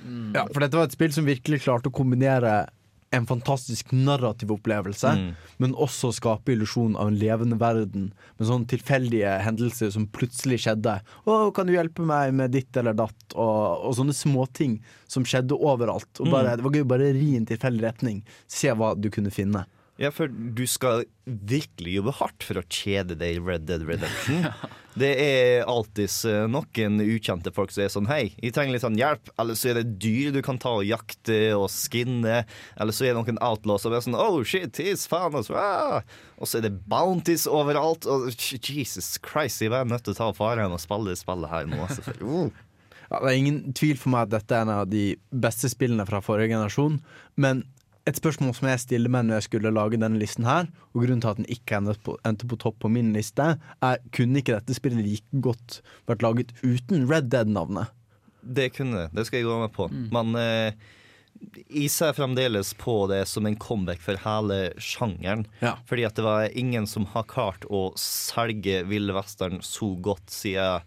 mm. 0.04 0.34
Ja, 0.36 0.46
for 0.52 0.60
dette 0.60 0.76
var 0.76 0.84
et 0.90 0.92
spill 0.98 1.12
som 1.16 1.24
virkelig 1.28 1.62
klarte 1.64 1.88
å 1.88 1.94
kombinere 1.96 2.66
en 3.12 3.26
fantastisk 3.28 3.90
narrativ 3.92 4.52
opplevelse, 4.54 5.10
Mm. 5.16 5.34
men 5.60 5.74
også 5.74 6.12
skape 6.16 6.52
illusjon 6.54 6.94
av 6.96 7.08
en 7.08 7.18
levende 7.20 7.58
verden 7.60 8.06
med 8.38 8.48
sånne 8.48 8.66
tilfeldige 8.68 9.34
hendelser 9.44 9.90
som 9.92 10.06
plutselig 10.06 10.62
skjedde. 10.64 11.00
'Å, 11.26 11.52
kan 11.54 11.66
du 11.66 11.72
hjelpe 11.74 12.00
meg 12.04 12.32
med 12.34 12.52
ditt 12.52 12.74
eller 12.76 12.92
datt?' 12.96 13.34
Og, 13.36 13.84
og 13.84 13.94
sånne 13.96 14.16
småting 14.16 14.80
som 15.08 15.24
skjedde 15.24 15.52
overalt. 15.56 16.08
Og 16.20 16.30
bare, 16.30 16.52
Mm. 16.52 16.56
Det 16.56 16.64
var 16.64 16.72
gøy 16.72 16.84
å 16.84 16.88
bare 16.88 17.12
ri 17.12 17.32
i 17.32 17.36
en 17.36 17.46
tilfeldig 17.46 17.82
retning, 17.82 18.22
se 18.48 18.68
hva 18.72 18.94
du 18.98 19.08
kunne 19.10 19.30
finne. 19.30 19.66
Ja, 20.02 20.10
for 20.10 20.26
du 20.26 20.64
skal 20.66 21.04
virkelig 21.24 21.92
jobbe 22.00 22.12
hardt 22.18 22.42
for 22.42 22.58
å 22.58 22.64
kjede 22.66 23.14
deg 23.18 23.36
i 23.36 23.42
Red 23.42 23.68
Dead 23.68 23.84
Redemption. 23.86 24.48
Det 24.98 25.08
er 25.22 25.62
alltids 25.70 26.18
eh, 26.28 26.42
noen 26.50 26.98
ukjente 27.00 27.48
folk 27.56 27.70
som 27.72 27.80
er 27.80 27.92
sånn 27.94 28.08
Hei, 28.10 28.34
jeg 28.42 28.52
trenger 28.52 28.74
litt 28.74 28.82
sånn 28.84 28.98
hjelp. 28.98 29.30
Eller 29.40 29.56
så 29.56 29.70
er 29.70 29.78
det 29.78 29.94
dyr 30.02 30.34
du 30.34 30.42
kan 30.44 30.58
ta 30.60 30.74
og 30.80 30.84
jakte 30.84 31.38
og 31.56 31.70
skinne. 31.72 32.42
Eller 32.76 32.92
så 32.92 33.06
er 33.06 33.14
det 33.14 33.22
noen 33.22 33.40
outlaws 33.40 33.86
som 33.86 33.94
er 33.94 34.04
sånn 34.04 34.18
Oh 34.18 34.42
shit, 34.44 34.76
he's 34.82 35.06
altså. 35.08 35.56
ah!» 35.56 36.02
Og 36.36 36.50
så 36.50 36.58
er 36.58 36.66
det 36.66 36.74
bounties 36.90 37.46
overalt. 37.48 38.04
Og 38.04 38.28
Jesus 38.34 39.14
Christ, 39.22 39.62
jeg 39.62 39.72
var 39.72 39.88
nødt 39.88 40.04
til 40.04 40.16
å 40.16 40.18
ta 40.18 40.28
faren 40.36 40.74
og 40.74 40.82
spille 40.82 41.16
spillet 41.16 41.54
her 41.54 41.70
nå. 41.70 41.78
Altså, 41.86 42.04
uh. 42.26 42.50
Ja, 43.06 43.20
det 43.22 43.30
er 43.30 43.38
ingen 43.38 43.62
tvil 43.76 43.96
for 44.00 44.12
meg 44.12 44.26
at 44.26 44.34
dette 44.34 44.58
er 44.58 44.66
en 44.66 44.74
av 44.82 44.90
de 44.90 45.12
beste 45.30 45.70
spillene 45.72 46.04
fra 46.08 46.20
forrige 46.24 46.52
generasjon. 46.52 47.00
Men 47.40 47.64
et 48.08 48.18
spørsmål 48.18 48.54
som 48.56 48.68
jeg 48.70 48.82
stiller 48.82 49.12
meg 49.12 49.26
når 49.26 49.38
jeg 49.38 49.48
skulle 49.48 49.72
lage 49.74 50.00
denne 50.00 50.18
listen 50.20 50.46
her, 50.48 50.68
og 50.92 51.04
grunnen 51.04 51.22
til 51.22 51.30
at 51.30 51.40
den 51.40 51.50
ikke 51.52 51.78
endte 51.78 51.94
på, 52.02 52.16
endte 52.26 52.48
på 52.50 52.58
topp 52.62 52.80
på 52.82 52.90
min 52.92 53.12
liste, 53.14 53.52
er 53.82 54.00
kunne 54.16 54.42
ikke 54.42 54.56
dette 54.56 54.76
spillet 54.78 55.04
like 55.06 55.42
godt 55.44 55.78
vært 56.10 56.24
laget 56.26 56.56
uten 56.64 57.06
Red 57.10 57.30
Dead-navnet? 57.34 57.92
Det 58.42 58.72
kunne 58.74 59.04
det. 59.04 59.12
Det 59.14 59.28
skal 59.28 59.42
jeg 59.42 59.46
gå 59.46 59.60
med 59.60 59.70
på. 59.76 59.86
Men 60.14 60.34
eh, 60.38 60.74
jeg 61.70 61.90
ser 61.94 62.16
fremdeles 62.16 62.72
på 62.78 62.96
det 63.10 63.22
som 63.30 63.46
en 63.46 63.58
comeback 63.58 64.02
for 64.02 64.18
hele 64.24 64.58
sjangeren. 64.82 65.46
Fordi 65.86 66.06
at 66.08 66.18
det 66.18 66.26
var 66.26 66.50
ingen 66.58 66.88
som 66.90 67.06
har 67.14 67.28
klart 67.30 67.66
å 67.70 67.92
selge 67.98 68.82
Ville 68.90 69.14
Western 69.14 69.62
så 69.62 69.92
godt 70.02 70.34
siden 70.34 70.82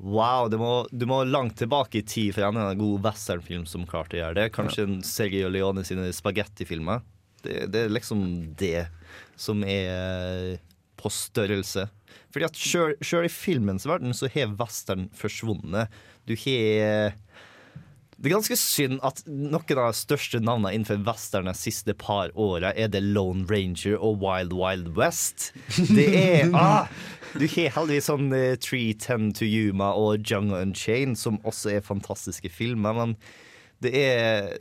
Wow, 0.00 0.48
du 0.48 0.56
må, 0.56 0.72
du 0.90 1.04
må 1.04 1.22
langt 1.28 1.58
tilbake 1.60 2.00
i 2.00 2.06
tid 2.06 2.32
for 2.32 2.48
en 2.48 2.78
god 2.78 3.02
westernfilm 3.04 3.66
som 3.68 3.84
klarte 3.88 4.16
å 4.16 4.22
gjøre 4.22 4.38
det. 4.38 4.46
Kanskje 4.56 4.86
en 4.86 5.00
Sergio 5.04 5.50
Leone 5.52 5.84
sine 5.84 6.08
spagettifilmer. 6.16 7.02
Det, 7.44 7.66
det 7.72 7.84
er 7.84 7.92
liksom 7.92 8.22
det 8.60 8.86
som 9.40 9.60
er 9.64 10.56
på 11.00 11.12
størrelse. 11.12 11.86
Fordi 12.32 12.46
at 12.48 12.56
sjøl 12.56 13.26
i 13.26 13.32
filmens 13.32 13.86
verden 13.88 14.16
så 14.16 14.30
har 14.32 14.56
western 14.60 15.08
forsvunnet. 15.16 15.92
Du 16.28 16.32
har 16.46 17.12
det 18.20 18.28
er 18.28 18.34
ganske 18.34 18.56
synd 18.60 18.98
at 19.06 19.22
noen 19.24 19.54
av 19.56 19.94
de 19.94 19.96
største 19.96 20.42
navnene 20.44 20.74
innenfor 20.76 20.98
western 21.06 21.48
de 21.48 21.54
siste 21.56 21.94
par 21.96 22.28
åra 22.36 22.74
er 22.76 22.90
The 22.92 23.00
Lone 23.00 23.46
Ranger 23.48 23.96
og 23.96 24.20
Wild 24.20 24.52
Wild 24.52 24.90
West. 24.98 25.54
Det 25.88 26.04
er 26.18 26.52
ah, 26.58 26.90
Du 27.32 27.46
har 27.48 27.72
heldigvis 27.78 28.10
sånn 28.10 28.28
eh, 28.36 28.58
310 28.60 29.32
to 29.38 29.48
Yuma 29.48 29.94
og 29.96 30.20
Jungle 30.20 30.60
Unchained, 30.66 31.16
som 31.16 31.40
også 31.48 31.78
er 31.78 31.86
fantastiske 31.86 32.52
filmer, 32.52 32.92
men 32.98 33.16
det 33.80 33.94
er 33.96 34.52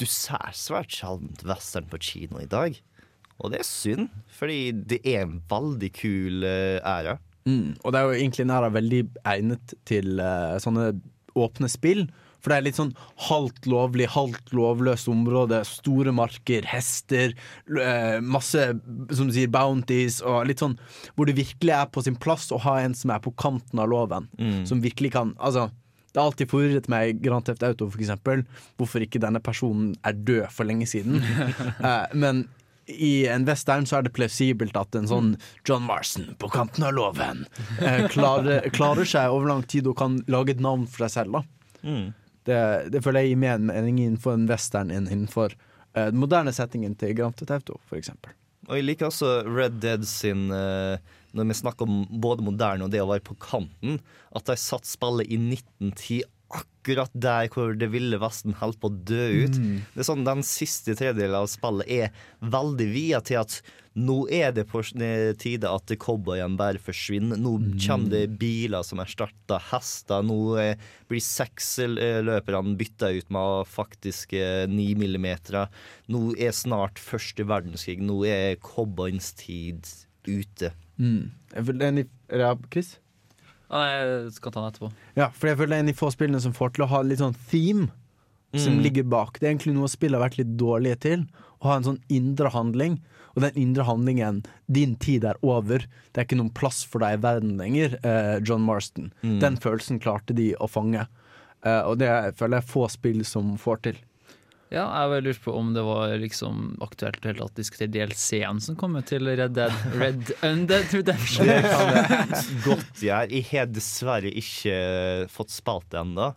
Du 0.00 0.06
ser 0.10 0.50
svært 0.58 0.90
sjelden 0.90 1.30
western 1.46 1.86
på 1.86 2.02
kino 2.02 2.42
i 2.42 2.50
dag. 2.50 2.74
Og 3.38 3.52
det 3.52 3.62
er 3.62 3.70
synd, 3.70 4.10
fordi 4.34 4.72
det 4.74 5.04
er 5.06 5.28
en 5.28 5.38
veldig 5.46 5.94
kul 5.94 6.42
uh, 6.42 6.82
æra. 6.82 7.20
Mm. 7.46 7.76
Og 7.84 7.92
det 7.92 8.00
er 8.00 8.08
jo 8.08 8.18
egentlig 8.18 8.50
nære 8.50 8.74
veldig 8.74 9.02
egnet 9.28 9.74
til 9.86 10.18
uh, 10.18 10.56
sånne 10.58 10.96
åpne 11.36 11.70
spill. 11.70 12.08
For 12.40 12.52
det 12.52 12.58
er 12.58 12.66
litt 12.68 12.78
sånn 12.78 12.92
halvt 13.28 13.66
lovlig, 13.70 14.08
halvt 14.14 14.52
lovløst 14.56 15.08
område. 15.10 15.62
Store 15.68 16.12
marker, 16.14 16.66
hester, 16.70 17.34
eh, 17.82 18.18
masse 18.22 18.68
som 19.16 19.30
du 19.30 19.34
sier, 19.34 19.50
bounties 19.52 20.20
og 20.22 20.46
litt 20.46 20.62
sånn 20.62 20.76
hvor 21.16 21.26
det 21.26 21.36
virkelig 21.38 21.74
er 21.74 21.88
på 21.90 22.04
sin 22.06 22.18
plass 22.20 22.50
å 22.54 22.60
ha 22.62 22.78
en 22.84 22.94
som 22.94 23.10
er 23.14 23.22
på 23.24 23.34
kanten 23.40 23.82
av 23.82 23.90
loven. 23.90 24.28
Mm. 24.38 24.62
Som 24.68 24.84
virkelig 24.84 25.12
kan 25.16 25.34
Altså, 25.36 25.68
det 26.12 26.20
har 26.20 26.30
alltid 26.30 26.48
forvirret 26.48 26.86
meg 26.88 27.18
Grand 27.20 27.44
Theft 27.44 27.64
Auto, 27.66 27.90
for 27.92 28.00
eksempel, 28.00 28.44
hvorfor 28.78 29.02
ikke 29.04 29.20
denne 29.20 29.42
personen 29.44 29.94
er 30.06 30.14
død 30.16 30.46
for 30.54 30.64
lenge 30.68 30.86
siden. 30.88 31.18
eh, 31.90 32.06
men 32.16 32.46
i 32.86 33.26
en 33.26 33.44
western 33.48 33.86
så 33.88 33.98
er 33.98 34.06
det 34.06 34.14
plausibelt 34.14 34.76
at 34.78 34.94
en 34.94 35.08
sånn 35.10 35.32
John 35.66 35.82
Marston 35.88 36.36
på 36.38 36.48
kanten 36.54 36.86
av 36.86 36.94
loven 36.94 37.42
eh, 37.82 38.06
klarer, 38.12 38.68
klarer 38.70 39.08
seg 39.08 39.34
over 39.34 39.50
lang 39.50 39.64
tid 39.66 39.88
og 39.90 39.98
kan 39.98 40.20
lage 40.30 40.54
et 40.54 40.62
navn 40.62 40.86
for 40.86 41.06
seg 41.06 41.14
selv. 41.18 41.40
da 41.40 41.44
Mm. 41.86 42.14
Det, 42.46 42.58
det 42.94 43.02
føler 43.04 43.24
jeg 43.24 43.34
gir 43.34 43.42
mer 43.42 43.62
mening 43.62 44.00
innenfor 44.04 44.36
en 44.36 44.48
western 44.50 44.92
enn 44.94 45.08
innenfor 45.10 45.54
uh, 45.56 46.08
den 46.08 46.20
moderne 46.22 46.54
settingen 46.54 46.96
til 46.98 47.14
Grand 47.18 47.36
Theft 47.36 47.54
Auto, 47.54 47.80
eksempel. 47.96 48.34
Og 48.66 48.78
jeg 48.78 48.86
liker 48.86 49.10
også 49.10 49.40
Red 49.46 49.78
Dead 49.82 50.02
sin 50.08 50.48
uh, 50.50 50.98
Når 51.36 51.46
vi 51.50 51.58
snakker 51.58 51.86
om 51.86 52.00
både 52.22 52.42
moderne 52.42 52.86
og 52.86 52.90
det 52.90 53.02
å 53.02 53.10
være 53.10 53.22
på 53.26 53.36
kanten, 53.42 54.00
at 54.34 54.48
de 54.48 54.56
satt 54.58 54.88
spillet 54.88 55.28
i 55.28 55.38
1910 55.38 56.24
akkurat 56.54 57.10
der 57.14 57.48
hvor 57.50 57.74
det 57.78 57.88
ville 57.90 58.20
Vesten 58.22 58.54
holdt 58.60 58.78
på 58.82 58.90
å 58.90 59.00
dø 59.08 59.24
ut. 59.46 59.58
Mm. 59.58 59.80
Det 59.94 60.02
er 60.02 60.06
sånn 60.06 60.26
Den 60.26 60.44
siste 60.46 60.94
tredjedelen 60.94 61.40
av 61.40 61.50
spillet 61.50 61.90
er 61.90 62.22
veldig 62.40 62.86
via 62.92 63.20
til 63.24 63.42
at 63.42 63.58
nå 63.96 64.26
er 64.28 64.50
det 64.52 64.66
på 64.68 64.82
tide 65.40 65.70
at 65.72 65.92
cowboyene 66.02 66.58
bare 66.60 66.80
forsvinner. 66.82 67.40
Nå 67.40 67.54
kommer 67.80 68.12
det 68.12 68.36
biler 68.36 68.84
som 68.84 69.00
erstatter 69.00 69.62
hester. 69.70 70.24
Nå 70.26 70.40
eh, 70.60 70.82
blir 71.08 71.24
sexløperne 71.24 72.76
bytta 72.76 73.10
ut 73.16 73.32
med 73.32 73.70
faktiske 73.72 74.66
ni 74.68 74.90
millimeter. 75.00 75.72
Nå 76.12 76.28
er 76.36 76.52
snart 76.52 77.00
første 77.00 77.48
verdenskrig. 77.48 78.02
Nå 78.04 78.20
er 78.28 78.60
cowboyens 78.60 79.32
tid 79.40 79.88
ute. 80.28 80.74
Mm. 81.00 81.32
Chris? 82.68 82.98
Ja, 83.70 83.80
jeg 83.90 84.32
skal 84.36 84.52
ta 84.52 84.60
den 84.62 84.70
etterpå. 84.72 84.92
Ja, 85.16 85.28
for 85.34 85.48
jeg 85.50 85.56
føler 85.58 85.72
det 85.74 85.76
er 85.76 85.82
en 85.84 85.88
av 85.88 85.94
de 85.94 85.98
få 85.98 86.10
spillene 86.14 86.40
som 86.44 86.52
får 86.54 86.74
til 86.76 86.84
å 86.84 86.88
ha 86.92 87.00
litt 87.02 87.18
sånn 87.22 87.34
theme 87.50 87.88
som 88.54 88.76
Mm. 88.78 88.82
ligger 88.84 89.02
bak. 89.10 89.38
Det 89.40 89.48
er 89.48 89.54
egentlig 89.54 89.74
noe 89.74 89.88
spillet 89.90 90.18
har 90.20 90.28
vært 90.28 90.38
litt 90.38 90.56
dårlige 90.56 91.00
til. 91.00 91.26
Å 91.60 91.64
ha 91.70 91.76
en 91.76 91.82
sånn 91.84 92.00
indre 92.08 92.50
handling. 92.54 93.00
Og 93.36 93.42
den 93.42 93.52
indre 93.56 93.84
handlingen, 93.84 94.44
din 94.70 94.94
tid 94.96 95.24
er 95.24 95.34
over. 95.42 95.78
Det 96.12 96.16
er 96.16 96.24
ikke 96.24 96.38
noen 96.38 96.54
plass 96.54 96.84
for 96.84 97.00
deg 97.00 97.18
i 97.18 97.20
verden 97.20 97.58
lenger, 97.58 97.98
eh, 98.02 98.38
John 98.40 98.62
Marston. 98.64 99.12
Mm. 99.22 99.40
Den 99.40 99.56
følelsen 99.58 100.00
klarte 100.00 100.34
de 100.34 100.54
å 100.54 100.68
fange. 100.70 101.06
Eh, 101.62 101.82
og 101.82 101.98
det 101.98 102.08
føler 102.38 102.60
jeg 102.62 102.70
få 102.70 102.88
spill 102.90 103.24
som 103.24 103.56
får 103.58 103.82
til. 103.82 103.96
Ja, 104.74 104.82
jeg 104.90 105.10
bare 105.12 105.22
lurte 105.22 105.42
på 105.44 105.52
om 105.54 105.68
det 105.76 105.82
var 105.86 106.10
liksom 106.18 106.72
aktuelt 106.82 107.20
at 107.20 107.28
hele 107.30 107.38
tatt 107.44 107.54
diskutere 107.60 107.86
DLC-en 107.94 108.58
som 108.64 108.74
kommer 108.78 109.04
til 109.06 109.22
Red 109.28 109.52
Dead 109.54 109.72
Red 109.94 110.32
Undead 110.42 110.90
Redemption. 110.96 111.46
Det 111.46 111.60
kan 111.62 111.92
jeg 111.94 112.46
godt 112.66 113.02
gjøre. 113.04 113.28
Jeg 113.30 113.46
har 113.52 113.68
dessverre 113.70 114.32
ikke 114.42 114.78
fått 115.30 115.54
spilt 115.54 115.86
det 115.94 116.00
ennå. 116.02 116.32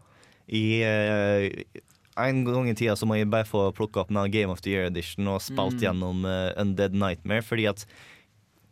I, 0.50 0.64
eh, 0.86 1.82
en 2.22 2.44
gang 2.46 2.70
i 2.70 2.76
tida 2.78 2.94
så 3.00 3.10
må 3.10 3.18
jeg 3.18 3.30
bare 3.34 3.50
få 3.50 3.68
plukka 3.78 4.04
opp 4.04 4.14
med 4.14 4.30
Game 4.34 4.54
of 4.54 4.62
the 4.62 4.76
Year 4.76 4.88
Edition 4.92 5.28
og 5.34 5.42
spilt 5.46 5.80
Mm. 5.80 5.84
gjennom 5.88 6.24
eh, 6.30 6.54
Undead 6.62 6.94
Nightmare, 6.98 7.42
fordi 7.46 7.66
at 7.74 7.86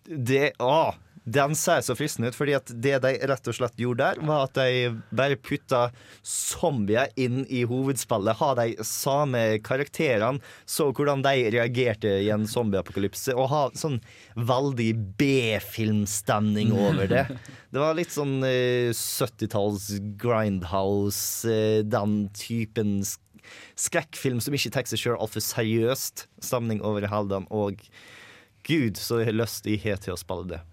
det 0.08 0.52
Å! 0.62 0.94
Den 1.28 1.56
ser 1.60 1.82
så 1.84 1.92
fristende 2.00 2.30
ut, 2.32 2.38
fordi 2.38 2.54
at 2.56 2.70
det 2.72 3.02
de 3.04 3.10
rett 3.28 3.50
og 3.52 3.56
slett 3.58 3.80
gjorde 3.82 4.06
der, 4.06 4.22
var 4.24 4.46
at 4.46 4.56
de 4.56 4.94
bare 5.12 5.36
putta 5.36 5.90
zombier 6.24 7.12
inn 7.20 7.42
i 7.52 7.66
hovedspillet. 7.68 8.40
Ha 8.40 8.52
de 8.56 8.86
samme 8.88 9.42
karakterene, 9.68 10.40
så 10.64 10.88
hvordan 10.96 11.26
de 11.26 11.50
reagerte 11.58 12.14
i 12.24 12.30
en 12.32 12.48
zombieapokalypse, 12.48 13.36
og 13.36 13.52
ha 13.52 13.64
sånn 13.76 14.00
veldig 14.40 14.94
B-filmstemning 15.20 16.72
over 16.72 17.12
det. 17.12 17.28
Det 17.68 17.82
var 17.84 17.98
litt 17.98 18.14
sånn 18.16 18.40
eh, 18.48 18.96
70-talls 18.96 19.90
Grindhouse, 20.18 21.44
eh, 21.52 21.82
den 21.84 22.30
typen 22.40 23.02
skrekkfilm 23.76 24.40
som 24.44 24.56
ikke 24.56 24.72
tar 24.74 24.88
seg 24.88 25.04
sjøl 25.04 25.20
altfor 25.20 25.44
seriøst. 25.44 26.30
Stemning 26.40 26.80
over 26.88 27.04
den, 27.04 27.52
og 27.52 27.84
gud, 28.68 28.96
så 28.96 29.22
jeg 29.22 29.34
har 29.34 29.40
lyst 29.44 29.68
jeg 29.68 29.84
har 29.84 30.00
til 30.04 30.16
å 30.16 30.20
spille 30.24 30.56
det. 30.56 30.64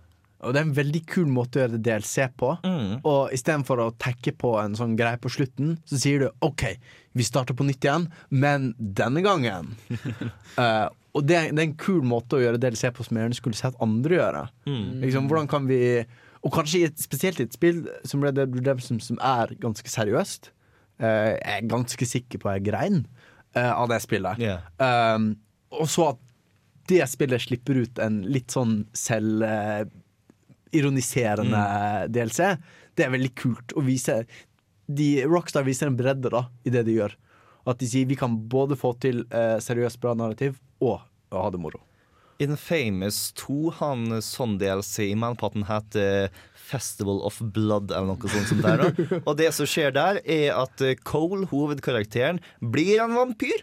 Og 0.45 0.55
det 0.55 0.61
er 0.61 0.67
en 0.69 0.77
veldig 0.77 1.01
kul 1.11 1.31
måte 1.31 1.59
å 1.59 1.65
gjøre 1.65 1.81
DLC 1.85 2.29
på. 2.39 2.51
Mm. 2.65 3.01
Og 3.01 3.33
istedenfor 3.35 3.83
å 3.83 3.93
tekke 4.01 4.35
på 4.41 4.55
en 4.61 4.77
sånn 4.79 4.97
greie 4.99 5.21
på 5.21 5.33
slutten, 5.33 5.79
så 5.89 6.01
sier 6.01 6.25
du 6.25 6.45
OK, 6.47 6.67
vi 7.15 7.27
starter 7.27 7.57
på 7.57 7.67
nytt 7.67 7.87
igjen, 7.87 8.09
men 8.35 8.73
denne 8.79 9.23
gangen. 9.25 9.73
uh, 10.59 10.91
og 11.17 11.25
det, 11.27 11.41
det 11.55 11.63
er 11.63 11.67
en 11.69 11.79
kul 11.81 12.03
måte 12.07 12.39
å 12.39 12.43
gjøre 12.43 12.61
DLC 12.63 12.91
på 12.95 13.07
som 13.07 13.17
jeg 13.17 13.27
gjerne 13.27 13.41
skulle 13.41 13.61
sett 13.61 13.81
andre 13.85 14.19
gjøre. 14.19 14.45
Mm. 14.69 14.85
Liksom, 15.07 15.31
hvordan 15.31 15.51
kan 15.51 15.71
vi 15.71 15.81
Og 16.45 16.53
kanskje 16.53 16.91
spesielt 17.01 17.39
i 17.41 17.47
et 17.47 17.55
spill 17.57 17.87
som 18.05 18.21
Red 18.21 18.37
Dead 18.37 18.53
Redemption, 18.53 18.99
som 19.01 19.17
er 19.25 19.55
ganske 19.63 19.89
seriøst. 19.89 20.51
Uh, 21.01 21.33
jeg 21.39 21.63
er 21.63 21.71
ganske 21.71 22.07
sikker 22.07 22.43
på 22.43 22.53
jeg 22.53 22.67
grein 22.69 23.07
uh, 23.57 23.73
av 23.73 23.89
det 23.91 24.03
spillet. 24.05 24.45
Um, 24.77 25.33
og 25.75 25.89
så 25.91 26.13
at 26.13 26.21
det 26.91 27.07
spillet 27.09 27.41
slipper 27.41 27.79
ut 27.81 28.01
en 28.03 28.21
litt 28.29 28.53
sånn 28.53 28.83
selv 28.93 29.41
eh, 30.75 30.81
ironiserende 30.81 31.63
DLC. 32.13 32.55
Det 32.95 33.07
er 33.07 33.15
veldig 33.15 33.33
kult 33.39 33.75
å 33.79 33.85
vise 33.87 34.25
de, 34.87 35.25
Rockstar 35.25 35.65
viser 35.65 35.89
en 35.89 35.97
bredde 35.97 36.33
da 36.33 36.47
i 36.65 36.73
det 36.75 36.85
de 36.89 36.99
gjør. 36.99 37.17
At 37.65 37.81
de 37.81 37.89
sier 37.89 38.09
vi 38.09 38.19
kan 38.21 38.37
både 38.51 38.77
få 38.77 38.93
til 39.01 39.25
eh, 39.33 39.57
seriøst 39.63 40.01
bra 40.03 40.13
narrativ 40.19 40.59
og 40.85 41.01
å 41.33 41.45
ha 41.47 41.51
det 41.53 41.61
moro. 41.63 41.81
Infamous 42.43 43.31
2 43.39 43.59
har 43.79 43.95
en 43.95 44.23
sånn 44.25 44.57
DLC, 44.59 45.13
i 45.13 45.15
på 45.15 45.51
heter 45.69 46.33
Festival 46.65 47.21
of 47.23 47.39
Blood 47.41 47.93
eller 47.93 48.11
noe 48.11 48.33
sånt. 48.33 48.49
som 48.51 48.63
der. 48.65 48.91
Og 49.29 49.37
det 49.39 49.53
som 49.55 49.69
skjer 49.69 49.95
der, 49.95 50.21
er 50.25 50.57
at 50.57 50.83
eh, 50.83 50.99
Cole, 51.07 51.47
hovedkarakteren, 51.53 52.41
blir 52.61 53.03
en 53.05 53.15
vampyr. 53.15 53.63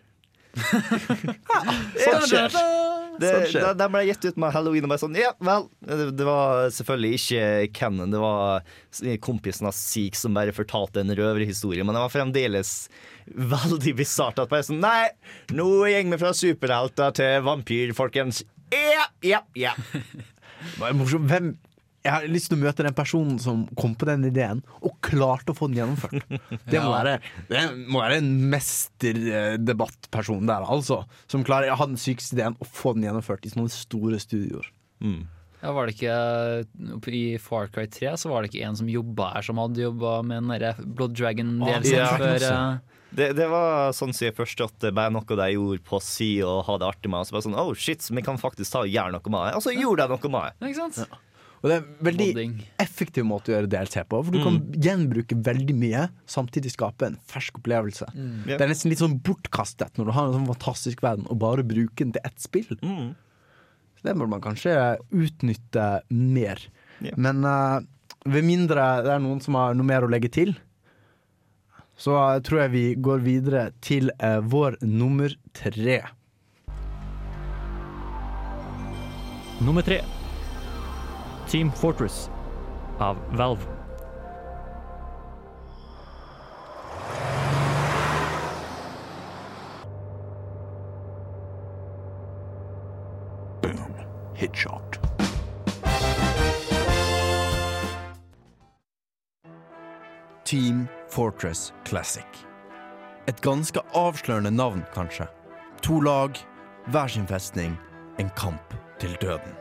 Sånt 0.52 2.28
skjer. 2.28 2.56
Det, 3.22 3.32
sånn 3.52 3.78
de, 3.78 3.88
ble 3.94 4.02
gitt 4.08 4.26
ut 4.26 4.40
med 4.42 4.54
halloween 4.56 4.88
og 4.88 4.92
bare 4.92 5.02
sånn 5.04 5.18
Ja, 5.20 5.32
vel. 5.44 5.68
Det, 5.86 6.10
det 6.20 6.28
var 6.28 6.72
selvfølgelig 6.76 7.20
ikke 7.20 7.44
Cannon, 7.78 8.12
det 8.12 8.22
var 8.22 8.66
kompisen 9.24 9.70
av 9.70 9.76
Seek 9.78 10.18
som 10.18 10.36
bare 10.36 10.56
fortalte 10.56 11.04
en 11.04 11.14
røverhistorie, 11.16 11.86
men 11.86 11.96
det 11.96 12.04
var 12.04 12.14
fremdeles 12.14 12.74
veldig 13.32 13.96
bisart 14.00 14.42
at 14.42 14.52
bare 14.52 14.66
sånn 14.68 14.82
Nei, 14.84 15.12
nå 15.56 15.68
går 15.84 16.10
vi 16.16 16.22
fra 16.22 16.34
superhelter 16.36 17.16
til 17.20 17.44
vampyr, 17.46 17.94
folkens. 17.98 18.44
Ja, 18.74 19.08
ja, 19.26 19.44
ja. 19.58 19.76
Det 20.62 20.78
var 20.78 20.94
morsomt. 20.94 21.26
Hvem 21.26 21.56
jeg 22.02 22.14
har 22.14 22.26
lyst 22.30 22.50
til 22.50 22.58
å 22.58 22.62
møte 22.64 22.86
den 22.86 22.96
personen 22.98 23.38
som 23.42 23.66
kom 23.78 23.94
på 23.98 24.08
den 24.10 24.26
ideen, 24.26 24.64
og 24.82 24.96
klarte 25.06 25.54
å 25.54 25.58
få 25.58 25.70
den 25.70 25.82
gjennomført. 25.82 26.26
Det 26.72 26.80
må, 26.82 26.92
være, 26.94 27.18
det 27.50 27.62
må 27.92 28.02
være 28.02 28.22
en 28.22 28.32
mesterdebattperson 28.52 30.48
der, 30.50 30.66
altså. 30.66 31.04
Som 31.32 31.46
klarer 31.48 31.74
å 31.74 31.78
ha 31.80 31.88
den 31.90 32.00
sykeste 32.02 32.38
ideen 32.38 32.58
og 32.58 32.70
få 32.70 32.96
den 32.96 33.06
gjennomført 33.10 33.46
i 33.46 33.54
sånne 33.54 33.72
store 33.74 34.20
studioer. 34.22 34.72
Ja, 35.62 35.74
var 35.76 35.86
det 35.86 35.94
ikke 35.94 37.12
I 37.14 37.38
Far 37.42 37.70
Cry 37.74 37.86
3 37.92 38.16
så 38.18 38.32
var 38.32 38.42
det 38.42 38.50
ikke 38.50 38.66
en 38.66 38.78
som 38.80 38.90
jobba 38.90 39.36
her, 39.36 39.46
som 39.46 39.62
hadde 39.62 39.84
jobba 39.84 40.16
med 40.26 40.42
den 40.42 40.54
derre 40.56 40.74
Blood 40.82 41.14
Dragon-delen 41.20 41.86
Ja, 41.86 42.08
før 42.18 42.48
eh, 42.48 42.98
det, 43.12 43.28
det 43.36 43.48
var 43.52 43.92
sånn 43.94 44.14
som 44.16 44.26
jeg 44.26 44.38
at 44.40 44.78
det 44.82 44.94
bare 44.96 45.12
noe 45.14 45.38
de 45.38 45.48
gjorde 45.54 45.84
på 45.86 46.00
si 46.02 46.32
og 46.48 46.64
ha 46.70 46.78
det 46.80 46.88
artig 46.88 47.12
med. 47.12 47.22
Og 47.22 47.28
så 47.28 47.36
bare 47.36 47.46
sånn, 47.46 47.60
oh 47.60 47.74
shit, 47.76 48.06
vi 48.08 48.24
kan 48.26 48.40
faktisk 48.42 48.72
ta 48.72 48.86
og 48.86 48.94
gjøre 48.94 49.12
noe 49.18 49.34
med 49.34 49.50
det. 49.50 49.58
Og 49.60 49.66
så 49.66 49.76
gjorde 49.76 50.08
de 50.08 50.16
noe 50.16 50.32
med 50.32 50.48
det. 50.48 50.72
Ikke 50.72 50.88
sant? 50.88 51.20
Og 51.62 51.70
det 51.70 51.76
er 51.76 51.82
en 51.84 52.06
veldig 52.08 52.30
effektiv 52.82 53.26
måte 53.30 53.52
å 53.52 53.54
gjøre 53.54 53.70
DLC 53.70 54.02
på, 54.10 54.20
for 54.26 54.34
du 54.34 54.42
kan 54.42 54.58
gjenbruke 54.82 55.38
veldig 55.46 55.76
mye, 55.78 56.08
samtidig 56.30 56.72
skape 56.74 57.12
en 57.12 57.20
fersk 57.30 57.60
opplevelse. 57.60 58.08
Mm. 58.16 58.48
Det 58.50 58.58
er 58.58 58.72
nesten 58.72 58.90
litt 58.90 59.04
sånn 59.04 59.20
bortkastet 59.22 60.00
når 60.00 60.10
du 60.10 60.14
har 60.16 60.30
en 60.30 60.40
sånn 60.40 60.50
fantastisk 60.50 61.04
verden, 61.06 61.28
og 61.30 61.38
bare 61.44 61.66
bruke 61.68 62.02
den 62.02 62.16
til 62.16 62.26
ett 62.26 62.42
spill. 62.42 62.72
Så 62.74 64.08
det 64.08 64.16
bør 64.18 64.32
man 64.32 64.42
kanskje 64.42 64.74
utnytte 65.14 65.86
mer. 66.10 66.64
Men 67.14 67.46
uh, 67.46 67.84
ved 68.26 68.46
mindre 68.46 68.88
det 69.06 69.14
er 69.14 69.22
noen 69.22 69.42
som 69.46 69.58
har 69.60 69.78
noe 69.78 69.86
mer 69.86 70.06
å 70.06 70.10
legge 70.10 70.32
til, 70.34 70.56
så 72.02 72.18
uh, 72.18 72.40
tror 72.42 72.64
jeg 72.64 72.74
vi 72.74 72.84
går 72.98 73.22
videre 73.22 73.68
til 73.86 74.10
uh, 74.18 74.40
vår 74.42 74.80
nummer 74.82 75.38
tre. 75.54 76.00
Nummer 79.62 79.86
tre. 79.86 80.02
Team 81.52 81.72
Fortress 81.72 82.30
av 83.00 83.18
Valve. 83.32 83.62
Headshot. 94.36 95.00
Team 100.46 100.88
Fortress 101.10 101.74
Classic. 101.86 102.24
Et 103.28 103.42
ganske 103.42 103.80
avslørende 103.94 104.52
navn, 104.52 104.86
kanskje. 104.94 105.28
To 105.82 106.00
lag, 106.00 106.32
hver 106.88 107.08
sin 107.08 107.28
festning, 107.28 107.76
en 108.20 108.30
kamp 108.38 108.74
til 109.00 109.18
døden. 109.22 109.61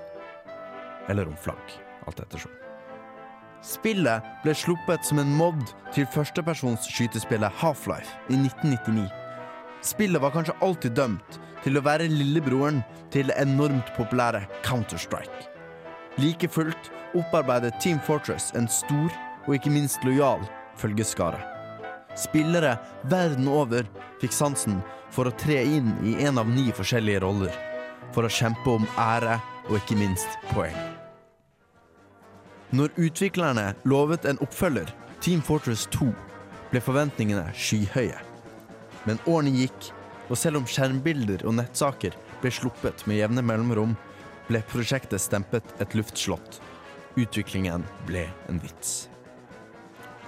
Eller 1.10 1.28
om 1.28 1.36
flagg, 1.36 1.76
alt 2.06 2.22
ettersom. 2.22 2.52
Spillet 3.66 4.24
ble 4.44 4.54
sluppet 4.56 5.04
som 5.04 5.20
en 5.20 5.32
mod 5.36 5.60
til 5.92 6.06
førstepersons 6.14 6.86
skytespillet 6.88 7.60
Half-Life 7.60 8.14
i 8.32 8.38
1999. 8.38 9.10
Spillet 9.84 10.22
var 10.22 10.32
kanskje 10.32 10.56
alltid 10.64 10.96
dømt 10.96 11.40
til 11.64 11.76
å 11.76 11.84
være 11.84 12.08
lillebroren 12.08 12.80
til 13.12 13.28
det 13.28 13.36
enormt 13.40 13.92
populære 13.98 14.46
Counter-Strike. 14.64 15.48
Like 16.20 16.48
fullt 16.48 16.90
opparbeidet 17.16 17.76
Team 17.80 18.00
Fortress 18.06 18.50
en 18.56 18.68
stor 18.68 19.12
og 19.46 19.56
ikke 19.56 19.72
minst 19.72 20.04
lojal 20.08 20.42
følgeskare. 20.80 21.40
Spillere 22.18 22.76
verden 23.12 23.48
over 23.48 23.86
fikk 24.20 24.34
sansen 24.34 24.80
for 25.14 25.28
å 25.28 25.36
tre 25.40 25.60
inn 25.64 25.92
i 26.06 26.16
en 26.24 26.40
av 26.40 26.48
ni 26.48 26.70
forskjellige 26.74 27.22
roller, 27.24 27.52
for 28.14 28.26
å 28.26 28.32
kjempe 28.32 28.78
om 28.78 28.88
ære 28.98 29.38
og 29.68 29.76
ikke 29.78 29.98
minst 30.00 30.40
poeng. 30.54 30.89
Når 32.70 32.92
utviklerne 33.02 33.72
lovet 33.82 34.24
en 34.30 34.38
oppfølger, 34.44 34.92
Team 35.20 35.40
Fortress 35.42 35.88
2, 35.90 36.06
ble 36.70 36.82
forventningene 36.84 37.48
skyhøye. 37.58 38.20
Men 39.08 39.18
årene 39.26 39.50
gikk, 39.56 39.88
og 40.30 40.38
selv 40.38 40.60
om 40.60 40.68
skjermbilder 40.70 41.42
og 41.48 41.56
nettsaker 41.58 42.14
ble 42.38 42.52
sluppet 42.54 43.02
med 43.10 43.18
jevne 43.18 43.42
mellomrom, 43.42 43.96
ble 44.46 44.62
prosjektet 44.70 45.22
stempet 45.22 45.66
et 45.82 45.98
luftslott. 45.98 46.60
Utviklingen 47.18 47.82
ble 48.06 48.28
en 48.46 48.62
vits. 48.62 49.08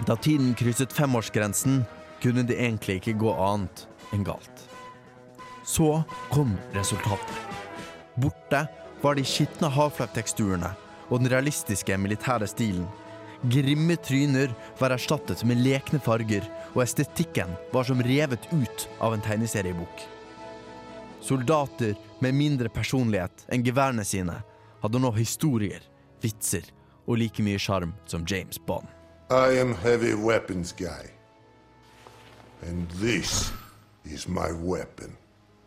Da 0.03 0.19
tiden 0.19 0.51
krysset 0.59 0.91
femårsgrensen, 0.91 1.85
kunne 2.19 2.43
det 2.47 2.59
egentlig 2.59 2.99
ikke 2.99 3.17
gå 3.23 3.31
annet 3.39 3.85
enn 4.11 4.27
galt. 4.27 4.67
Så 5.63 6.01
kom 6.31 6.57
resultatet. 6.75 7.59
Borte 8.19 8.65
var 8.99 9.15
de 9.15 9.23
skitne 9.27 9.71
Half-Life-teksturene 9.71 10.75
og 11.09 11.19
den 11.21 11.31
realistiske 11.33 11.97
militære 11.97 12.47
stilen. 12.47 12.87
Grimme 13.43 13.97
tryner 13.99 14.53
var 14.79 14.95
erstattet 14.95 15.43
med 15.43 15.59
lekne 15.59 15.99
farger, 15.99 16.45
og 16.73 16.83
estetikken 16.85 17.51
var 17.73 17.87
som 17.87 18.01
revet 18.03 18.45
ut 18.53 18.87
av 19.03 19.15
en 19.15 19.23
tegneseriebok. 19.23 20.05
Soldater 21.23 21.95
med 22.23 22.35
mindre 22.35 22.71
personlighet 22.71 23.45
enn 23.51 23.63
geværene 23.63 24.05
sine 24.07 24.39
hadde 24.83 24.99
nå 24.99 25.11
historier, 25.15 25.83
vitser 26.23 26.67
og 27.03 27.19
like 27.19 27.43
mye 27.43 27.59
sjarm 27.59 27.93
som 28.07 28.23
James 28.27 28.59
Bond. 28.59 28.87
I 29.31 29.59
am 29.59 29.73
heavy 29.75 30.13
weapons 30.13 30.71
guy. 30.71 31.11
And 32.61 32.87
this 33.01 33.51
is 34.05 34.27
my 34.27 34.51
weapon. 34.51 35.17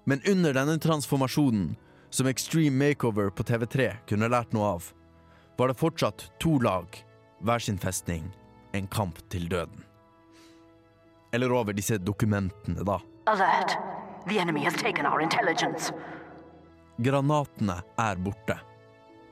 Men 0.04 0.20
under 0.28 0.52
denne 0.54 0.78
transformasjonen, 0.78 1.76
som 2.10 2.26
Extreme 2.26 2.76
Makeover 2.88 3.30
på 3.30 3.42
TV3 3.42 3.90
kunne 4.08 4.28
lært 4.32 4.52
noe 4.54 4.76
av, 4.76 4.92
var 5.56 5.68
det 5.68 5.74
fortsatt 5.74 6.30
to 6.40 6.58
lag, 6.58 6.86
hver 7.40 7.58
sin 7.58 7.78
festning, 7.78 8.30
en 8.72 8.86
kamp 8.86 9.18
til 9.28 9.48
døden. 9.48 9.84
Eller 11.32 11.52
over 11.52 11.72
disse 11.72 11.98
dokumentene, 11.98 12.84
da. 12.84 13.00
Alert. 13.26 13.76
The 14.28 14.38
enemy 14.38 14.60
has 14.64 14.74
taken 14.74 15.06
our 15.06 15.20
intelligence. 15.20 15.92
Granatene 16.98 17.82
er 17.98 18.16
borte. 18.16 18.58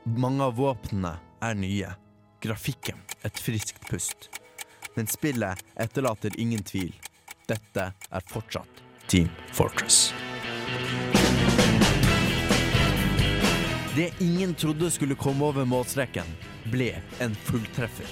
Mange 0.04 0.44
av 0.44 0.58
våpnene 0.58 1.16
er 1.42 1.54
nye. 1.58 1.94
Grafikken 2.44 3.00
et 3.24 3.40
friskt 3.40 3.80
pust. 3.88 4.28
Men 4.94 5.08
spillet 5.10 5.64
etterlater 5.80 6.36
ingen 6.38 6.62
tvil. 6.62 6.92
Dette 7.48 7.90
er 7.90 8.28
fortsatt 8.30 8.84
Team 9.08 9.32
Fortress. 9.52 10.12
Det 13.96 14.12
ingen 14.18 14.54
trodde 14.54 14.90
skulle 14.90 15.14
komme 15.14 15.44
over 15.44 15.64
målstreken, 15.64 16.26
ble 16.66 16.96
en 17.22 17.34
fulltreffer. 17.46 18.08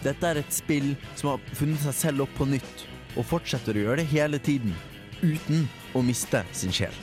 Dette 0.00 0.30
er 0.30 0.40
et 0.40 0.54
spill 0.54 0.94
som 1.12 1.34
har 1.34 1.42
funnet 1.58 1.82
seg 1.82 1.96
selv 1.98 2.24
opp 2.24 2.32
på 2.38 2.46
nytt, 2.48 2.86
og 3.18 3.26
fortsetter 3.28 3.76
å 3.76 3.82
gjøre 3.82 3.98
det 4.00 4.06
hele 4.14 4.40
tiden, 4.40 4.72
uten 5.20 5.66
å 5.92 6.00
miste 6.06 6.40
sin 6.56 6.72
sjel. 6.72 6.96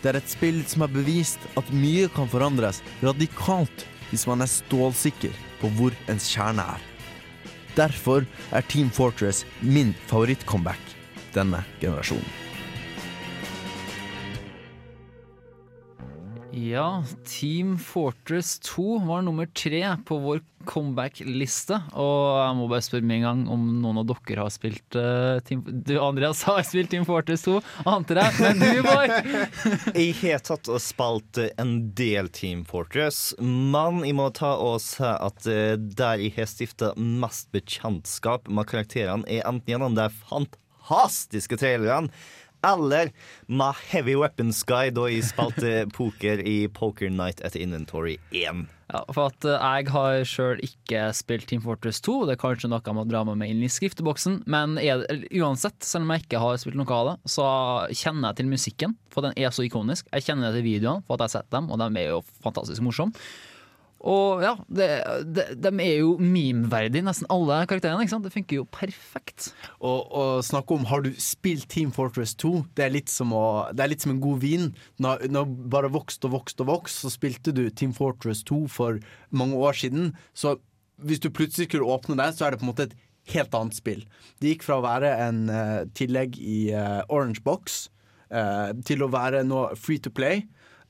Det 0.00 0.08
er 0.08 0.20
et 0.22 0.32
spill 0.32 0.62
som 0.64 0.86
har 0.86 0.94
bevist 0.94 1.44
at 1.60 1.68
mye 1.74 2.08
kan 2.16 2.32
forandres 2.32 2.80
radikalt 3.04 3.84
hvis 4.08 4.24
man 4.30 4.40
er 4.40 4.52
stålsikker 4.54 5.36
på 5.60 5.72
hvor 5.76 6.00
ens 6.08 6.30
kjerne 6.32 6.64
er. 6.78 6.88
Derfor 7.76 8.24
er 8.56 8.64
Team 8.72 8.88
Fortress 8.88 9.44
min 9.60 9.92
favorittcomeback 10.08 10.96
denne 11.36 11.60
generasjonen. 11.82 12.45
Ja, 16.56 17.04
Team 17.24 17.78
Fortress 17.78 18.58
2 18.58 18.98
var 18.98 19.22
nummer 19.22 19.46
tre 19.46 19.82
på 20.08 20.16
vår 20.18 20.38
comeback-liste. 20.64 21.76
Og 21.92 22.38
jeg 22.40 22.54
må 22.56 22.68
bare 22.70 22.84
spørre 22.86 23.04
med 23.04 23.18
en 23.18 23.26
gang 23.26 23.42
om 23.52 23.66
noen 23.82 24.00
av 24.00 24.06
dere 24.08 24.46
har 24.46 24.54
spilt 24.54 24.96
uh, 24.96 25.36
Team 25.44 25.60
Du, 25.66 25.98
Andreas, 26.00 26.40
har 26.48 26.62
spilt 26.64 26.88
Team 26.94 27.04
Fortress 27.04 27.44
2, 27.44 27.58
ante 27.92 28.16
deg, 28.16 28.40
Men 28.40 28.62
du, 28.62 28.80
Bård? 28.86 29.12
Jeg 30.00 30.16
har 30.22 30.40
tatt 30.48 30.72
og 30.72 30.80
spilt 30.80 31.42
en 31.60 31.74
del 31.98 32.32
Team 32.32 32.64
Fortress, 32.64 33.34
men 33.38 34.00
jeg 34.06 34.16
må 34.16 34.30
ta 34.32 34.54
og 34.56 34.80
si 34.80 35.04
at 35.04 35.50
eh, 35.50 35.76
der 35.76 36.24
jeg 36.24 36.32
har 36.38 36.48
stifta 36.48 36.94
mest 36.96 37.50
bekjentskap 37.52 38.48
med 38.48 38.68
karakterene, 38.70 39.28
er 39.28 39.44
enten 39.44 39.74
gjennom 39.74 39.96
de 39.98 40.08
fantastiske 40.24 41.60
trailerne 41.60 42.08
eller 42.66 43.12
My 43.48 43.72
Heavy 43.90 44.16
Weapons 44.18 44.62
Guy 44.66 44.90
da 44.94 45.06
jeg 45.10 45.26
spilte 45.30 45.84
poker 45.96 46.42
i 46.46 46.66
Poker 46.72 47.12
Night 47.12 47.42
etter 47.46 47.62
Inventory 47.62 48.16
1. 48.34 48.66
Ja, 48.86 49.00
for 49.10 49.32
at 49.32 49.46
eh, 49.48 49.64
Jeg 49.80 49.88
har 49.90 50.20
sjøl 50.28 50.60
ikke 50.62 51.08
spilt 51.16 51.48
Team 51.50 51.62
Fortress 51.64 51.98
2. 52.06 52.20
Det 52.28 52.36
er 52.36 52.42
kanskje 52.42 52.70
noe 52.70 52.84
jeg 52.84 52.94
må 52.94 53.06
dra 53.08 53.24
med 53.26 53.40
meg 53.40 53.50
inn 53.54 53.64
i 53.66 53.70
skrifteboksen. 53.72 54.44
Men 54.50 54.76
uansett, 54.78 55.80
selv 55.82 56.06
om 56.06 56.14
jeg 56.14 56.26
ikke 56.26 56.42
har 56.42 56.60
spilt 56.62 56.78
noe 56.78 56.94
av 57.00 57.10
det, 57.10 57.16
så 57.34 57.48
kjenner 57.90 58.30
jeg 58.30 58.42
til 58.42 58.52
musikken. 58.52 58.94
For 59.10 59.26
den 59.26 59.34
er 59.34 59.50
så 59.54 59.66
ikonisk. 59.66 60.06
Jeg 60.14 60.28
kjenner 60.28 60.54
til 60.54 60.66
videoene, 60.66 61.02
for 61.06 61.16
at 61.16 61.26
jeg 61.26 61.32
har 61.32 61.36
sett 61.40 61.52
dem, 61.56 61.70
og 61.72 61.82
de 61.82 61.90
er 62.04 62.14
jo 62.14 62.22
fantastisk 62.46 62.84
morsomme. 62.86 63.26
Og 64.06 64.42
ja, 64.44 64.52
det, 64.68 64.88
de, 65.34 65.44
de 65.56 65.70
er 65.82 66.02
jo 66.02 66.12
memeverdige, 66.20 67.04
nesten 67.06 67.28
alle 67.32 67.62
karakterene. 67.68 68.04
ikke 68.04 68.12
sant? 68.12 68.26
Det 68.28 68.34
funker 68.34 68.60
jo 68.60 68.66
perfekt. 68.68 69.48
Og, 69.80 70.12
og 70.12 70.44
snakke 70.46 70.76
om 70.76 70.86
har 70.90 71.02
du 71.06 71.10
spilt 71.22 71.68
Team 71.72 71.90
Fortress 71.96 72.36
2, 72.38 72.52
det 72.76 72.86
er 72.86 72.94
litt 72.94 73.10
som, 73.12 73.32
å, 73.34 73.66
det 73.72 73.82
er 73.82 73.92
litt 73.94 74.04
som 74.04 74.12
en 74.14 74.22
god 74.22 74.44
vin. 74.44 74.70
Når, 75.02 75.26
når 75.32 75.50
bare 75.72 75.92
vokst 75.94 76.24
og 76.28 76.36
vokst 76.36 76.62
og 76.62 76.70
vokst, 76.70 77.02
så 77.02 77.12
spilte 77.12 77.54
du 77.56 77.64
Team 77.70 77.96
Fortress 77.96 78.44
2 78.46 78.62
for 78.72 79.00
mange 79.34 79.58
år 79.58 79.80
siden. 79.80 80.12
Så 80.36 80.58
hvis 81.02 81.22
du 81.22 81.32
plutselig 81.32 81.70
skulle 81.70 81.88
åpne 81.96 82.18
det, 82.20 82.32
så 82.36 82.46
er 82.46 82.54
det 82.54 82.60
på 82.60 82.68
en 82.68 82.72
måte 82.72 82.88
et 82.90 82.96
helt 83.34 83.54
annet 83.58 83.76
spill. 83.76 84.04
Det 84.40 84.54
gikk 84.54 84.66
fra 84.66 84.78
å 84.78 84.86
være 84.86 85.12
en 85.24 85.46
uh, 85.50 85.82
tillegg 85.98 86.38
i 86.38 86.58
uh, 86.76 87.02
Orange 87.10 87.42
Box 87.44 87.86
uh, 88.30 88.70
til 88.86 89.02
å 89.02 89.10
være 89.12 89.42
nå 89.46 89.68
free 89.80 90.02
to 90.02 90.12
play. 90.14 90.44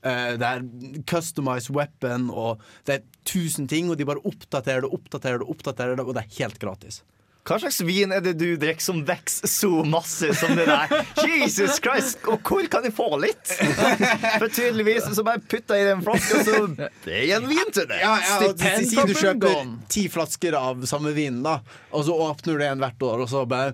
Eh, 0.05 0.33
det 0.37 0.47
er 0.47 0.65
customized 1.09 1.73
weapon, 1.75 2.29
og 2.29 2.63
det 2.87 2.99
er 2.99 3.05
tusen 3.27 3.67
ting, 3.69 3.89
og 3.89 3.97
de 3.97 4.07
bare 4.07 4.23
oppdaterer 4.27 4.85
det, 4.85 4.93
oppdaterer 4.93 5.41
det, 5.43 5.51
oppdaterer 5.51 5.97
det, 5.97 6.05
og 6.05 6.17
det 6.17 6.25
er 6.25 6.35
helt 6.41 6.59
gratis. 6.61 7.01
Hva 7.47 7.55
slags 7.61 7.77
vin 7.87 8.11
er 8.11 8.19
det 8.19 8.33
du 8.35 8.57
drikker 8.59 8.83
som 8.83 8.97
vokser 9.07 9.47
så 9.47 9.69
masse 9.87 10.33
som 10.35 10.51
det 10.57 10.65
der? 10.67 10.91
Jesus 11.23 11.77
Christ, 11.79 12.19
og 12.27 12.41
hvor 12.43 12.67
kan 12.71 12.83
jeg 12.83 12.91
få 12.95 13.07
litt? 13.23 13.53
For 13.53 14.49
tydeligvis 14.51 15.07
så 15.15 15.23
bare 15.23 15.39
jeg 15.39 15.63
i 15.63 15.87
den 15.87 16.03
flaska, 16.03 16.41
så 16.43 16.59
det 17.05 17.15
er 17.21 17.37
en 17.37 17.47
vin 17.47 17.71
til 17.71 17.87
deg. 17.87 18.03
Ja, 18.03 18.17
ja, 18.19 18.41
og 18.49 18.59
si, 18.59 18.91
si 18.91 18.99
du 18.99 19.15
kjøper 19.15 19.63
ti 19.91 20.05
flasker 20.11 20.59
av 20.59 20.83
samme 20.91 21.15
vin, 21.15 21.39
da, 21.45 21.61
og 21.95 22.03
så 22.09 22.19
åpner 22.27 22.59
du 22.59 22.67
en 22.67 22.83
hvert 22.83 23.07
år, 23.13 23.23
og 23.23 23.31
så 23.31 23.47
bare 23.47 23.71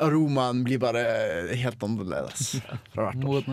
Aromaen 0.00 0.64
blir 0.64 0.80
bare 0.80 1.04
helt 1.60 1.84
annerledes 1.84 2.54
fra 2.94 3.10
hvert 3.10 3.28
år. 3.28 3.52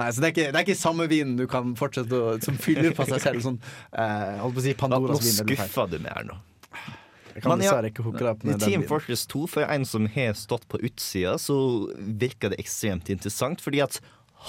Nei, 0.00 0.08
så 0.10 0.22
det 0.22 0.26
er, 0.26 0.32
ikke, 0.34 0.48
det 0.50 0.58
er 0.58 0.66
ikke 0.66 0.78
samme 0.78 1.06
vin 1.10 1.36
du 1.38 1.44
kan 1.50 1.76
fortsette 1.78 2.18
å, 2.18 2.34
som 2.42 2.56
fyller 2.58 2.94
på 2.96 3.06
seg 3.06 3.22
selv. 3.22 3.44
Sånn, 3.44 3.60
eh, 3.92 4.34
holdt 4.40 4.56
på 4.56 4.62
å 4.62 4.66
si 4.66 4.74
Pandoras 4.78 5.22
vin. 5.22 5.36
Nå 5.38 5.54
skuffa 5.54 5.86
du 5.90 6.00
meg 6.00 6.16
her 6.16 6.28
nå. 6.32 6.40
Jeg 7.34 7.42
kan 7.42 7.56
Men 7.56 7.64
ja, 7.66 7.78
ikke 7.88 8.04
hooke 8.06 8.26
opp 8.30 8.44
med 8.46 8.60
den 8.60 8.68
Team. 8.68 8.84
Fortress 8.86 9.24
2, 9.30 9.46
for 9.50 9.66
en 9.66 9.86
som 9.88 10.06
har 10.14 10.36
stått 10.38 10.68
på 10.70 10.78
utsida, 10.86 11.34
så 11.42 11.56
virker 11.98 12.52
det 12.52 12.60
ekstremt 12.62 13.10
interessant, 13.10 13.62
fordi 13.64 13.82
at 13.82 13.98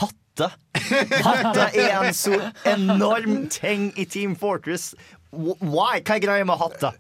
hatter 0.01 0.13
Hatter 0.35 1.77
er 1.79 1.93
en 2.01 2.13
så 2.15 2.35
enorm 2.67 3.45
ting 3.53 3.87
i 3.95 4.05
Team 4.05 4.35
Fortress. 4.35 4.93
Why? 5.31 6.01
Hva 6.03 6.17
er 6.17 6.23
greia 6.23 6.47
med 6.47 6.59
hatter? 6.59 6.97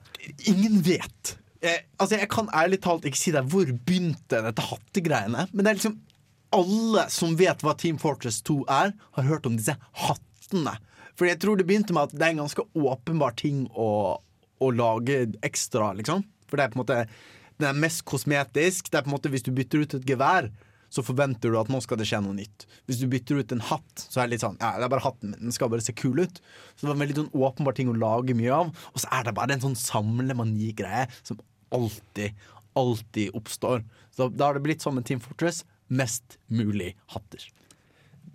Ingen 0.47 0.79
vet. 0.85 1.35
Jeg, 1.63 1.83
altså, 1.99 2.19
jeg 2.21 2.29
kan 2.31 2.49
ærlig 2.55 2.79
talt 2.85 3.05
ikke 3.07 3.19
si 3.19 3.33
deg 3.35 3.47
hvor 3.51 3.67
begynte 3.67 4.41
dette 4.45 4.65
hattegreiene. 4.69 5.47
Men 5.51 5.65
det 5.65 5.71
er 5.71 5.79
liksom 5.81 5.99
alle 6.55 7.05
som 7.13 7.35
vet 7.39 7.63
hva 7.63 7.75
Team 7.79 7.99
Fortress 8.01 8.41
2 8.47 8.61
er, 8.71 8.93
har 9.17 9.29
hørt 9.29 9.47
om 9.49 9.57
disse 9.59 9.75
hattene. 10.05 10.77
For 11.15 11.29
jeg 11.29 11.39
tror 11.41 11.59
det 11.59 11.67
begynte 11.67 11.95
med 11.95 12.09
at 12.09 12.15
det 12.15 12.25
er 12.25 12.35
en 12.35 12.43
ganske 12.43 12.65
åpenbar 12.75 13.35
ting 13.39 13.65
å, 13.71 13.89
å 14.59 14.71
lage 14.75 15.25
ekstra, 15.45 15.93
liksom. 15.99 16.25
For 16.49 16.59
det 16.59 16.65
er 16.65 16.73
på 16.73 16.79
en 16.79 16.83
måte 16.83 16.99
Den 17.55 17.69
er 17.69 17.83
mest 17.85 18.03
kosmetisk. 18.05 18.91
Det 18.91 18.99
er 18.99 19.05
på 19.05 19.09
en 19.09 19.15
måte 19.15 19.31
Hvis 19.33 19.45
du 19.45 19.53
bytter 19.55 19.81
ut 19.81 19.93
et 19.97 20.09
gevær, 20.09 20.49
så 20.93 21.03
forventer 21.03 21.51
du 21.51 21.57
at 21.59 21.69
nå 21.71 21.79
skal 21.83 21.99
det 21.99 22.07
skje 22.07 22.21
noe 22.23 22.35
nytt. 22.37 22.65
Hvis 22.87 23.01
du 23.01 23.07
bytter 23.11 23.41
ut 23.41 23.53
en 23.55 23.63
hatt, 23.71 24.03
så 24.03 24.21
er 24.21 24.27
det 24.27 24.35
litt 24.35 24.45
sånn 24.45 24.59
Ja, 24.61 24.75
det 24.79 24.87
er 24.87 24.91
bare 24.93 25.03
hatten, 25.03 25.33
men 25.33 25.47
den 25.47 25.55
skal 25.55 25.71
bare 25.71 25.83
se 25.83 25.95
kul 25.95 26.21
ut. 26.21 26.39
Så 26.75 26.85
det 26.85 26.91
var 26.91 26.97
en 26.97 27.03
veldig 27.03 27.17
sånn 27.19 27.45
åpenbar 27.47 27.75
ting 27.75 27.91
å 27.91 27.97
lage 27.99 28.35
mye 28.37 28.59
av. 28.63 28.71
Og 28.93 29.03
så 29.03 29.09
er 29.17 29.27
det 29.27 29.35
bare 29.35 29.57
en 29.57 29.63
sånn 29.65 29.79
samlemani-greie 29.79 31.07
som 31.21 31.41
alltid, 31.75 32.37
alltid 32.79 33.35
oppstår. 33.35 33.83
Så 34.15 34.29
da 34.31 34.49
har 34.49 34.59
det 34.59 34.63
blitt 34.67 34.85
som 34.85 34.95
en 34.99 35.07
Team 35.07 35.23
Fortress. 35.23 35.63
Mest 35.87 36.39
mulig 36.47 36.95
hatter. 37.13 37.45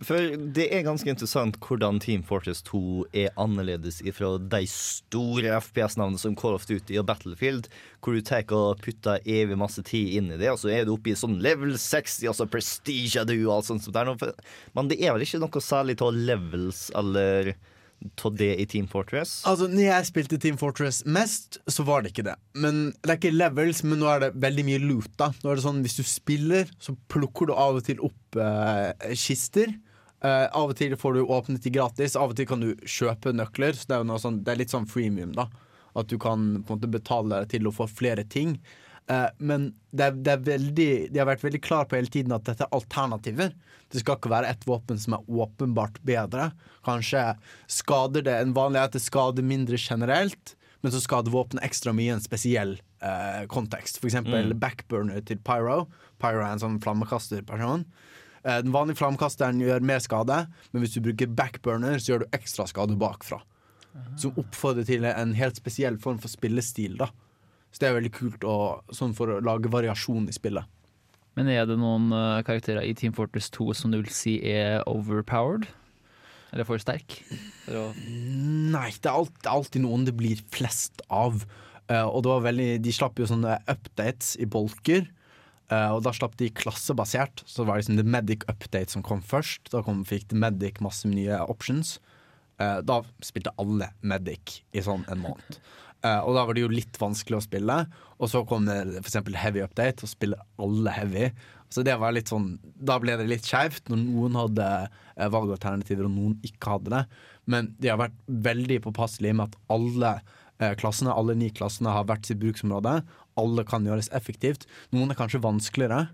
For 0.01 0.33
det 0.57 0.65
er 0.73 0.87
ganske 0.87 1.11
interessant 1.13 1.59
hvordan 1.61 1.99
Team 2.01 2.23
Fortress 2.25 2.63
2 2.65 2.81
er 3.21 3.35
annerledes 3.41 3.99
ifra 4.09 4.33
de 4.41 4.63
store 4.71 5.59
FPS-navnene 5.61 6.21
som 6.23 6.37
Call 6.41 6.57
of 6.57 6.65
Duty 6.65 6.97
og 6.97 7.05
Battlefield, 7.11 7.69
hvor 8.01 8.17
du 8.17 8.25
tar 8.25 8.47
og 8.57 8.81
putter 8.81 9.21
evig 9.29 9.59
masse 9.61 9.85
tid 9.85 10.17
inn 10.17 10.31
i 10.33 10.39
det, 10.41 10.49
og 10.55 10.63
så 10.63 10.73
er 10.73 10.89
du 10.89 10.95
oppe 10.95 11.13
i 11.13 11.19
sånn 11.19 11.37
level 11.45 11.75
60, 11.77 12.31
altså 12.33 12.49
prestige 12.49 13.27
du 13.29 13.37
og 13.43 13.59
alt 13.59 13.69
sånt. 13.69 13.85
som 13.85 13.93
det 13.93 14.01
er 14.01 14.33
Men 14.73 14.89
det 14.89 15.03
er 15.05 15.13
vel 15.13 15.27
ikke 15.27 15.43
noe 15.43 15.65
særlig 15.65 15.99
av 16.01 16.17
levels 16.17 16.87
eller 16.97 17.53
av 18.25 18.35
det 18.37 18.51
i 18.61 18.67
Team 18.67 18.87
Fortress? 18.89 19.43
Altså, 19.49 19.69
når 19.71 19.85
jeg 19.87 20.09
spilte 20.09 20.39
Team 20.41 20.59
Fortress 20.61 21.03
mest, 21.05 21.59
så 21.69 21.85
var 21.87 22.03
det 22.03 22.13
ikke 22.13 22.27
det. 22.31 22.37
Men 22.55 22.91
Det 23.03 23.13
er 23.13 23.19
ikke 23.19 23.35
levels, 23.37 23.83
men 23.85 24.01
nå 24.01 24.09
er 24.13 24.21
det 24.25 24.33
veldig 24.41 24.65
mye 24.69 24.83
loot. 24.83 25.11
da 25.21 25.31
Nå 25.43 25.51
er 25.51 25.57
det 25.61 25.65
sånn, 25.65 25.83
Hvis 25.85 25.99
du 26.01 26.03
spiller, 26.03 26.69
så 26.79 26.97
plukker 27.09 27.51
du 27.51 27.55
av 27.55 27.81
og 27.81 27.85
til 27.85 28.01
opp 28.01 28.37
eh, 28.41 29.15
kister. 29.15 29.73
Eh, 30.21 30.47
av 30.53 30.73
og 30.73 30.77
til 30.77 30.97
får 31.01 31.17
du 31.17 31.25
åpnet 31.25 31.65
de 31.65 31.73
gratis, 31.73 32.17
av 32.17 32.33
og 32.33 32.37
til 32.37 32.49
kan 32.49 32.61
du 32.61 32.75
kjøpe 32.85 33.33
nøkler. 33.33 33.77
Så 33.77 33.89
det 33.89 33.99
er, 34.01 34.19
sånn, 34.21 34.43
det 34.45 34.53
er 34.53 34.61
litt 34.61 34.75
sånn 34.75 34.89
freemium, 34.89 35.33
da. 35.37 35.49
At 35.97 36.09
du 36.09 36.19
kan 36.23 36.63
på 36.63 36.75
en 36.75 36.79
måte 36.79 36.93
betale 36.93 37.45
til 37.51 37.67
å 37.67 37.75
få 37.75 37.89
flere 37.91 38.25
ting. 38.25 38.59
Eh, 39.09 39.29
men 39.39 39.71
det 39.97 40.05
er, 40.07 40.13
det 40.23 40.33
er 40.33 40.45
veldig, 40.47 40.91
de 41.13 41.19
har 41.19 41.27
vært 41.31 41.45
veldig 41.45 41.61
klar 41.65 41.89
på 41.89 41.97
hele 41.99 42.11
tiden 42.13 42.33
at 42.37 42.45
dette 42.47 42.67
er 42.67 42.77
alternativer. 42.77 43.55
Det 43.91 44.03
skal 44.03 44.19
ikke 44.21 44.31
være 44.31 44.53
ett 44.53 44.67
våpen 44.69 45.01
som 45.03 45.17
er 45.17 45.27
åpenbart 45.27 45.99
bedre. 46.07 46.51
Kanskje 46.87 47.25
skader 47.71 48.23
det 48.23 48.37
En 48.45 48.55
vanlig 48.55 48.85
at 48.85 48.93
det 48.95 49.03
skader 49.03 49.43
mindre 49.43 49.77
generelt, 49.81 50.55
men 50.83 50.93
så 50.93 51.01
skader 51.03 51.33
våpenet 51.35 51.65
ekstra 51.67 51.93
mye 51.93 52.13
i 52.13 52.15
en 52.15 52.23
spesiell 52.23 52.77
eh, 53.03 53.47
kontekst. 53.51 53.99
For 54.01 54.09
eksempel 54.09 54.53
Mm. 54.53 54.59
backburner 54.61 55.25
til 55.27 55.39
Pyro. 55.39 55.89
Pyro 56.21 56.41
er 56.45 56.53
en 56.53 56.63
sånn 56.63 56.81
flammekasterperson. 56.81 57.85
Eh, 58.45 58.63
den 58.63 58.73
vanlige 58.73 58.97
flammekasteren 59.03 59.61
gjør 59.61 59.83
mer 59.83 59.99
skade, 60.01 60.47
men 60.73 60.83
hvis 60.83 60.95
du 60.95 61.01
bruker 61.05 61.27
backburner, 61.27 61.99
så 61.99 62.13
gjør 62.15 62.23
du 62.25 62.37
ekstra 62.39 62.67
skade 62.69 62.97
bakfra. 62.97 63.43
Som 64.17 64.37
oppfordrer 64.39 64.87
til 64.87 65.05
en 65.05 65.35
helt 65.35 65.57
spesiell 65.57 65.99
form 65.99 66.19
for 66.23 66.29
spillestil. 66.29 66.97
da 66.97 67.11
Så 67.71 67.83
det 67.83 67.89
er 67.89 67.99
veldig 67.99 68.13
kult 68.15 68.45
å, 68.47 68.57
sånn 68.95 69.15
for 69.17 69.31
å 69.31 69.41
lage 69.45 69.71
variasjon 69.71 70.29
i 70.31 70.35
spillet. 70.35 70.67
Men 71.39 71.51
er 71.53 71.69
det 71.69 71.79
noen 71.79 72.11
eh, 72.13 72.41
karakterer 72.47 72.83
i 72.83 72.95
Team 72.99 73.15
Fortress 73.17 73.49
2 73.55 73.71
som 73.79 73.93
du 73.93 74.01
vil 74.01 74.11
si 74.13 74.41
er 74.51 74.83
overpowered? 74.91 75.69
Eller 76.51 76.67
for 76.67 76.83
sterk? 76.83 77.21
For 77.65 77.95
Nei, 78.11 78.91
det 78.99 79.07
er, 79.07 79.15
alltid, 79.15 79.39
det 79.39 79.47
er 79.49 79.55
alltid 79.55 79.85
noen 79.85 80.07
det 80.09 80.17
blir 80.19 80.43
flest 80.51 81.03
av. 81.07 81.45
Uh, 81.91 82.07
og 82.07 82.23
det 82.25 82.33
var 82.33 82.45
veldig, 82.47 82.69
de 82.83 82.95
slapp 82.95 83.19
jo 83.19 83.29
sånne 83.31 83.57
updates 83.71 84.37
i 84.43 84.49
bolker. 84.51 85.07
Uh, 85.71 85.95
og 85.95 86.03
da 86.07 86.13
slapp 86.15 86.35
de 86.41 86.51
klassebasert. 86.55 87.45
Så 87.47 87.63
det 87.63 87.71
var 87.71 87.81
liksom 87.81 88.01
The 88.01 88.07
Medic 88.07 88.47
Update 88.51 88.95
som 88.95 89.07
kom 89.07 89.23
først. 89.23 89.71
Da 89.71 89.85
kom, 89.87 90.03
fikk 90.07 90.29
The 90.33 90.39
Medic 90.43 90.83
masse 90.83 91.07
nye 91.11 91.39
options. 91.47 91.99
Uh, 92.59 92.83
da 92.83 93.01
spilte 93.25 93.55
alle 93.63 93.93
Medic 94.03 94.61
i 94.75 94.83
sånn 94.85 95.07
en 95.11 95.23
måned. 95.23 95.61
Eh, 96.01 96.21
og 96.25 96.37
da 96.37 96.45
var 96.49 96.57
det 96.57 96.65
jo 96.65 96.73
litt 96.73 96.99
vanskelig 97.01 97.39
å 97.39 97.45
spille. 97.45 97.79
Og 98.21 98.31
så 98.33 98.43
kom 98.49 98.69
det 98.69 98.79
eksempel 99.01 99.37
Heavy 99.39 99.63
Update, 99.65 100.05
og 100.05 100.13
spiller 100.13 100.45
alle 100.61 100.95
Heavy. 100.97 101.31
Så 101.71 101.85
det 101.87 101.95
var 102.03 102.11
litt 102.11 102.27
sånn 102.27 102.57
Da 102.83 102.97
ble 102.99 103.15
det 103.15 103.29
litt 103.31 103.47
skeivt 103.47 103.93
når 103.93 104.01
noen 104.03 104.35
hadde 104.35 104.65
uh, 104.91 105.27
valgalternativer 105.31 106.09
og 106.09 106.17
noen 106.17 106.33
ikke 106.47 106.75
hadde 106.75 106.95
det. 106.97 107.03
Men 107.51 107.71
de 107.79 107.93
har 107.93 108.01
vært 108.01 108.17
veldig 108.27 108.81
påpasselige 108.89 109.37
med 109.39 109.53
at 109.53 109.61
alle 109.71 110.17
uh, 110.19 110.73
klassene, 110.81 111.15
alle 111.15 111.37
ni 111.39 111.53
klassene 111.55 111.95
har 111.95 112.09
hvert 112.09 112.27
sitt 112.27 112.41
bruksområde. 112.43 112.97
Alle 113.39 113.67
kan 113.69 113.87
gjøres 113.87 114.11
effektivt. 114.17 114.67
Noen 114.95 115.13
er 115.13 115.21
kanskje 115.21 115.43
vanskeligere. 115.45 116.09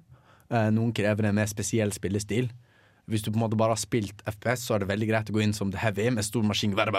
Noen 0.46 0.92
krever 0.94 1.26
en 1.26 1.34
mer 1.34 1.48
spesiell 1.50 1.90
spillestil. 1.90 2.52
Hvis 3.06 3.22
du 3.22 3.30
på 3.30 3.38
en 3.38 3.44
måte 3.44 3.58
bare 3.58 3.76
har 3.76 3.78
spilt 3.78 4.24
FPS, 4.26 4.64
så 4.66 4.74
er 4.74 4.82
det 4.82 4.90
veldig 4.90 5.08
greit 5.12 5.30
å 5.30 5.36
gå 5.36 5.44
inn 5.44 5.54
som 5.54 5.70
The 5.70 5.78
Heavy 5.78 6.08
med 6.10 6.26
stor 6.26 6.46
maskingevær. 6.46 6.90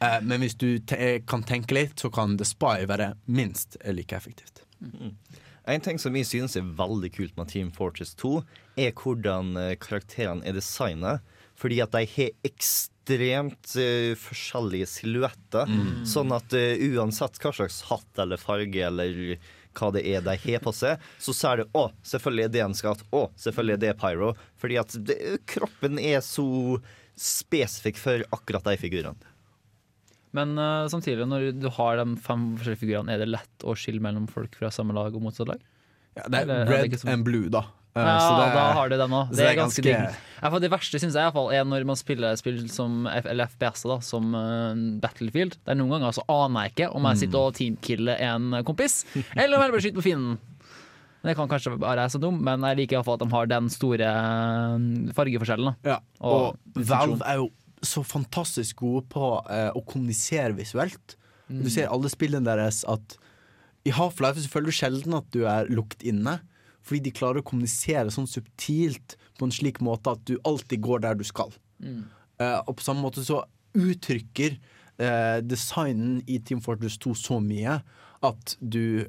Eh, 0.00 0.20
Men 0.24 0.40
hvis 0.40 0.54
du 0.56 0.78
te 0.80 1.18
kan 1.28 1.42
tenke 1.44 1.76
litt, 1.76 1.98
så 2.00 2.08
kan 2.08 2.38
The 2.40 2.46
Spy 2.48 2.86
være 2.88 3.10
minst 3.28 3.76
like 3.84 4.16
effektivt. 4.16 4.62
Mm. 4.80 5.10
En 5.68 5.84
ting 5.84 6.00
som 6.00 6.16
vi 6.16 6.22
synes 6.24 6.56
er 6.56 6.64
veldig 6.78 7.10
kult 7.12 7.36
med 7.36 7.50
Team 7.52 7.68
Fortress 7.74 8.14
2, 8.16 8.38
er 8.80 8.94
hvordan 8.96 9.52
eh, 9.60 9.74
karakterene 9.76 10.40
er 10.48 10.56
designet. 10.56 11.20
Fordi 11.60 11.82
at 11.84 11.92
de 11.92 12.06
har 12.08 12.30
ekstremt 12.48 13.74
uh, 13.76 14.16
forskjellige 14.16 14.86
silhuetter. 14.88 15.68
Mm. 15.68 16.06
Sånn 16.08 16.32
at 16.32 16.54
uh, 16.56 16.84
uansett 16.94 17.36
hva 17.42 17.52
slags 17.52 17.82
hatt 17.90 18.22
eller 18.24 18.40
farge 18.40 18.86
eller 18.86 19.34
hva 19.80 19.90
det 19.96 20.04
er 20.06 20.22
de 20.26 20.36
har 20.44 20.62
på 20.64 20.72
seg, 20.76 21.00
så 21.18 21.34
ser 21.36 21.62
du 21.62 21.76
å, 21.80 21.86
selvfølgelig 22.06 22.46
er 22.46 22.54
det 22.54 22.62
en 22.66 22.76
skatt. 22.76 23.02
Å, 23.16 23.24
selvfølgelig 23.40 23.76
er 23.78 23.82
det 23.86 23.96
pyro. 24.00 24.34
Fordi 24.60 24.78
at 24.80 24.96
det, 25.08 25.18
kroppen 25.50 25.98
er 26.02 26.20
så 26.24 26.46
spesifikk 27.20 27.98
for 28.00 28.24
akkurat 28.36 28.68
de 28.68 28.76
figurene. 28.80 29.18
Men 30.36 30.54
uh, 30.60 30.86
samtidig, 30.86 31.26
når 31.26 31.48
du 31.58 31.66
har 31.74 31.98
de 31.98 32.04
fem 32.22 32.44
forskjellige 32.60 32.84
figurene, 32.84 33.10
er 33.16 33.24
det 33.24 33.32
lett 33.32 33.64
å 33.66 33.74
skille 33.74 34.02
mellom 34.04 34.28
folk 34.30 34.54
fra 34.60 34.70
samme 34.70 34.94
lag 34.94 35.16
og 35.16 35.24
motsatt 35.24 35.50
lag? 35.50 35.64
Ja, 36.14 36.28
det 36.28 36.38
er 36.38 36.42
Eller 36.44 36.64
det 36.68 36.76
red 36.76 36.86
ikke 36.90 37.00
så- 37.02 37.10
and 37.10 37.26
blue, 37.26 37.48
da. 37.50 37.64
Eh, 37.96 38.06
Ja, 38.06 38.26
det 38.38 38.50
da 38.54 38.66
har 38.76 38.88
du 38.88 38.96
den 38.96 39.10
òg. 39.10 39.30
så 39.30 39.36
Det 39.36 39.46
er 39.46 39.56
ganske 39.58 39.82
digg. 39.82 40.18
Ja, 40.40 40.58
Det 40.58 40.70
verste 40.70 41.00
syns 41.02 41.14
jeg 41.18 41.26
i 41.26 41.32
fall 41.34 41.50
er 41.52 41.64
når 41.64 41.84
man 41.84 41.96
spiller 41.96 42.36
spill 42.38 42.68
som 42.70 43.06
FPS, 43.06 43.82
da, 43.82 43.98
som 44.00 44.34
uh, 44.34 44.74
Battlefield. 45.02 45.58
Der 45.66 45.74
noen 45.74 45.90
ganger 45.96 46.14
så 46.14 46.24
aner 46.28 46.68
jeg 46.68 46.74
ikke 46.76 46.94
om 46.94 47.08
jeg 47.10 47.24
sitter 47.24 47.38
og 47.38 47.54
teamkiller 47.58 48.20
en 48.30 48.62
kompis, 48.64 49.04
eller 49.36 49.56
om 49.56 49.64
jeg 49.64 49.74
bare 49.74 49.84
skutt 49.84 49.98
på 49.98 50.06
fienden. 50.06 50.38
Det 51.20 51.34
kan 51.36 51.50
kanskje 51.50 51.74
være 51.76 52.06
jeg 52.06 52.14
er 52.16 52.22
dum, 52.22 52.38
men 52.40 52.62
jeg 52.64 52.78
liker 52.78 52.96
iallfall 52.96 53.18
at 53.18 53.24
de 53.26 53.34
har 53.34 53.48
den 53.50 53.66
store 53.68 54.06
eh, 54.08 54.84
fargeforskjellen. 55.16 55.74
Da. 55.74 55.90
Ja, 55.90 55.98
og 56.24 56.54
og 56.54 56.86
Valve 56.88 57.26
er 57.28 57.42
jo 57.42 57.50
så 57.84 58.02
fantastisk 58.04 58.80
gode 58.80 59.04
på 59.12 59.34
uh, 59.44 59.70
å 59.76 59.82
kommunisere 59.84 60.54
visuelt. 60.56 61.16
Mm. 61.48 61.64
Du 61.64 61.68
ser 61.72 61.90
alle 61.92 62.08
spillene 62.12 62.44
deres 62.46 62.82
at 62.88 63.16
I 63.88 63.92
Half-Life 63.96 64.46
føler 64.52 64.68
du 64.68 64.76
sjelden 64.76 65.16
at 65.16 65.28
du 65.32 65.44
er 65.48 65.68
lukket 65.72 66.04
inne. 66.08 66.38
Fordi 66.90 67.04
de 67.06 67.12
klarer 67.14 67.38
å 67.38 67.46
kommunisere 67.46 68.10
sånn 68.10 68.26
subtilt 68.26 69.14
på 69.38 69.46
en 69.46 69.54
slik 69.54 69.78
måte 69.84 70.10
at 70.10 70.24
du 70.26 70.34
alltid 70.42 70.82
går 70.82 71.04
der 71.04 71.14
du 71.20 71.22
skal. 71.28 71.54
Mm. 71.78 72.02
Uh, 72.42 72.58
og 72.66 72.74
på 72.80 72.82
samme 72.82 73.04
måte 73.04 73.22
så 73.22 73.44
uttrykker 73.78 74.56
uh, 74.98 75.38
designen 75.46 76.18
i 76.26 76.40
Team 76.42 76.58
Fortress 76.64 76.98
2 76.98 77.14
så 77.14 77.38
mye 77.44 77.78
at 78.26 78.56
du 78.58 79.06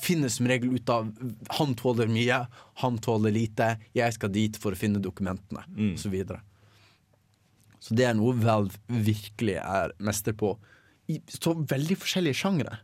finner 0.00 0.30
som 0.32 0.48
regel 0.48 0.72
ut 0.72 0.88
av 0.94 1.10
han 1.58 1.74
tåler 1.76 2.08
mye, 2.08 2.38
han 2.80 2.96
tåler 3.02 3.34
lite, 3.34 3.74
jeg 3.92 4.16
skal 4.16 4.32
dit 4.32 4.56
for 4.56 4.72
å 4.72 4.78
finne 4.78 5.02
dokumentene, 5.02 5.66
Mm. 5.68 5.92
og 5.92 5.98
så. 6.00 6.40
Så 7.82 7.94
det 7.98 8.06
er 8.06 8.14
noe 8.14 8.32
Valve 8.38 8.78
virkelig 8.88 9.58
er 9.58 9.92
mester 9.98 10.32
på. 10.32 10.54
I 11.10 11.18
så 11.26 11.52
veldig 11.54 11.98
forskjellige 11.98 12.38
sjangre. 12.38 12.78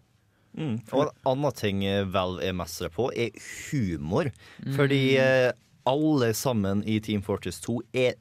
Mm. 0.59 0.75
Og 0.91 1.05
en 1.05 1.15
annen 1.33 1.57
ting 1.57 1.85
eh, 1.87 2.03
Valve 2.11 2.43
er 2.45 2.57
mestere 2.57 2.91
på, 2.95 3.09
er 3.15 3.35
humor. 3.71 4.33
Mm. 4.65 4.75
Fordi 4.77 5.03
eh, 5.23 5.53
alle 5.89 6.35
sammen 6.37 6.83
i 6.85 6.99
Team 7.05 7.23
Fortress 7.25 7.63
2 7.65 7.81
er 7.97 8.19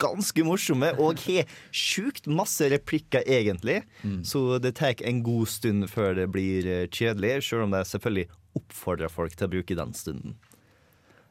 ganske 0.00 0.44
morsomme 0.46 0.94
og 0.96 1.20
har 1.26 1.48
sjukt 1.76 2.28
masse 2.30 2.70
replikker, 2.72 3.24
egentlig. 3.28 3.82
Mm. 4.02 4.22
Så 4.24 4.58
det 4.62 4.78
tar 4.80 5.00
en 5.04 5.20
god 5.26 5.50
stund 5.52 5.90
før 5.92 6.16
det 6.16 6.30
blir 6.32 6.68
eh, 6.68 6.86
kjedelig, 6.88 7.42
selv 7.46 7.68
om 7.68 7.76
det 7.76 7.84
selvfølgelig 7.90 8.30
oppfordrer 8.58 9.12
folk 9.12 9.36
til 9.36 9.46
å 9.46 9.54
bruke 9.58 9.76
den 9.78 9.92
stunden. 9.94 10.38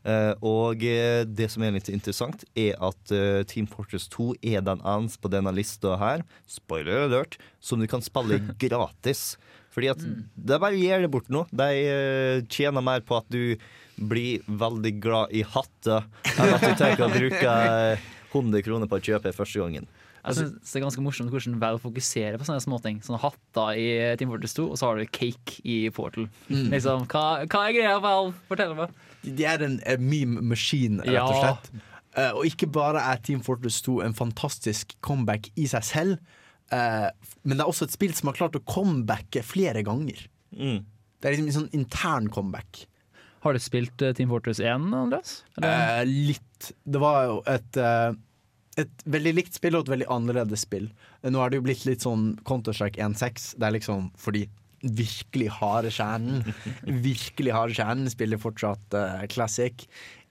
Eh, 0.08 0.32
og 0.46 0.84
eh, 0.88 1.26
det 1.28 1.50
som 1.52 1.64
er 1.66 1.74
litt 1.76 1.90
interessant, 1.92 2.46
er 2.58 2.78
at 2.84 3.12
eh, 3.12 3.42
Team 3.50 3.68
Fortress 3.68 4.08
2 4.14 4.32
er 4.54 4.64
den 4.64 4.84
eneste 4.88 5.20
på 5.24 5.32
denne 5.34 5.52
lista 5.56 5.98
her, 6.00 6.24
spoiler 6.48 7.08
alert, 7.08 7.40
som 7.60 7.82
du 7.82 7.88
kan 7.90 8.04
spille 8.06 8.40
gratis. 8.64 9.34
Fordi 9.74 9.92
at 9.92 10.02
det 10.02 10.56
er 10.56 10.62
bare 10.64 10.74
å 10.78 10.82
gjøre 10.82 11.06
det 11.06 11.12
bort 11.14 11.30
nå. 11.30 11.44
De 11.54 11.68
eh, 11.78 12.42
tjener 12.50 12.82
mer 12.86 13.04
på 13.06 13.20
at 13.20 13.28
du 13.30 13.56
blir 14.00 14.42
veldig 14.48 14.94
glad 15.04 15.34
i 15.36 15.44
hatter, 15.44 16.06
enn 16.32 16.54
at 16.56 16.64
du 16.64 16.72
tenker 16.80 17.06
å 17.06 17.12
bruke 17.14 17.56
eh, 17.94 18.08
100 18.32 18.64
kroner 18.66 18.90
på 18.90 18.98
å 19.00 19.04
kjøpe 19.04 19.34
første 19.36 19.60
gangen. 19.62 19.88
Jeg 20.20 20.36
synes 20.36 20.56
det 20.74 20.78
er 20.80 20.84
ganske 20.84 21.02
morsomt 21.02 21.32
hvordan 21.32 21.56
Valve 21.62 21.80
fokuserer 21.80 22.36
på 22.38 22.46
sånne 22.48 22.62
småting. 22.64 22.98
Sånne 23.06 23.22
hatter 23.24 23.78
i 23.80 23.86
Team 24.20 24.30
Fortress 24.34 24.54
2, 24.58 24.66
og 24.74 24.78
så 24.78 24.90
har 24.90 25.00
du 25.00 25.06
cake 25.16 25.62
i 25.64 25.78
Portal. 25.96 26.28
Mm. 26.52 26.66
Liksom, 26.74 27.06
hva, 27.10 27.24
hva 27.48 27.62
er 27.70 27.78
greia, 27.78 27.94
Valve? 28.04 28.34
Fortell 28.50 28.76
meg. 28.78 28.92
De 29.24 29.48
er 29.48 29.64
en, 29.66 29.78
en 29.88 30.04
meme 30.12 30.44
machine, 30.52 31.00
rett 31.08 31.16
og 31.24 31.38
Ja. 31.40 31.40
slett. 31.56 31.86
Eh, 32.20 32.34
og 32.36 32.44
ikke 32.50 32.68
bare 32.74 33.02
er 33.14 33.22
Team 33.24 33.40
Fortress 33.46 33.80
2 33.86 34.00
en 34.10 34.16
fantastisk 34.18 34.96
comeback 35.06 35.52
i 35.56 35.68
seg 35.72 35.86
selv, 35.88 36.20
eh, 36.20 36.39
men 36.70 37.56
det 37.56 37.64
er 37.64 37.70
også 37.70 37.88
et 37.88 37.96
spill 37.96 38.14
som 38.14 38.30
har 38.30 38.38
klart 38.38 38.58
å 38.60 38.64
comebacke 38.68 39.42
flere 39.46 39.82
ganger. 39.88 40.22
Mm. 40.54 40.84
Det 41.20 41.28
er 41.28 41.36
liksom 41.36 41.50
en 41.50 41.58
sånn 41.58 41.76
intern 41.76 42.30
comeback. 42.34 42.86
Har 43.44 43.56
du 43.56 43.62
spilt 43.64 44.02
eh, 44.04 44.14
Team 44.16 44.32
Fortress 44.32 44.60
1, 44.60 44.90
Andreas? 44.96 45.40
Eh, 45.64 46.02
litt. 46.06 46.72
Det 46.84 47.00
var 47.02 47.26
jo 47.30 47.38
et 47.48 47.80
eh, 47.80 48.12
et 48.80 49.04
veldig 49.12 49.34
likt 49.36 49.58
spill 49.58 49.76
og 49.76 49.88
et 49.88 49.94
veldig 49.96 50.08
annerledes 50.14 50.64
spill. 50.68 50.88
Eh, 51.22 51.32
Nå 51.34 51.42
er 51.44 51.52
det 51.52 51.60
jo 51.60 51.66
blitt 51.68 51.86
litt 51.88 52.06
sånn 52.06 52.34
Counter-Strike 52.48 53.02
1.6. 53.02 53.54
Det 53.60 53.68
er 53.68 53.76
liksom 53.76 54.10
fordi 54.20 54.46
virkelig 54.80 55.50
harde 55.58 55.90
kjernen 55.92 56.54
Virkelig 57.10 57.52
harde 57.52 57.76
kjernen 57.76 58.08
spiller 58.12 58.40
fortsatt 58.40 58.96
uh, 58.96 59.26
classic. 59.32 59.84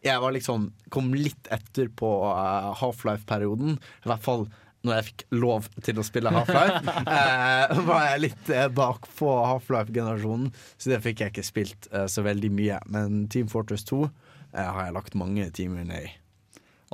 Jeg 0.05 0.23
var 0.23 0.33
liksom 0.33 0.71
kom 0.95 1.11
litt 1.13 1.51
etter 1.53 1.91
på 1.93 2.09
uh, 2.25 2.73
Half-Life-perioden. 2.81 3.77
I 3.77 4.09
hvert 4.09 4.25
fall 4.25 4.47
når 4.89 4.99
jeg 4.99 5.09
fikk 5.11 5.27
lov 5.39 5.69
til 5.85 6.01
å 6.01 6.07
spille 6.07 6.33
Half-Life. 6.35 6.95
eh, 7.17 7.83
var 7.89 8.07
jeg 8.11 8.23
litt 8.27 8.55
eh, 8.55 8.69
bakpå 8.73 9.33
Half-Life-generasjonen, 9.53 10.53
så 10.77 10.95
det 10.95 11.03
fikk 11.05 11.25
jeg 11.25 11.35
ikke 11.35 11.47
spilt 11.47 11.91
eh, 11.93 12.09
så 12.11 12.25
veldig 12.27 12.53
mye. 12.55 12.81
Men 12.93 13.27
Team 13.33 13.51
Fortress 13.53 13.87
2 13.91 14.07
eh, 14.07 14.65
har 14.65 14.89
jeg 14.89 14.97
lagt 14.97 15.19
mange 15.19 15.51
timer 15.55 15.87
ned 15.89 16.09
i. 16.09 16.17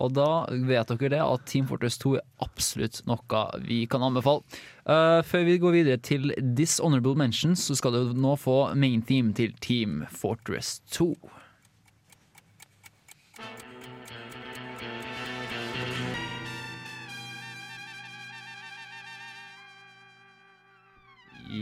Og 0.03 0.15
da 0.17 0.47
vet 0.51 0.91
dere 0.91 1.13
det 1.13 1.23
at 1.23 1.45
Team 1.47 1.69
Fortress 1.71 2.01
2 2.03 2.17
er 2.19 2.25
absolutt 2.43 3.01
noe 3.07 3.45
vi 3.67 3.85
kan 3.91 4.03
anbefale. 4.03 4.43
Uh, 4.85 5.23
før 5.25 5.47
vi 5.47 5.61
går 5.63 5.77
videre 5.79 6.03
til 6.03 6.35
Dishonorable 6.59 7.15
Mentions, 7.19 7.63
så 7.69 7.77
skal 7.79 7.95
du 7.95 8.19
nå 8.19 8.35
få 8.41 8.75
main 8.75 9.05
theme 9.07 9.33
til 9.37 9.55
Team 9.63 10.03
Fortress 10.11 10.81
2. 10.99 11.13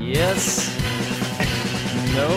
Yes. 0.00 0.70
No. 2.16 2.28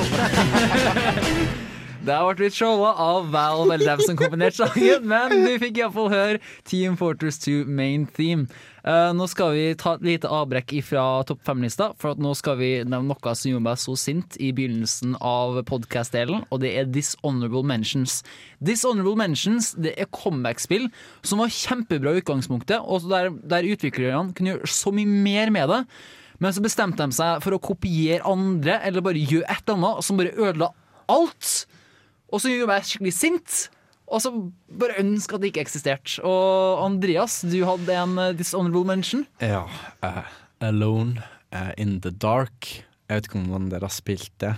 Har 2.05 2.25
vært 2.27 2.41
litt 2.43 2.55
showa 2.57 2.91
av 3.01 3.29
Valve 3.33 3.77
eller 3.77 3.87
dem 3.95 4.01
som 4.03 4.17
kombinerte 4.19 4.67
sangen, 4.67 5.05
men 5.09 5.31
du 5.45 5.53
fikk 5.61 5.79
iallfall 5.79 6.11
høre 6.11 6.41
Team 6.67 6.97
Fortress 6.99 7.39
2 7.45 7.63
main 7.65 8.03
theme. 8.17 8.45
Uh, 8.85 9.09
nå 9.17 9.25
skal 9.31 9.55
vi 9.55 9.63
ta 9.79 9.95
et 9.95 10.03
lite 10.05 10.29
avbrekk 10.29 10.75
fra 10.85 11.05
topp 11.25 11.41
fem-lista, 11.47 11.87
for 12.01 12.19
nå 12.21 12.35
skal 12.37 12.59
vi 12.59 12.69
nevne 12.83 13.07
noe 13.09 13.33
som 13.39 13.49
gjorde 13.49 13.65
meg 13.69 13.79
så 13.81 13.95
sint 13.97 14.37
i 14.37 14.51
begynnelsen 14.53 15.15
av 15.17 15.57
podcast-delen, 15.69 16.43
og 16.51 16.61
det 16.61 16.75
er 16.77 16.91
Dishonorable 16.91 17.63
Mentions. 17.65 18.19
Dishonorable 18.59 19.15
Mentions 19.23 19.71
det 19.79 19.95
er 19.95 20.11
comeback-spill 20.13 20.91
som 21.25 21.41
var 21.41 21.55
kjempebra 21.55 22.13
i 22.13 22.21
utgangspunktet, 22.21 22.83
og 22.83 23.07
der, 23.09 23.31
der 23.31 23.71
utviklerne 23.71 24.35
kunne 24.35 24.53
gjøre 24.53 24.75
så 24.75 24.93
mye 24.93 25.23
mer 25.25 25.55
med 25.55 25.73
det. 25.73 25.81
Men 26.43 26.55
så 26.55 26.63
bestemte 26.63 27.05
de 27.05 27.15
seg 27.15 27.43
for 27.43 27.55
å 27.55 27.61
kopiere 27.63 28.25
andre, 28.27 28.79
eller 28.85 29.05
bare 29.05 29.21
gjøre 29.21 29.47
et 29.47 29.63
eller 29.63 29.79
annet 29.79 30.07
som 30.07 30.19
bare 30.19 30.35
ødela 30.35 30.71
alt. 31.11 31.53
Og 32.33 32.41
så 32.41 32.51
gjorde 32.51 32.71
meg 32.73 32.87
skikkelig 32.87 33.15
sint. 33.15 33.57
Og 34.05 34.21
så 34.21 34.31
bare 34.69 34.99
ønske 35.01 35.37
at 35.37 35.41
det 35.41 35.51
ikke 35.51 35.63
eksisterte. 35.65 36.19
Og 36.25 36.83
Andreas, 36.83 37.39
du 37.47 37.57
hadde 37.65 37.95
en 37.97 38.19
eh, 38.21 38.35
dishonorable 38.37 38.85
mention. 38.85 39.25
Ja. 39.41 39.63
Uh, 40.05 40.21
Alone 40.61 41.23
uh, 41.55 41.71
in 41.77 41.99
the 42.05 42.11
Dark. 42.13 42.69
Jeg 43.09 43.17
vet 43.17 43.29
ikke 43.29 43.41
om 43.41 43.49
noen 43.49 43.69
dere 43.71 43.87
har 43.87 43.93
spilt 43.93 44.33
det. 44.43 44.53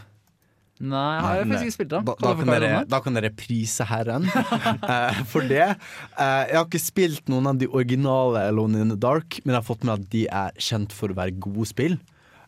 Nei, 0.78 1.06
jeg 1.18 1.24
har 1.26 1.40
faktisk 1.42 1.68
ikke 1.68 1.76
spilt 1.76 1.92
det. 1.94 2.02
Da, 2.06 2.14
da, 2.22 2.34
kan 2.38 2.52
dere, 2.52 2.74
da 2.86 3.00
kan 3.02 3.18
dere 3.18 3.32
prise 3.34 3.86
Herren 3.90 4.28
uh, 4.30 5.22
for 5.32 5.48
det. 5.50 5.72
Uh, 6.14 6.44
jeg 6.46 6.58
har 6.60 6.68
ikke 6.68 6.84
spilt 6.84 7.32
noen 7.32 7.50
av 7.50 7.62
de 7.62 7.70
originale 7.72 8.46
Alone 8.52 8.84
in 8.86 8.94
the 8.94 9.00
Dark, 9.00 9.40
men 9.44 9.56
jeg 9.56 9.62
har 9.62 9.68
fått 9.68 9.88
med 9.88 9.96
at 9.98 10.12
de 10.14 10.28
er 10.30 10.62
kjent 10.62 10.94
for 10.94 11.14
å 11.14 11.18
være 11.18 11.38
gode 11.42 11.70
spill. 11.72 11.98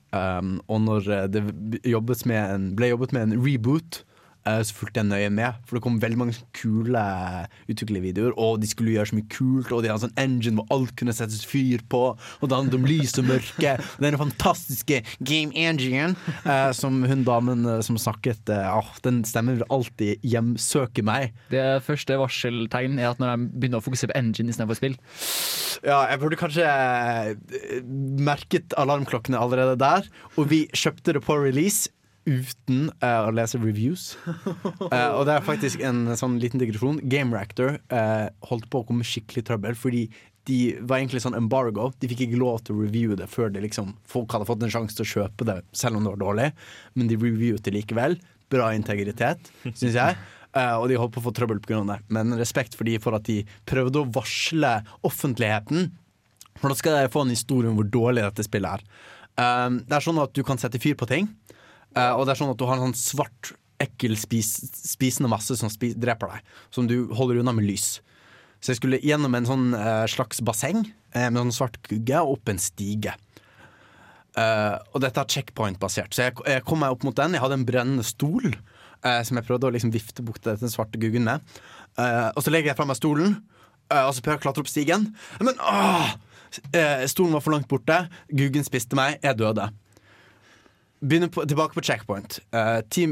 Um, 0.09 0.57
og 0.65 0.81
når 0.81 1.09
eh, 1.13 1.25
det 1.29 1.41
jobbes 1.85 2.23
med 2.29 2.39
en, 2.41 2.63
ble 2.77 2.87
jobbet 2.89 3.11
med 3.13 3.27
en 3.27 3.41
reboot, 3.45 4.01
eh, 4.49 4.61
så 4.65 4.75
fulgte 4.75 5.03
jeg 5.03 5.09
nøye 5.09 5.29
med. 5.33 5.59
For 5.67 5.77
det 5.77 5.83
kom 5.85 5.99
veldig 6.01 6.19
mange 6.19 6.37
kule 6.57 7.03
utviklervideoer, 7.69 8.35
og 8.39 8.59
de 8.63 8.69
skulle 8.69 8.95
gjøre 8.95 9.11
så 9.11 9.19
mye 9.19 9.29
kult. 9.31 9.71
Og 9.71 9.83
de 9.83 9.91
hadde 9.91 9.99
en 10.01 10.05
sånn 10.07 10.21
engine 10.21 10.59
hvor 10.59 10.69
alt 10.75 10.95
kunne 10.99 11.15
settes 11.15 11.45
fyr 11.47 11.83
på, 11.91 12.03
og 12.15 12.45
det 12.49 12.57
handlet 12.57 12.79
om 12.79 12.89
lys 12.89 13.15
og 13.21 13.29
mørke. 13.29 13.75
Og 13.99 14.03
denne 14.03 14.19
fantastiske 14.19 15.01
game 15.25 15.51
engine 15.57 16.13
eh, 16.43 16.69
som 16.75 17.01
hun 17.07 17.23
damen 17.27 17.65
eh, 17.67 17.81
som 17.85 17.97
snakket 17.99 18.49
eh, 18.53 18.67
ah, 18.69 18.87
Den 19.03 19.21
stemmen 19.27 19.59
vil 19.59 19.67
alltid 19.73 20.23
hjemsøke 20.25 21.03
meg. 21.05 21.33
Det 21.51 21.81
første 21.85 22.17
varseltegn 22.19 22.99
er 22.99 23.11
at 23.11 23.21
når 23.21 23.33
de 23.33 23.49
begynner 23.59 23.81
å 23.81 23.85
fokusere 23.85 24.13
på 24.13 24.19
engine 24.19 24.53
istedenfor 24.53 24.79
spill. 24.79 24.97
Ja, 25.85 26.01
jeg 26.09 26.19
burde 26.21 26.39
kanskje 26.39 26.65
eh, 26.67 27.79
merket 28.19 28.75
alarmklokkene 28.79 29.39
allerede 29.39 29.77
der. 29.79 30.09
Og 30.37 30.49
vi 30.51 30.65
kjøpte 30.75 31.15
det 31.15 31.23
på 31.25 31.37
release 31.39 31.91
uten 32.29 32.89
uh, 33.01 33.25
å 33.27 33.33
lese 33.33 33.59
reviews. 33.61 34.13
Uh, 34.27 35.11
og 35.17 35.25
det 35.27 35.35
er 35.35 35.45
faktisk 35.45 35.81
en 35.85 36.05
sånn 36.19 36.37
liten 36.41 36.61
digresjon. 36.61 37.01
Game 37.09 37.33
Reactor 37.35 37.79
uh, 37.91 38.29
holdt 38.51 38.69
på 38.69 38.83
å 38.83 38.87
komme 38.87 39.07
skikkelig 39.07 39.47
trøbbel 39.49 39.77
fordi 39.79 40.07
de 40.49 40.59
var 40.79 40.99
egentlig 40.99 41.21
sånn 41.23 41.37
embargo. 41.37 41.91
De 42.01 42.09
fikk 42.09 42.25
ikke 42.25 42.41
lov 42.41 42.63
til 42.65 42.77
å 42.77 42.83
reviewe 42.85 43.17
det 43.19 43.29
før 43.29 43.51
de 43.53 43.61
liksom, 43.63 43.93
folk 44.09 44.33
hadde 44.33 44.47
fått 44.49 44.65
en 44.65 44.73
sjanse 44.73 44.97
til 44.97 45.05
å 45.05 45.13
kjøpe 45.13 45.47
det, 45.49 45.59
selv 45.75 45.99
om 45.99 46.05
det 46.05 46.13
var 46.15 46.23
dårlig. 46.23 46.49
Men 46.97 47.09
de 47.11 47.19
reviewet 47.19 47.65
det 47.65 47.75
likevel. 47.75 48.17
Bra 48.49 48.71
integritet, 48.73 49.51
syns 49.67 49.93
jeg. 49.93 50.17
Uh, 50.49 50.79
og 50.81 50.87
de 50.89 50.97
holdt 50.97 51.13
på 51.13 51.21
å 51.21 51.27
få 51.27 51.33
trøbbel 51.37 51.61
pga. 51.61 51.83
det. 51.91 51.99
Men 52.09 52.33
respekt 52.39 52.77
for 52.77 52.89
de 52.89 52.97
for 53.01 53.17
at 53.17 53.27
de 53.27 53.43
prøvde 53.69 54.01
å 54.01 54.09
varsle 54.15 54.79
offentligheten. 55.05 55.91
For 56.57 56.71
da 56.71 56.79
skal 56.79 56.97
dere 56.97 57.13
få 57.13 57.27
en 57.27 57.35
historie 57.35 57.69
om 57.69 57.77
hvor 57.77 57.87
dårlig 57.87 58.25
dette 58.25 58.47
spillet 58.47 58.79
er. 58.79 59.05
Uh, 59.37 59.77
det 59.85 59.99
er 59.99 60.07
sånn 60.07 60.23
at 60.23 60.33
du 60.33 60.41
kan 60.47 60.57
sette 60.61 60.81
fyr 60.81 60.97
på 60.97 61.07
ting, 61.09 61.29
uh, 61.97 62.13
og 62.17 62.25
det 62.25 62.33
er 62.33 62.39
sånn 62.41 62.53
at 62.53 62.59
du 62.59 62.67
har 62.69 62.77
en 62.77 62.89
sånn 62.89 62.99
svart, 62.99 63.53
ekkel 63.79 64.17
spis, 64.19 64.51
spisende 64.75 65.31
masse 65.31 65.55
som 65.55 65.71
spis, 65.71 65.95
dreper 65.95 66.33
deg, 66.33 66.53
som 66.75 66.87
du 66.89 67.13
holder 67.15 67.39
unna 67.39 67.53
med 67.55 67.67
lys. 67.69 68.01
Så 68.59 68.73
jeg 68.73 68.81
skulle 68.81 68.99
gjennom 68.99 69.37
en 69.37 69.47
sånn 69.47 69.69
uh, 69.71 70.03
slags 70.11 70.41
basseng 70.43 70.81
uh, 70.83 71.27
med 71.29 71.39
sånn 71.45 71.55
svart 71.61 71.79
gugge 71.87 72.19
og 72.19 72.37
opp 72.37 72.51
en 72.51 72.61
stige. 72.61 73.15
Og 74.39 75.01
dette 75.03 75.19
er 75.19 75.31
checkpoint-basert, 75.33 76.13
så 76.15 76.27
jeg, 76.29 76.35
jeg 76.47 76.63
kom 76.63 76.79
meg 76.79 76.93
opp 76.93 77.01
mot 77.03 77.15
den. 77.17 77.33
Jeg 77.35 77.41
hadde 77.43 77.57
en 77.57 77.65
brennende 77.67 78.05
stol 78.07 78.45
som 79.03 79.35
jeg 79.35 79.43
prøvde 79.43 79.67
å 79.67 79.73
liksom 79.73 79.91
vifte 79.91 80.23
bort 80.23 80.45
den 80.45 80.71
svarte 80.71 81.01
guggen 81.01 81.25
med. 81.27 81.43
Og 81.99 82.39
så 82.45 82.53
legger 82.53 82.71
jeg 82.71 82.77
fra 82.77 82.85
meg 82.87 82.95
stolen, 82.95 83.33
og 83.89 84.13
så 84.15 84.23
prøver 84.23 84.37
jeg 84.37 84.39
å 84.39 84.45
klatre 84.45 84.63
opp 84.63 84.71
stigen. 84.71 85.09
Men 85.43 85.59
åh! 85.59 86.13
Stolen 87.11 87.35
var 87.35 87.43
for 87.43 87.57
langt 87.57 87.67
borte, 87.67 87.97
guggen 88.31 88.63
spiste 88.63 88.95
meg, 88.95 89.17
jeg 89.25 89.41
døde. 89.41 89.65
På, 90.99 91.45
tilbake 91.47 91.73
på 91.77 91.81
checkpoint. 91.81 92.39
Uh, 92.51 92.81
ti, 92.91 93.05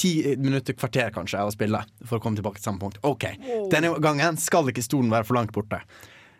ti 0.00 0.10
minutter, 0.40 0.72
kvarter 0.78 1.10
kanskje, 1.12 1.42
av 1.42 1.50
å 1.50 1.54
spille 1.54 1.82
for 2.06 2.16
å 2.16 2.22
komme 2.24 2.38
tilbake 2.38 2.56
til 2.56 2.70
samme 2.70 2.80
punkt. 2.80 2.96
Ok, 3.04 3.26
Denne 3.72 3.90
gangen 4.00 4.38
skal 4.40 4.70
ikke 4.72 4.84
stolen 4.84 5.12
være 5.12 5.28
for 5.28 5.36
langt 5.36 5.52
borte. 5.52 5.82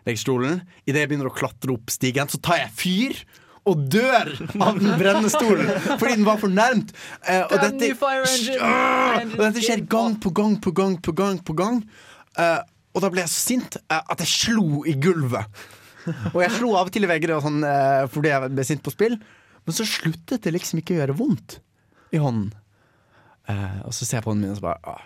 Legger 0.05 0.21
stolen. 0.21 0.61
Idet 0.85 1.03
jeg 1.03 1.11
begynner 1.11 1.29
å 1.29 1.35
klatre 1.35 1.75
opp 1.75 1.93
stigen, 1.93 2.29
så 2.31 2.41
tar 2.41 2.63
jeg 2.63 2.73
fyr! 2.79 3.19
Og 3.65 3.79
dør 3.89 4.27
av 4.61 4.75
den 4.77 4.91
brennende 4.99 5.29
stolen 5.33 5.71
fordi 5.99 6.19
den 6.19 6.25
var 6.27 6.37
for 6.37 6.53
nærmt. 6.53 6.91
Uh, 7.25 7.47
og, 7.47 7.55
dette, 7.63 7.93
og 7.97 9.39
dette 9.39 9.63
skjer 9.65 9.81
gang 9.89 10.19
på 10.21 10.29
gang 10.37 10.59
på 10.61 10.73
gang 10.77 10.99
på 11.01 11.15
gang. 11.17 11.39
på 11.41 11.57
gang 11.61 11.81
Uh, 12.35 12.59
Og 12.91 12.99
da 12.99 13.07
ble 13.07 13.21
jeg 13.23 13.31
så 13.31 13.41
sint 13.53 13.77
at 13.87 14.19
jeg 14.19 14.27
slo 14.27 14.81
i 14.83 14.91
gulvet. 14.99 15.47
Og 16.33 16.41
jeg 16.43 16.51
slo 16.57 16.73
av 16.75 16.89
og 16.89 16.91
til 16.91 17.07
i 17.07 17.09
vegger 17.09 17.37
sånn, 17.43 17.63
fordi 18.11 18.29
jeg 18.33 18.49
ble 18.51 18.65
sint 18.67 18.83
på 18.83 18.91
spill. 18.93 19.15
Men 19.65 19.77
så 19.77 19.85
sluttet 19.89 20.45
det 20.45 20.53
liksom 20.55 20.79
ikke 20.81 20.95
å 20.95 20.99
gjøre 21.01 21.17
vondt 21.17 21.59
i 22.13 22.21
hånden. 22.21 22.51
Eh, 23.49 23.79
og 23.85 23.93
så 23.93 24.05
ser 24.05 24.19
jeg 24.19 24.25
på 24.25 24.31
hånden 24.33 24.47
min 24.47 24.55
og 24.55 24.59
så 24.59 24.65
bare 24.65 24.79
ah, 24.89 25.03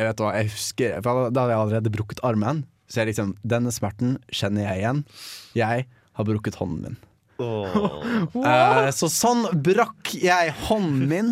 Jeg 0.00 0.06
vet 0.08 0.20
hva, 0.22 0.30
jeg 0.38 0.48
husker 0.48 0.94
For 1.04 1.26
da- 1.28 1.42
hadde 1.42 1.52
jeg 1.52 1.60
allerede 1.60 1.92
brukket 1.92 2.22
armen. 2.24 2.62
Så 2.88 3.02
jeg 3.02 3.10
liksom, 3.12 3.34
denne 3.46 3.72
smerten 3.74 4.16
kjenner 4.32 4.64
jeg 4.66 4.80
igjen. 4.82 5.02
Jeg 5.54 5.86
har 6.16 6.26
brukket 6.28 6.56
hånden 6.60 6.82
min. 6.88 6.98
Eh, 7.40 8.88
så 8.92 9.08
sånn 9.12 9.46
brakk 9.64 10.12
jeg 10.20 10.52
hånden 10.66 11.06
min. 11.10 11.30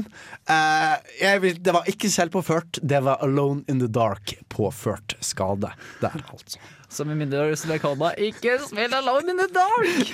Eh, 0.48 0.94
jeg 1.20 1.58
det 1.64 1.74
var 1.74 1.88
ikke 1.90 2.10
selvpåført, 2.12 2.80
det 2.80 3.02
var 3.04 3.20
Alone 3.24 3.64
in 3.68 3.82
the 3.82 3.88
Dark-påført 3.92 5.16
skade. 5.24 5.72
Der, 6.00 6.16
altså. 6.32 6.60
Så 6.88 7.04
med 7.04 7.18
mindre 7.20 7.50
du 7.52 7.68
vil 7.68 7.82
kalle 7.82 8.12
deg 8.14 8.32
ikke 8.32 8.56
spill 8.64 8.94
Alone 8.96 9.34
in 9.34 9.42
the 9.42 9.48
Dark! 9.52 10.12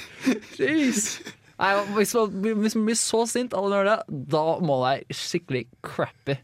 Jeez. 0.59 1.20
Nei, 1.60 1.70
hvis, 1.94 2.14
man, 2.16 2.40
hvis 2.64 2.74
man 2.78 2.89
blir 2.89 2.98
så 2.98 3.22
sint 3.31 3.55
av 3.55 3.66
å 3.66 3.70
gjøre 3.70 3.94
det, 3.94 4.18
da 4.32 4.43
må 4.59 4.81
det 4.81 4.89
være 4.89 5.18
skikkelig 5.20 5.64
crappy. 5.86 6.40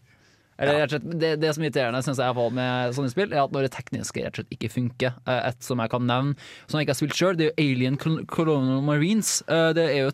Eller, 0.60 0.82
ja. 0.82 0.98
det, 1.00 1.30
det 1.40 1.50
som 1.56 1.62
er 1.64 1.70
irriterende 1.70 2.02
synes 2.04 2.18
jeg, 2.20 2.28
har 2.28 2.36
fått 2.36 2.52
med 2.52 2.92
sånne 2.92 3.10
spill, 3.12 3.30
er 3.32 3.46
at 3.46 3.54
når 3.54 3.64
det 3.64 3.72
tekniske 3.78 4.20
rett 4.26 4.34
og 4.34 4.42
slett 4.42 4.56
ikke 4.58 4.72
funker. 4.74 5.14
Eh, 5.24 5.40
Et 5.48 5.64
som 5.64 5.80
jeg 5.80 5.92
kan 5.94 6.04
nevne, 6.04 6.48
som 6.66 6.76
jeg 6.76 6.84
ikke 6.84 6.92
har 6.94 7.00
spilt 7.00 7.16
sjøl, 7.16 7.38
det 7.38 7.46
er 7.46 7.50
jo 7.50 7.64
Alien 7.64 7.96
Colonial 8.28 8.84
Marines. 8.84 9.38
Eh, 9.48 9.80
er 9.80 10.12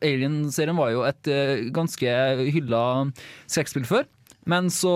Alien-serien 0.00 0.80
var 0.80 0.94
jo 0.94 1.04
et 1.04 1.28
eh, 1.28 1.66
ganske 1.76 2.16
hylla 2.56 2.84
skrekkspill 3.44 3.84
før. 3.90 4.08
Men 4.48 4.72
så, 4.72 4.94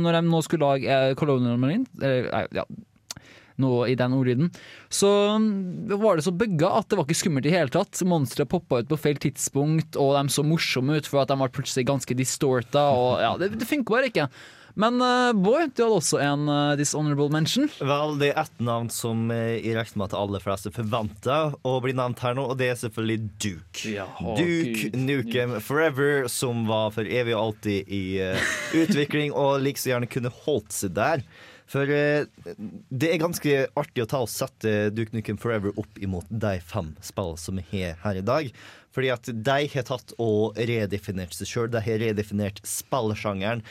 når 0.00 0.18
de 0.18 0.24
nå 0.28 0.40
skulle 0.44 0.72
lage 0.72 1.14
Colonial 1.20 1.60
Marines 1.60 1.88
eller, 2.00 2.48
ja, 2.56 2.64
noe 3.62 3.88
i 3.90 3.96
den 3.98 4.14
ordlyden. 4.16 4.52
Så 4.92 5.10
mm, 5.40 5.96
var 6.00 6.18
det 6.18 6.26
så 6.26 6.34
bugga 6.34 6.72
at 6.80 6.90
det 6.90 7.00
var 7.00 7.08
ikke 7.08 7.20
skummelt 7.22 7.48
i 7.48 7.54
hele 7.54 7.72
tatt. 7.72 8.00
Monstre 8.08 8.48
poppa 8.48 8.80
ut 8.80 8.90
på 8.90 9.00
feil 9.00 9.20
tidspunkt, 9.22 9.98
og 10.00 10.16
de 10.16 10.32
så 10.32 10.46
morsomme 10.46 11.00
ut 11.00 11.10
for 11.10 11.22
at 11.22 11.32
de 11.32 11.38
var 11.40 11.52
plutselig 11.54 11.88
ganske 11.90 12.16
distorta. 12.18 12.88
Og 12.96 13.20
ja, 13.22 13.34
det, 13.40 13.54
det 13.60 13.68
funker 13.68 13.98
bare 13.98 14.10
ikke. 14.12 14.30
Men 14.78 15.02
uh, 15.02 15.32
Boy, 15.34 15.66
du 15.74 15.82
hadde 15.82 15.96
også 15.96 16.20
en 16.22 16.46
uh, 16.48 16.76
dishonorable 16.78 17.30
mention. 17.32 17.68
Vel, 17.80 18.16
det 18.20 18.30
er 18.32 18.42
ett 18.44 18.62
navn 18.62 18.90
som 18.92 19.28
I 19.32 19.58
jeg 19.60 19.76
regner 19.76 20.00
med 20.00 20.06
at 20.10 20.18
alle 20.18 20.40
fleste 20.42 20.72
forventer 20.74 21.56
å 21.66 21.74
bli 21.82 21.94
nevnt 21.96 22.22
her 22.24 22.36
nå, 22.38 22.46
og 22.52 22.58
det 22.60 22.70
er 22.72 22.80
selvfølgelig 22.80 23.18
Duke. 23.42 23.94
Ja, 23.96 24.06
å, 24.22 24.36
Duke 24.38 24.90
Gud. 24.90 24.98
Nukem 25.00 25.56
Forever, 25.64 26.28
som 26.30 26.66
var 26.70 26.94
for 26.94 27.08
evig 27.08 27.34
og 27.36 27.42
alltid 27.48 27.90
i 27.90 28.04
uh, 28.22 28.50
utvikling, 28.82 29.34
og 29.34 29.60
like 29.64 29.80
så 29.80 29.94
gjerne 29.94 30.10
kunne 30.10 30.32
holdt 30.44 30.76
seg 30.76 30.94
der. 30.98 31.24
For 31.70 31.86
eh, 31.86 32.26
det 32.90 33.12
er 33.12 33.22
ganske 33.22 33.52
artig 33.78 34.02
å 34.02 34.08
ta 34.10 34.22
og 34.24 34.30
sette 34.32 34.90
Duke 34.94 35.14
Nukem 35.14 35.38
Forever 35.40 35.76
opp 35.78 36.00
imot 36.02 36.26
de 36.30 36.56
fem 36.66 36.92
spillene 37.04 37.38
som 37.38 37.60
vi 37.60 37.66
har 37.70 38.00
her 38.02 38.18
i 38.18 38.26
dag. 38.26 38.50
Fordi 38.90 39.12
at 39.14 39.30
de 39.30 39.58
har 39.74 39.86
tatt 39.86 40.16
og 40.18 40.58
redefinert 40.58 41.36
seg 41.36 41.50
sjøl. 41.50 41.70
De 41.70 41.82
har 41.84 42.02
redefinert 42.02 42.58
spillsjangeren. 42.66 43.62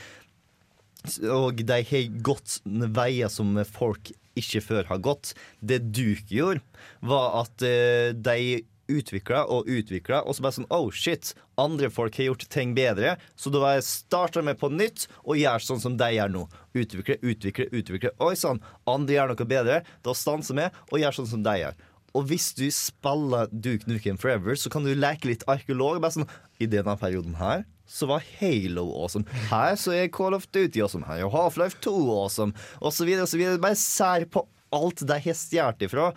Og 1.32 1.62
de 1.68 1.82
har 1.92 2.10
gått 2.24 2.60
veier 2.66 3.32
som 3.32 3.60
folk 3.68 4.14
ikke 4.40 4.64
før 4.64 4.88
har 4.94 5.04
gått. 5.04 5.34
Det 5.60 5.82
Duke 5.92 6.32
gjorde, 6.32 6.64
var 7.04 7.42
at 7.44 7.68
eh, 7.68 8.16
de 8.16 8.64
utvikla 8.90 9.46
og 9.52 9.70
utvikla, 9.70 10.24
og 10.26 10.36
så 10.36 10.46
bare 10.46 10.58
sånn 10.58 10.70
Oh, 10.74 10.90
shit, 10.94 11.34
andre 11.60 11.90
folk 11.94 12.18
har 12.20 12.30
gjort 12.30 12.48
ting 12.52 12.74
bedre, 12.78 13.16
så 13.40 13.52
da 13.54 13.76
jeg 13.76 13.86
starter 13.88 14.46
med 14.46 14.60
på 14.62 14.72
nytt 14.74 15.08
og 15.24 15.40
gjør 15.40 15.66
sånn 15.66 15.84
som 15.84 15.98
de 16.00 16.10
gjør 16.16 16.34
nå. 16.34 16.46
Utvikle, 16.78 17.20
utvikle, 17.22 17.70
utvikle. 17.72 18.14
Oi 18.26 18.34
sann, 18.40 18.62
andre 18.90 19.18
gjør 19.18 19.34
noe 19.34 19.50
bedre. 19.50 19.82
Da 20.06 20.16
stanser 20.18 20.58
vi 20.60 20.68
og 20.90 21.02
gjør 21.02 21.20
sånn 21.20 21.32
som 21.34 21.46
de 21.46 21.56
gjør. 21.64 21.80
Og 22.18 22.26
hvis 22.30 22.52
du 22.58 22.66
spiller 22.74 23.50
Duke 23.54 23.90
Nukem 23.90 24.18
Forever, 24.18 24.58
så 24.58 24.72
kan 24.74 24.86
du 24.86 24.96
leke 24.98 25.30
litt 25.30 25.46
arkeolog. 25.50 26.00
Bare 26.02 26.18
sånn, 26.18 26.30
I 26.58 26.70
denne 26.70 26.96
perioden 27.00 27.38
her 27.40 27.68
så 27.90 28.06
var 28.10 28.26
Halo 28.38 28.86
awesome. 29.02 29.26
Her 29.50 29.76
så 29.80 29.94
er 29.98 30.12
Call 30.14 30.38
of 30.38 30.46
Duty 30.54 30.82
awesome. 30.86 31.08
Her 31.10 31.26
er 31.26 31.34
Half-Life 31.34 31.80
2 31.86 31.94
awesome. 32.14 32.54
Og 32.82 32.94
så 32.94 33.08
videre 33.08 33.26
og 33.26 33.32
så 33.32 33.40
videre. 33.40 33.62
Bare 33.62 33.78
sær 33.80 34.26
på 34.30 34.46
alt 34.76 35.02
de 35.10 35.18
har 35.26 35.38
stjålet 35.38 35.88
ifra. 35.88 36.12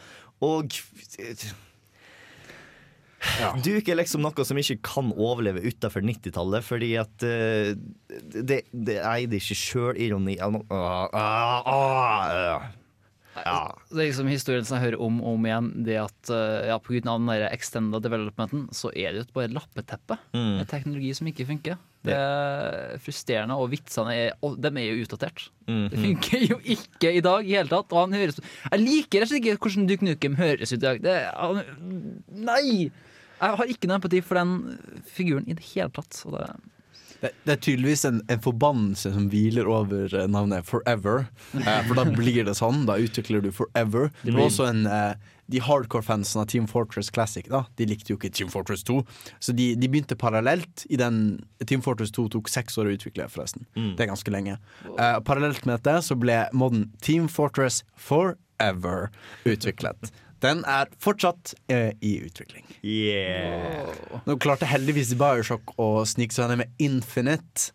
Og 0.44 0.76
Duke 3.62 3.92
er 3.92 3.98
liksom 4.00 4.24
noe 4.24 4.46
som 4.46 4.58
ikke 4.58 4.80
kan 4.84 5.12
overleve 5.14 5.62
utafor 5.64 6.04
90-tallet, 6.04 6.66
fordi 6.66 6.92
at 7.00 7.26
uh, 7.26 7.72
det, 8.34 8.62
det 8.72 8.98
eide 8.98 9.38
ikke 9.38 9.58
sjølironi 9.58 10.36
ironi 10.38 10.64
uh, 10.72 11.08
ah, 11.14 11.62
ah, 11.62 11.72
ah, 11.72 12.70
ja. 13.32 13.60
Det 13.88 13.96
er 13.96 14.08
liksom 14.10 14.28
historien 14.28 14.66
som 14.66 14.76
jeg 14.76 14.90
hører 14.90 15.02
om 15.02 15.20
og 15.22 15.36
om 15.38 15.46
igjen. 15.48 15.70
Det 15.86 15.96
at 16.02 16.32
uh, 16.32 16.66
ja, 16.68 16.76
av 16.76 16.98
den 17.06 17.30
der 17.30 17.46
extended 17.48 18.04
developmenten 18.04 18.66
Så 18.76 18.90
er 18.92 19.14
det 19.14 19.22
jo 19.22 19.28
bare 19.32 19.48
et 19.48 19.56
lappeteppe. 19.56 20.18
Mm. 20.36 20.58
En 20.60 20.68
teknologi 20.68 21.14
som 21.16 21.30
ikke 21.30 21.48
funker. 21.48 21.80
Det 22.02 22.16
er 22.18 22.98
frustrerende, 23.02 23.54
og 23.54 23.70
vitsene 23.70 24.14
er, 24.18 24.32
og 24.42 24.56
de 24.58 24.72
er 24.74 24.88
jo 24.88 25.04
utdatert. 25.04 25.44
Mm, 25.68 25.84
Det 25.92 26.00
funker 26.02 26.44
jo 26.50 26.58
ikke 26.74 27.12
i 27.14 27.22
dag 27.22 27.46
i 27.46 27.54
hele 27.54 27.70
tatt. 27.70 27.94
Og 27.94 28.00
han 28.02 28.18
høres, 28.18 28.40
jeg 28.42 28.82
liker 28.82 29.22
rett 29.22 29.30
og 29.30 29.32
slett 29.32 29.46
ikke 29.46 29.68
hvordan 29.68 29.88
Duke 29.88 30.08
Nukem 30.08 30.36
høres 30.40 30.74
ut 30.74 30.80
i 30.80 30.82
dag. 30.82 31.00
Det, 31.04 31.16
han, 31.38 31.62
nei! 32.50 32.90
Jeg 33.42 33.58
har 33.58 33.72
ikke 33.74 33.90
noe 33.90 33.98
empati 33.98 34.20
for 34.22 34.38
den 34.38 35.02
figuren 35.10 35.48
i 35.50 35.56
det 35.58 35.66
hele 35.72 35.90
tatt. 35.94 36.22
Det, 36.30 36.46
Det, 37.22 37.30
det 37.46 37.52
er 37.52 37.60
tydeligvis 37.62 38.04
en, 38.08 38.16
en 38.30 38.40
forbannelse 38.42 39.12
som 39.14 39.28
hviler 39.30 39.68
over 39.70 40.10
eh, 40.10 40.26
navnet 40.30 40.66
Forever. 40.66 41.28
Eh, 41.54 41.82
for 41.86 41.98
da 41.98 42.04
blir 42.08 42.42
det 42.48 42.56
sånn. 42.58 42.82
Da 42.88 42.96
utvikler 42.98 43.44
du 43.44 43.52
Forever. 43.54 44.10
Det 44.24 44.32
blir... 44.32 44.42
også 44.48 44.66
en 44.66 44.86
eh, 44.90 45.12
De 45.52 45.60
hardcore-fansen 45.62 46.40
av 46.42 46.48
Team 46.50 46.66
Fortress 46.70 47.10
Classic 47.12 47.46
da 47.50 47.64
De 47.76 47.86
likte 47.86 48.14
jo 48.14 48.16
ikke 48.18 48.30
Team 48.34 48.50
Fortress 48.50 48.82
2. 48.88 49.02
Så 49.38 49.54
de, 49.54 49.68
de 49.78 49.90
begynte 49.90 50.18
parallelt. 50.18 50.86
I 50.90 50.98
den 50.98 51.20
Team 51.66 51.82
Fortress 51.84 52.10
2 52.14 52.26
tok 52.34 52.50
seks 52.50 52.78
år 52.78 52.90
å 52.90 52.96
utvikle, 52.96 53.28
forresten. 53.30 53.66
Mm. 53.78 53.92
Det 53.98 54.06
er 54.06 54.10
ganske 54.14 54.34
lenge. 54.34 54.58
Eh, 54.90 55.18
parallelt 55.26 55.62
med 55.66 55.78
dette 55.78 55.98
så 56.02 56.18
ble 56.18 56.44
modden 56.54 56.88
Team 57.06 57.30
Fortress 57.30 57.84
Forever 57.94 59.10
utviklet. 59.46 60.10
Den 60.42 60.62
er 60.68 60.90
fortsatt 61.02 61.54
eh, 61.72 61.92
i 62.04 62.14
utvikling. 62.26 62.66
Nå 64.26 64.36
klarte 64.42 64.68
heldigvis 64.68 65.14
Bioshock 65.18 65.74
å 65.80 66.04
snike 66.08 66.34
seg 66.36 66.50
ned 66.52 66.62
med 66.62 66.82
Infinite. 66.82 67.72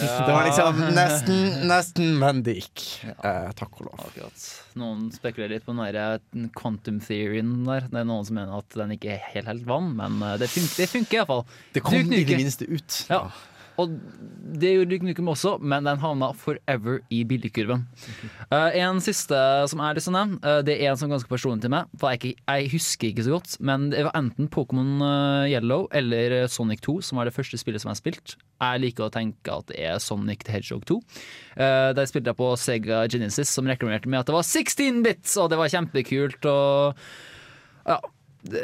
Ja. 0.00 0.16
Det 0.24 0.32
var 0.32 0.48
liksom 0.48 0.80
nesten, 0.96 1.40
nesten, 1.70 2.10
men 2.20 2.42
det 2.46 2.56
gikk. 2.60 2.86
Eh, 3.12 3.50
takk 3.58 3.80
og 3.80 3.90
lov. 3.90 4.06
akkurat. 4.08 4.46
Noen 4.80 5.08
spekulerer 5.14 5.56
litt 5.56 5.66
på 5.66 5.74
den 5.74 5.84
der 5.84 6.00
eh, 6.16 6.48
quantum 6.56 7.00
theorien 7.04 7.52
der. 7.66 7.88
Det 7.90 8.02
er 8.02 8.08
noen 8.08 8.28
som 8.28 8.38
mener 8.40 8.60
at 8.60 8.80
den 8.80 8.96
ikke 8.96 9.14
er 9.16 9.24
helt 9.34 9.50
helt 9.50 9.66
vann, 9.68 9.94
men 9.98 10.20
eh, 10.22 10.36
det 10.40 10.50
funker, 10.50 10.76
det 10.82 10.88
funker 10.90 11.20
iallfall. 11.20 11.44
Det 11.74 11.82
kom 11.84 12.12
i 12.12 12.24
det 12.24 12.38
minste 12.40 12.68
ut. 12.68 12.98
Ja. 13.10 13.24
Og 13.80 13.96
det 14.60 14.72
gjorde 14.74 14.98
Duke 14.98 15.24
også, 15.30 15.54
men 15.62 15.86
den 15.86 16.00
havna 16.02 16.32
forever 16.36 17.00
i 17.12 17.22
bildekurven. 17.28 17.86
Uh, 18.50 18.70
en 18.76 19.00
siste 19.04 19.38
som 19.70 19.82
er 19.84 19.96
litt 19.96 20.04
sånn 20.04 20.16
nevnt, 20.16 20.30
nevne, 20.40 20.58
eh, 20.58 20.62
det 20.66 20.76
er 20.78 20.90
en 20.90 20.98
som 20.98 21.08
er 21.08 21.16
ganske 21.16 21.30
personlig 21.30 21.64
til 21.64 21.72
meg. 21.72 21.90
For 21.98 22.12
jeg, 22.12 22.20
ikke, 22.20 22.44
jeg 22.46 22.70
husker 22.74 23.08
ikke 23.10 23.26
så 23.26 23.34
godt, 23.36 23.56
men 23.60 23.88
det 23.92 24.04
var 24.06 24.18
enten 24.18 24.50
Pokémon 24.52 25.04
eh, 25.06 25.54
Yellow 25.54 25.86
eller 25.96 26.36
eh, 26.42 26.48
Sonic 26.50 26.82
2 26.86 27.00
som 27.06 27.20
var 27.20 27.28
det 27.28 27.34
første 27.36 27.58
spillet 27.60 27.82
som 27.82 27.90
jeg 27.90 27.98
har 27.98 28.02
spilt. 28.02 28.36
Jeg 28.60 28.84
liker 28.84 29.06
å 29.06 29.14
tenke 29.14 29.56
at 29.56 29.70
det 29.70 29.80
er 29.80 29.98
Sonic 30.02 30.44
the 30.44 30.54
Hedgehog 30.54 30.84
2. 30.88 31.00
Uh, 31.56 31.90
der 31.96 32.06
spilte 32.08 32.32
jeg 32.32 32.38
på 32.38 32.52
Sega 32.60 33.02
Genesis, 33.10 33.50
som 33.52 33.68
reklamerte 33.68 34.10
med 34.10 34.20
at 34.20 34.28
det 34.28 34.36
var 34.36 34.46
16 34.46 35.02
bits, 35.06 35.36
og 35.40 35.50
det 35.52 35.60
var 35.60 35.72
kjempekult. 35.72 36.44
og 36.50 37.00
ja, 37.88 37.96
det, 38.42 38.62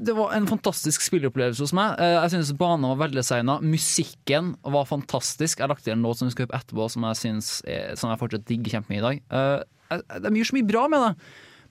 det, 0.00 0.14
var 0.16 0.32
en 0.32 0.46
fantastisk 0.48 1.02
spilleopplevelse 1.04 1.60
hos 1.66 1.74
meg. 1.76 1.98
Eh, 2.00 2.14
Jeg 2.22 2.32
synes 2.32 2.54
Banen 2.60 2.88
var 2.88 3.02
veldesigna. 3.02 3.58
Musikken 3.60 4.54
var 4.64 4.88
fantastisk. 4.88 5.60
Jeg 5.60 5.68
lagt 5.68 5.84
til 5.84 5.92
en 5.92 6.06
låt 6.06 6.20
som 6.20 6.28
vi 6.28 6.32
skal 6.32 6.46
høre 6.46 6.54
på 6.54 6.60
etterpå, 6.62 6.86
som 6.94 7.04
jeg, 7.10 7.20
synes 7.20 7.50
er, 7.68 7.92
som 8.00 8.12
jeg 8.12 8.22
fortsatt 8.22 8.48
digger 8.48 8.78
kjempemye 8.78 9.02
i 9.02 9.06
dag. 9.06 9.20
Eh, 9.28 10.00
De 10.24 10.34
gjør 10.40 10.50
så 10.52 10.56
mye 10.56 10.70
bra 10.70 10.86
med 10.88 11.04
det. 11.04 11.12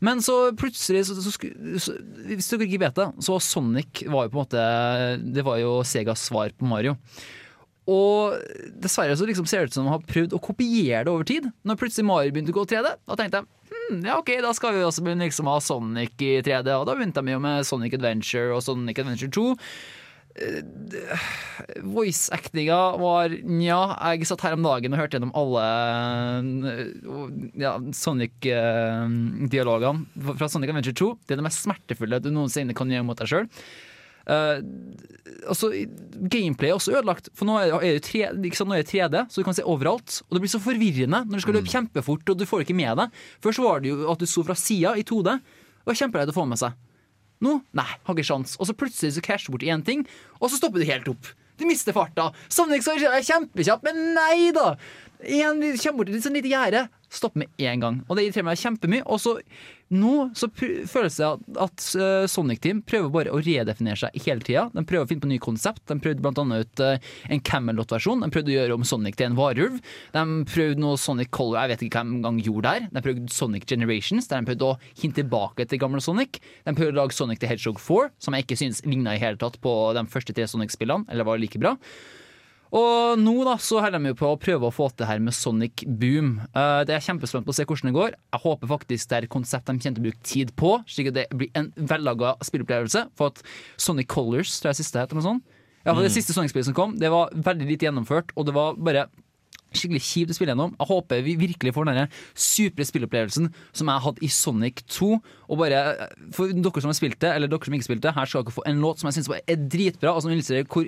Men 0.06 0.22
så 0.22 0.35
plutselig, 0.53 1.07
så, 1.07 1.18
så, 1.18 1.34
så, 1.34 1.98
hvis 2.30 2.52
dere 2.52 2.68
ikke 2.68 2.84
vet 2.85 2.99
det, 2.99 3.07
så 3.26 3.34
var 3.34 3.41
Sonic 3.41 4.03
var 4.06 4.27
jo 4.27 4.30
på 4.30 4.38
en 4.38 4.44
måte 4.44 4.65
Det 5.34 5.45
var 5.48 5.57
jo 5.57 5.72
Segas 5.89 6.27
svar 6.30 6.53
på 6.53 6.69
Mario. 6.69 6.94
Og 7.88 8.35
dessverre 8.84 9.15
så 9.18 9.26
liksom 9.26 9.48
ser 9.49 9.64
det 9.64 9.72
ut 9.72 9.77
som 9.77 9.88
de 9.88 9.94
har 9.95 10.03
prøvd 10.06 10.35
å 10.35 10.41
kopiere 10.44 11.06
det 11.07 11.14
over 11.14 11.26
tid. 11.26 11.48
Når 11.65 11.80
plutselig 11.80 12.06
Mario 12.06 12.35
begynte 12.35 12.53
å 12.53 12.60
gå 12.60 12.65
3D, 12.69 12.91
da 13.07 13.18
tenkte 13.18 13.41
jeg 13.41 13.56
hm, 13.88 14.01
ja 14.05 14.18
ok, 14.19 14.31
da 14.43 14.51
skal 14.55 14.76
vi 14.76 14.85
også 14.85 15.03
begynne 15.05 15.27
liksom 15.27 15.49
ha 15.51 15.57
Sonic 15.64 16.15
i 16.23 16.41
3D. 16.45 16.69
Og 16.76 16.85
da 16.89 16.97
begynte 16.97 17.23
de 17.23 17.35
jo 17.35 17.43
med 17.43 17.68
Sonic 17.68 17.93
Adventure 17.97 18.55
og 18.55 18.61
Sonic 18.65 18.97
Adventure 19.03 19.31
2. 19.34 19.47
Eh, 20.38 20.61
Voice-actinga 21.81 22.97
var 23.01 23.34
nja. 23.41 23.81
Jeg 24.14 24.27
satt 24.30 24.45
her 24.45 24.53
om 24.57 24.65
dagen 24.65 24.93
og 24.93 24.99
hørte 25.01 25.15
gjennom 25.18 25.35
alle 25.38 25.64
eh, 26.45 26.88
ja, 27.64 27.72
Sonic-dialogene 27.95 30.01
fra 30.38 30.47
Sonic 30.51 30.69
Adventure 30.73 30.97
2. 30.97 31.09
Det 31.26 31.31
er 31.34 31.39
det 31.41 31.47
mest 31.47 31.64
smertefulle 31.65 32.22
du 32.22 32.30
noensinne 32.34 32.73
kan 32.77 32.91
gjøre 32.93 33.07
mot 33.07 33.19
deg 33.19 33.27
sjøl. 33.31 33.47
Uh, 34.27 34.59
altså, 35.47 35.71
gameplay 36.31 36.71
er 36.71 36.77
også 36.77 36.95
ødelagt. 36.95 37.29
For 37.37 37.47
nå 37.47 37.57
er 37.59 37.69
det, 37.71 37.77
er 37.77 37.97
det, 37.97 38.03
tre, 38.07 38.23
liksom, 38.47 38.69
nå 38.69 38.77
er 38.77 38.83
det 38.83 38.91
3D, 38.91 39.23
så 39.31 39.41
du 39.41 39.47
kan 39.47 39.57
se 39.57 39.65
overalt. 39.67 40.19
Og 40.27 40.37
det 40.37 40.43
blir 40.43 40.53
så 40.53 40.63
forvirrende 40.63 41.23
når 41.25 41.39
du 41.39 41.45
skal 41.45 41.57
løpe 41.59 41.71
kjempefort 41.71 42.33
og 42.33 42.39
du 42.39 42.45
får 42.49 42.65
ikke 42.65 42.77
med 42.77 42.99
deg. 42.99 43.23
Først 43.43 43.63
var 43.63 43.81
det 43.83 43.93
jo 43.93 44.11
at 44.11 44.21
du 44.21 44.29
så 44.29 44.43
fra 44.47 44.57
sida 44.57 44.95
i 44.99 45.05
2D. 45.07 45.39
Det 45.39 45.91
var 45.91 45.99
kjempeleit 46.01 46.33
å 46.33 46.37
få 46.37 46.47
med 46.49 46.61
seg. 46.61 46.77
Nå? 47.45 47.59
Nei, 47.77 47.89
har 47.89 48.15
ikke 48.15 48.25
sjans. 48.25 48.55
Og 48.57 48.69
så 48.69 48.75
plutselig 48.77 49.15
så 49.15 49.23
krasjer 49.25 49.51
du 49.51 49.57
bort 49.57 49.67
i 49.67 49.73
én 49.73 49.83
ting, 49.85 50.07
og 50.39 50.49
så 50.49 50.57
stopper 50.59 50.81
du 50.81 50.89
helt 50.89 51.09
opp. 51.11 51.29
Du 51.57 51.65
mister 51.65 51.93
farta. 51.93 52.31
Sonic 52.53 52.85
skal 52.85 53.01
være 53.01 53.25
kjempekjapp, 53.25 53.85
men 53.85 54.13
nei 54.17 54.49
da! 54.53 54.75
En, 55.17 55.63
kommer 55.81 56.03
bort 56.03 56.11
til 56.11 56.19
et 56.19 56.25
sånn 56.25 56.37
lite 56.37 56.51
gjerde, 56.51 56.83
stopp 57.09 57.37
med 57.41 57.49
en 57.65 57.81
gang. 57.81 57.95
Og 58.05 58.17
det 58.17 58.27
irriterer 58.27 58.45
meg 58.45 58.61
kjempemye. 58.61 59.05
Og 59.09 59.21
så 59.21 59.37
nå 59.93 60.14
så 60.35 60.49
føles 60.51 61.18
det 61.19 61.27
at, 61.27 61.43
at 61.64 61.85
uh, 61.95 62.26
Sonic 62.27 62.59
Team 62.64 62.81
prøver 62.88 63.11
bare 63.14 63.31
å 63.34 63.39
redefinere 63.39 63.99
seg 64.01 64.18
hele 64.26 64.43
tida. 64.43 64.65
De 64.73 64.84
prøver 64.88 65.05
å 65.05 65.09
finne 65.09 65.23
på 65.23 65.30
nye 65.31 65.43
konsept. 65.43 65.84
De 65.88 65.95
prøvde 66.03 66.34
annet 66.43 66.65
ut 66.68 66.84
uh, 66.84 67.14
en 67.31 67.43
Camelot-versjon. 67.51 68.26
De 68.26 68.31
prøvde 68.34 68.51
å 68.51 68.57
gjøre 68.57 68.77
om 68.77 68.85
Sonic 68.88 69.19
til 69.19 69.30
en 69.30 69.39
varulv. 69.39 69.80
De 70.15 70.26
prøvde 70.51 70.84
noe 70.84 70.99
Sonic 70.99 71.31
Color, 71.35 71.61
jeg 71.61 71.73
vet 71.73 71.88
ikke 71.88 72.03
hva 72.03 72.09
de 72.09 72.19
engang 72.19 72.41
gjorde 72.43 72.76
der. 72.76 72.89
De 72.91 73.05
prøvde 73.05 73.34
Sonic 73.34 73.68
Generations, 73.69 74.27
der 74.27 74.43
de 74.43 74.51
prøvde 74.51 74.69
å 74.73 74.77
hinte 75.01 75.22
tilbake 75.22 75.68
til 75.69 75.81
gamle 75.81 76.03
Sonic. 76.03 76.41
De 76.68 76.76
prøvde 76.76 76.95
å 76.97 77.01
lage 77.01 77.15
Sonic 77.18 77.41
the 77.41 77.49
Hedgehog 77.49 77.80
4, 77.81 78.11
som 78.27 78.35
jeg 78.35 78.47
ikke 78.47 78.59
syns 78.59 78.84
ligna 78.88 79.15
i 79.15 79.23
hele 79.23 79.39
tatt 79.39 79.59
på 79.64 79.73
de 79.95 80.07
første 80.11 80.35
tre 80.35 80.49
Sonic-spillene, 80.51 81.07
eller 81.11 81.27
var 81.27 81.39
like 81.41 81.64
bra. 81.64 81.77
Og 82.76 83.19
nå 83.22 83.34
da 83.48 83.56
så 83.64 83.80
holder 83.84 84.03
de 84.03 84.14
på 84.18 84.27
å 84.27 84.39
prøve 84.39 84.68
å 84.68 84.73
få 84.76 84.89
til 84.91 85.03
det 85.06 85.07
her 85.11 85.22
med 85.23 85.35
Sonic 85.38 85.85
Boom. 85.88 86.41
Uh, 86.52 86.84
det 86.88 86.95
er 86.98 87.06
kjempespent 87.06 87.48
på 87.48 87.53
å 87.53 87.56
se 87.56 87.64
hvordan 87.68 87.91
det 87.91 87.95
går. 87.95 88.15
Jeg 88.34 88.44
håper 88.44 88.72
faktisk 88.73 89.10
det 89.11 89.18
er 89.19 89.27
et 89.27 89.34
konsept 89.34 89.69
de 89.69 89.77
kommer 89.77 89.99
til 89.99 90.03
å 90.03 90.07
bruke 90.10 90.23
tid 90.27 90.56
på, 90.60 90.73
slik 90.89 91.11
at 91.14 91.19
det 91.19 91.27
blir 91.38 91.52
en 91.56 91.72
vellaga 91.77 92.35
spilleopplevelse. 92.44 93.06
For 93.15 93.31
at 93.31 93.39
Sonic 93.80 94.10
Colors, 94.11 94.57
tror 94.60 94.73
jeg 94.73 94.81
siste 94.81 94.99
het, 94.99 95.11
eller 95.14 95.22
noe 95.23 95.30
sånt. 95.30 95.44
Ja, 95.85 95.94
for 95.94 96.02
Det 96.03 96.11
Mm. 96.11 96.18
siste 96.19 96.34
Sonic-spillet 96.35 96.65
som 96.65 96.73
kom, 96.76 96.98
det 96.99 97.10
var 97.10 97.30
veldig 97.31 97.68
lite 97.68 97.88
gjennomført, 97.88 98.34
og 98.35 98.45
det 98.45 98.53
var 98.53 98.76
bare 98.76 99.07
Skikkelig 99.76 99.99
kjipt 99.99 100.31
å 100.31 100.35
spille 100.38 100.53
gjennom. 100.56 100.72
Jeg 100.80 100.88
håper 100.88 101.23
vi 101.26 101.35
virkelig 101.35 101.73
får 101.76 101.85
den 101.89 102.07
supre 102.34 102.85
spillopplevelsen 102.88 103.49
som 103.76 103.89
jeg 103.91 104.03
hadde 104.06 104.23
i 104.23 104.27
Sonic 104.31 104.81
2. 104.88 105.22
Og 105.49 105.57
bare, 105.60 106.07
For 106.31 106.48
dere 106.48 106.81
som 106.81 106.88
har 106.88 106.95
spilt 106.95 107.19
det, 107.19 107.35
eller 107.35 107.48
dere 107.52 107.65
som 107.68 107.73
ikke 107.76 107.84
spilte, 107.89 108.14
her 108.15 108.26
skal 108.26 108.44
dere 108.44 108.56
få 108.56 108.64
en 108.65 108.80
låt 108.80 108.99
som 108.99 109.10
jeg 109.11 109.18
synes 109.19 109.41
er 109.44 109.56
dritbra, 109.68 110.15
og 110.15 110.22
som 110.23 110.31
illustrerer 110.31 110.64
hvor 110.72 110.88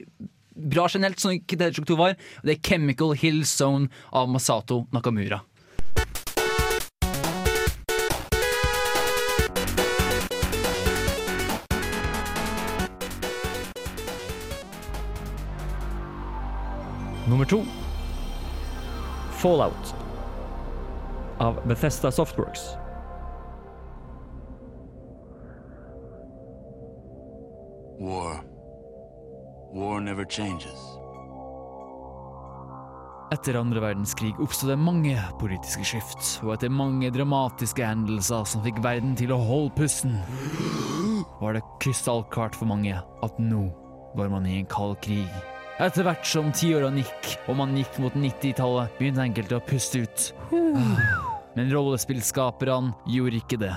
bra 0.60 0.88
generelt 0.90 1.19
som 1.19 1.31
Hedgehog 1.31 1.88
2 1.88 1.95
var. 1.95 2.15
Det 2.44 2.57
er 2.57 2.69
Chemical 2.69 3.15
Hill 3.15 3.45
Zone 3.45 3.90
av 4.11 4.30
Masato 4.30 4.86
Nakamura. 4.91 5.41
Nummer 17.30 17.45
to. 17.45 17.64
Fallout 19.31 19.95
av 21.38 21.68
Bethesda 21.68 22.11
Softworks. 22.11 22.60
War. 27.99 28.48
War 29.73 29.99
never 30.01 30.25
changes. 30.25 30.99
Etter 33.29 33.59
andre 33.59 33.83
verdenskrig 33.83 34.31
oppstod 34.41 34.71
det 34.71 34.79
mange 34.81 35.13
politiske 35.37 35.85
skift, 35.85 36.39
og 36.41 36.55
etter 36.55 36.71
mange 36.73 37.11
dramatiske 37.13 37.85
hendelser 37.85 38.47
som 38.49 38.63
fikk 38.65 38.81
verden 38.81 39.13
til 39.19 39.35
å 39.35 39.37
holde 39.37 39.75
pusten, 39.77 40.17
var 41.37 41.53
det 41.53 41.61
krystallklart 41.85 42.57
for 42.57 42.65
mange 42.71 42.97
at 42.97 43.37
nå 43.37 43.67
var 44.17 44.33
man 44.33 44.49
i 44.49 44.57
en 44.63 44.71
kald 44.73 44.97
krig. 45.05 45.29
Etter 45.77 46.09
hvert 46.09 46.25
som 46.25 46.49
tiårene 46.49 47.05
gikk, 47.05 47.35
og 47.45 47.61
man 47.61 47.77
gikk 47.77 48.01
mot 48.01 48.17
90-tallet, 48.17 48.97
begynte 48.97 49.27
enkelte 49.29 49.61
å 49.61 49.65
puste 49.69 50.01
ut. 50.01 50.29
Men 51.53 51.69
rollespillskaperne 51.69 52.97
gjorde 53.13 53.43
ikke 53.43 53.61
det. 53.61 53.75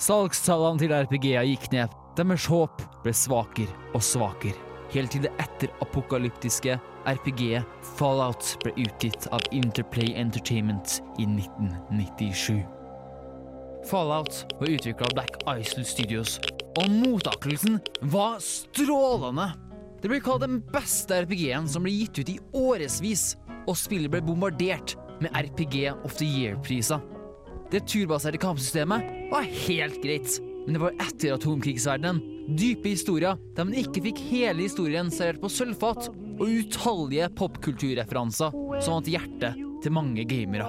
Salgstallene 0.00 0.78
til 0.78 0.94
RPG-er 1.02 1.50
gikk 1.50 1.72
ned. 1.74 1.90
Deres 2.14 2.46
håp 2.46 2.86
ble 3.02 3.12
svakere 3.16 3.90
og 3.92 4.04
svakere. 4.06 4.71
Helt 4.92 5.14
til 5.14 5.24
det 5.24 5.32
etterapokalyptiske 5.40 6.74
RPG-et 7.08 7.86
Fallout 7.96 8.50
ble 8.60 8.74
utgitt 8.84 9.24
av 9.32 9.40
Interplay 9.56 10.12
Entertainment 10.20 10.98
i 11.16 11.24
1997. 11.24 12.60
Fallout 13.88 14.42
var 14.60 14.68
utvikla 14.68 15.08
av 15.08 15.14
Black 15.16 15.38
Isle 15.48 15.86
Studios, 15.88 16.36
og 16.76 16.92
mottakelsen 16.92 17.80
var 18.12 18.36
strålende. 18.44 19.48
Det 20.02 20.10
ble 20.12 20.20
kalt 20.20 20.44
den 20.44 20.60
beste 20.74 21.22
RPG-en 21.24 21.70
som 21.72 21.86
ble 21.86 21.94
gitt 21.94 22.20
ut 22.20 22.34
i 22.34 22.38
årevis, 22.52 23.24
og 23.64 23.78
spillet 23.78 24.12
ble 24.12 24.20
bombardert 24.28 24.96
med 25.22 25.32
RPG 25.32 25.88
of 26.04 26.18
the 26.20 26.28
Year-priser. 26.28 27.00
Det 27.72 27.86
turbaserte 27.88 28.40
kampsystemet 28.42 29.30
var 29.32 29.48
helt 29.48 30.02
greit, 30.04 30.36
men 30.64 30.76
det 30.76 30.82
var 30.82 30.96
etter 31.02 31.36
atomkrigsverdenen. 31.36 32.22
Dype 32.58 32.94
historier 32.94 33.38
der 33.56 33.68
man 33.68 33.78
ikke 33.78 34.02
fikk 34.08 34.22
hele 34.30 34.66
historien 34.66 35.10
servert 35.14 35.42
på 35.42 35.50
sølvfat, 35.52 36.10
og 36.40 36.48
utallige 36.48 37.28
popkulturreferanser 37.38 38.54
som 38.82 38.96
vant 38.96 39.10
hjertet 39.10 39.60
til 39.82 39.94
mange 39.94 40.24
gamere. 40.26 40.66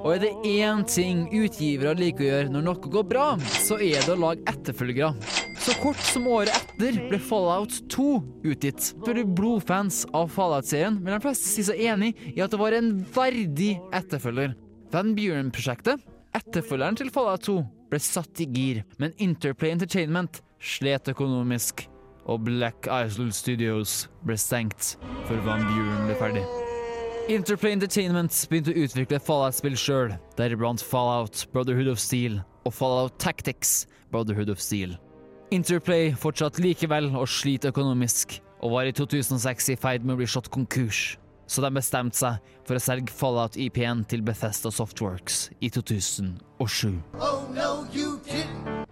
Og 0.00 0.14
er 0.14 0.22
det 0.22 0.30
én 0.48 0.80
ting 0.88 1.26
utgivere 1.36 1.92
liker 1.98 2.24
å 2.24 2.30
gjøre 2.30 2.52
når 2.54 2.64
noe 2.64 2.92
går 2.94 3.04
bra, 3.10 3.26
så 3.60 3.76
er 3.76 4.00
det 4.06 4.14
å 4.14 4.20
lage 4.22 4.46
etterfølgere. 4.48 5.12
Så 5.60 5.74
kort 5.76 6.00
som 6.08 6.24
året 6.32 6.54
etter 6.56 7.02
ble 7.10 7.18
Fallout 7.20 7.74
2 7.92 8.06
utgitt. 8.48 8.94
For 9.04 9.20
blodfans 9.36 10.06
av 10.16 10.30
Fallout-serien 10.32 10.96
vil 11.04 11.12
de 11.12 11.20
fleste 11.20 11.50
si 11.50 11.66
seg 11.68 11.82
enig 11.84 12.14
i 12.32 12.40
at 12.40 12.54
det 12.54 12.60
var 12.62 12.78
en 12.78 12.94
verdig 13.12 13.74
etterfølger. 13.92 14.56
Van 14.90 15.12
Buren-prosjektet, 15.14 16.00
etterfølgeren 16.34 16.96
til 16.98 17.12
Fallout 17.12 17.44
2, 17.44 17.58
ble 17.90 18.00
satt 18.02 18.40
i 18.42 18.46
gir, 18.46 18.84
men 19.02 19.14
Interplay 19.18 19.74
Entertainment 19.74 20.40
slet 20.62 21.10
økonomisk, 21.10 21.86
og 22.30 22.44
Black 22.46 22.86
Isle 22.86 23.32
Studios 23.34 24.04
ble 24.26 24.36
stengt 24.38 24.94
før 25.28 25.40
Van 25.46 25.64
Buren 25.66 26.06
ble 26.06 26.18
ferdig. 26.20 26.44
Interplay 27.30 27.74
Entertainment 27.76 28.34
begynte 28.50 28.72
å 28.74 28.84
utvikle 28.84 29.20
Fallout-spill 29.22 29.78
sjøl, 29.78 30.14
deriblant 30.38 30.82
Fallout 30.82 31.44
Brotherhood 31.54 31.90
of 31.92 32.00
Steel 32.02 32.40
og 32.66 32.74
Fallout 32.74 33.18
Tactics 33.22 33.84
Brotherhood 34.10 34.50
of 34.50 34.62
Steel. 34.62 34.96
Interplay 35.54 36.12
fortsatte 36.14 36.62
likevel 36.62 37.10
å 37.18 37.26
slite 37.26 37.72
økonomisk, 37.72 38.38
og 38.60 38.74
var 38.76 38.86
i 38.86 38.94
2006 38.94 39.72
i 39.72 39.78
ferd 39.80 40.04
med 40.04 40.14
å 40.14 40.20
bli 40.20 40.28
slått 40.30 40.50
konkurs, 40.52 41.16
så 41.50 41.64
de 41.64 41.72
bestemte 41.74 42.20
seg 42.20 42.52
for 42.68 42.78
å 42.78 42.82
selge 42.82 43.10
Fallout 43.10 43.58
IP-en 43.58 44.04
til 44.06 44.22
Bethesda 44.22 44.70
Softworks 44.70 45.48
i 45.58 45.72
2007. 45.74 47.00
Oh, 47.18 47.42
no. 47.50 47.70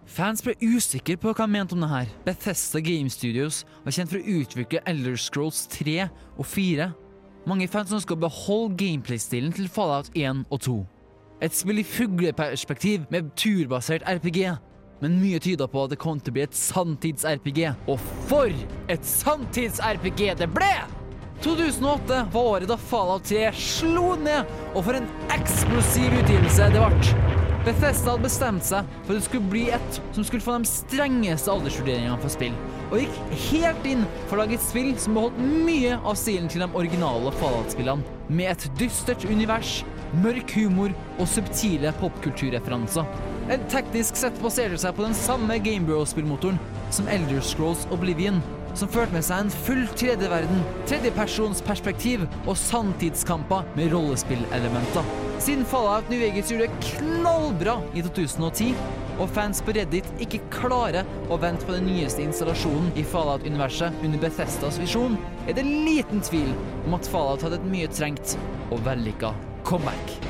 Fans 0.09 0.41
ble 0.43 0.55
usikre 0.65 1.19
på 1.21 1.31
hva 1.31 1.45
de 1.47 1.53
mente 1.53 1.77
om 1.77 1.83
det 1.85 1.91
her. 1.93 2.09
Bethesda 2.25 2.81
Game 2.83 3.11
Studios 3.13 3.61
var 3.85 3.95
kjent 3.95 4.11
for 4.11 4.19
å 4.19 4.39
utvikle 4.41 4.81
Elder 4.89 5.19
Scrolls 5.21 5.67
3 5.71 6.09
og 6.09 6.47
4. 6.49 6.89
Mange 7.49 7.69
fans 7.71 7.93
ønsker 7.95 8.17
å 8.17 8.23
beholde 8.25 8.81
gameplay-stilen 8.81 9.55
til 9.55 9.69
Fallout 9.71 10.11
1 10.19 10.43
og 10.49 10.63
2. 10.65 10.79
Et 11.47 11.55
spill 11.55 11.85
i 11.85 11.87
fugleperspektiv 11.87 13.07
med 13.15 13.31
turbasert 13.39 14.03
RPG. 14.09 14.41
Men 15.05 15.21
mye 15.23 15.39
tyda 15.39 15.69
på 15.71 15.85
at 15.87 15.95
det 15.95 16.03
kom 16.03 16.19
til 16.19 16.35
å 16.35 16.39
bli 16.41 16.49
et 16.49 16.57
sanntids-RPG. 16.57 17.69
Og 17.87 18.01
for 18.27 18.51
et 18.91 19.07
sanntids-RPG 19.07 20.33
det 20.41 20.51
ble! 20.57 20.73
2008 21.43 22.27
var 22.33 22.43
året 22.43 22.69
da 22.69 22.77
Fallout 22.77 23.29
3 23.31 23.51
slo 23.55 24.15
ned, 24.19 24.49
og 24.75 24.83
for 24.87 24.99
en 24.99 25.07
eksplosiv 25.35 26.15
utgivelse 26.23 26.71
det 26.75 26.83
ble. 26.83 27.13
Bethesda 27.67 28.15
hadde 28.15 28.25
bestemt 28.25 28.65
seg 28.65 28.87
for 29.05 29.13
at 29.13 29.19
det 29.19 29.27
skulle 29.27 29.51
bli 29.53 29.65
et 29.75 29.99
som 30.17 30.25
skulle 30.25 30.43
få 30.45 30.57
de 30.57 30.71
strengeste 30.71 31.53
aldersvurderingene 31.53 32.19
for 32.23 32.33
spill, 32.33 32.55
og 32.89 33.03
gikk 33.03 33.19
helt 33.51 33.89
inn 33.91 34.05
for 34.29 34.37
å 34.37 34.41
lage 34.41 34.57
et 34.57 34.65
spill 34.65 34.93
som 34.99 35.19
beholdt 35.19 35.41
mye 35.67 35.99
av 35.99 36.17
stilen 36.19 36.49
til 36.51 36.65
de 36.65 36.71
originale 36.81 37.35
Fallout-spillene, 37.39 38.19
med 38.31 38.55
et 38.55 38.69
dystert 38.81 39.27
univers, 39.29 39.83
mørk 40.25 40.55
humor 40.57 40.95
og 41.19 41.29
subtile 41.29 41.93
popkulturreferanser. 42.01 43.11
En 43.53 43.67
teknisk 43.73 44.17
sett 44.21 44.39
baserte 44.43 44.79
seg 44.81 44.97
på 44.97 45.05
den 45.05 45.17
samme 45.17 45.61
Gamebrow-spillmotoren 45.65 46.59
som 46.95 47.11
Elder 47.13 47.45
Scrolls 47.45 47.85
Oblivion, 47.95 48.41
som 48.77 48.91
førte 48.93 49.15
med 49.15 49.25
seg 49.27 49.45
en 49.45 49.55
full 49.67 49.85
3D-verden, 49.99 50.61
tredjepersonsperspektiv 50.91 52.27
og 52.45 52.55
sanntidskamper 52.59 53.67
med 53.79 53.93
rollespillelementer. 53.95 55.13
Siden 55.43 55.65
Fallout 55.69 56.09
New 56.11 56.21
Vegas 56.21 56.51
gjorde 56.51 56.67
det 56.67 56.89
knallbra 56.93 57.79
i 57.95 58.03
2010, 58.03 58.73
og 59.19 59.31
fans 59.35 59.61
på 59.65 59.75
Reddit 59.75 60.07
ikke 60.23 60.43
klarer 60.55 61.07
å 61.31 61.39
vente 61.43 61.67
på 61.67 61.75
den 61.75 61.89
nyeste 61.91 62.23
installasjonen 62.23 62.93
i 62.99 63.07
Fallout-universet 63.07 64.05
under 64.07 64.23
Bethesdas 64.23 64.79
visjon, 64.83 65.19
er 65.47 65.59
det 65.59 65.67
liten 65.67 66.23
tvil 66.27 66.51
om 66.87 66.99
at 66.99 67.11
Fallout 67.11 67.47
hadde 67.47 67.63
et 67.63 67.71
mye 67.71 67.91
trengt 67.91 68.39
og 68.71 68.83
vellykka 68.87 69.35
comeback. 69.69 70.28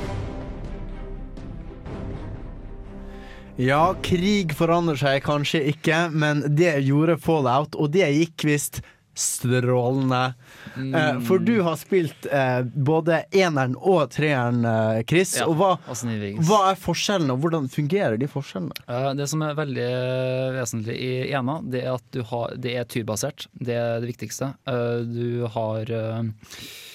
Ja, 3.59 3.95
krig 4.07 4.53
forandrer 4.55 4.99
seg 5.01 5.25
kanskje 5.27 5.65
ikke, 5.73 6.05
men 6.15 6.45
det 6.55 6.77
gjorde 6.87 7.17
Fallout, 7.19 7.75
og 7.75 7.91
det 7.91 8.07
gikk 8.15 8.45
visst 8.47 8.79
strålende. 9.19 10.35
Eh, 10.79 11.17
for 11.27 11.43
du 11.43 11.57
har 11.67 11.75
spilt 11.81 12.29
eh, 12.31 12.61
både 12.63 13.25
eneren 13.35 13.75
og 13.81 14.13
treeren, 14.15 14.61
eh, 14.63 15.01
Chris. 15.11 15.33
Ja, 15.41 15.49
og 15.51 15.57
hva, 15.59 15.73
hva 16.47 16.61
er 16.71 16.79
forskjellene, 16.79 17.35
og 17.35 17.43
hvordan 17.43 17.67
fungerer 17.73 18.15
de 18.21 18.29
forskjellene? 18.31 18.79
Eh, 18.87 19.09
Det 19.19 19.27
som 19.33 19.43
er 19.43 19.59
veldig 19.59 19.89
vesentlig 20.61 20.99
i 21.03 21.13
ena, 21.35 21.59
det 21.67 21.83
er 21.83 21.97
at 21.97 22.07
du 22.15 22.23
har, 22.31 22.55
det 22.55 22.77
er 22.79 22.87
turbasert. 22.87 23.49
Det 23.59 23.75
er 23.75 23.99
det 24.05 24.13
viktigste. 24.13 24.53
Eh, 24.71 25.03
Du 25.11 25.49
har 25.51 25.91
eh, 25.91 26.23
eh, 26.23 26.88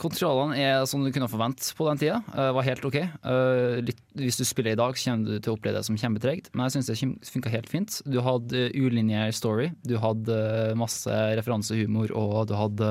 Kontrollene 0.00 0.58
er 0.58 0.86
som 0.88 1.04
du 1.04 1.10
kunne 1.14 1.30
forvente 1.30 1.74
på 1.76 1.86
den 1.88 2.00
tida. 2.00 2.22
eh, 2.34 2.50
var 2.56 2.66
helt 2.66 2.84
ok. 2.84 2.98
Eh, 3.02 3.76
litt, 3.84 4.02
hvis 4.18 4.40
du 4.40 4.44
spiller 4.48 4.74
i 4.74 4.80
dag, 4.80 4.96
så 4.96 5.10
kommer 5.10 5.28
du 5.28 5.38
til 5.38 5.52
å 5.52 5.56
oppleve 5.56 5.78
det 5.78 5.86
som 5.86 5.98
kjempetregt, 5.98 6.50
men 6.54 6.66
jeg 6.68 6.76
syns 6.76 6.90
det 6.90 7.30
funka 7.30 7.52
helt 7.52 7.70
fint. 7.70 8.00
Du 8.04 8.20
hadde 8.24 8.70
ulinjær 8.74 9.32
story, 9.36 9.70
du 9.86 9.96
hadde 10.02 10.32
eh, 10.32 10.74
masse 10.78 11.10
referansehumor, 11.38 12.12
og 12.16 12.50
du 12.50 12.54
hadde 12.58 12.90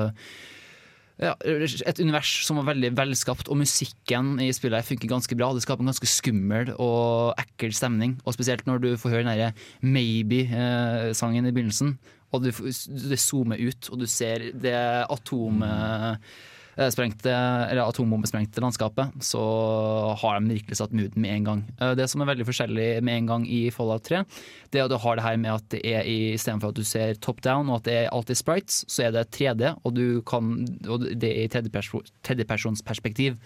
ja, 1.22 1.34
et 1.44 2.00
univers 2.00 2.30
som 2.46 2.58
var 2.58 2.72
veldig 2.72 2.92
velskapt, 2.98 3.50
og 3.52 3.60
musikken 3.60 4.40
i 4.42 4.48
spillet 4.54 4.86
funker 4.86 5.10
ganske 5.10 5.36
bra. 5.38 5.52
Det 5.54 5.62
skaper 5.62 5.84
en 5.84 5.92
ganske 5.92 6.08
skummel 6.10 6.72
og 6.78 7.36
ekkel 7.38 7.74
stemning, 7.76 8.16
og 8.24 8.34
spesielt 8.34 8.66
når 8.66 8.82
du 8.82 8.88
får 8.98 9.14
høre 9.16 9.36
den 9.36 9.60
Maybe-sangen 9.84 11.46
i 11.46 11.54
begynnelsen, 11.54 11.94
og 12.32 12.46
du, 12.46 12.50
det 12.50 13.20
zoomer 13.20 13.60
ut, 13.60 13.92
og 13.92 14.00
du 14.00 14.08
ser 14.08 14.48
det 14.56 14.74
atomet 15.12 15.68
eh, 15.68 16.50
sprengte, 16.92 17.28
eller 17.32 17.84
atombombesprengte 17.84 18.62
landskapet, 18.64 19.12
så 19.20 19.42
har 20.22 20.40
de 20.40 20.54
virkelig 20.54 20.78
satt 20.78 20.94
mooden 20.96 21.20
med 21.20 21.34
en 21.34 21.44
gang. 21.44 21.64
Eh, 21.80 21.94
Det 21.94 22.08
som 22.10 22.22
er 22.22 22.30
veldig 22.32 22.46
forskjellig 22.48 23.02
med 23.04 23.18
en 23.18 23.26
gang 23.26 23.46
i 23.48 23.70
Fallout 23.70 24.02
3, 24.08 24.22
det 24.72 24.80
er 24.80 24.84
at 24.86 24.90
du 24.90 24.96
har 24.96 25.16
det 25.16 25.24
her 25.26 25.36
med 25.36 25.52
at 25.52 25.68
det 25.74 25.82
er 25.84 26.02
istedenfor 26.08 26.72
at 26.72 26.78
du 26.80 26.84
ser 26.84 27.14
top 27.20 27.42
down 27.44 27.68
og 27.68 27.76
at 27.82 27.84
det 27.84 27.96
er 28.00 28.08
alltid 28.12 28.36
sprites, 28.40 28.84
så 28.88 29.08
er 29.08 29.12
det 29.12 29.26
3D, 29.30 29.74
og, 29.84 29.94
du 29.94 30.22
kan, 30.22 30.64
og 30.88 31.04
det 31.12 31.28
er 31.28 31.44
i 31.44 31.52
tredjepersonsperspektiv. 32.24 33.36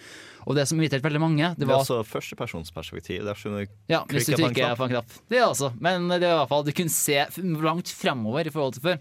Og 0.46 0.54
det 0.54 0.68
som 0.70 0.78
irriterte 0.78 1.02
veldig 1.02 1.20
mange, 1.20 1.48
det 1.58 1.66
Det 1.66 1.72
er 1.72 1.80
altså 1.80 2.04
førstepersonsperspektiv. 2.06 3.24
Der 3.26 3.34
skjønner 3.34 3.64
du 3.66 3.72
ja, 3.90 4.04
hvis 4.06 4.28
du 4.30 4.36
trykker 4.38 4.76
på 4.78 4.86
en 4.86 4.92
knapp. 4.94 5.16
Det 5.28 5.40
er 5.40 5.46
altså. 5.48 5.72
Men 5.82 6.06
det 6.08 6.22
er 6.22 6.36
i 6.36 6.38
hvert 6.38 6.48
fall, 6.52 6.62
du 6.62 6.70
kunne 6.72 6.94
se 6.94 7.18
langt 7.66 7.90
fremover 7.90 8.46
i 8.46 8.52
forhold 8.54 8.74
til 8.74 8.82
før. 8.86 8.98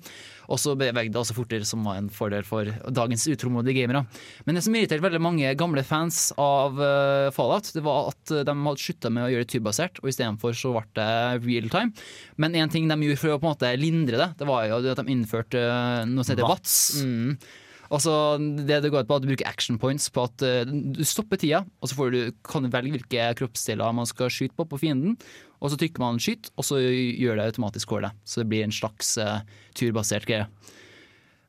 Og 0.51 0.61
så 0.61 0.75
bevegde 0.77 1.13
det 1.13 1.21
også 1.21 1.35
fortere, 1.37 1.67
som 1.67 1.85
var 1.87 1.99
en 1.99 2.11
fordel 2.13 2.45
for 2.47 2.69
dagens 2.93 3.25
utålmodige 3.31 3.81
gamere. 3.81 4.05
Men 4.45 4.57
det 4.57 4.65
som 4.65 4.75
irriterte 4.75 5.03
veldig 5.05 5.21
mange 5.23 5.53
gamle 5.59 5.83
fans 5.87 6.29
av 6.41 6.79
eh, 6.81 7.31
Fallout, 7.35 7.71
det 7.75 7.83
var 7.85 8.11
at 8.13 8.35
de 8.47 8.55
hadde 8.55 8.85
slutta 8.85 9.11
med 9.13 9.27
å 9.27 9.31
gjøre 9.33 9.47
det 9.47 9.53
turbasert, 9.55 10.01
og 10.03 10.11
istedenfor 10.11 10.57
så 10.57 10.73
ble 10.75 10.85
det 10.97 11.11
real 11.45 11.69
time. 11.73 12.07
Men 12.41 12.57
en 12.59 12.71
ting 12.71 12.89
de 12.89 12.99
gjorde 13.01 13.21
for 13.21 13.35
å 13.35 13.41
på 13.41 13.47
en 13.47 13.53
måte 13.55 13.75
lindre 13.79 14.21
det, 14.21 14.31
det 14.39 14.49
var 14.49 14.65
jo 14.69 14.81
at 14.81 15.01
de 15.01 15.13
innførte 15.13 15.61
eh, 15.61 16.01
noe 16.09 16.25
som 16.25 16.35
heter 16.35 16.49
Watts. 16.49 16.79
Mm. 17.05 17.37
Altså, 17.95 18.13
det 18.39 18.81
det 18.83 18.91
går 18.91 19.05
ut 19.05 19.09
på 19.09 19.17
at 19.17 19.23
Du 19.23 19.29
bruker 19.29 19.47
action 19.47 19.77
points 19.79 20.09
på 20.11 20.25
at 20.27 20.43
eh, 20.43 20.67
du 20.67 21.03
stopper 21.07 21.39
tida, 21.39 21.63
og 21.79 21.89
så 21.89 22.09
du, 22.11 22.21
kan 22.43 22.65
du 22.65 22.71
velge 22.73 22.97
hvilke 22.97 23.29
kroppsdeler 23.39 23.95
man 23.95 24.09
skal 24.09 24.31
skyte 24.33 24.57
på 24.57 24.67
på 24.67 24.81
fienden. 24.81 25.15
Og 25.63 25.71
så 25.71 25.79
trykker 25.79 26.03
man 26.03 26.19
skyt, 26.19 26.51
og 26.59 26.67
så 26.67 26.81
gjør 26.81 27.39
det 27.39 27.47
automatisk 27.49 27.93
for. 27.93 28.05
Så 28.27 28.41
det 28.41 28.49
blir 28.51 28.65
en 28.65 28.75
slags 28.75 29.15
uh, 29.17 29.39
turbasert 29.77 30.27
greie. 30.27 30.49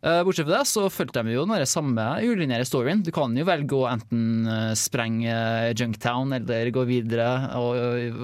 Eh, 0.07 0.20
bortsett 0.23 0.47
fra 0.47 0.61
det 0.61 0.69
så 0.70 0.85
fulgte 0.93 1.23
de 1.27 1.33
jo 1.35 1.43
den 1.51 1.66
samme 1.66 2.05
ulinære 2.23 2.66
storyen. 2.69 3.01
Du 3.03 3.11
kan 3.15 3.33
jo 3.35 3.47
velge 3.49 3.74
å 3.74 3.89
enten 3.91 4.47
eh, 4.47 4.74
sprenge 4.78 5.35
Junktown 5.74 6.37
eller 6.37 6.70
gå 6.74 6.85
videre 6.87 7.27
og, 7.59 7.81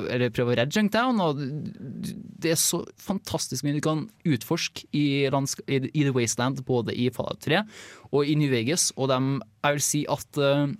eller 0.07 0.31
prøve 0.31 0.55
å 0.55 0.59
redde 0.61 0.79
Junktown. 0.79 1.19
Og 1.25 1.43
det 1.43 2.55
er 2.55 2.61
så 2.61 2.85
fantastisk 3.03 3.67
mye 3.67 3.81
du 3.81 3.83
kan 3.83 4.07
utforske 4.23 4.87
i, 4.95 5.27
i 5.27 6.07
The 6.07 6.15
Wasteland, 6.15 6.63
både 6.69 6.95
i 6.95 7.11
Fallout 7.15 7.43
3 7.43 7.65
og 8.13 8.31
i 8.31 8.39
New 8.39 8.53
Vegas. 8.53 8.93
Og 8.95 9.11
de, 9.11 9.19
jeg 9.67 9.81
vil 9.81 9.87
si 9.89 10.05
at 10.13 10.39
eh, 10.39 10.79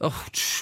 Oh, 0.00 0.14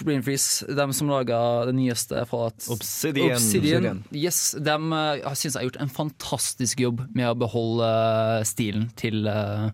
Brain 0.06 0.22
Freeze, 0.24 0.64
de 0.64 0.84
som 0.96 1.10
laga 1.12 1.38
det 1.68 1.74
nyeste 1.76 2.22
Fallout 2.30 2.68
Obsidian. 2.72 3.34
Obsidian. 3.36 3.98
Yes, 4.16 4.54
de 4.56 4.76
uh, 4.80 5.34
syns 5.36 5.50
jeg 5.52 5.58
har 5.58 5.66
gjort 5.68 5.80
en 5.84 5.92
fantastisk 5.92 6.80
jobb 6.80 7.02
med 7.12 7.28
å 7.28 7.34
beholde 7.36 7.90
eh, 7.90 8.44
stilen 8.48 8.86
til 8.96 9.28
uh, 9.28 9.68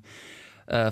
uh, 0.67 0.91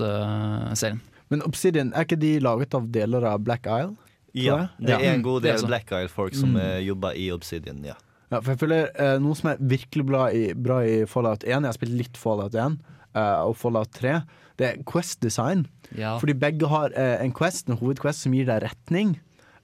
Fallout-serien. 0.00 1.00
Men 1.28 1.42
Obsidian, 1.44 1.92
er 1.92 2.06
ikke 2.06 2.18
de 2.22 2.36
laget 2.40 2.74
av 2.78 2.86
deler 2.94 3.24
av 3.26 3.40
Black 3.44 3.66
Isle? 3.66 3.96
Ja, 4.36 4.68
det 4.78 4.92
er 4.96 5.14
en 5.14 5.22
god 5.24 5.44
er 5.46 5.56
del. 5.56 5.66
Black 5.68 5.90
Isle-folk 5.92 6.34
som 6.36 6.52
Mm. 6.54 6.60
eh, 6.60 6.80
jobber 6.86 7.16
i 7.16 7.30
Obsidian, 7.32 7.82
ja. 7.84 7.94
Ja, 8.30 8.40
for 8.40 8.52
jeg 8.52 8.58
føler 8.58 8.88
eh, 8.98 9.18
Noe 9.22 9.34
som 9.38 9.50
er 9.52 9.56
virkelig 9.60 10.04
bra 10.08 10.24
i, 10.34 10.52
bra 10.54 10.80
i 10.82 11.04
Fallout 11.06 11.44
1 11.44 11.48
Jeg 11.62 11.62
har 11.68 11.76
spilt 11.76 11.92
litt 11.94 12.16
Fallout 12.18 12.54
1 12.58 12.78
eh, 13.14 13.40
og 13.46 13.56
Fallout 13.56 13.92
3. 13.94 14.20
Det 14.56 14.66
er 14.70 14.82
Quest 14.88 15.20
design. 15.24 15.66
Ja. 15.96 16.16
Fordi 16.20 16.34
begge 16.38 16.68
har 16.70 16.94
eh, 16.96 17.18
en 17.24 17.32
quest, 17.36 17.68
en 17.68 17.78
hovedquest 17.80 18.24
som 18.24 18.34
gir 18.36 18.46
deg 18.48 18.62
retning. 18.64 19.16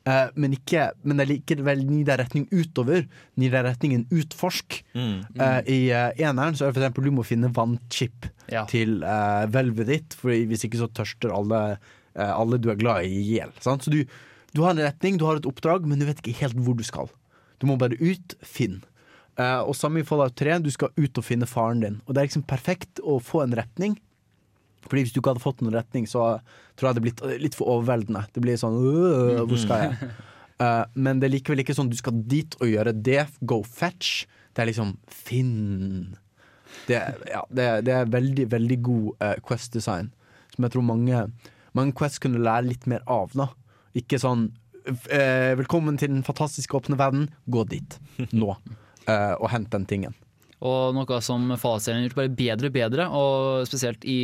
Eh, 0.05 0.29
men, 0.35 0.57
ikke, 0.57 0.89
men 1.07 1.21
det 1.21 1.29
likevel 1.31 1.85
gir 1.87 2.05
deg 2.09 2.19
retning 2.21 2.47
utover. 2.51 3.05
Den 3.37 3.45
Gir 3.47 3.55
deg 3.55 3.67
retningen 3.69 4.05
utforsk. 4.11 4.81
Mm. 4.99 5.17
Eh, 5.39 5.59
I 5.71 5.79
eh, 5.95 6.11
eneren 6.29 6.59
så 6.59 6.67
er 6.67 6.75
det 6.75 6.83
eksempel 6.83 7.07
du 7.09 7.13
må 7.15 7.25
finne 7.27 7.53
vannchip 7.55 8.29
Ja. 8.53 8.65
til 8.69 8.99
uh, 9.07 9.47
hvelvet 9.49 9.89
ditt, 9.89 10.15
for 10.19 10.35
hvis 10.35 10.67
ikke 10.67 10.81
så 10.83 10.91
tørster 10.93 11.33
alle, 11.33 11.61
eh, 12.19 12.33
alle 12.35 12.59
du 12.61 12.69
er 12.73 12.77
glad 12.81 13.07
i, 13.09 13.15
i 13.23 13.37
hjel. 13.39 13.53
Så 13.63 13.79
du, 13.89 14.03
du 14.53 14.63
har 14.67 14.75
en 14.75 14.83
retning, 14.85 15.17
du 15.17 15.25
har 15.25 15.39
et 15.39 15.47
oppdrag, 15.49 15.87
men 15.89 16.03
du 16.03 16.09
vet 16.09 16.21
ikke 16.21 16.41
helt 16.43 16.59
hvor 16.61 16.77
du 16.77 16.85
skal. 16.85 17.09
Du 17.63 17.69
må 17.71 17.79
bare 17.81 17.97
ut, 18.03 18.35
finn. 18.43 18.81
Eh, 19.39 19.61
og 19.63 19.77
samme 19.79 20.03
i 20.03 20.05
Fallout 20.05 20.35
3, 20.37 20.59
du 20.67 20.69
skal 20.75 20.91
ut 20.99 21.17
og 21.17 21.25
finne 21.25 21.47
faren 21.49 21.81
din. 21.81 22.01
Og 22.05 22.13
det 22.13 22.21
er 22.21 22.29
liksom 22.29 22.45
perfekt 22.51 23.01
å 23.07 23.21
få 23.23 23.45
en 23.47 23.55
retning. 23.57 23.95
Fordi 24.89 25.05
Hvis 25.05 25.15
du 25.15 25.21
ikke 25.21 25.35
hadde 25.35 25.45
fått 25.45 25.63
noen 25.63 25.77
retning, 25.77 26.09
så 26.11 26.39
tror 26.77 26.89
jeg 26.89 26.89
det 26.89 26.91
hadde 26.91 27.05
blitt 27.07 27.23
eh, 27.27 27.39
litt 27.43 27.57
for 27.59 27.71
overveldende. 27.77 28.25
Det 28.35 28.43
blir 28.45 28.59
sånn 28.61 28.79
«Øh, 28.79 29.43
Hvor 29.47 29.61
skal 29.61 29.87
jeg? 29.87 30.11
Uh, 30.63 30.85
men 31.05 31.21
det 31.21 31.29
er 31.29 31.37
likevel 31.37 31.63
ikke 31.63 31.77
sånn 31.77 31.93
du 31.93 31.99
skal 31.99 32.19
dit 32.29 32.57
og 32.61 32.71
gjøre 32.71 32.95
det. 32.97 33.27
Go 33.41 33.63
fetch. 33.67 34.27
Det 34.53 34.65
er 34.65 34.71
liksom 34.73 34.97
finn. 35.09 36.17
Det, 36.89 36.99
ja, 37.31 37.45
det, 37.53 37.69
det 37.87 37.95
er 37.95 38.11
veldig, 38.11 38.49
veldig 38.53 38.79
god 38.85 39.23
uh, 39.23 39.37
Quest-design. 39.47 40.11
Som 40.53 40.67
jeg 40.67 40.75
tror 40.75 40.85
mange, 40.85 41.27
mange 41.77 41.97
Quest 41.97 42.21
kunne 42.25 42.43
lære 42.43 42.69
litt 42.69 42.89
mer 42.91 43.05
av. 43.11 43.33
da 43.39 43.49
Ikke 43.99 44.21
sånn 44.21 44.51
uh, 44.89 45.53
'Velkommen 45.59 45.99
til 46.01 46.13
den 46.13 46.27
fantastiske 46.27 46.77
åpne 46.77 46.99
verden'. 47.01 47.31
Gå 47.47 47.65
dit 47.71 47.99
nå 48.33 48.53
eh, 49.11 49.35
og 49.39 49.51
hent 49.51 49.73
den 49.73 49.87
tingen. 49.87 50.15
Og 50.63 50.95
noe 50.95 51.19
som 51.27 51.49
Fallout-serien 51.59 52.05
har 52.05 52.07
gjort 52.09 52.21
bare 52.21 52.35
bedre 52.39 52.69
og 52.71 52.77
bedre, 52.77 53.09
og 53.19 53.67
spesielt 53.67 54.05
i, 54.07 54.19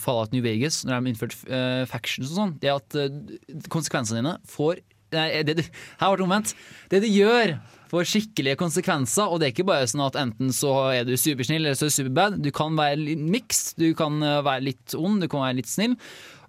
Fallout 0.00 0.32
New 0.32 0.40
Vegas, 0.44 0.82
når 0.86 0.94
de 0.94 0.96
har 0.96 1.12
innført 1.12 1.36
uh, 1.50 1.84
factions 1.90 2.32
og 2.32 2.38
sånn, 2.40 2.56
det 2.62 2.70
er 2.72 2.78
at 2.80 2.96
eh, 2.96 3.62
konsekvensene 3.72 4.22
dine 4.22 4.38
får 4.48 4.80
Nei, 5.14 5.28
det, 5.46 5.52
du- 5.60 5.66
her 6.00 6.08
ble 6.10 6.16
det 6.18 6.24
omvendt. 6.24 6.52
Det 6.90 6.98
de 7.04 7.10
gjør, 7.12 7.52
får 7.92 8.08
skikkelige 8.10 8.56
konsekvenser. 8.58 9.28
Og 9.30 9.38
det 9.38 9.46
er 9.46 9.52
ikke 9.52 9.66
bare 9.68 9.86
sånn 9.86 10.02
at 10.02 10.16
enten 10.18 10.48
så 10.50 10.72
er 10.90 11.04
du 11.06 11.12
supersnill 11.20 11.60
eller 11.62 11.76
så 11.78 11.86
er 11.86 11.92
du 11.92 11.94
superbad. 12.00 12.38
Du 12.42 12.48
kan 12.56 12.74
være 12.74 13.14
mixed, 13.22 13.76
du 13.78 13.92
kan 13.94 14.16
eh, 14.26 14.40
være 14.42 14.64
litt 14.72 14.96
ond, 14.98 15.22
du 15.22 15.28
kan 15.30 15.44
være 15.44 15.60
litt 15.60 15.70
snill. 15.70 15.94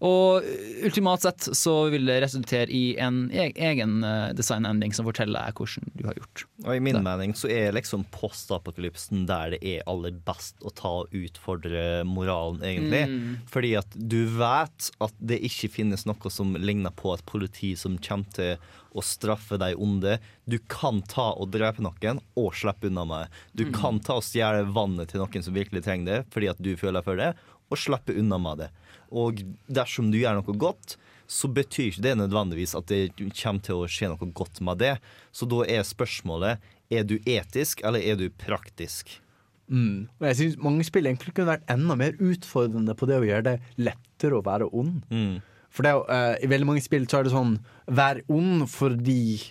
Og 0.01 0.43
ultimat 0.83 1.21
sett 1.23 1.47
så 1.55 1.89
vil 1.89 2.05
det 2.05 2.17
resultere 2.23 2.67
i 2.69 2.97
en 2.99 3.29
e 3.31 3.51
egen 3.55 4.03
eh, 4.03 4.33
designendring 4.35 4.93
som 4.93 5.05
forteller 5.07 5.47
deg 5.47 5.55
hvordan 5.61 5.91
du 5.95 6.05
har 6.09 6.17
gjort. 6.19 6.43
Og 6.65 6.75
i 6.75 6.79
min 6.83 6.95
Det. 6.99 7.03
mening 7.03 7.33
så 7.37 7.47
er 7.49 7.71
liksom 7.71 8.03
postapokalypsen 8.11 9.25
der 9.29 9.55
det 9.55 9.61
er 9.63 9.83
aller 9.89 10.11
best 10.25 10.55
å 10.65 10.71
ta 10.75 10.91
og 11.03 11.13
utfordre 11.15 12.03
moralen, 12.07 12.61
egentlig. 12.65 13.03
Mm. 13.09 13.37
Fordi 13.51 13.73
at 13.79 13.95
du 13.95 14.25
vet 14.37 14.89
at 15.01 15.13
det 15.19 15.39
ikke 15.47 15.71
finnes 15.71 16.05
noe 16.09 16.31
som 16.31 16.55
ligner 16.59 16.91
på 16.95 17.13
et 17.15 17.25
politi 17.25 17.73
som 17.79 17.97
kommer 17.97 18.31
til 18.35 18.57
å 18.95 19.03
straffe 19.03 19.57
de 19.59 19.73
onde. 19.75 20.19
Du 20.47 20.57
kan 20.71 21.01
ta 21.03 21.33
og 21.35 21.49
drepe 21.51 21.83
noen 21.83 22.21
og 22.39 22.53
slippe 22.55 22.87
unna 22.87 23.03
med. 23.05 23.27
Du 23.53 23.65
Mm. 23.65 23.73
kan 23.73 23.99
ta 23.99 24.15
og 24.15 24.23
stjele 24.23 24.63
vannet 24.71 25.09
til 25.09 25.19
noen 25.19 25.43
som 25.43 25.53
virkelig 25.53 25.83
trenger 25.83 26.05
det, 26.05 26.25
fordi 26.31 26.49
at 26.49 26.61
du 26.61 26.75
føler 26.77 27.03
for 27.03 27.15
det, 27.17 27.33
og 27.71 27.77
slippe 27.77 28.15
unna 28.17 28.37
med 28.37 28.57
det. 28.59 28.69
Og 29.11 29.43
dersom 29.67 30.11
du 30.13 30.19
gjør 30.21 30.39
noe 30.39 30.57
godt, 30.61 30.97
så 31.27 31.49
betyr 31.49 31.89
ikke 31.89 32.05
det 32.05 32.15
nødvendigvis 32.19 32.75
at 32.77 32.87
det 32.91 33.15
kommer 33.17 33.63
til 33.65 33.81
å 33.81 33.89
skje 33.89 34.11
noe 34.11 34.31
godt 34.37 34.61
med 34.65 34.81
det. 34.81 34.95
Så 35.33 35.47
da 35.49 35.63
er 35.65 35.85
spørsmålet 35.87 36.61
er 36.93 37.05
du 37.07 37.17
etisk, 37.25 37.81
eller 37.85 38.03
er 38.03 38.19
du 38.19 38.27
praktisk? 38.29 39.17
Mm. 39.67 40.05
Og 40.19 40.27
jeg 40.29 40.37
synes 40.37 40.59
mange 40.61 40.85
spill 40.85 41.09
egentlig 41.09 41.33
kunne 41.33 41.55
vært 41.55 41.65
enda 41.73 41.97
mer 41.97 42.17
utfordrende 42.21 42.93
på 42.97 43.09
det 43.09 43.17
å 43.17 43.25
gjøre 43.25 43.47
det 43.47 43.55
lettere 43.81 44.37
å 44.37 44.45
være 44.45 44.69
ond. 44.69 45.01
For 45.73 45.87
det 45.87 45.95
eh, 46.13 46.45
I 46.45 46.51
veldig 46.51 46.69
mange 46.69 46.85
spill 46.85 47.07
så 47.09 47.19
er 47.19 47.27
det 47.27 47.33
sånn 47.33 47.57
Vær 47.97 48.21
ond 48.31 48.63
fordi 48.71 49.41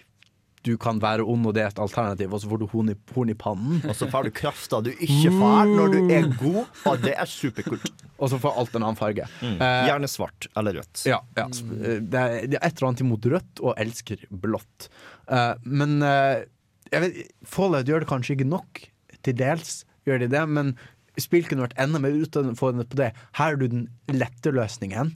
du 0.64 0.72
kan 0.80 0.96
være 1.02 1.24
ond, 1.28 1.44
og 1.48 1.52
det 1.56 1.62
er 1.64 1.72
et 1.72 1.80
alternativ, 1.82 2.32
og 2.32 2.40
så 2.40 2.48
får 2.48 2.60
du 2.62 2.64
horn 2.72 2.92
i, 2.94 2.96
horn 3.12 3.32
i 3.32 3.36
pannen. 3.36 3.82
Og 3.84 3.92
så 3.98 4.08
får 4.10 4.28
du 4.28 4.32
krafta 4.34 4.80
du 4.84 4.90
ikke 4.94 5.32
får 5.34 5.72
når 5.74 5.92
du 5.92 5.98
er 6.16 6.28
god, 6.40 6.62
og 6.88 7.02
det 7.04 7.12
er 7.20 7.28
superkult. 7.28 7.90
Og 8.16 8.30
så 8.32 8.38
får 8.40 8.56
alt 8.62 8.78
en 8.78 8.86
annen 8.86 8.98
farge. 8.98 9.26
Mm. 9.42 9.58
Eh, 9.58 9.80
Gjerne 9.90 10.08
svart 10.08 10.48
eller 10.56 10.78
rødt. 10.80 11.02
Ja, 11.10 11.20
ja. 11.36 11.46
Det, 11.52 12.22
er, 12.22 12.48
det 12.48 12.56
er 12.56 12.64
et 12.64 12.72
eller 12.78 12.88
annet 12.90 13.04
imot 13.04 13.28
rødt, 13.34 13.60
og 13.60 13.76
elsker 13.84 14.24
blått. 14.30 14.88
Eh, 15.28 15.52
men 15.68 15.98
eh, 16.06 16.46
jeg 16.94 17.04
vet, 17.04 17.20
Fallout 17.48 17.90
gjør 17.90 18.06
det 18.06 18.10
kanskje 18.14 18.38
ikke 18.38 18.48
nok. 18.48 18.86
Til 19.24 19.36
dels 19.36 19.82
gjør 20.08 20.24
de 20.24 20.30
det, 20.32 20.46
men 20.48 20.72
spill 21.20 21.44
kunne 21.48 21.66
vært 21.66 21.76
enda 21.80 22.00
mer 22.02 22.16
utfordrende 22.16 22.88
på 22.88 22.98
det. 23.02 23.12
Her 23.36 23.52
er 23.52 23.60
du 23.60 23.68
den 23.68 23.86
lette 24.16 24.52
løsningen, 24.54 25.12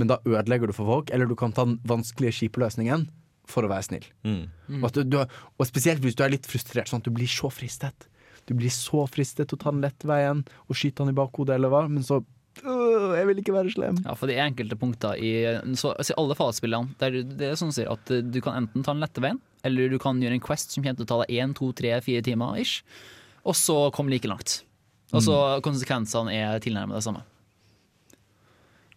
men 0.00 0.10
da 0.10 0.18
ødelegger 0.24 0.70
du 0.70 0.76
for 0.76 0.88
folk. 0.88 1.12
Eller 1.12 1.28
du 1.28 1.36
kan 1.38 1.52
ta 1.52 1.68
den 1.68 1.76
vanskelige, 1.88 2.40
kjipe 2.40 2.64
løsningen 2.64 3.10
for 3.48 3.66
å 3.66 3.70
være 3.70 3.86
snill. 3.88 4.06
Mm. 4.26 4.46
Og, 4.80 4.86
at 4.90 4.98
du, 4.98 5.04
du, 5.08 5.18
og 5.22 5.68
spesielt 5.68 6.04
hvis 6.04 6.16
du 6.18 6.24
er 6.24 6.34
litt 6.34 6.48
frustrert, 6.48 6.90
sånn 6.90 7.02
at 7.02 7.08
du 7.08 7.14
blir 7.14 7.30
så 7.30 7.50
fristet. 7.52 8.08
Du 8.48 8.54
blir 8.56 8.72
så 8.72 9.04
fristet 9.10 9.50
til 9.50 9.58
å 9.58 9.62
ta 9.62 9.72
den 9.74 9.84
lette 9.84 10.08
veien 10.08 10.42
og 10.66 10.78
skyte 10.78 11.04
han 11.04 11.12
i 11.12 11.16
bakhodet, 11.16 11.58
eller 11.58 11.72
hva, 11.72 11.84
men 11.90 12.04
så 12.06 12.22
øh, 12.22 13.16
Jeg 13.18 13.28
vil 13.28 13.42
ikke 13.42 13.56
være 13.56 13.74
slem. 13.74 14.00
Ja, 14.06 14.14
for 14.18 14.30
det 14.30 14.38
er 14.38 14.46
enkelte 14.46 14.78
punkter 14.80 15.20
i 15.20 15.32
så, 15.76 15.92
altså, 15.92 16.16
alle 16.20 16.36
Fallout-spillene 16.38 16.96
der 17.02 17.20
det 17.28 17.50
er 17.50 17.60
sånn 17.60 17.74
å 17.74 17.76
si 17.76 17.84
at 17.88 18.14
eh, 18.14 18.24
du 18.24 18.40
kan 18.44 18.62
enten 18.62 18.86
ta 18.86 18.94
den 18.94 19.04
lette 19.04 19.24
veien, 19.24 19.40
eller 19.68 19.92
du 19.92 19.98
kan 20.02 20.20
gjøre 20.22 20.38
en 20.38 20.44
quest 20.44 20.72
som 20.72 20.84
kommer 20.84 21.00
til 21.00 21.08
å 21.08 21.12
ta 21.12 21.20
deg 21.24 21.36
én, 21.42 21.56
to, 21.56 21.72
tre, 21.76 21.92
fire 22.04 22.24
timer 22.24 22.60
ish, 22.62 22.80
og 23.44 23.56
så 23.58 23.80
komme 23.94 24.12
like 24.14 24.28
langt. 24.30 24.62
Og 25.16 25.24
så 25.24 25.36
konsekvensene 25.64 26.34
er 26.36 26.60
tilnærmet 26.60 26.98
det 26.98 27.04
samme. 27.06 27.22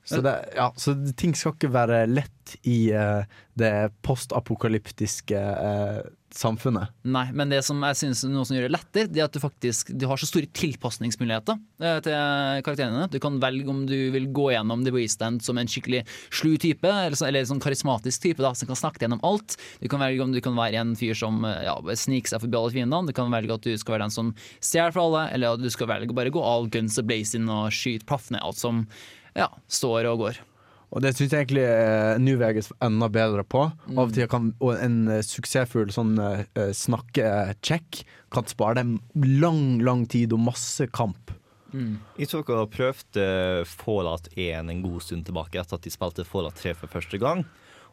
Så, 0.03 0.21
det, 0.21 0.33
ja, 0.57 0.71
så 0.81 0.95
ting 1.17 1.35
skal 1.37 1.53
ikke 1.53 1.69
være 1.71 2.05
lett 2.09 2.55
i 2.67 2.89
uh, 2.89 3.21
det 3.59 3.91
postapokalyptiske 4.03 5.37
uh, 5.37 6.01
samfunnet. 6.33 6.89
Nei, 7.05 7.27
men 7.37 7.51
det 7.51 7.59
som 7.67 7.79
jeg 7.85 7.99
synes 7.99 8.23
noe 8.31 8.47
som 8.47 8.55
gjør 8.57 8.65
det 8.65 8.73
lettere, 8.73 9.11
det 9.11 9.21
er 9.21 9.27
at 9.27 9.35
du 9.35 9.41
faktisk 9.43 9.91
du 9.93 10.07
har 10.09 10.19
så 10.19 10.25
store 10.25 10.49
tilpasningsmuligheter 10.57 11.59
uh, 11.59 11.99
til 12.01 12.65
karakterene. 12.65 13.05
Du 13.13 13.19
kan 13.21 13.37
velge 13.43 13.69
om 13.69 13.83
du 13.85 13.95
vil 14.15 14.25
gå 14.33 14.47
gjennom 14.55 14.87
The 14.87 14.95
Wasteland 14.95 15.45
som 15.45 15.61
en 15.61 15.69
skikkelig 15.69 16.01
slu 16.33 16.55
type, 16.57 16.89
eller, 16.89 17.19
så, 17.19 17.29
eller 17.29 17.45
sånn 17.47 17.61
karismatisk 17.61 18.25
type 18.25 18.41
da, 18.41 18.55
som 18.57 18.73
kan 18.73 18.81
snakke 18.81 19.05
gjennom 19.05 19.21
alt. 19.27 19.59
Du 19.85 19.87
kan 19.91 20.01
velge 20.01 20.25
om 20.25 20.33
du 20.33 20.41
kan 20.43 20.57
være 20.57 20.81
en 20.81 20.97
fyr 20.97 21.13
som 21.21 21.45
ja, 21.45 21.77
sniker 21.93 22.33
seg 22.33 22.47
forbi 22.47 22.57
alle 22.57 22.73
fiendene. 22.73 23.13
Du 23.13 23.15
kan 23.15 23.31
velge 23.31 23.61
at 23.61 23.69
du 23.69 23.77
skal 23.77 23.99
være 23.99 24.09
den 24.09 24.17
som 24.17 24.35
stjeler 24.57 24.97
fra 24.97 25.05
alle, 25.05 25.25
eller 25.37 25.55
at 25.55 25.63
du 25.63 25.69
skal 25.71 25.93
velge 25.93 26.09
å 26.09 26.21
bare 26.23 26.33
gå 26.33 26.41
all 26.41 26.71
guns 26.73 26.97
and 26.97 27.11
blazing 27.11 27.51
og 27.53 27.69
skyte 27.75 28.09
plaff 28.09 28.31
ned 28.33 28.41
alt 28.41 28.59
som 28.59 28.87
ja, 29.37 29.49
står 29.71 30.09
og 30.11 30.25
går. 30.25 30.41
Og 30.91 31.03
det 31.05 31.13
syns 31.15 31.31
jeg 31.31 31.45
egentlig 31.45 31.63
eh, 31.63 32.17
New 32.19 32.35
Vegas 32.41 32.67
er 32.73 32.89
enda 32.89 33.07
bedre 33.11 33.45
på. 33.47 33.63
Av 33.71 34.01
og 34.03 34.15
til 34.15 34.27
kan 34.31 34.49
og 34.59 34.73
en 34.75 35.05
eh, 35.07 35.23
suksessfull 35.23 35.93
sånn 35.95 36.17
eh, 36.19 36.73
snakkecheck 36.75 38.01
kan 38.35 38.49
spare 38.51 38.81
dem 38.81 38.97
lang, 39.15 39.79
lang 39.85 40.03
tid 40.11 40.35
og 40.35 40.43
masse 40.49 40.89
kamp. 40.91 41.31
Jeg 41.71 42.27
tok 42.27 42.49
har 42.51 42.65
prøvd 42.67 43.17
Fallout 43.63 44.25
1 44.35 44.67
en 44.73 44.81
god 44.83 45.05
stund 45.05 45.23
tilbake 45.29 45.55
etter 45.55 45.77
at 45.77 45.85
de 45.85 45.93
spilte 45.93 46.25
Fallout 46.27 46.59
3 46.59 46.73
for 46.81 46.91
første 46.91 47.15
gang. 47.21 47.45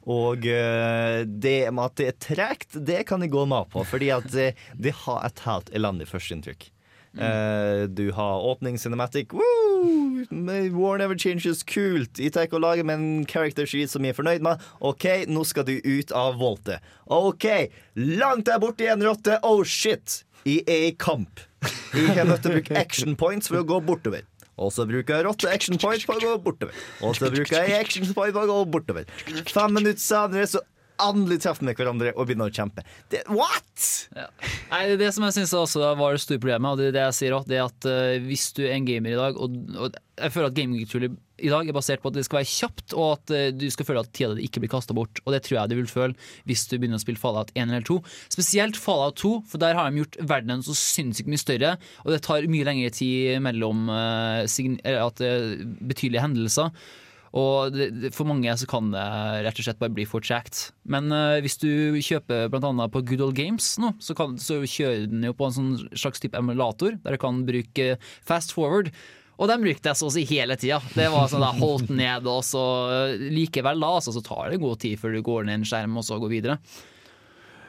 Og 0.08 0.46
eh, 0.48 1.22
det 1.26 1.68
med 1.74 1.84
at 1.84 2.00
det 2.00 2.08
er 2.10 2.18
tregt, 2.22 2.78
det 2.86 3.04
kan 3.06 3.22
jeg 3.22 3.32
gå 3.34 3.44
med 3.46 3.68
på, 3.72 3.84
fordi 3.86 4.10
at 4.14 4.26
det, 4.32 4.48
det 4.74 4.94
har 5.04 5.22
et 5.26 5.42
helt 5.46 5.70
elendig 5.76 6.08
førsteinntrykk. 6.10 6.70
Eh, 7.18 7.88
du 7.88 8.12
har 8.12 8.40
åpning 8.40 8.78
cinematic. 8.78 9.32
War 9.32 10.98
never 10.98 11.18
changes. 11.18 11.62
Kult. 11.62 12.20
Tar 12.32 12.48
og 12.52 12.60
lager 12.62 12.84
med 12.84 12.98
en 12.98 13.26
character 13.26 13.66
sheet 13.66 13.90
som 13.90 14.04
jeg 14.04 14.14
er 14.14 14.18
fornøyd 14.18 14.44
med. 14.46 14.62
OK, 14.80 15.06
nå 15.28 15.44
skal 15.46 15.66
du 15.68 15.76
ut 15.82 16.14
av 16.14 16.38
voltet. 16.40 16.84
OK, 17.06 17.46
langt 17.96 18.46
der 18.46 18.62
borte 18.62 18.86
i 18.86 18.92
en 18.92 19.04
rotte. 19.06 19.38
Oh 19.42 19.64
shit. 19.64 20.22
Jeg 20.46 20.64
er 20.70 20.88
i 20.88 20.96
kamp. 20.96 21.42
Jeg 21.94 22.14
har 22.14 22.28
nødt 22.28 22.44
til 22.44 22.52
å 22.52 22.58
bruke 22.58 22.78
action 22.78 23.16
points 23.18 23.50
for 23.50 23.60
å 23.60 23.66
gå 23.66 23.80
bortover. 23.84 24.26
Og 24.58 24.72
så 24.74 24.86
bruker 24.88 25.18
jeg 25.18 25.26
rotte 25.26 25.50
action 25.50 25.78
point 25.78 26.02
for 26.02 26.18
å 26.18 26.22
gå 26.22 26.32
bortover. 26.42 26.74
Og 27.06 27.14
så 27.18 27.30
bruker 27.30 27.62
jeg 27.62 27.78
action 27.78 28.06
point 28.10 28.34
for 28.34 28.42
å 28.42 28.50
gå 28.50 28.58
bortover. 28.72 29.06
Fem 29.46 29.74
minutter 29.74 30.02
senere 30.02 30.48
så 30.50 30.62
endelig 31.02 31.40
treffer 31.44 31.66
vi 31.66 31.74
hverandre 31.78 32.12
og 32.14 32.26
begynner 32.28 32.50
å 32.50 32.54
kjempe. 32.54 32.84
Det, 33.12 33.22
what?! 33.30 33.86
Nei, 34.72 34.82
det 35.00 35.12
som 35.14 35.26
jeg 35.26 35.38
synes 35.38 35.54
også 35.56 35.94
var 35.98 36.16
det 36.16 36.24
store 36.24 36.42
problemet, 36.42 36.72
og 36.72 36.82
det 36.82 36.92
det 36.96 37.06
jeg 37.06 37.16
sier 37.20 37.36
også, 37.36 37.50
det 37.50 37.58
er 37.58 37.64
at 37.66 37.88
uh, 37.88 38.26
hvis 38.26 38.50
du 38.56 38.64
er 38.66 38.76
en 38.76 38.88
gamer 38.88 39.14
i 39.14 39.18
dag, 39.18 39.38
og, 39.38 39.56
og 39.78 39.96
jeg 40.18 40.34
føler 40.34 40.50
at 40.50 40.58
gamingkulturen 40.58 41.16
i 41.38 41.50
dag 41.52 41.68
er 41.70 41.76
basert 41.76 42.02
på 42.02 42.10
at 42.10 42.16
det 42.18 42.24
skal 42.26 42.40
være 42.40 42.50
kjapt, 42.50 42.94
og 42.98 43.08
at 43.12 43.34
uh, 43.34 43.46
du 43.54 43.66
skal 43.72 43.88
føle 43.88 44.02
at 44.02 44.12
tida 44.16 44.34
di 44.36 44.46
ikke 44.48 44.62
blir 44.64 44.72
kasta 44.72 44.96
bort. 44.96 45.22
Og 45.24 45.34
det 45.34 45.42
tror 45.46 45.60
jeg 45.60 45.72
du 45.72 45.78
vil 45.78 45.90
føle 45.90 46.30
hvis 46.50 46.66
du 46.70 46.76
begynner 46.76 46.98
å 46.98 47.04
spille 47.04 47.22
Fallout 47.22 47.52
1 47.54 47.66
eller 47.68 47.86
2. 47.86 47.98
Spesielt 48.34 48.80
Fallout 48.80 49.20
2, 49.22 49.34
for 49.50 49.62
der 49.62 49.78
har 49.78 49.90
de 49.90 50.02
gjort 50.02 50.20
verdenen 50.20 50.64
så 50.66 50.76
sinnssykt 50.76 51.30
mye 51.30 51.42
større, 51.42 51.76
og 52.04 52.14
det 52.14 52.22
tar 52.26 52.48
mye 52.50 52.66
lengre 52.66 52.94
tid 52.94 53.38
mellom 53.44 53.86
uh, 53.92 54.42
at 54.42 55.22
er 55.24 55.52
betydelige 55.78 56.24
hendelser. 56.24 56.72
Og 57.36 57.76
for 58.16 58.28
mange 58.28 58.54
så 58.56 58.68
kan 58.70 58.88
det 58.94 59.04
rett 59.44 59.60
og 59.60 59.66
slett 59.66 59.80
bare 59.82 59.92
bli 59.92 60.06
for 60.08 60.24
tregt. 60.24 60.70
Men 60.88 61.12
uh, 61.12 61.36
hvis 61.44 61.58
du 61.60 61.98
kjøper 62.00 62.48
bl.a. 62.52 62.88
på 62.88 63.04
Good 63.04 63.24
Old 63.24 63.36
Games 63.36 63.74
nå, 63.82 63.92
så, 64.00 64.16
kan, 64.16 64.38
så 64.40 64.62
kjører 64.64 65.08
den 65.10 65.26
jo 65.28 65.36
på 65.36 65.48
en 65.48 65.56
sånn 65.56 65.72
slags 65.92 66.22
type 66.24 66.38
emulator, 66.38 66.96
der 67.04 67.16
du 67.16 67.20
kan 67.20 67.44
bruke 67.48 67.96
fast 68.26 68.56
forward. 68.56 68.92
Og 69.38 69.46
den 69.46 69.62
brukte 69.62 69.90
jeg 69.90 69.98
så 70.00 70.08
å 70.08 70.12
si 70.12 70.24
hele 70.26 70.56
tida. 70.58 70.80
Det 70.96 71.06
var 71.12 71.28
sånn 71.30 71.44
da 71.44 71.52
holdt 71.54 71.92
ned, 71.94 72.26
og 72.26 72.42
så 72.46 72.62
eh, 72.90 73.28
likevel 73.30 73.78
da, 73.84 73.92
altså, 74.00 74.14
så 74.16 74.22
tar 74.26 74.50
det 74.50 74.62
god 74.62 74.80
tid 74.82 74.98
før 74.98 75.14
du 75.14 75.20
går 75.26 75.46
ned 75.46 75.60
en 75.60 75.68
skjerm 75.68 76.00
og 76.00 76.06
så 76.06 76.18
går 76.18 76.32
videre. 76.32 76.58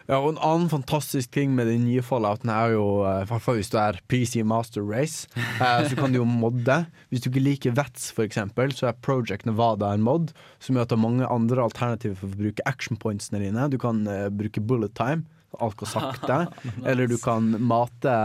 Ja, 0.09 0.17
og 0.17 0.31
En 0.33 0.39
annen 0.41 0.69
fantastisk 0.71 1.29
ting 1.35 1.51
med 1.53 1.67
den 1.69 1.83
nye 1.85 2.01
Falloutene 2.01 2.53
er 2.57 2.71
jo, 2.73 2.85
eh, 3.05 3.27
hvert 3.29 3.43
fall 3.45 3.59
hvis 3.59 3.69
du 3.69 3.77
er 3.77 3.99
PC 4.09 4.41
Master 4.41 4.81
Race, 4.81 5.27
eh, 5.37 5.83
så 5.85 5.93
kan 5.95 6.09
du 6.09 6.17
jo 6.17 6.25
modde. 6.25 6.79
Hvis 7.11 7.21
du 7.21 7.29
ikke 7.29 7.43
liker 7.45 7.75
Vets, 7.77 8.09
eksempel, 8.17 8.73
så 8.73 8.89
er 8.89 8.97
Project 9.05 9.45
Nevada 9.45 9.93
en 9.93 10.01
mod 10.01 10.31
som 10.57 10.73
gjør 10.75 10.87
at 10.87 10.89
det 10.89 10.97
er 10.97 11.03
mange 11.03 11.29
andre 11.29 11.61
alternativer 11.61 12.17
for 12.17 12.33
å 12.33 12.39
bruke 12.41 12.65
action 12.65 12.97
pointsene 12.97 13.43
dine. 13.43 13.67
Du 13.69 13.77
kan 13.77 14.01
eh, 14.09 14.31
bruke 14.33 14.65
bullet 14.65 14.95
time, 14.97 15.27
alt 15.61 15.77
går 15.77 15.91
sakte. 15.93 16.39
Eller 16.89 17.05
du 17.05 17.19
kan 17.21 17.53
mate 17.61 18.15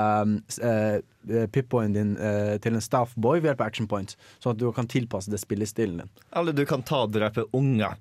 eh, 0.65 0.97
eh, 1.36 1.47
Pip-boyen 1.52 1.93
din 1.93 2.16
eh, 2.16 2.56
til 2.65 2.81
en 2.81 2.85
staffboy 2.85 3.43
ved 3.43 3.52
hjelp 3.52 3.61
av 3.61 3.69
action 3.69 3.93
points, 3.93 4.16
sånn 4.40 4.56
at 4.56 4.65
du 4.65 4.70
kan 4.73 4.89
tilpasse 4.89 5.28
det 5.28 5.44
spillestilen 5.44 6.01
din. 6.01 6.12
Eller 6.32 6.56
du 6.56 6.65
kan 6.65 6.81
ta 6.81 7.05
og 7.05 7.12
drepe 7.12 7.44
unger. 7.52 8.01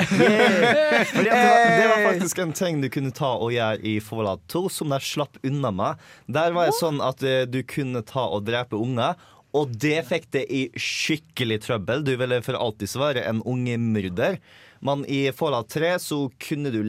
Yeah! 0.00 1.04
Fordi 1.04 1.28
det, 1.28 1.36
var, 1.36 1.66
det 1.80 1.88
var 1.88 2.12
faktisk 2.12 2.38
en 2.38 2.52
ting 2.56 2.80
du 2.82 2.88
kunne 2.92 3.12
ta 3.14 3.34
og 3.36 3.52
gjøre 3.54 3.78
i 3.86 3.98
Fallout 4.04 4.42
2, 4.52 4.64
som 4.72 4.94
de 4.94 4.98
slapp 5.04 5.38
unna 5.46 5.70
med. 5.74 6.02
Der 6.26 6.56
var 6.56 6.70
det 6.70 6.78
sånn 6.78 7.02
at 7.04 7.22
eh, 7.26 7.44
du 7.50 7.60
kunne 7.68 8.04
ta 8.06 8.26
og 8.32 8.46
drepe 8.48 8.78
unger. 8.80 9.20
Og 9.52 9.72
det 9.76 9.98
fikk 10.08 10.30
det 10.32 10.46
i 10.48 10.66
skikkelig 10.80 11.60
trøbbel. 11.66 12.04
Du 12.06 12.14
ville 12.16 12.40
for 12.44 12.56
alltid 12.56 12.88
svare 12.88 13.24
en 13.28 13.42
ungemyrder. 13.44 14.38
Men 14.82 15.04
i 15.06 15.28
Fallout 15.36 15.68
3 15.70 15.92
så 16.02 16.24
kunne 16.42 16.72
du 16.74 16.80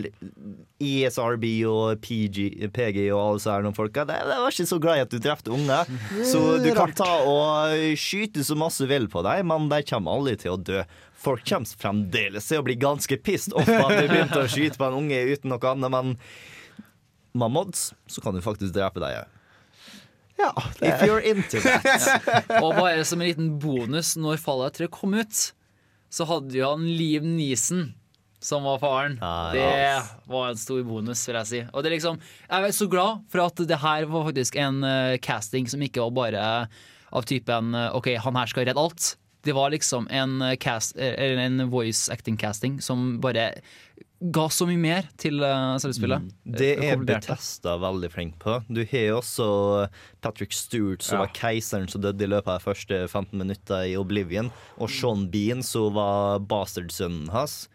ESRB 0.81 1.43
og 1.69 1.99
PG, 2.01 2.65
PG 2.73 3.03
og 3.11 3.19
alle 3.19 3.37
disse 3.37 3.53
her 3.53 3.65
noen 3.67 3.77
folka 3.77 4.01
det, 4.09 4.15
det 4.25 4.37
var 4.41 4.55
ikke 4.55 4.65
så 4.71 4.79
glad 4.81 4.97
i 4.97 5.03
at 5.05 5.13
du 5.13 5.19
drepte 5.21 5.53
unger. 5.53 5.91
Så 6.25 6.41
du 6.63 6.71
kan 6.73 6.95
ta 6.97 7.11
og 7.29 7.75
skyte 7.99 8.41
så 8.47 8.57
masse 8.57 8.81
du 8.81 8.89
vil 8.89 9.05
på 9.13 9.21
dem, 9.27 9.51
men 9.51 9.69
de 9.69 9.83
kommer 9.91 10.17
aldri 10.17 10.39
til 10.41 10.55
å 10.55 10.61
dø. 10.71 10.81
Folk 11.23 11.45
kommer 11.47 11.79
fremdeles 11.79 12.49
til 12.49 12.59
å 12.59 12.65
bli 12.65 12.75
ganske 12.79 13.17
pissed 13.23 13.55
off 13.55 13.69
at 13.69 13.93
du 13.95 14.09
begynte 14.09 14.41
å 14.41 14.49
skyte 14.51 14.79
på 14.79 14.89
en 14.89 14.97
unge 15.03 15.21
uten 15.31 15.53
noe 15.53 15.71
annet, 15.71 15.93
men 15.93 16.17
med 17.33 17.55
mods 17.55 17.91
så 18.11 18.21
kan 18.21 18.35
du 18.35 18.43
faktisk 18.43 18.75
drepe 18.75 19.01
deg 19.03 19.23
òg. 19.23 19.39
Ja, 20.41 20.49
If 20.81 21.03
you're 21.05 21.21
into 21.21 21.61
that. 21.61 22.07
Og 22.63 22.73
bare 22.75 23.05
som 23.07 23.21
en 23.21 23.29
liten 23.29 23.51
bonus, 23.61 24.15
når 24.19 24.41
Fallout 24.41 24.79
3 24.79 24.89
kom 24.91 25.13
ut, 25.15 25.41
så 26.13 26.25
hadde 26.29 26.57
jo 26.57 26.71
han 26.73 26.87
Liv 26.89 27.23
Nisen 27.25 27.93
som 28.43 28.65
var 28.67 28.79
faren. 28.81 29.15
Det 29.53 30.03
var 30.27 30.49
en 30.49 30.59
stor 30.59 30.81
bonus, 30.83 31.21
vil 31.27 31.37
jeg 31.39 31.49
si. 31.49 31.61
Og 31.71 31.83
det 31.83 31.89
er 31.89 31.95
liksom, 31.95 32.19
jeg 32.49 32.67
er 32.67 32.75
så 32.75 32.87
glad 32.91 33.23
for 33.31 33.45
at 33.45 33.61
det 33.69 33.79
her 33.79 34.07
var 34.11 34.27
faktisk 34.27 34.57
en 34.59 34.81
uh, 34.83 35.15
casting 35.23 35.69
som 35.71 35.85
ikke 35.85 36.03
var 36.03 36.17
bare 36.17 36.43
av 37.13 37.27
typen 37.29 37.75
eh, 37.77 37.91
OK, 37.93 38.07
han 38.17 38.37
her 38.39 38.49
skal 38.49 38.65
redde 38.65 38.81
alt. 38.81 39.11
Det 39.43 39.53
var 39.53 39.71
liksom 39.73 40.07
en, 40.09 40.41
eh, 40.41 40.55
cast, 40.55 40.95
eh, 40.97 41.13
eller 41.17 41.37
en 41.43 41.69
voice 41.69 42.09
acting 42.09 42.37
casting 42.37 42.81
som 42.81 43.19
bare 43.19 43.49
ga 44.23 44.45
så 44.47 44.63
mye 44.65 44.79
mer 44.79 45.09
til 45.19 45.33
selvspillet. 45.41 45.81
selvspillet. 45.83 46.29
Det 46.45 46.69
er 46.79 46.95
Betesta 47.03 47.73
veldig 47.77 48.09
flink 48.13 48.37
på. 48.39 48.61
Du 48.71 48.79
har 48.85 49.03
jo 49.09 49.17
også 49.19 49.89
Patrick 50.21 50.53
Stewart, 50.55 51.01
som 51.03 51.17
Ja. 51.19 51.25
var 51.25 51.33
keiseren 51.33 51.89
som 51.89 52.01
døde 52.01 52.21
i 52.23 52.27
løpet 52.27 52.47
av 52.47 52.59
de 52.59 52.63
første 52.73 53.09
15 53.09 53.37
minutter 53.37 53.83
i 53.83 53.97
Oblivion. 53.99 54.49
Og 54.79 54.89
Sean 54.89 55.27
Bean, 55.29 55.61
som 55.61 55.93
var 55.93 56.39
bastardsønnen 56.39 57.29
hans. 57.31 57.67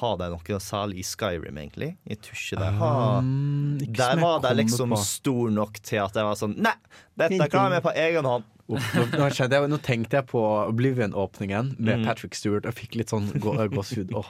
Har 0.00 0.16
de 0.16 0.30
noe 0.32 0.60
særlig 0.64 1.00
i 1.00 1.02
Skyrim, 1.02 1.58
egentlig? 1.60 1.96
Jeg 2.08 2.22
tror 2.22 2.40
ikke 2.40 2.58
de 2.62 2.70
har 2.78 3.18
Um, 3.18 3.78
Der 3.78 4.16
var 4.16 4.40
de 4.40 4.54
liksom 4.62 4.96
stor 4.96 5.50
nok 5.50 5.74
til 5.82 5.98
at 5.98 6.14
jeg 6.14 6.24
var 6.24 6.34
sånn 6.34 6.56
Nei, 6.56 6.72
dette 7.18 7.50
klarer 7.50 7.76
vi 7.76 7.80
på 7.90 7.94
egen 7.94 8.24
hånd. 8.24 8.44
Nå, 8.68 8.80
nå, 9.14 9.28
jeg, 9.30 9.68
nå 9.70 9.78
tenkte 9.84 10.18
jeg 10.18 10.26
på 10.32 10.40
Oblivion-åpningen 10.70 11.76
med 11.78 12.00
Mm. 12.00 12.04
Patrick 12.08 12.34
Stewart 12.34 12.66
og 12.66 12.74
fikk 12.74 12.96
litt 12.98 13.12
sånn 13.12 13.28
gå- 13.42 13.54
gåsehud. 13.70 14.10
Oh. 14.18 14.26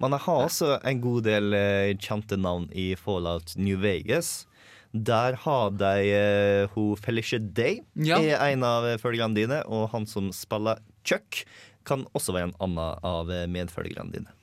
Men 0.00 0.10
jeg 0.16 0.24
har 0.24 0.40
også 0.48 0.70
en 0.88 1.00
god 1.04 1.24
del 1.28 1.52
eh, 1.54 1.92
kjente 2.00 2.38
navn 2.40 2.64
i 2.72 2.94
Fallout 2.98 3.52
New 3.60 3.76
Vegas. 3.82 4.46
Der 4.94 5.36
har 5.44 5.70
de 5.74 5.92
eh, 6.16 6.66
hun 6.74 6.96
Felicia 6.96 7.38
Day, 7.38 7.82
Ja. 7.94 8.18
er 8.18 8.40
en 8.52 8.64
av 8.66 8.88
følgerne 9.02 9.34
dine. 9.36 9.60
Og 9.68 9.90
han 9.94 10.06
som 10.06 10.32
spiller 10.34 10.80
Chuck, 11.04 11.44
kan 11.84 12.06
også 12.16 12.32
være 12.32 12.48
en 12.50 12.56
annen 12.64 12.98
av 13.04 13.30
eh, 13.30 13.44
medfølgerne 13.46 14.10
dine. 14.16 14.33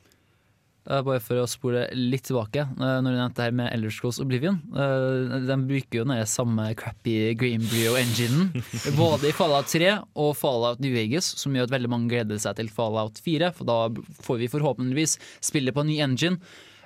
Eh, 0.92 1.02
Bare 1.08 1.22
for 1.24 1.40
å 1.40 1.46
spole 1.48 1.86
litt 1.96 2.26
tilbake, 2.28 2.66
eh, 2.68 2.98
når 3.00 3.14
du 3.14 3.18
nevnte 3.20 3.40
det 3.40 3.46
her 3.48 3.56
med 3.56 3.70
Elder 3.72 3.94
Scrolls 3.96 4.20
Oblivion. 4.20 4.58
eh, 4.76 5.38
De 5.48 5.56
bruker 5.70 6.02
jo 6.02 6.04
den 6.10 6.26
samme 6.28 6.66
crappy 6.76 7.14
Greenbrio-enginen, 7.40 8.50
både 9.00 9.30
i 9.30 9.36
Fallout 9.38 9.72
3 9.72 9.94
og 10.20 10.34
Fallout 10.36 10.82
New 10.84 10.92
Vegas, 10.96 11.30
som 11.40 11.56
gjør 11.56 11.70
at 11.70 11.76
veldig 11.78 11.92
mange 11.94 12.12
gleder 12.12 12.42
seg 12.44 12.58
til 12.60 12.68
Fallout 12.74 13.22
4, 13.24 13.54
for 13.56 13.70
da 13.70 13.78
får 14.26 14.42
vi 14.44 14.52
forhåpentligvis 14.52 15.16
spille 15.40 15.72
på 15.76 15.86
en 15.86 15.92
ny 15.94 16.02
engine. 16.04 16.42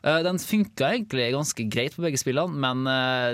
Den 0.05 0.37
funka 0.37 0.91
egentlig 0.93 1.31
ganske 1.33 1.63
greit 1.73 1.95
på 1.97 2.03
begge 2.05 2.19
spillene, 2.21 2.53
men 2.61 2.83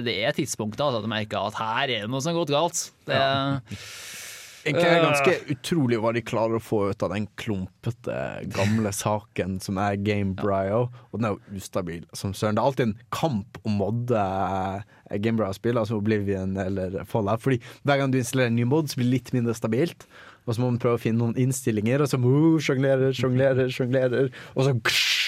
det 0.06 0.14
er 0.24 0.32
tidspunktet 0.38 0.80
altså, 0.86 1.02
at 1.02 1.04
jeg 1.04 1.12
merker 1.12 1.50
at 1.50 1.58
her 1.60 1.82
er 1.84 2.06
det 2.06 2.12
noe 2.14 2.22
som 2.24 2.32
har 2.32 2.38
gått 2.46 2.54
galt. 2.56 2.84
Det, 3.10 3.18
Egentlig 4.66 4.86
er 4.86 4.94
det 4.94 5.02
Eh, 5.02 5.08
ganske 5.10 5.54
utrolig 5.56 6.00
hva 6.02 6.12
de 6.14 6.22
klarer 6.22 6.58
å 6.58 6.64
få 6.64 6.82
ut 6.92 7.04
av 7.06 7.14
den 7.14 7.28
klumpete, 7.40 8.18
gamle 8.54 8.92
saken 8.94 9.60
som 9.64 9.80
er 9.82 9.98
Game 9.98 10.36
Brio. 10.38 10.90
Og 11.12 11.20
den 11.20 11.30
er 11.30 11.36
jo 11.36 11.62
ustabil 11.62 12.04
som 12.18 12.36
søren. 12.38 12.58
Det 12.58 12.62
er 12.62 12.70
alltid 12.70 12.90
en 12.90 13.00
kamp 13.16 13.62
om 13.66 13.80
modde 13.82 14.22
eh, 14.22 15.18
Game 15.18 15.40
Brio-spill, 15.40 15.80
altså 15.82 15.98
Oblivion 15.98 16.54
eller 16.62 17.02
Fallout. 17.10 17.42
Fordi 17.42 17.62
hver 17.84 18.02
gang 18.02 18.14
du 18.14 18.20
installerer 18.22 18.54
en 18.54 18.60
ny 18.60 18.68
mod, 18.70 18.92
så 18.92 19.00
blir 19.00 19.10
det 19.10 19.18
litt 19.18 19.34
mindre 19.38 19.58
stabilt. 19.58 20.06
Og 20.46 20.56
så 20.56 20.62
må 20.62 20.72
man 20.72 20.82
prøve 20.82 20.98
å 20.98 21.02
finne 21.02 21.22
noen 21.22 21.38
innstillinger, 21.40 22.02
og 22.02 22.10
så 22.10 22.18
uh, 22.18 22.58
sjonglerer, 22.62 23.14
sjonglerer, 23.14 23.70
sjonglerer. 23.74 24.32
Og 24.56 24.66
så, 24.66 24.78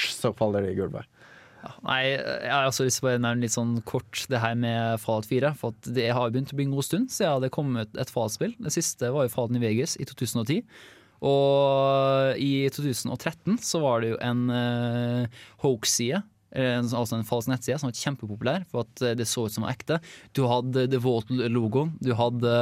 så 0.09 0.33
faller 0.37 0.65
det 0.65 0.73
i 0.73 0.79
gulvet. 0.79 1.09
Nei, 1.85 2.01
jeg 2.11 2.51
har 2.51 2.67
også 2.67 2.87
lyst 2.87 2.99
til 2.99 3.09
å 3.09 3.13
nevne 3.15 3.45
litt 3.45 3.53
sånn 3.55 3.77
kort 3.87 4.25
det 4.31 4.41
her 4.43 4.55
med 4.59 4.99
Fallout 5.03 5.27
4. 5.29 5.53
For 5.59 5.75
det 5.85 6.09
har 6.15 6.33
begynt 6.33 6.51
å 6.51 6.57
bli 6.59 6.67
en 6.67 6.75
god 6.75 6.87
stund 6.87 7.13
siden 7.13 7.45
det 7.45 7.53
kom 7.55 7.71
ut 7.77 7.99
et 7.99 8.11
Fallout-spill. 8.11 8.57
Det 8.63 8.73
siste 8.75 9.11
var 9.13 9.27
jo 9.27 9.33
Fallout 9.33 9.55
New 9.55 9.63
Vegas 9.63 9.95
i 9.95 10.07
2010. 10.09 10.63
Og 11.23 12.41
i 12.41 12.67
2013 12.73 13.61
så 13.63 13.79
var 13.83 14.03
det 14.03 14.11
jo 14.11 14.19
en 14.23 14.43
uh, 14.51 15.43
hoax-side. 15.63 16.19
Eh, 16.55 16.79
Altså 16.79 17.17
en 17.17 17.27
falsk 17.27 17.51
nettside 17.51 17.79
som 17.81 17.89
var 17.89 17.97
kjempepopulær 17.97 18.65
for 18.71 18.85
at 18.85 19.03
eh, 19.03 19.15
det 19.17 19.27
så 19.29 19.45
ut 19.47 19.53
som 19.53 19.65
var 19.65 19.73
ekte. 19.75 19.99
Du 20.35 20.43
hadde 20.49 20.85
The 20.91 20.99
Vault-logoen. 21.03 21.93
Du 22.03 22.13
hadde 22.17 22.53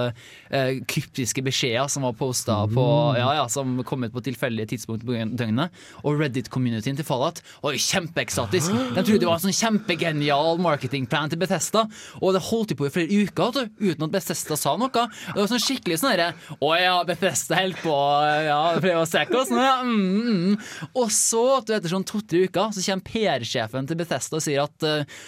eh, 0.50 0.82
kryptiske 0.90 1.44
beskjeder 1.46 1.90
som 1.92 2.08
var 2.08 2.16
posta 2.18 2.62
på 2.72 2.86
Ja, 3.18 3.32
ja, 3.40 3.46
som 3.52 3.80
kom 3.88 4.06
ut 4.06 4.14
på 4.14 4.24
tilfeldige 4.26 4.74
tidspunkt 4.74 5.06
på 5.08 5.18
døgnet. 5.38 5.74
Og 6.04 6.20
Reddit-communityen 6.22 7.00
til 7.00 7.08
Fallout 7.08 7.42
var 7.64 7.76
jo 7.76 7.84
kjempeekstatisk. 7.84 8.72
De 8.72 9.02
trodde 9.02 9.22
det 9.22 9.30
var 9.30 9.40
en 9.40 9.46
sånn 9.46 9.58
kjempegenial 9.58 10.62
marketingplan 10.62 11.32
til 11.32 11.42
Bethesda, 11.42 11.86
og 12.22 12.36
det 12.36 12.44
holdt 12.48 12.72
de 12.72 12.78
på 12.80 12.88
i 12.88 12.94
flere 12.94 13.22
uker 13.26 13.56
du, 13.56 13.62
uten 13.92 14.08
at 14.08 14.14
Bethesda 14.14 14.58
sa 14.60 14.76
noe. 14.80 14.90
Det 14.92 15.38
var 15.38 15.50
sånn 15.52 15.64
skikkelig 15.64 16.00
sånn 16.02 16.14
herre 16.14 16.58
Å 16.62 16.72
ja, 16.80 16.96
Bethesda 17.08 17.60
holder 17.60 17.82
på 17.84 17.96
ja, 18.48 18.60
prøver 18.78 19.02
å 19.02 19.08
strekke 19.10 19.38
oss 19.42 19.52
ja. 19.54 19.78
Mm, 19.86 20.22
mm. 20.22 20.56
Og 20.98 21.12
så, 21.14 21.44
du, 21.66 21.74
etter 21.76 21.92
sånn 21.92 22.06
to-tre 22.08 22.46
uker, 22.48 22.72
så 22.76 22.84
kommer 22.86 23.08
PR-sjefen 23.08 23.81
til 23.90 24.00
Bethesda 24.00 24.40
og 24.40 24.46
sier 24.46 24.66
at 24.66 24.88
eh, 24.88 25.22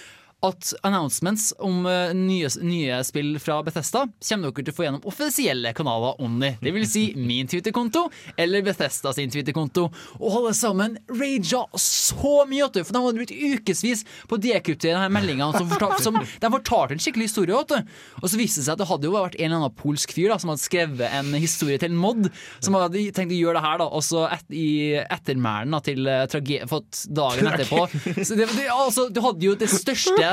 at 0.44 0.74
announcements 0.84 1.54
om 1.64 1.86
eh, 1.88 2.12
nye, 2.18 2.50
nye 2.62 3.00
spill 3.08 3.38
fra 3.40 3.62
Bethesda 3.64 4.06
kommer 4.28 4.52
dere 4.52 4.66
til 4.68 4.74
å 4.74 4.78
få 4.78 4.86
gjennom 4.86 5.06
offisielle 5.10 5.72
kanaler 5.76 6.20
only. 6.24 6.54
Det 6.64 6.74
vil 6.76 6.88
si 6.90 7.04
min 7.16 7.48
Twitter-konto 7.50 8.06
eller 8.38 8.66
Bethesda 8.66 9.14
sin 9.16 9.32
Twitter-konto. 9.32 9.88
Og 10.20 10.38
alle 10.40 10.54
sammen 10.58 10.98
raga 11.08 11.64
så 11.80 12.44
mye, 12.50 12.66
vet 12.66 12.80
du, 12.80 12.84
for 12.84 12.96
de 12.96 13.04
hadde 13.04 13.22
brukt 13.22 13.34
ukevis 13.34 14.04
på 14.28 14.38
å 14.38 14.42
dekryptere 14.44 14.98
denne 14.98 15.12
meldinga. 15.14 15.52
De 15.56 16.52
fortalte 16.52 16.98
en 16.98 17.04
skikkelig 17.04 17.30
historie. 17.30 17.56
Vet 17.56 17.72
du. 17.72 17.96
Og 18.22 18.30
så 18.32 18.40
viste 18.40 18.62
det 18.62 18.68
seg 18.68 18.76
at 18.76 18.84
det 18.84 18.90
hadde 18.90 19.08
jo 19.10 19.16
vært 19.16 19.38
en 19.40 19.48
eller 19.48 19.62
annen 19.62 19.78
polsk 19.80 20.16
fyr 20.16 20.32
da, 20.34 20.40
som 20.42 20.52
hadde 20.52 20.64
skrevet 20.64 21.18
en 21.20 21.32
historie 21.38 21.80
til 21.82 21.94
en 21.94 22.00
mod, 22.04 22.30
som 22.64 22.76
hadde 22.78 23.06
tenkt 23.16 23.36
å 23.36 23.40
gjøre 23.40 23.60
det 23.60 23.66
her, 23.66 23.80
da, 23.82 23.88
og 23.88 24.04
så 24.06 24.26
et, 24.32 24.46
i 24.52 24.70
ettermælen 25.04 25.80
til 25.86 26.08
uh, 26.10 26.26
trage... 26.32 26.62
Fått 26.74 27.04
dagen 27.14 27.48
etterpå. 27.52 27.86
Så 28.26 28.38
det, 28.38 28.48
det, 28.56 28.68
altså, 28.72 29.08
du 29.14 29.20
hadde 29.24 29.46
jo 29.46 29.54
det 29.60 29.68
største 29.70 30.33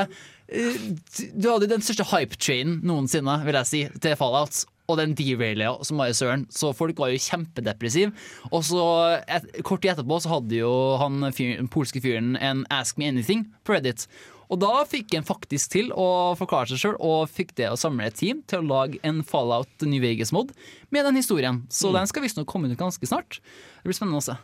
Du 0.51 1.47
hadde 1.47 1.69
den 1.71 1.83
største 1.83 2.03
hype-trainen 2.11 2.81
noensinne, 2.83 3.37
vil 3.45 3.55
jeg 3.61 3.69
si, 3.69 3.81
til 4.03 4.17
Fallout. 4.19 4.65
Og 4.91 4.97
den 4.99 5.13
derailer 5.15 5.77
som 5.87 6.01
var 6.01 6.09
i 6.11 6.15
søren. 6.17 6.43
Så 6.51 6.73
folk 6.75 6.97
var 6.99 7.13
jo 7.13 7.21
kjempedepressive. 7.23 8.11
Og 8.51 8.65
så 8.67 8.81
et, 9.23 9.45
kort 9.63 9.79
tid 9.85 9.93
etterpå 9.93 10.17
så 10.19 10.33
hadde 10.33 10.57
jo 10.57 10.73
han 10.99 11.21
fyr, 11.31 11.53
den 11.61 11.69
polske 11.71 12.01
fyren 12.03 12.33
en 12.43 12.65
Ask 12.73 12.99
Me 12.99 13.07
Anything 13.07 13.45
på 13.63 13.77
Reddit. 13.77 14.07
Og 14.51 14.59
da 14.59 14.81
fikk 14.83 15.13
han 15.15 15.23
faktisk 15.23 15.71
til 15.77 15.93
å 15.95 16.35
forklare 16.35 16.67
seg 16.73 16.81
sjøl, 16.81 16.97
og 16.99 17.29
fikk 17.31 17.53
det 17.55 17.69
å 17.71 17.77
samle 17.79 18.09
et 18.09 18.17
team 18.19 18.41
til 18.51 18.59
å 18.59 18.67
lage 18.67 18.99
en 19.07 19.21
Fallout 19.23 19.85
New 19.87 20.03
Vegas-mod 20.03 20.51
med 20.91 21.07
den 21.07 21.15
historien. 21.21 21.61
Så 21.71 21.87
Mm. 21.87 22.01
den 22.01 22.07
skal 22.11 22.23
visstnok 22.25 22.47
komme 22.51 22.67
ut 22.67 22.75
ganske 22.77 23.07
snart. 23.07 23.39
Det 23.39 23.87
blir 23.87 23.95
spennende 23.95 24.19
å 24.19 24.27
se. 24.27 24.35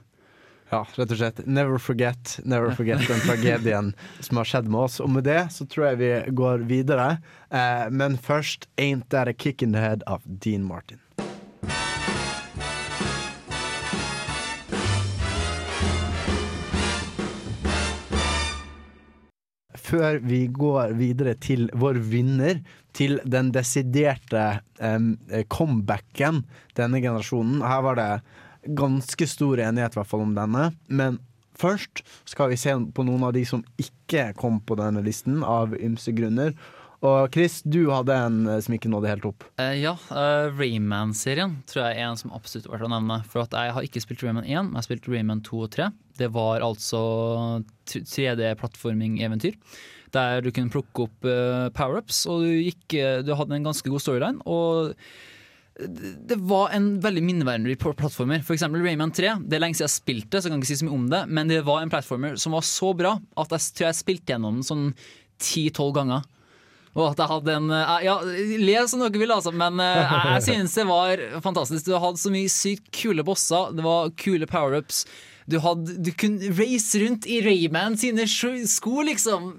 Ja, 0.68 0.82
rett 0.84 1.12
og 1.14 1.20
slett. 1.20 1.38
Never 1.48 1.80
forget, 1.80 2.40
never 2.44 2.74
forget 2.76 3.06
den 3.08 3.22
tragedien 3.28 3.94
som 4.20 4.42
har 4.42 4.48
skjedd 4.50 4.68
med 4.68 4.82
oss. 4.82 5.00
Og 5.00 5.10
med 5.10 5.24
det 5.24 5.46
så 5.56 5.68
tror 5.70 5.94
jeg 5.94 6.00
vi 6.02 6.12
går 6.36 6.66
videre. 6.68 7.18
Eh, 7.48 7.88
men 7.92 8.18
først 8.20 8.68
Ain't 8.76 9.08
That 9.14 9.32
A 9.32 9.34
Kick 9.34 9.64
In 9.64 9.72
The 9.72 9.84
Head 9.86 10.04
av 10.08 10.26
Dean 10.28 10.68
Martin. 10.68 11.00
Før 19.88 20.18
vi 20.20 20.42
går 20.52 20.98
videre 21.00 21.38
til 21.40 21.70
vår 21.72 22.02
vinner, 22.12 22.60
til 22.92 23.22
den 23.24 23.54
desiderte 23.56 24.44
eh, 24.84 25.46
comebacken 25.48 26.44
denne 26.76 27.00
generasjonen. 27.00 27.64
Her 27.64 27.86
var 27.88 27.96
det 28.02 28.12
ganske 28.78 29.28
stor 29.30 29.62
enighet 29.64 29.96
i 29.96 30.00
hvert 30.02 30.10
fall 30.10 30.26
om 30.26 30.34
denne. 30.38 30.72
Men 30.88 31.22
først 31.58 32.04
skal 32.30 32.52
vi 32.52 32.60
se 32.60 32.74
på 32.74 33.06
noen 33.08 33.28
av 33.28 33.36
de 33.38 33.46
som 33.48 33.64
ikke 33.82 34.32
kom 34.40 34.62
på 34.62 34.78
denne 34.80 35.04
listen, 35.06 35.44
av 35.44 35.76
ymse 35.78 36.14
grunner. 36.18 36.56
Og 37.06 37.30
Chris, 37.34 37.60
du 37.62 37.92
hadde 37.94 38.16
en 38.18 38.40
eh, 38.50 38.62
som 38.64 38.74
ikke 38.74 38.90
nådde 38.90 39.12
helt 39.12 39.28
opp. 39.30 39.46
Uh, 39.62 39.76
ja, 39.78 39.94
uh, 40.10 40.50
Rayman-serien 40.58 41.60
tror 41.70 41.84
jeg 41.84 42.00
er 42.00 42.08
en 42.08 42.18
som 42.18 42.34
absolutt 42.34 42.66
er 42.66 42.74
verdt 42.74 42.88
å 42.88 42.94
nevne. 42.96 43.20
For 43.30 43.46
jeg 43.46 43.76
har 43.76 43.86
ikke 43.86 44.02
spilt 44.02 44.24
Rayman 44.26 44.48
1, 44.48 44.50
men 44.66 44.74
jeg 44.74 44.80
har 44.80 44.88
spilt 44.88 45.12
Rayman 45.12 45.44
2 45.46 45.62
og 45.68 45.70
3. 45.78 45.92
Det 46.18 46.32
var 46.34 46.66
altså 46.66 47.04
3D-plattforming-eventyr. 47.94 49.60
Der 50.16 50.42
du 50.42 50.50
kunne 50.56 50.74
plukke 50.74 51.06
opp 51.06 51.30
uh, 51.30 51.70
power-ups, 51.78 52.24
og 52.32 52.48
du, 52.48 52.52
gikk, 52.66 52.98
du 53.28 53.34
hadde 53.38 53.60
en 53.60 53.70
ganske 53.70 53.94
god 53.94 54.02
storyline. 54.02 54.42
Og 54.50 54.98
det 55.78 56.38
var 56.50 56.72
en 56.74 56.88
veldig 57.04 57.22
minneverdig 57.22 57.76
pl- 57.78 57.94
plattformer. 58.00 58.42
For 58.46 58.56
eksempel 58.56 58.82
Rayman 58.82 59.12
3. 59.14 59.36
Det 59.46 59.58
er 59.58 59.62
lenge 59.62 59.78
siden 59.78 59.86
jeg 59.90 59.96
spilte, 60.00 60.40
så 60.42 60.48
jeg 60.48 60.54
kan 60.56 60.64
ikke 60.64 60.72
si 60.72 60.80
så 60.80 60.88
mye 60.88 60.96
om 60.98 61.06
det. 61.12 61.20
Men 61.30 61.52
det 61.52 61.60
var 61.68 61.84
en 61.84 61.92
plattformer 61.94 62.38
som 62.42 62.56
var 62.58 62.66
så 62.66 62.94
bra 62.98 63.12
at 63.38 63.54
jeg 63.54 63.68
tror 63.78 63.90
jeg 63.92 64.00
spilte 64.00 64.34
gjennom 64.34 64.58
den 64.62 64.66
sånn 64.68 64.88
10-12 65.44 65.94
ganger. 66.00 66.26
Og 66.98 67.12
at 67.12 67.20
jeg 67.22 67.30
hadde 67.30 67.56
en 67.60 67.68
eh, 67.78 67.96
Ja, 68.08 68.16
le 68.26 68.78
som 68.90 69.04
dere 69.04 69.22
vil, 69.22 69.30
altså, 69.36 69.52
men 69.54 69.78
eh, 69.84 70.00
jeg, 70.02 70.22
jeg 70.34 70.46
synes 70.50 70.78
det 70.80 70.88
var 70.90 71.22
fantastisk. 71.46 71.86
Du 71.86 71.94
hadde 72.02 72.22
så 72.24 72.32
mye 72.34 72.50
sykt 72.50 72.90
kule 73.04 73.26
bosser, 73.28 73.70
det 73.78 73.86
var 73.86 74.10
kule 74.18 74.50
power-ups. 74.50 75.04
Du, 75.48 75.58
hadde, 75.64 75.94
du 76.04 76.10
kunne 76.20 76.50
race 76.58 77.00
rundt 77.00 77.28
i 77.30 77.40
Rayman 77.46 77.96
sine 78.00 78.26
sko, 78.28 79.02
liksom. 79.08 79.54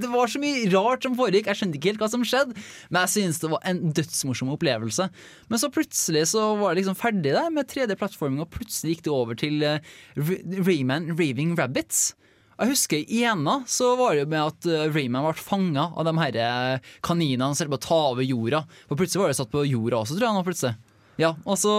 Det 0.00 0.08
var 0.08 0.30
så 0.32 0.40
mye 0.40 0.68
rart 0.72 1.04
som 1.04 1.16
foregikk. 1.18 1.50
Jeg 1.50 1.60
skjønte 1.60 1.76
ikke 1.76 1.92
helt 1.92 2.04
hva 2.04 2.08
som 2.12 2.24
skjedde, 2.24 2.56
men 2.88 3.02
jeg 3.04 3.14
synes 3.16 3.42
det 3.42 3.50
var 3.52 3.66
en 3.68 3.82
dødsmorsom 3.96 4.54
opplevelse. 4.56 5.10
Men 5.52 5.60
så 5.60 5.68
plutselig 5.72 6.24
så 6.32 6.46
var 6.60 6.72
det 6.72 6.80
liksom 6.80 6.96
ferdig 6.98 7.34
der 7.36 7.52
med 7.52 7.68
3D-plattforming, 7.68 8.40
og 8.40 8.52
plutselig 8.54 8.96
gikk 8.96 9.04
det 9.08 9.12
over 9.12 9.36
til 9.40 9.60
eh, 9.66 9.92
Rayman 10.16 11.12
Raving 11.18 11.52
Rabbits. 11.60 12.14
Jeg 12.60 12.74
husker 12.74 13.00
I 13.08 13.22
ena 13.30 13.60
så 13.68 13.94
var 13.96 14.12
det 14.12 14.26
jo 14.26 14.30
med 14.32 14.40
at 14.44 14.66
eh, 14.68 14.88
Rayman 14.92 15.24
ble 15.24 15.36
fanga 15.40 15.86
av 15.96 16.04
de 16.08 16.12
her 16.18 16.40
eh, 16.44 16.90
kaninene 17.04 17.54
som 17.54 17.64
holdt 17.64 17.76
på 17.76 17.80
å 17.80 17.86
ta 17.86 18.00
over 18.14 18.26
jorda. 18.26 18.64
For 18.88 19.00
plutselig 19.00 19.22
var 19.22 19.32
det 19.32 19.38
satt 19.40 19.52
på 19.52 19.64
jorda 19.68 20.02
også, 20.02 20.16
tror 20.16 20.28
jeg. 20.28 20.36
nå 20.36 20.48
plutselig 20.48 20.74
Ja, 21.20 21.34
og 21.44 21.60
så 21.60 21.76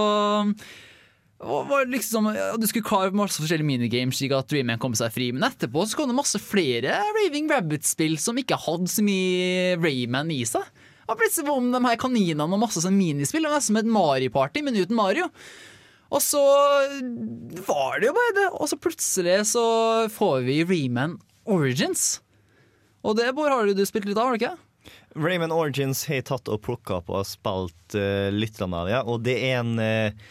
var 1.41 1.85
liksom, 1.89 2.27
Du 2.61 2.67
skulle 2.69 2.85
klare 2.85 3.15
masse 3.17 3.41
forskjellige 3.41 3.67
minigames 3.67 4.19
slik 4.19 4.35
at 4.37 4.53
Rayman 4.53 4.81
kom 4.81 4.93
seg 4.97 5.13
fri, 5.13 5.31
men 5.33 5.47
etterpå 5.47 5.87
så 5.89 5.97
kom 5.97 6.11
det 6.11 6.17
masse 6.17 6.41
flere 6.43 6.99
Raving 7.17 7.49
Rabbit-spill 7.49 8.17
som 8.21 8.37
ikke 8.37 8.59
hadde 8.61 8.91
så 8.91 9.05
mye 9.05 9.75
Rayman 9.81 10.31
i 10.33 10.43
seg. 10.47 10.67
Og 11.09 11.17
plutselig 11.19 11.49
var 11.49 11.65
de 11.73 11.83
her 11.87 11.99
kaninene 11.99 12.45
og 12.45 12.61
masse 12.61 12.83
sånn 12.83 12.95
minispill. 12.95 13.43
Det 13.43 13.51
var 13.51 13.63
som 13.65 13.79
et 13.81 13.89
Mario-party, 13.89 14.63
men 14.63 14.77
uten 14.77 14.95
Mario. 14.95 15.27
Og 16.11 16.21
så 16.23 16.41
var 17.67 17.99
det 17.99 18.09
jo 18.09 18.15
bare 18.15 18.35
det. 18.37 18.47
Og 18.59 18.69
så 18.71 18.79
plutselig 18.79 19.37
så 19.51 19.65
får 20.11 20.43
vi 20.47 20.61
Rayman 20.67 21.17
Origins. 21.49 22.19
Og 23.01 23.17
det 23.17 23.31
Bård, 23.35 23.51
har 23.51 23.65
du 23.67 23.85
spilt 23.87 24.05
litt 24.07 24.19
av, 24.19 24.29
har 24.29 24.37
du 24.37 24.43
ikke? 24.43 24.91
Rayman 25.19 25.53
Origins 25.55 26.05
har 26.07 26.21
jeg 26.21 26.29
tatt 26.29 26.51
og 26.51 26.61
plukka 26.63 26.99
opp 27.01 27.11
og 27.11 27.27
spilt 27.27 27.97
uh, 27.97 28.29
litt 28.31 28.61
av 28.63 28.77
det, 28.87 29.01
og 29.03 29.25
det 29.25 29.35
er 29.49 29.59
en 29.59 29.73
eh, 29.81 30.29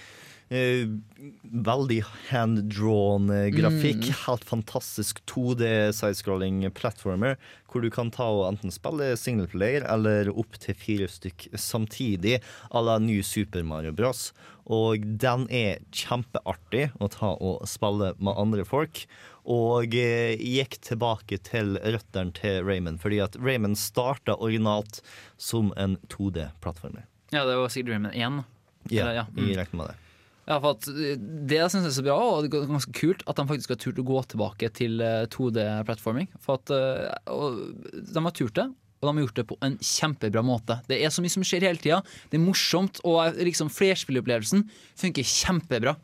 veldig 0.50 2.00
hand-drawn 2.30 3.30
eh, 3.30 3.48
grafikk. 3.54 4.02
Mm. 4.08 4.14
Helt 4.26 4.44
fantastisk 4.44 5.22
2D 5.30 5.92
sidescrolling 5.94 6.64
platformer, 6.74 7.36
hvor 7.70 7.84
du 7.84 7.90
kan 7.94 8.10
ta 8.10 8.26
og 8.26 8.48
enten 8.48 8.74
spille 8.74 9.12
singleplayer 9.18 9.86
eller 9.86 10.32
opp 10.34 10.58
til 10.58 10.74
fire 10.74 11.06
stykk 11.10 11.48
samtidig, 11.54 12.40
à 12.70 12.82
la 12.82 12.98
ny 12.98 13.20
Super 13.22 13.62
Mario 13.62 13.94
Bros. 13.94 14.32
Og 14.66 15.06
den 15.22 15.46
er 15.54 15.84
kjempeartig 15.94 16.90
å 16.98 17.10
ta 17.10 17.34
og 17.38 17.62
spille 17.70 18.14
med 18.18 18.34
andre 18.34 18.66
folk. 18.66 19.04
Og 19.50 19.94
eh, 19.94 20.34
gikk 20.34 20.80
tilbake 20.82 21.38
til 21.46 21.78
røttene 21.78 22.34
til 22.34 22.60
Rayman, 22.66 22.98
fordi 22.98 23.22
at 23.22 23.38
Rayman 23.38 23.78
starta 23.78 24.34
originalt 24.34 25.00
som 25.38 25.70
en 25.78 25.96
2D-plattformer. 26.10 27.06
Ja, 27.30 27.46
det 27.46 27.54
var 27.54 27.70
sikkert 27.70 27.94
Rayman 27.94 28.14
1. 28.14 28.46
Ja, 28.90 29.10
ja. 29.14 29.28
jeg 29.38 29.58
regner 29.58 29.76
med 29.78 29.92
det. 29.92 30.09
Ja, 30.50 30.58
for 30.58 30.90
eh, 30.90 31.14
Det 31.20 31.62
syns 31.70 31.84
jeg 31.86 31.92
er 31.92 31.96
så 32.00 32.04
bra, 32.04 32.18
og 32.18 32.44
det 32.44 32.50
er 32.58 32.68
ganske 32.70 32.94
kult 32.96 33.22
at 33.30 33.38
de 33.38 33.46
faktisk 33.52 33.74
har 33.74 33.80
turt 33.80 34.00
å 34.02 34.06
gå 34.06 34.22
tilbake 34.32 34.70
til 34.74 35.02
eh, 35.04 35.24
2D-plattforming. 35.30 36.30
For 36.42 36.58
at 36.58 36.72
eh, 36.74 38.00
De 38.10 38.24
har 38.24 38.34
turt 38.34 38.56
det, 38.58 38.66
og 39.00 39.06
de 39.06 39.14
har 39.14 39.24
gjort 39.24 39.38
det 39.38 39.46
på 39.52 39.58
en 39.64 39.78
kjempebra 39.78 40.42
måte. 40.44 40.80
Det 40.90 40.98
er 40.98 41.14
så 41.14 41.22
mye 41.22 41.32
som 41.32 41.46
skjer 41.46 41.68
hele 41.68 41.80
tida. 41.80 42.02
Det 42.32 42.40
er 42.40 42.44
morsomt, 42.44 42.98
og 43.06 43.38
liksom 43.38 43.70
flerspillopplevelsen 43.72 44.66
funker 44.98 45.30
kjempebra. 45.36 45.94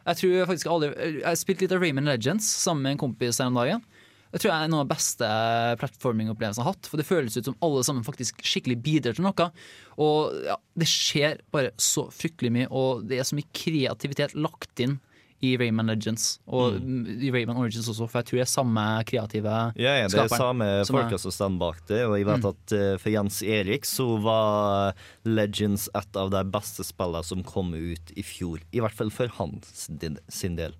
Jeg 0.00 0.16
tror 0.16 0.46
faktisk 0.48 0.68
aldri 0.72 0.88
Jeg 0.96 1.26
har 1.26 1.36
spilt 1.36 1.60
litt 1.60 1.72
av 1.76 1.82
Rayman 1.84 2.08
Legends 2.08 2.46
sammen 2.48 2.86
med 2.86 2.96
en 2.96 3.02
kompis 3.02 3.38
her 3.38 3.50
om 3.52 3.58
dagen. 3.60 3.84
Det 4.30 4.38
tror 4.40 4.52
jeg 4.52 4.62
er 4.64 4.70
noe 4.70 4.84
av 4.84 4.88
de 4.88 4.94
beste 4.94 5.28
platforming-opplevelsen 5.80 6.60
jeg 6.62 6.66
har 6.66 6.72
hatt. 6.76 6.88
For 6.90 7.00
det 7.00 7.08
føles 7.08 7.36
ut 7.36 7.48
som 7.50 7.56
alle 7.66 7.84
sammen 7.86 8.06
faktisk 8.06 8.42
skikkelig 8.46 8.78
bidrar 8.84 9.16
til 9.18 9.26
noe. 9.26 9.50
Og 10.00 10.40
ja, 10.46 10.56
det 10.78 10.88
skjer 10.90 11.40
bare 11.54 11.72
så 11.80 12.06
fryktelig 12.14 12.52
mye, 12.54 12.68
og 12.70 13.06
det 13.10 13.18
er 13.20 13.26
så 13.28 13.38
mye 13.38 13.50
kreativitet 13.56 14.36
lagt 14.38 14.82
inn 14.84 14.98
i 15.40 15.54
Rayman 15.56 15.88
Legends. 15.88 16.34
Og 16.52 16.74
i 16.76 17.30
Rayman 17.32 17.56
Origins 17.56 17.86
også, 17.88 18.04
for 18.12 18.20
jeg 18.20 18.28
tror 18.28 18.38
det 18.38 18.42
er 18.44 18.50
samme 18.52 18.82
kreative 19.08 19.54
Ja, 19.80 19.94
ja, 20.02 20.08
det 20.12 20.18
er 20.20 20.28
samme 20.28 20.66
folka 20.84 21.16
som 21.22 21.32
står 21.32 21.54
bak 21.62 21.78
det. 21.88 22.02
Og 22.04 22.18
jeg 22.18 22.26
vet 22.28 22.44
Mm. 22.44 22.50
at 22.50 22.72
eh, 22.76 22.96
for 23.00 23.10
Jens 23.14 23.40
Erik 23.42 23.88
så 23.88 24.06
var 24.20 24.92
Legends 25.24 25.88
et 25.96 26.16
av 26.20 26.28
de 26.30 26.44
beste 26.44 26.84
spillene 26.84 27.24
som 27.24 27.42
kom 27.42 27.72
ut 27.72 28.12
i 28.16 28.22
fjor. 28.22 28.60
I 28.70 28.80
hvert 28.84 28.92
fall 28.94 29.10
for 29.10 29.32
hans 29.40 29.88
sin 30.28 30.56
del. 30.60 30.76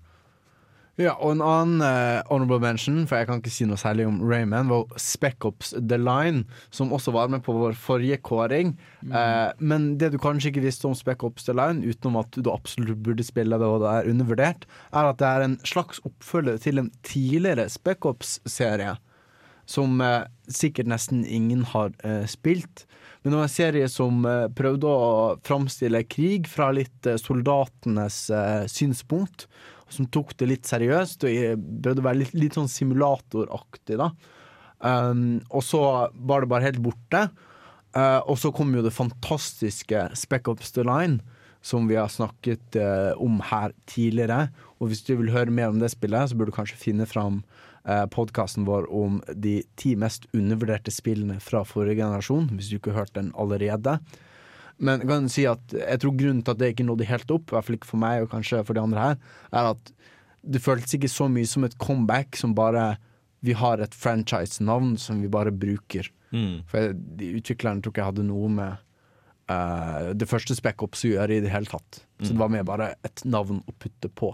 Ja, 0.99 1.13
og 1.23 1.37
en 1.37 1.41
annen 1.43 1.79
uh, 1.79 2.19
honorable 2.27 2.59
mention, 2.59 3.05
for 3.07 3.21
jeg 3.21 3.29
kan 3.29 3.39
ikke 3.39 3.53
si 3.53 3.65
noe 3.67 3.79
særlig 3.79 4.03
om 4.09 4.17
Rayman, 4.27 4.67
var 4.67 4.89
Speckops 4.99 5.71
The 5.77 5.97
Line, 5.97 6.43
som 6.73 6.91
også 6.91 7.13
var 7.15 7.31
med 7.31 7.45
på 7.45 7.55
vår 7.55 7.77
forrige 7.79 8.19
kåring. 8.27 8.73
Eh, 9.07 9.53
men 9.63 9.93
det 10.01 10.11
du 10.11 10.19
kanskje 10.21 10.51
ikke 10.51 10.65
visste 10.65 10.89
om 10.89 10.97
Speckops 10.97 11.47
The 11.47 11.55
Line, 11.55 11.85
utenom 11.87 12.19
at 12.21 12.35
du 12.35 12.51
absolutt 12.51 12.99
burde 13.05 13.25
spille 13.25 13.57
det 13.57 13.69
og 13.71 13.85
det 13.85 13.93
er 13.93 14.11
undervurdert, 14.11 14.67
er 14.91 15.07
at 15.13 15.21
det 15.21 15.29
er 15.29 15.47
en 15.47 15.57
slags 15.63 16.03
oppfølger 16.07 16.59
til 16.61 16.83
en 16.83 16.91
tidligere 17.07 17.69
Spec 17.71 18.11
Ops-serie. 18.11 18.97
Som 19.71 20.01
eh, 20.03 20.27
sikkert 20.51 20.91
nesten 20.91 21.23
ingen 21.23 21.63
har 21.71 21.95
spilt. 22.27 22.83
Men 23.21 23.31
det 23.31 23.37
var 23.37 23.47
en 23.47 23.53
serie 23.53 23.87
som 23.93 24.25
prøvde 24.57 24.89
å 24.89 25.11
framstille 25.47 26.01
krig 26.09 26.49
fra 26.49 26.71
litt 26.75 27.07
soldatenes 27.21 28.25
synspunkt. 28.73 29.45
Som 29.91 30.07
tok 30.13 30.33
det 30.39 30.49
litt 30.49 30.69
seriøst 30.69 31.25
og 31.27 31.65
prøvde 31.83 32.03
å 32.03 32.07
være 32.07 32.21
litt, 32.23 32.35
litt 32.37 32.57
sånn 32.57 32.71
simulatoraktig. 32.71 33.99
da 33.99 34.11
um, 34.79 35.41
Og 35.49 35.65
så 35.67 35.81
var 36.15 36.43
det 36.43 36.51
bare 36.51 36.69
helt 36.69 36.81
borte. 36.83 37.27
Uh, 37.91 38.23
og 38.23 38.37
så 38.39 38.53
kom 38.55 38.71
jo 38.71 38.83
det 38.85 38.93
fantastiske 38.95 40.05
Spec 40.15 40.47
Ops 40.47 40.71
The 40.77 40.85
Line, 40.87 41.19
som 41.61 41.89
vi 41.89 41.97
har 41.99 42.07
snakket 42.09 42.79
uh, 42.79 43.11
om 43.19 43.41
her 43.51 43.75
tidligere. 43.91 44.47
Og 44.79 44.91
hvis 44.91 45.03
du 45.05 45.13
vil 45.19 45.33
høre 45.33 45.51
mer 45.51 45.73
om 45.73 45.81
det 45.81 45.91
spillet, 45.93 46.31
så 46.31 46.37
burde 46.37 46.53
du 46.53 46.57
kanskje 46.57 46.79
finne 46.79 47.07
fram 47.09 47.41
uh, 47.83 48.07
podkasten 48.11 48.65
vår 48.69 48.87
om 48.95 49.19
de 49.35 49.59
ti 49.75 49.97
mest 49.99 50.29
undervurderte 50.31 50.93
spillene 50.93 51.41
fra 51.43 51.65
forrige 51.67 51.99
generasjon, 51.99 52.53
hvis 52.55 52.71
du 52.71 52.79
ikke 52.79 52.95
har 52.95 53.03
hørt 53.03 53.17
den 53.19 53.33
allerede. 53.35 53.99
Men 54.81 55.03
jeg 55.03 55.09
kan 55.11 55.27
si 55.29 55.43
at 55.49 55.75
jeg 55.77 56.01
tror 56.01 56.15
grunnen 56.17 56.41
til 56.41 56.55
at 56.55 56.59
det 56.61 56.71
ikke 56.73 56.87
nådde 56.87 57.05
helt 57.09 57.31
opp, 57.35 57.51
i 57.51 57.55
hvert 57.55 57.67
fall 57.67 57.77
ikke 57.77 57.91
for 57.91 58.01
meg 58.01 58.23
og 58.25 58.31
kanskje 58.33 58.63
for 58.65 58.77
de 58.77 58.81
andre 58.81 59.03
her, 59.05 59.19
er 59.53 59.71
at 59.75 59.91
det 60.41 60.61
føltes 60.65 60.95
ikke 60.97 61.11
så 61.11 61.27
mye 61.29 61.45
som 61.45 61.67
et 61.67 61.77
comeback 61.77 62.39
som 62.39 62.55
bare 62.57 62.95
Vi 63.41 63.53
har 63.57 63.81
et 63.81 63.93
franchise-navn 63.97 64.97
som 65.01 65.21
vi 65.21 65.27
bare 65.27 65.49
bruker. 65.49 66.05
Mm. 66.29 66.61
For 66.69 66.91
utviklerne 66.93 67.81
tror 67.81 67.89
ikke 67.89 68.01
jeg 68.03 68.09
hadde 68.11 68.25
noe 68.27 68.49
med 68.53 68.75
uh, 69.49 70.11
det 70.13 70.27
første 70.29 70.53
Spec 70.53 70.77
Ops 70.85 71.01
å 71.07 71.09
gjøre 71.15 71.39
i 71.39 71.41
det 71.41 71.49
hele 71.49 71.65
tatt. 71.65 72.03
Så 72.21 72.29
Mm. 72.29 72.35
det 72.35 72.37
var 72.37 72.51
mer 72.53 72.63
bare 72.69 72.89
et 73.03 73.23
navn 73.25 73.63
å 73.65 73.73
putte 73.81 74.09
på. 74.13 74.29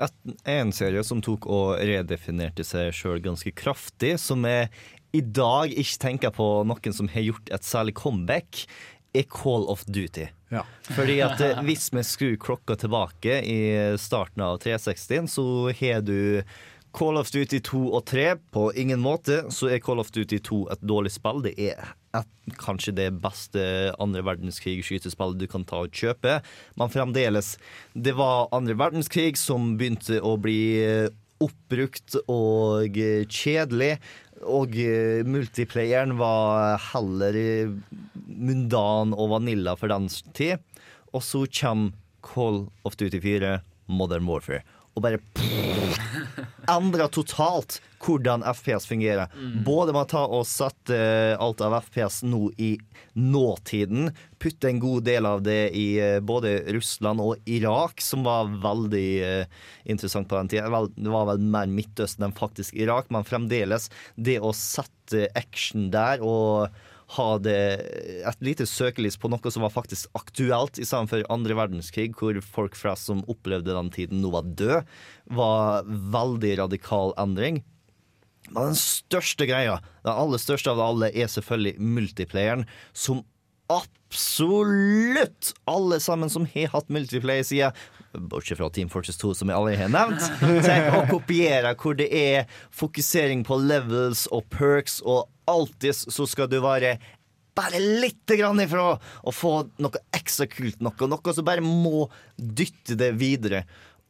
Et, 0.00 0.14
en 0.48 0.72
serie 0.72 1.04
som 1.04 1.20
tok 1.22 1.44
og 1.46 1.76
redefinerte 1.78 2.64
seg 2.64 2.94
sjøl 2.96 3.20
ganske 3.22 3.52
kraftig, 3.52 4.16
som 4.18 4.42
jeg 4.48 4.70
i 5.14 5.20
dag 5.20 5.70
ikke 5.70 6.00
tenker 6.02 6.32
på 6.34 6.46
noen 6.66 6.96
som 6.96 7.06
har 7.12 7.22
gjort 7.28 7.52
et 7.52 7.62
særlig 7.62 7.94
comeback, 7.94 8.64
er 9.14 9.26
Call 9.30 9.66
of 9.70 9.84
Duty. 9.86 10.26
Ja. 10.52 10.64
Fordi 10.96 11.18
at 11.24 11.40
eh, 11.40 11.62
hvis 11.66 11.88
vi 11.94 12.04
skrur 12.06 12.36
klokka 12.42 12.76
tilbake 12.80 13.40
i 13.46 13.60
starten 14.00 14.44
av 14.44 14.60
360, 14.64 15.28
så 15.30 15.46
har 15.80 16.04
du 16.06 16.42
Call 16.94 17.18
of 17.18 17.30
Duty 17.30 17.58
2 17.60 17.82
og 17.90 18.04
3. 18.06 18.26
På 18.54 18.68
ingen 18.78 19.02
måte 19.02 19.42
så 19.54 19.72
er 19.74 19.82
Call 19.82 20.02
of 20.02 20.12
Duty 20.14 20.38
2 20.38 20.60
et 20.74 20.84
dårlig 20.86 21.14
spill. 21.16 21.42
Det 21.46 21.54
er 21.58 21.80
et, 22.14 22.30
kanskje 22.60 22.94
det 22.94 23.08
beste 23.24 23.64
andre 24.02 24.22
verdenskrig-skytespillet 24.26 25.40
du 25.42 25.48
kan 25.50 25.66
ta 25.66 25.82
og 25.86 25.94
kjøpe. 25.94 26.38
Men 26.78 26.94
fremdeles, 26.94 27.56
det 27.94 28.14
var 28.18 28.50
andre 28.54 28.78
verdenskrig 28.78 29.34
som 29.40 29.74
begynte 29.80 30.20
å 30.22 30.36
bli 30.38 30.60
eh, 30.84 31.10
oppbrukt 31.42 32.20
og 32.30 32.98
eh, 33.00 33.24
kjedelig. 33.26 33.96
Og 34.42 34.74
eh, 34.80 35.22
multiplayeren 35.26 36.16
var 36.18 36.80
heller 36.90 37.38
mundan 38.26 39.14
og 39.14 39.30
vanilla 39.36 39.76
for 39.78 39.92
dansk 39.92 40.32
tid. 40.36 40.62
Og 41.14 41.22
så 41.22 41.44
kommer 41.46 41.94
Call 42.24 42.64
of 42.84 42.96
Duty 42.96 43.20
4, 43.20 43.58
Modern 43.86 44.26
Warfare. 44.26 44.64
Og 44.94 45.02
bare 45.02 45.18
endra 46.70 47.08
totalt 47.12 47.80
hvordan 48.04 48.44
FPS 48.44 48.86
fungerer. 48.86 49.32
Både 49.64 49.94
med 49.94 50.04
å 50.04 50.10
ta 50.10 50.22
og 50.26 50.44
sette 50.48 50.96
eh, 50.96 51.34
alt 51.40 51.62
av 51.64 51.76
FPS 51.86 52.22
nå 52.26 52.50
i 52.60 52.74
nåtiden. 53.16 54.10
Putte 54.42 54.68
en 54.68 54.80
god 54.82 55.06
del 55.08 55.28
av 55.28 55.42
det 55.46 55.72
i 55.78 55.86
eh, 56.02 56.18
både 56.20 56.58
Russland 56.76 57.22
og 57.24 57.48
Irak, 57.48 58.04
som 58.04 58.26
var 58.26 58.52
veldig 58.64 59.08
eh, 59.24 59.62
interessant 59.88 60.28
på 60.28 60.36
den 60.36 60.52
tida. 60.52 60.84
Det 60.96 61.14
var 61.14 61.30
vel 61.32 61.44
mer 61.44 61.70
Midtøsten 61.70 62.28
enn 62.28 62.36
faktisk 62.36 62.76
Irak, 62.76 63.08
men 63.14 63.26
fremdeles 63.28 63.88
det 64.16 64.40
å 64.40 64.52
sette 64.56 65.28
action 65.38 65.88
der 65.94 66.20
og 66.24 66.68
ha 67.16 67.26
det 67.42 67.58
et 68.24 68.44
lite 68.44 68.66
søkelys 68.68 69.18
på 69.20 69.28
noe 69.32 69.52
som 69.52 69.64
var 69.64 69.74
faktisk 69.74 70.08
aktuelt, 70.16 70.78
i 70.80 70.86
stedet 70.88 71.10
for 71.10 71.26
andre 71.32 71.56
verdenskrig, 71.58 72.14
hvor 72.16 72.38
folk 72.44 72.78
flest 72.78 73.10
som 73.10 73.22
opplevde 73.30 73.76
den 73.76 73.92
tiden, 73.94 74.22
nå 74.24 74.32
var 74.34 74.48
død, 74.56 74.96
var 75.36 75.84
veldig 76.16 76.56
radikal 76.64 77.14
endring. 77.20 77.62
Men 78.50 78.72
den 78.72 78.80
største 78.80 79.46
greia, 79.48 79.78
den 80.04 80.16
aller 80.16 80.40
største 80.40 80.72
av 80.72 80.80
det 80.80 80.88
alle, 80.88 81.12
er 81.12 81.30
selvfølgelig 81.32 81.76
multiplayeren, 81.80 82.66
som 82.92 83.22
absolutt 83.72 85.54
alle 85.70 86.00
sammen 86.02 86.32
som 86.32 86.48
har 86.52 86.72
hatt 86.74 86.92
multiplayer, 86.92 87.46
sier 87.46 87.86
Bortsett 88.18 88.58
fra 88.58 88.70
Team 88.70 88.90
Fortress 88.92 89.18
2, 89.20 89.32
som 89.40 89.50
jeg 89.50 89.58
allerede 89.58 89.82
har 89.82 89.92
nevnt. 89.92 90.24
Tenk 90.64 90.96
å 90.98 91.04
kopiere 91.10 91.74
hvor 91.80 91.96
det 91.98 92.08
er 92.14 92.50
fokusering 92.74 93.44
på 93.46 93.58
levels 93.62 94.26
og 94.34 94.46
perks, 94.54 95.00
og 95.02 95.28
alltid 95.50 95.96
så 96.14 96.26
skal 96.28 96.50
du 96.50 96.60
være 96.64 96.96
bare 97.54 97.78
litt 97.78 98.26
grann 98.34 98.62
ifra 98.62 98.96
å 98.98 99.34
få 99.34 99.56
noe 99.82 100.02
ekstra 100.16 100.46
kult, 100.50 100.80
noe, 100.82 101.10
noe 101.10 101.34
som 101.34 101.46
bare 101.46 101.62
må 101.64 102.08
dytte 102.36 102.96
det 102.98 103.12
videre. 103.20 103.64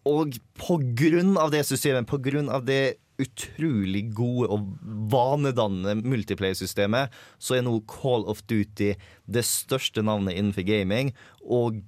Og 0.08 0.36
på 0.60 0.78
grunn 0.96 1.36
av 1.40 1.52
det 1.52 1.64
systemet, 1.68 2.08
på 2.08 2.20
grunn 2.24 2.50
av 2.52 2.64
det 2.68 2.96
utrolig 3.22 4.08
gode 4.16 4.48
og 4.50 4.66
vanedannende 5.12 6.02
multiplayer-systemet, 6.02 7.12
så 7.38 7.58
er 7.58 7.64
nå 7.66 7.76
Call 7.90 8.26
of 8.30 8.42
Duty 8.50 8.94
det 9.24 9.44
største 9.46 10.02
navnet 10.04 10.38
innenfor 10.38 10.66
gaming, 10.66 11.12
og 11.44 11.80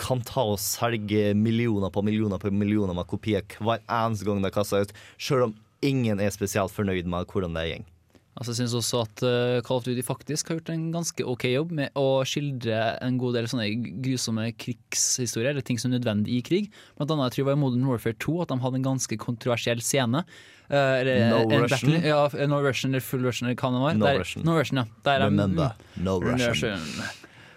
kan 0.00 0.24
ta 0.26 0.46
og 0.54 0.60
selge 0.62 1.32
millioner 1.38 1.92
på 1.92 2.04
millioner 2.04 2.40
på 2.42 2.52
millioner 2.52 2.96
med 2.96 3.08
kopier 3.10 3.44
hver 3.60 3.82
eneste 3.86 4.26
gang 4.28 4.42
de 4.42 4.52
kaster 4.54 4.86
ut, 4.86 4.94
sjøl 5.20 5.50
om 5.50 5.56
ingen 5.82 6.22
er 6.22 6.34
spesielt 6.34 6.74
fornøyd 6.74 7.10
med 7.10 7.30
hvordan 7.30 7.58
det 7.58 7.68
går. 7.72 7.88
Altså, 8.32 8.54
jeg 8.54 8.62
syns 8.62 8.74
også 8.78 9.00
at 9.04 9.22
eh, 9.28 9.58
Call 9.66 9.82
of 9.82 9.84
Duty 9.84 10.00
faktisk 10.06 10.48
har 10.48 10.56
gjort 10.56 10.70
en 10.72 10.86
ganske 10.94 11.24
ok 11.28 11.44
jobb 11.50 11.74
med 11.76 11.98
å 12.00 12.22
skildre 12.24 12.78
en 13.04 13.18
god 13.20 13.36
del 13.36 13.48
sånne 13.50 13.66
grusomme 14.00 14.46
krigshistorier, 14.56 15.52
eller 15.52 15.66
ting 15.66 15.80
som 15.80 15.90
er 15.90 15.98
nødvendig 15.98 16.38
i 16.38 16.44
krig. 16.46 16.70
Blant 16.96 17.12
annet 17.12 17.28
jeg 17.28 17.34
tror 17.34 17.42
det 17.42 17.48
var 17.50 17.58
i 17.58 17.62
Modern 17.66 17.90
Warfare 17.90 18.16
2 18.24 18.38
at 18.40 18.54
de 18.54 18.58
hadde 18.64 18.80
en 18.80 18.88
ganske 18.88 19.18
kontroversiell 19.20 19.84
scene. 19.84 20.24
Eh, 20.72 21.00
eller 21.02 21.18
No 21.30 21.40
en 21.42 21.62
Russian? 21.66 21.90
battle- 21.92 22.06
Ja, 22.40 22.46
no 22.48 22.60
Russian 22.64 22.92
eller 22.94 23.00
full 23.04 23.20
Russian 23.26 23.50
eller 23.50 23.60
hva 23.60 23.70
det 23.74 23.80
var. 23.82 23.94
No 24.00 24.06
Der- 24.06 24.18
Russian. 24.22 24.44
No 24.46 24.54
Russian, 24.58 24.78
ja. 24.78 24.84
Der 25.04 25.20
er- 25.20 25.24
Remember, 25.26 25.74
mm, 25.98 26.04
no 26.04 26.18
Russian. 26.20 26.80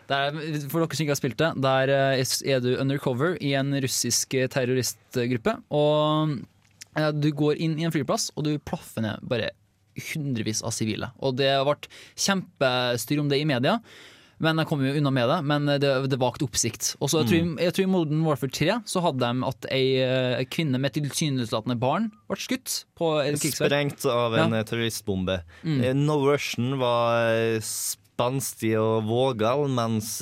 Der, 0.07 0.31
for 0.69 0.79
dere 0.85 0.95
som 0.95 1.05
ikke 1.05 1.13
har 1.15 1.21
spilt 1.21 1.37
det, 1.37 1.61
der 1.61 1.89
eh, 1.89 2.25
er 2.53 2.59
du 2.61 2.75
undercover 2.77 3.37
i 3.41 3.53
en 3.55 3.71
russisk 3.81 4.29
terroristgruppe. 4.51 5.55
Og 5.71 6.35
ja, 6.95 7.11
du 7.11 7.31
går 7.31 7.55
inn 7.57 7.79
i 7.79 7.83
en 7.87 7.91
flyplass, 7.91 8.31
og 8.37 8.43
du 8.43 8.57
plaffer 8.59 9.01
ned 9.01 9.19
bare 9.23 9.49
hundrevis 10.13 10.61
av 10.61 10.71
sivile. 10.75 11.09
Og 11.23 11.37
det 11.37 11.47
har 11.49 11.63
vært 11.65 11.87
kjempestyr 12.19 13.19
om 13.19 13.29
det 13.31 13.39
i 13.41 13.45
media. 13.45 13.79
Men 14.43 14.57
jeg 14.59 14.67
kom 14.67 14.81
jo 14.83 14.91
unna 14.99 15.11
med 15.15 15.29
det, 15.31 15.37
men 15.47 15.65
det, 15.79 16.09
det 16.11 16.17
vakte 16.19 16.43
oppsikt. 16.43 16.95
Og 16.99 17.07
så 17.09 17.21
jeg, 17.23 17.29
tror, 17.29 17.43
Mm. 17.45 17.53
jeg 17.63 17.73
tror 17.73 17.83
I 17.85 17.91
Modern 17.93 18.23
Warfare 18.25 18.51
3 18.51 18.81
så 18.85 19.01
hadde 19.05 19.19
de 19.23 19.45
at 19.47 19.67
ei 19.71 19.85
eh, 20.03 20.43
kvinne 20.51 20.77
med 20.83 20.91
tilsynelatende 20.97 21.77
barn 21.79 22.09
ble 22.27 22.35
skutt. 22.43 22.81
På 22.99 23.13
en. 23.23 23.37
Sprengt 23.39 24.03
av 24.05 24.35
en 24.35 24.51
Ja. 24.51 24.59
eh, 24.59 24.63
terroristbombe. 24.67 25.37
Mm. 25.63 25.79
Eh, 25.83 25.93
No 25.95 26.19
Russian 26.27 26.77
var 26.79 27.59
spanstig 27.63 28.75
og 28.79 29.03
vågal, 29.07 29.67
mens 29.71 30.21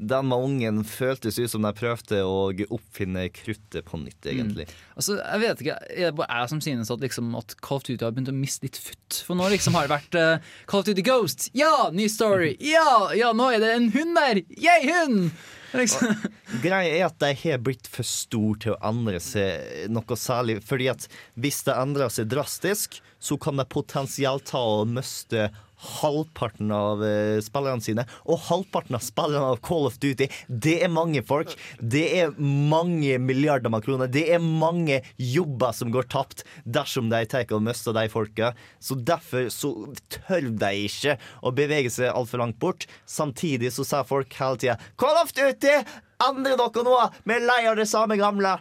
den 0.00 0.28
med 0.30 0.38
ungen 0.38 0.80
føltes 0.88 1.38
ut 1.38 1.50
som 1.52 1.64
de 1.66 1.72
prøvde 1.76 2.22
å 2.24 2.48
oppfinne 2.72 3.26
kruttet 3.36 3.84
på 3.84 4.00
nytt, 4.00 4.24
egentlig. 4.24 4.64
Altså, 4.96 5.18
jeg 5.20 5.42
vet 5.42 5.62
ikke, 5.64 5.76
Er 5.90 6.08
det 6.08 6.16
bare 6.16 6.40
jeg 6.40 6.52
som 6.54 6.62
synes 6.64 6.92
at, 6.92 7.04
liksom, 7.04 7.34
at 7.36 7.54
Call 7.60 7.82
of 7.82 7.84
Duty 7.84 8.04
har 8.04 8.14
begynt 8.16 8.32
å 8.32 8.36
miste 8.36 8.64
litt 8.64 8.80
futt? 8.80 9.20
For 9.26 9.36
nå 9.36 9.50
liksom 9.52 9.76
har 9.76 9.86
det 9.86 9.94
vært 9.94 10.18
uh, 10.18 10.52
Call 10.70 10.82
of 10.82 10.88
Duty 10.88 11.04
Ghost. 11.04 11.50
Ja, 11.56 11.90
ny 11.92 12.08
story. 12.08 12.54
Ja, 12.64 13.12
ja, 13.16 13.34
nå 13.36 13.50
er 13.52 13.60
det 13.62 13.74
en 13.76 13.90
hund 13.94 14.16
der. 14.16 14.44
Yay, 14.56 14.88
hund! 14.88 15.32
Liksom. 15.76 16.16
Greia 16.64 16.96
er 16.96 17.04
at 17.06 17.20
de 17.22 17.30
har 17.44 17.60
blitt 17.62 17.86
for 17.90 18.06
store 18.06 18.58
til 18.64 18.74
å 18.74 18.80
endre 18.90 19.20
seg 19.22 19.86
noe 19.92 20.16
særlig. 20.18 20.58
Fordi 20.66 20.88
at 20.90 21.06
hvis 21.38 21.60
det 21.68 21.76
endrer 21.78 22.10
seg 22.10 22.30
drastisk, 22.32 22.98
så 23.20 23.36
kan 23.38 23.60
de 23.60 23.68
potensielt 23.68 24.48
ta 24.50 24.62
og 24.80 24.90
miste 24.90 25.50
halvparten 25.80 26.70
av 26.74 27.04
eh, 27.04 27.38
spillerne 27.44 27.84
sine. 27.84 28.04
Og 28.28 28.40
halvparten 28.48 28.98
av 28.98 29.04
spillerne 29.04 29.54
av 29.54 29.60
Call 29.64 29.88
of 29.88 29.98
Duty, 30.02 30.28
det 30.48 30.76
er 30.84 30.92
mange 30.92 31.22
folk. 31.26 31.54
Det 31.80 32.04
er 32.20 32.34
mange 32.38 33.18
milliarder 33.22 33.72
med 33.72 33.84
kroner. 33.86 34.10
Det 34.12 34.26
er 34.34 34.42
mange 34.42 35.00
jobber 35.16 35.74
som 35.76 35.92
går 35.94 36.10
tapt 36.12 36.44
dersom 36.64 37.10
de 37.12 37.24
tar 37.30 37.48
og 37.56 37.64
mister 37.64 37.96
de 37.96 38.06
folka. 38.12 38.52
Så 38.78 38.98
derfor 38.98 39.48
så 39.52 39.72
tør 40.12 40.50
de 40.60 40.72
ikke 40.86 41.16
å 41.42 41.54
bevege 41.56 41.92
seg 41.92 42.12
altfor 42.12 42.44
langt 42.44 42.60
bort. 42.62 42.86
Samtidig 43.08 43.72
så 43.74 43.86
sier 43.86 44.06
folk 44.08 44.34
hele 44.40 44.60
tida 44.60 44.78
Call 45.00 45.22
of 45.22 45.34
Duty! 45.36 45.80
Endre 46.20 46.56
dere 46.60 46.84
nå! 46.84 46.96
Vi 47.24 47.38
er 47.38 47.46
lei 47.48 47.62
av 47.70 47.78
det 47.80 47.88
samme 47.88 48.20
gamle! 48.20 48.58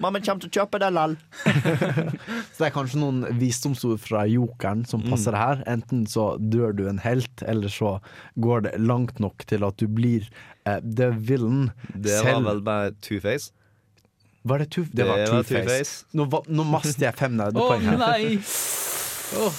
Mamma 0.00 0.20
kommer 0.24 0.40
til 0.40 0.48
å 0.48 0.54
kjøpe 0.60 0.80
det 0.80 0.90
lall. 0.96 1.16
Så 2.54 2.62
det 2.62 2.68
er 2.70 2.74
kanskje 2.74 3.00
noen 3.02 3.22
visdomsord 3.40 4.00
fra 4.00 4.24
jokeren 4.28 4.86
som 4.88 5.04
passer 5.04 5.36
her. 5.36 5.60
Enten 5.68 6.06
så 6.08 6.32
dør 6.40 6.72
du 6.76 6.86
en 6.88 7.02
helt, 7.04 7.44
eller 7.44 7.72
så 7.72 7.98
går 8.40 8.64
det 8.68 8.74
langt 8.80 9.20
nok 9.20 9.44
til 9.50 9.66
at 9.66 9.76
du 9.80 9.86
blir 9.92 10.24
uh, 10.64 10.78
the 10.80 11.10
villain. 11.12 11.68
Det 11.92 12.16
var 12.24 12.40
vel 12.48 12.62
bare 12.64 12.94
Two-Face? 13.04 13.52
Var 14.42 14.62
det, 14.62 14.70
two, 14.72 14.86
det, 14.88 15.04
var 15.04 15.20
Det 15.20 15.28
var 15.28 15.42
Two-Face. 15.42 15.66
Two-Face. 15.68 16.06
Nå, 16.16 16.28
nå 16.48 16.64
master 16.64 17.10
jeg 17.10 17.20
fem 17.20 17.36
nerdepoeng 17.36 17.84
her. 17.92 18.40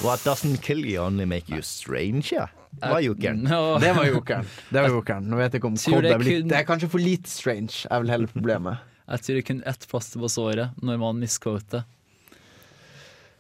What 0.01 0.25
doesn't 0.25 0.57
kill 0.65 0.81
you 0.85 0.99
only 1.05 1.25
make 1.25 1.53
you 1.53 1.61
strange, 1.61 2.33
ja. 2.33 2.47
Det 2.71 2.89
var 2.89 2.99
jokeren. 2.99 3.43
Det 3.81 3.93
var 3.93 4.05
jokeren. 4.05 4.45
Det 4.69 4.81
var 4.81 4.89
jokeren. 4.89 5.27
Nå 5.29 5.37
vet 5.37 5.53
jeg 5.53 5.61
ikke 5.61 5.69
om 5.69 5.77
Cod 5.77 6.01
det 6.03 6.13
er 6.15 6.21
blitt 6.21 6.47
Det 6.49 6.57
er 6.57 6.65
kanskje 6.67 6.89
for 6.89 7.03
lite 7.03 7.29
strange, 7.29 7.85
er 7.91 8.01
vel 8.03 8.13
hele 8.15 8.31
problemet. 8.31 8.87
Jeg 9.07 9.23
tror 9.23 9.35
det 9.35 9.41
er 9.41 9.47
kun 9.49 9.63
ett 9.67 9.87
plaster 9.89 10.21
på 10.21 10.29
såret 10.31 10.81
når 10.81 10.99
man 11.01 11.19
miscoater. 11.21 11.85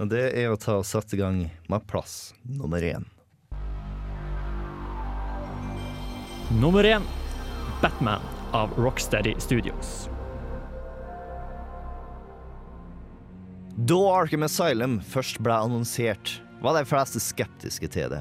Og 0.01 0.09
det 0.09 0.23
er 0.33 0.49
å 0.49 0.57
ta 0.57 0.79
og 0.79 0.87
sette 0.87 1.13
i 1.13 1.21
gang 1.21 1.43
med 1.69 1.89
plass 1.89 2.33
nummer 2.41 2.81
én. 2.81 3.05
Nummer 6.57 6.83
én 6.83 7.05
Batman 7.81 8.23
av 8.51 8.73
Rocksteady 8.81 9.35
Studios. 9.39 10.09
Da 13.77 13.97
Arkham 14.11 14.43
Asylum 14.43 14.97
først 15.05 15.39
ble 15.41 15.55
annonsert, 15.55 16.41
var 16.61 16.75
de 16.75 16.83
fleste 16.85 17.21
skeptiske 17.23 17.87
til 17.93 18.11
det. 18.11 18.19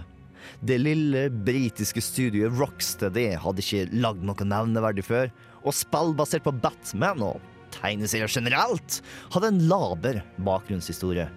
Det 0.65 0.79
lille 0.81 1.27
britiske 1.33 2.01
studioet 2.05 2.55
Rocksteady 2.57 3.35
hadde 3.41 3.65
ikke 3.65 3.89
lagd 4.05 4.23
noe 4.25 4.47
nevneverdig 4.47 5.05
før, 5.09 5.33
og 5.65 5.77
spill 5.77 6.15
basert 6.17 6.47
på 6.47 6.55
Batman 6.63 7.25
og 7.27 7.41
tegneserier 7.75 8.31
generelt 8.31 9.01
hadde 9.35 9.53
en 9.53 9.63
laber 9.71 10.23
bakgrunnshistorie. 10.47 11.29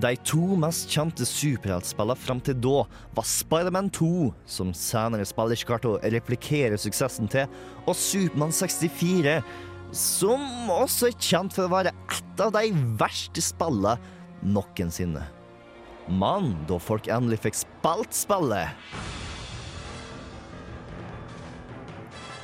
De 0.00 0.12
to 0.22 0.54
mest 0.60 0.86
kjente 0.92 1.26
superheltspillene 1.26 2.18
fram 2.22 2.38
til 2.46 2.58
da 2.62 2.84
var 3.16 3.26
Spiderman 3.26 3.88
2, 3.90 4.28
som 4.46 4.70
senere 4.76 5.26
spiller 5.26 5.58
ikke 5.58 5.72
klarte 5.72 5.90
å 5.90 6.12
replikere 6.14 6.78
suksessen 6.78 7.30
til, 7.30 7.50
og 7.90 7.98
Supermann 7.98 8.54
64, 8.54 9.40
som 9.90 10.70
også 10.70 11.10
er 11.10 11.18
kjent 11.18 11.56
for 11.56 11.66
å 11.66 11.72
være 11.72 11.94
et 12.14 12.44
av 12.44 12.54
de 12.54 12.70
verste 13.00 13.42
spillene 13.42 13.98
noensinne. 14.46 15.26
Men 16.10 16.54
da 16.70 16.78
folk 16.82 17.10
endelig 17.10 17.42
fikk 17.42 17.58
spilt 17.64 18.14
spillet 18.14 18.70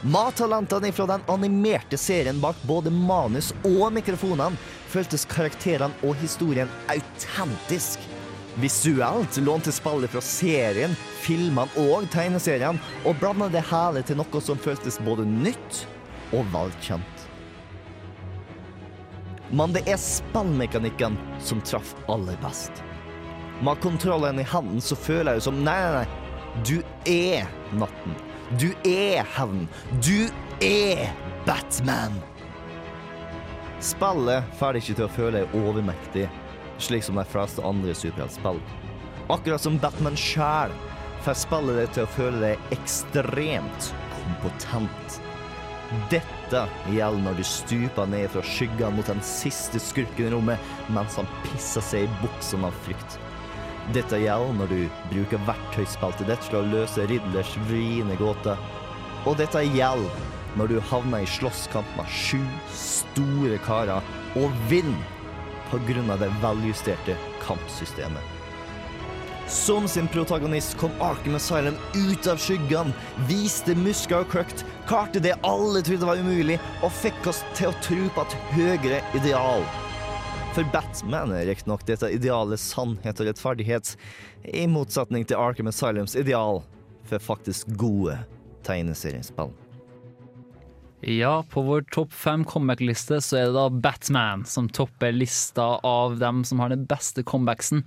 Mattalentene 0.06 0.92
fra 0.92 1.06
den 1.06 1.20
animerte 1.26 1.96
serien 1.98 2.40
bak 2.40 2.56
både 2.62 2.90
manus 2.94 3.48
og 3.66 3.88
mikrofonene 3.96 4.54
føltes 4.86 5.24
karakterene 5.26 5.96
og 6.06 6.14
historien 6.20 6.70
autentisk. 6.92 8.04
Visuelt 8.62 9.40
lånte 9.42 9.74
spillet 9.74 10.12
fra 10.12 10.22
serien, 10.22 10.94
filmene 11.24 11.88
og 11.88 12.06
tegneseriene, 12.14 12.78
og 13.02 13.18
blanda 13.18 13.50
det 13.50 13.64
hele 13.66 14.04
til 14.06 14.20
noe 14.20 14.44
som 14.44 14.60
føltes 14.62 15.00
både 15.02 15.26
nytt 15.26 15.82
og 16.30 16.46
velkjent. 16.54 17.26
Men 19.50 19.74
det 19.74 19.82
er 19.90 19.98
spillmekanikken 19.98 21.18
som 21.42 21.64
traff 21.66 21.96
aller 22.06 22.38
best. 22.46 22.78
Med 23.58 23.82
kontrollen 23.82 24.38
i 24.38 24.46
hånden 24.54 24.78
så 24.78 24.94
føler 24.94 25.34
jeg 25.34 25.48
som 25.48 25.58
Nei, 25.66 25.76
nei, 25.82 26.06
nei. 26.06 26.62
Du 26.62 26.78
er 27.10 27.50
natten. 27.74 28.14
Du 28.54 28.68
er 28.86 29.26
hevn. 29.34 29.64
Du 30.06 30.28
er 30.62 31.08
Batman. 31.46 32.14
Spillet 33.82 34.46
får 34.60 34.76
deg 34.76 34.84
ikke 34.84 34.94
til 35.00 35.06
å 35.06 35.14
føle 35.16 35.40
deg 35.40 35.56
overmektig, 35.58 36.28
slik 36.78 37.02
som 37.02 37.18
de 37.18 37.24
fleste 37.26 37.64
andre 37.66 37.94
superheltspill. 37.98 38.60
Akkurat 39.34 39.64
som 39.64 39.80
Batman 39.82 40.14
sjæl 40.14 40.74
får 41.26 41.40
spillet 41.42 41.80
deg 41.80 41.92
til 41.96 42.06
å 42.06 42.12
føle 42.14 42.42
deg 42.44 42.72
ekstremt 42.78 43.90
kompetent. 44.14 45.20
Dette 46.14 46.62
gjelder 46.94 47.26
når 47.26 47.42
du 47.42 47.46
stuper 47.50 48.10
ned 48.10 48.30
fra 48.30 48.46
skyggene 48.46 48.94
mot 48.94 49.10
den 49.10 49.22
siste 49.26 49.82
skurken 49.82 50.28
i 50.28 50.34
rommet 50.34 50.74
mens 50.94 51.18
han 51.18 51.26
pisser 51.48 51.82
seg 51.82 52.06
i 52.06 52.18
buksene 52.22 52.70
av 52.70 52.78
frykt. 52.86 53.18
Dette 53.94 54.18
gjelder 54.18 54.56
når 54.58 54.72
du 54.72 54.78
bruker 55.12 55.42
verktøyspeltet 55.46 56.26
ditt 56.30 56.48
til 56.48 56.58
å 56.58 56.68
løse 56.72 57.06
Riddlers 57.06 57.52
vriene 57.68 58.16
gåter. 58.18 58.58
Og 59.26 59.36
dette 59.38 59.62
gjelder 59.62 60.24
når 60.56 60.72
du 60.72 60.78
havner 60.90 61.22
i 61.22 61.28
slåsskamp 61.28 61.88
med 61.98 62.10
sju 62.10 62.40
store 62.74 63.60
karer 63.66 64.14
og 64.40 64.64
vinner 64.70 65.12
av 65.74 66.20
det 66.22 66.30
veljusterte 66.42 67.16
kampsystemet. 67.42 68.22
Som 69.50 69.88
sin 69.88 70.08
protagonist 70.10 70.76
kom 70.78 70.94
Arkham 71.02 71.34
Asylum 71.38 71.76
ut 71.94 72.26
av 72.26 72.38
skyggene, 72.42 72.94
viste 73.28 73.74
muskler 73.78 74.24
og 74.24 74.30
kløkt, 74.32 74.64
klarte 74.90 75.22
det 75.22 75.36
alle 75.46 75.82
trodde 75.86 76.06
var 76.08 76.18
umulig, 76.18 76.58
og 76.82 76.94
fikk 77.02 77.30
oss 77.30 77.44
til 77.54 77.70
å 77.70 77.78
tro 77.82 78.08
på 78.14 78.26
et 78.26 78.38
høyere 78.56 79.02
ideal. 79.18 79.66
For 80.56 80.64
Batman 80.72 81.34
er 81.36 81.50
riktignok 81.50 81.82
dette 81.84 82.08
idealet 82.16 82.56
sannhet 82.56 83.18
og 83.20 83.26
rettferdighet, 83.28 83.90
i 84.56 84.62
motsetning 84.72 85.26
til 85.28 85.36
Arkham 85.36 85.68
Asylums 85.68 86.14
ideal 86.16 86.62
for 87.04 87.20
faktisk 87.20 87.74
gode 87.76 88.14
tegneseriespill. 88.64 89.52
Ja, 91.04 91.42
på 91.52 91.60
vår 91.66 91.84
topp 91.92 92.16
fem 92.16 92.46
comeback-liste 92.48 93.18
så 93.20 93.36
er 93.36 93.50
det 93.50 93.58
da 93.58 93.66
Batman 93.68 94.46
som 94.48 94.70
topper 94.72 95.12
lista 95.12 95.74
av 95.84 96.16
dem 96.24 96.40
som 96.48 96.64
har 96.64 96.72
den 96.72 96.88
beste 96.88 97.20
comebacksen. 97.20 97.84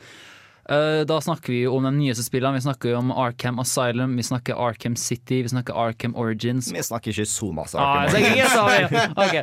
Eh, 0.70 1.04
Da 1.10 1.18
snakker 1.22 1.54
vi 1.54 1.64
jo 1.64 1.76
om 1.78 1.84
de 1.88 1.92
nyeste 1.98 2.24
spillene. 2.26 2.60
Vi 2.60 2.66
snakker 2.68 2.94
jo 2.94 3.00
om 3.00 3.12
Arkham 3.12 3.60
Asylum, 3.62 4.16
vi 4.18 4.26
snakker 4.26 4.58
Arkham 4.60 4.96
City, 5.00 5.42
vi 5.42 5.50
snakker 5.50 5.74
Arkham 5.74 6.16
Origins. 6.16 6.70
Vi 6.74 6.84
snakker 6.86 7.14
ikke 7.14 7.26
så 7.30 7.50
masse 7.56 7.80
Ah, 7.80 8.04
Arkham. 8.04 8.22
Origins. 8.22 8.54
Ah, 8.56 9.12
okay. 9.26 9.42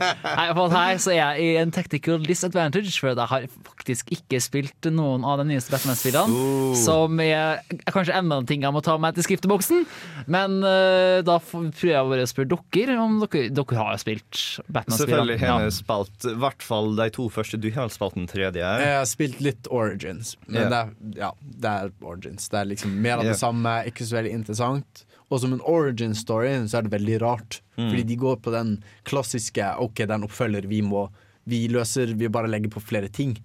her 0.76 1.00
så 1.02 1.10
er 1.14 1.18
jeg 1.18 1.42
i 1.42 1.56
en 1.62 1.72
technical 1.74 2.22
disadvantage, 2.22 2.94
for 3.00 3.10
jeg 3.10 3.30
har 3.32 3.48
faktisk 3.66 4.12
ikke 4.14 4.40
spilt 4.42 4.90
noen 4.92 5.26
av 5.26 5.40
de 5.42 5.48
nyeste 5.50 5.74
Batman-spillene. 5.74 6.30
Oh. 6.30 6.76
Som 6.78 7.18
er, 7.20 7.62
er 7.74 7.94
kanskje 7.94 8.14
enda 8.16 8.38
en 8.40 8.46
ting 8.46 8.62
jeg 8.62 8.74
må 8.74 8.82
ta 8.84 8.96
med 9.00 9.16
til 9.18 9.26
skrifteboksen. 9.26 9.82
Men 10.30 10.60
uh, 10.62 11.22
da 11.26 11.38
prøver 11.42 11.92
jeg 11.92 12.12
bare 12.12 12.26
å 12.26 12.30
spørre 12.30 12.60
dere 12.76 12.98
om 13.02 13.18
dere, 13.24 13.48
dere 13.50 13.80
har 13.80 13.98
spilt 14.02 14.42
Batman-spillene. 14.68 15.00
Selvfølgelig 15.00 15.38
har 15.42 15.66
jeg 15.66 15.76
spilt 15.80 16.30
i 16.30 16.36
hvert 16.46 16.66
fall 16.70 16.94
de 16.98 17.08
to 17.18 17.28
første. 17.32 17.58
Du 17.58 17.68
har 17.74 17.90
spilt 17.90 18.18
den 18.20 18.30
tredje. 18.30 18.62
Jeg 18.62 18.94
har 19.00 19.08
spilt 19.08 19.42
litt 19.42 19.70
Origins, 19.74 20.36
men 20.46 20.60
yeah. 20.60 20.70
det, 20.70 20.80
er, 20.84 21.15
ja, 21.16 21.32
det 21.40 21.70
er 21.70 21.90
Origins. 22.02 22.48
Det 22.52 22.58
er 22.60 22.68
liksom 22.70 22.92
mer 23.02 23.18
av 23.18 23.24
det 23.24 23.36
samme, 23.40 23.72
ikke 23.88 24.04
så 24.06 24.18
veldig 24.18 24.32
interessant. 24.36 25.04
Og 25.30 25.40
som 25.42 25.52
en 25.56 25.60
origin-story 25.66 26.52
så 26.70 26.78
er 26.78 26.82
det 26.86 26.92
veldig 26.98 27.20
rart, 27.22 27.60
Mm. 27.76 27.90
fordi 27.90 28.02
de 28.08 28.16
går 28.16 28.36
på 28.40 28.50
den 28.54 28.82
klassiske 29.04 29.66
OK, 29.78 29.96
det 29.98 30.10
er 30.10 30.14
en 30.14 30.24
oppfølger, 30.24 30.66
vi 30.66 30.80
må 30.82 31.10
Vi 31.46 31.68
løser, 31.68 32.10
vi 32.18 32.26
bare 32.28 32.48
legger 32.48 32.70
på 32.70 32.80
flere 32.82 33.08
ting. 33.08 33.36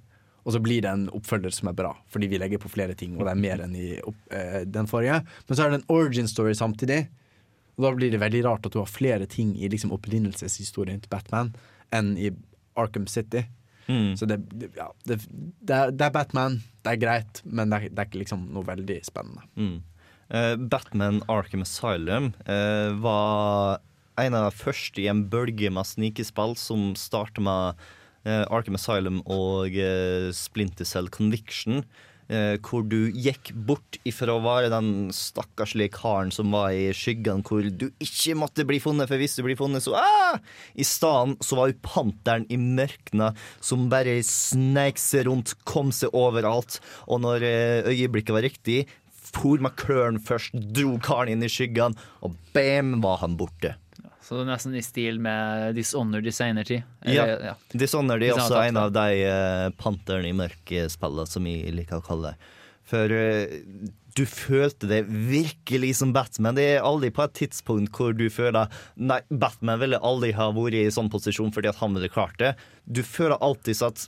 Og 0.44 0.54
så 0.54 0.60
blir 0.60 0.82
det 0.82 0.90
en 0.90 1.04
oppfølger 1.14 1.52
som 1.54 1.68
er 1.70 1.74
bra, 1.78 1.92
fordi 2.10 2.28
vi 2.32 2.40
legger 2.40 2.58
på 2.58 2.70
flere 2.72 2.96
ting, 2.98 3.14
og 3.20 3.26
det 3.28 3.32
er 3.36 3.36
mer 3.44 3.62
enn 3.62 3.76
i 3.78 4.00
opp, 4.02 4.16
eh, 4.32 4.64
den 4.66 4.88
forrige. 4.88 5.20
Men 5.48 5.56
så 5.58 5.66
er 5.66 5.70
det 5.70 5.82
en 5.84 5.86
origin 5.96 6.28
story 6.28 6.54
samtidig. 6.58 7.08
Og 7.78 7.84
da 7.86 7.92
blir 7.94 8.10
det 8.10 8.20
veldig 8.20 8.44
rart 8.44 8.66
at 8.66 8.72
du 8.74 8.80
har 8.80 8.88
flere 8.90 9.28
ting 9.28 9.54
i 9.56 9.70
liksom 9.70 9.92
opprinnelseshistorien 9.92 11.00
til 11.02 11.10
Batman 11.10 11.54
enn 11.94 12.18
i 12.18 12.32
Arkham 12.76 13.06
City. 13.06 13.46
Mm. 13.92 14.12
Så 14.20 14.28
det, 14.30 14.40
ja, 14.78 14.88
det, 15.10 15.20
det, 15.60 15.80
det 16.00 16.08
er 16.08 16.16
Batman, 16.16 16.62
det 16.86 16.96
er 16.96 17.02
greit, 17.02 17.42
men 17.44 17.72
det 17.72 17.80
er, 17.80 17.92
det 17.92 18.04
er 18.04 18.10
ikke 18.10 18.24
liksom 18.24 18.48
noe 18.56 18.68
veldig 18.68 19.00
spennende. 19.06 19.44
Mm. 19.60 19.80
Eh, 20.32 20.54
Batman 20.72 21.20
Arkham 21.32 21.66
Asylum 21.66 22.32
eh, 22.48 22.92
var 23.04 23.82
en 24.22 24.38
av 24.38 24.48
de 24.48 24.62
første 24.62 25.02
i 25.02 25.10
en 25.12 25.26
bølge 25.32 25.72
med 25.74 25.88
snikespill 25.88 26.56
som 26.60 26.92
starta 27.00 27.44
med 27.44 27.82
eh, 28.24 28.46
Arkham 28.48 28.80
Asylum 28.80 29.20
og 29.26 29.76
eh, 29.76 30.30
Splinter 30.36 30.88
Cell 30.88 31.12
Conviction. 31.12 31.84
Eh, 32.32 32.56
hvor 32.64 32.86
du 32.88 33.12
gikk 33.12 33.52
bort 33.68 34.00
ifra 34.08 34.36
å 34.36 34.44
være 34.44 34.72
den 34.72 35.12
stakkarslige 35.16 35.94
karen 35.98 36.32
som 36.34 36.54
var 36.56 36.72
i 36.76 36.90
skyggene, 36.96 37.44
hvor 37.46 37.68
du 37.68 37.90
ikke 38.02 38.38
måtte 38.40 38.66
bli 38.68 38.80
funnet, 38.84 39.10
for 39.12 39.22
hvis 39.22 39.38
du 39.38 39.44
blir 39.46 39.60
funnet, 39.60 39.84
så 39.86 39.98
ah! 40.00 40.40
I 40.74 40.86
stedet 40.88 41.44
så 41.44 41.60
var 41.60 41.72
jo 41.72 41.80
panteren 41.84 42.48
i 42.52 42.60
mørkene 42.62 43.34
som 43.60 43.90
bare 43.92 44.20
sneik 44.26 45.02
seg 45.02 45.28
rundt, 45.28 45.56
kom 45.68 45.92
seg 45.96 46.16
overalt, 46.18 46.80
og 47.08 47.24
når 47.26 47.48
eh, 47.48 47.92
øyeblikket 47.92 48.36
var 48.38 48.48
riktig, 48.48 48.86
for 49.32 49.62
med 49.64 49.78
klørne 49.80 50.20
først, 50.24 50.56
dro 50.76 50.98
karen 51.04 51.36
inn 51.36 51.46
i 51.46 51.52
skyggene, 51.52 52.00
og 52.26 52.36
bam, 52.56 52.98
var 53.04 53.22
han 53.24 53.38
borte. 53.40 53.76
Så 54.32 54.38
det 54.38 54.46
er 54.46 54.48
nesten 54.48 54.76
i 54.80 54.82
stil 54.86 55.18
med 55.20 55.74
Dishonored 55.76 56.24
i 56.24 56.32
senere 56.32 56.64
tid. 56.64 56.86
Ja. 57.04 57.26
Ja. 57.36 57.56
Dishonored 57.76 58.24
er 58.24 58.38
også 58.38 58.62
en 58.64 58.78
av 58.80 58.94
de 58.96 59.26
uh, 59.28 59.66
panterne 59.76 60.30
i 60.30 60.38
mørket-spillene 60.40 61.28
som 61.28 61.50
jeg 61.52 61.74
liker 61.76 62.00
å 62.00 62.06
kalle 62.06 62.32
det. 62.32 62.54
For 62.88 63.12
uh, 63.12 63.92
du 64.16 64.24
følte 64.24 64.88
det 64.88 65.02
virkelig 65.10 65.98
som 66.00 66.16
Batman. 66.16 66.56
Det 66.56 66.70
er 66.78 66.88
aldri 66.88 67.12
på 67.12 67.26
et 67.28 67.36
tidspunkt 67.42 67.92
hvor 68.00 68.16
du 68.16 68.30
føler 68.32 68.72
Nei, 68.96 69.20
Batman 69.28 69.84
ville 69.84 70.00
aldri 70.00 70.32
ha 70.40 70.48
vært 70.56 70.80
i 70.80 70.88
sånn 70.96 71.12
posisjon 71.12 71.52
fordi 71.52 71.74
at 71.74 71.84
han 71.84 72.00
ville 72.00 72.12
klart 72.16 72.40
det. 72.40 72.56
Du 72.88 73.04
føler 73.04 73.36
alltid 73.44 73.84
at 73.92 74.08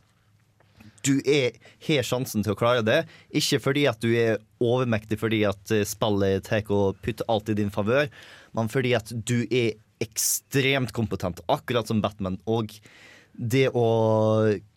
du 1.04 1.18
er, 1.28 1.56
har 1.84 2.08
sjansen 2.08 2.48
til 2.48 2.56
å 2.56 2.60
klare 2.60 2.84
det. 2.88 3.02
Ikke 3.36 3.60
fordi 3.60 3.90
at 3.91 4.00
du 4.00 4.14
er 4.16 4.40
overmektig 4.64 5.20
fordi 5.20 5.44
at 5.52 5.76
eh, 5.76 5.84
spillet 5.88 6.48
tar 6.48 6.64
og 6.72 7.00
putter 7.04 7.28
alt 7.28 7.52
i 7.52 7.58
din 7.60 7.74
favør, 7.76 8.08
men 8.56 8.72
fordi 8.72 8.94
at 8.95 9.12
du 9.12 9.41
er 9.50 9.74
ekstremt 10.04 10.94
kompetent, 10.96 11.42
akkurat 11.52 11.90
som 11.90 12.02
Batman. 12.04 12.40
Og 12.50 12.76
det 13.34 13.70
å 13.74 13.88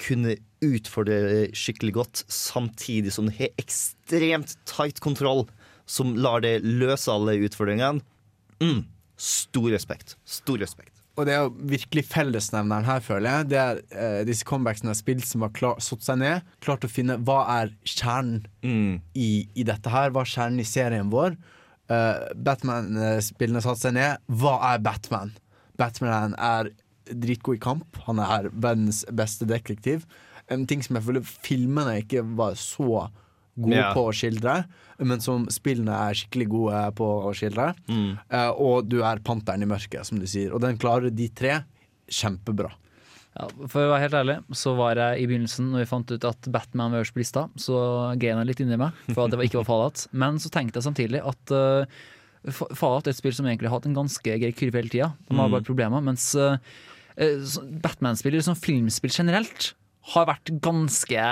kunne 0.01 0.39
utfordre 0.65 1.47
skikkelig 1.57 1.95
godt, 1.99 2.25
samtidig 2.33 3.13
som 3.15 3.29
du 3.29 3.35
har 3.37 3.53
ekstremt 3.61 4.57
tight 4.69 5.01
kontroll, 5.05 5.45
som 5.87 6.17
lar 6.19 6.43
det 6.43 6.59
løse 6.65 7.13
alle 7.13 7.37
utfordringene, 7.47 8.03
mm, 8.63 8.85
stor 9.21 9.71
respekt. 9.75 10.17
Stor 10.25 10.59
respekt. 10.63 10.93
Og 11.17 11.25
det 11.25 11.33
er 11.33 11.47
jo 11.47 11.69
virkelig 11.73 12.05
fellesnevneren 12.11 12.85
her, 12.85 13.01
føler 13.01 13.31
jeg. 13.31 13.49
Det 13.53 13.61
er 13.61 13.79
eh, 13.97 14.23
disse 14.29 14.45
comebacksene 14.45 14.93
har 14.93 14.99
spilt 14.99 15.25
som 15.25 15.47
har 15.47 15.79
satt 15.81 16.05
seg 16.05 16.21
ned, 16.21 16.51
klart 16.65 16.85
å 16.85 16.93
finne 16.93 17.17
hva 17.25 17.39
er 17.55 17.73
kjernen 17.89 18.43
i, 19.17 19.47
i 19.57 19.65
dette 19.65 19.93
her. 19.93 20.13
Hva 20.13 20.27
er 20.27 20.33
kjernen 20.35 20.61
i 20.61 20.69
serien 20.69 21.13
vår? 21.13 21.39
Uh, 21.87 22.27
Batman-spillene 22.35 23.63
satte 23.65 23.87
seg 23.87 23.97
ned. 23.97 24.23
Hva 24.27 24.57
er 24.73 24.83
Batman? 24.83 25.35
Batman 25.79 26.35
er 26.41 26.73
dritgod 27.07 27.59
i 27.59 27.63
kamp. 27.63 28.01
Han 28.09 28.21
er 28.23 28.51
verdens 28.53 29.05
beste 29.15 29.47
detektiv. 29.49 30.07
En 30.51 30.67
ting 30.67 30.83
som 30.83 30.99
jeg 30.99 31.07
føler 31.07 31.27
filmene 31.27 32.01
ikke 32.03 32.25
var 32.39 32.59
så 32.59 33.07
gode 33.57 33.79
yeah. 33.79 33.93
på 33.97 34.03
å 34.05 34.15
skildre, 34.15 34.57
men 35.01 35.23
som 35.25 35.47
spillene 35.53 35.95
er 36.09 36.19
skikkelig 36.19 36.49
gode 36.53 36.81
på 36.99 37.07
å 37.29 37.33
skildre. 37.37 37.71
Mm. 37.89 38.11
Uh, 38.33 38.51
og 38.53 38.91
du 38.91 38.99
er 39.01 39.23
panteren 39.25 39.65
i 39.65 39.71
mørket, 39.71 40.05
som 40.09 40.21
du 40.21 40.27
sier. 40.29 40.53
Og 40.53 40.63
den 40.65 40.79
klarer 40.81 41.15
de 41.15 41.31
tre 41.33 41.61
kjempebra. 42.13 42.71
Ja, 43.37 43.47
for 43.69 43.85
å 43.85 43.91
være 43.93 44.01
helt 44.07 44.15
ærlig, 44.17 44.35
så 44.57 44.73
var 44.79 44.97
jeg 44.97 45.21
i 45.21 45.27
begynnelsen, 45.29 45.67
når 45.75 45.83
vi 45.83 45.89
fant 45.91 46.11
ut 46.15 46.25
at 46.25 46.47
Batman 46.55 46.95
var 46.95 47.03
øverst 47.03 47.13
på 47.13 47.21
lista, 47.21 47.43
så 47.61 47.77
grein 48.17 48.39
jeg 48.41 48.49
litt 48.49 48.63
inni 48.65 48.79
meg 48.81 48.97
for 49.13 49.27
at 49.27 49.35
det 49.35 49.45
ikke 49.51 49.61
var 49.61 49.67
Fallout. 49.69 50.07
Men 50.17 50.39
så 50.41 50.49
tenkte 50.55 50.81
jeg 50.81 50.87
samtidig 50.89 51.21
at 51.21 51.53
uh, 51.53 51.85
Fallout 52.79 53.07
er 53.07 53.13
et 53.13 53.19
spill 53.21 53.35
som 53.37 53.45
egentlig 53.51 53.69
har 53.69 53.77
hatt 53.77 53.89
en 53.91 53.99
ganske 53.99 54.39
grei 54.41 54.53
kurve 54.57 54.81
hele 54.81 54.89
tida. 54.93 55.11
De 55.29 55.37
har 55.37 55.51
Mm. 55.51 55.57
bare 55.59 55.67
problemer, 55.69 56.01
mens 56.07 56.31
uh, 56.41 56.57
Batman-spill, 57.85 58.33
eller 58.35 58.47
sånn 58.47 58.59
filmspill 58.61 59.13
generelt, 59.13 59.75
har 60.15 60.27
vært 60.29 60.51
ganske 60.63 61.23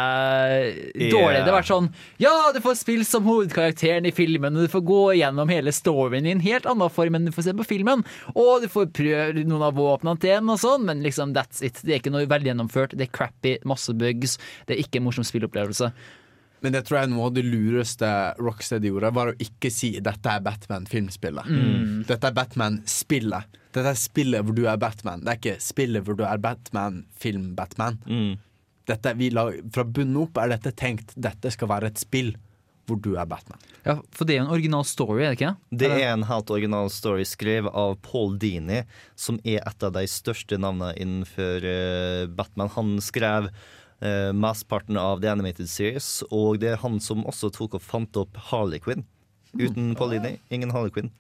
dårlig. 1.13 1.43
Det 1.45 1.51
har 1.51 1.59
vært 1.61 1.69
sånn 1.71 1.89
Ja, 2.23 2.33
du 2.55 2.59
får 2.65 2.79
spille 2.81 3.07
som 3.07 3.27
hovedkarakteren 3.29 4.09
i 4.09 4.13
filmen, 4.15 4.57
og 4.59 4.67
du 4.67 4.73
får 4.73 4.83
gå 4.89 5.01
gjennom 5.21 5.53
hele 5.53 5.71
storyen 5.75 6.27
i 6.27 6.33
en 6.35 6.43
helt 6.45 6.67
annen 6.67 6.91
form 6.91 7.15
enn 7.19 7.29
du 7.29 7.33
får 7.35 7.47
se 7.49 7.55
på 7.55 7.67
filmen. 7.69 8.03
Og 8.35 8.65
du 8.65 8.69
får 8.73 8.91
prøve 8.97 9.45
noen 9.47 9.63
av 9.69 9.79
våpnene 9.79 10.19
til 10.23 10.35
den 10.39 10.51
og 10.51 10.59
sånn, 10.63 10.85
men 10.89 11.05
liksom 11.07 11.35
that's 11.37 11.63
it. 11.63 11.79
Det 11.85 11.95
er 11.97 12.03
ikke 12.03 12.15
noe 12.15 12.27
veldig 12.31 12.51
gjennomført. 12.53 12.97
Det 12.99 13.09
er 13.09 13.15
crappy, 13.15 13.57
masse 13.65 13.95
bugs. 13.95 14.39
Det 14.67 14.77
er 14.77 14.83
ikke 14.85 14.99
en 15.01 15.07
morsom 15.09 15.27
spillopplevelse. 15.27 15.93
Men 16.65 16.73
det 16.73 16.87
tror 16.87 16.97
jeg 16.97 17.07
er 17.11 17.13
noe 17.13 17.27
av 17.29 17.35
det 17.37 17.43
lureste 17.45 18.09
Rocksteady 18.41 18.89
gjorde, 18.89 19.11
var 19.13 19.29
å 19.29 19.37
ikke 19.37 19.69
si 19.71 20.01
'dette 20.01 20.25
er 20.33 20.41
Batman-filmspillet'. 20.41 21.45
Mm. 21.47 22.07
Dette 22.09 22.25
er 22.25 22.33
Batman-spillet. 22.33 23.45
Dette 23.75 23.91
er 23.91 23.99
spillet 24.01 24.43
hvor 24.47 24.55
du 24.57 24.65
er 24.67 24.79
Batman. 24.81 25.21
Det 25.21 25.29
er 25.29 25.37
ikke 25.43 25.61
spillet 25.61 26.03
hvor 26.07 26.17
du 26.17 26.25
er 26.25 26.39
Batman-film-Batman. 26.39 27.99
Dette 28.01 28.11
er- 28.13 28.39
vi 29.17 29.31
lag- 29.31 29.61
Fra 29.73 29.85
bunnen 29.85 30.17
opp 30.23 30.37
er 30.39 30.49
dette 30.49 30.73
tenkt 30.77 31.15
Dette 31.17 31.51
skal 31.51 31.69
være 31.69 31.87
et 31.93 31.99
spill 31.99 32.35
hvor 32.85 32.99
du 33.01 33.15
er 33.17 33.25
Batman. 33.25 33.61
Ja, 33.85 33.95
For 34.13 34.29
det 34.29 34.35
er 34.35 34.43
jo 34.43 34.45
en 34.47 34.53
original 34.53 34.85
story, 34.85 35.23
er 35.23 35.33
det 35.33 35.39
ikke? 35.39 35.53
Det 35.73 35.89
er 35.91 36.11
en 36.11 36.27
helt 36.29 36.51
original 36.53 36.91
story 36.93 37.25
skrevet 37.25 37.73
av 37.73 37.97
Paul 38.05 38.37
Dini, 38.37 38.83
som 39.17 39.39
er 39.45 39.63
et 39.65 39.87
av 39.87 39.95
de 39.97 40.05
største 40.11 40.59
navnene 40.61 40.93
innenfor 41.01 41.65
uh, 41.65 42.27
Batman. 42.29 42.69
Han 42.77 42.99
skrev 43.01 43.49
uh, 43.49 44.33
mesteparten 44.37 45.01
av 45.01 45.23
The 45.25 45.33
Animated 45.33 45.71
Series, 45.73 46.23
og 46.31 46.61
det 46.61 46.75
er 46.75 46.83
han 46.85 47.01
som 47.01 47.25
også 47.25 47.53
tok 47.57 47.79
og 47.81 47.85
fant 47.85 48.21
opp 48.21 48.37
Harley 48.51 48.83
Quinn. 48.85 49.07
Uten 49.55 49.95
Paul 49.97 50.17
Dini, 50.17 50.37
ingen 50.53 50.73
Harley 50.75 50.93
Quinn. 50.93 51.13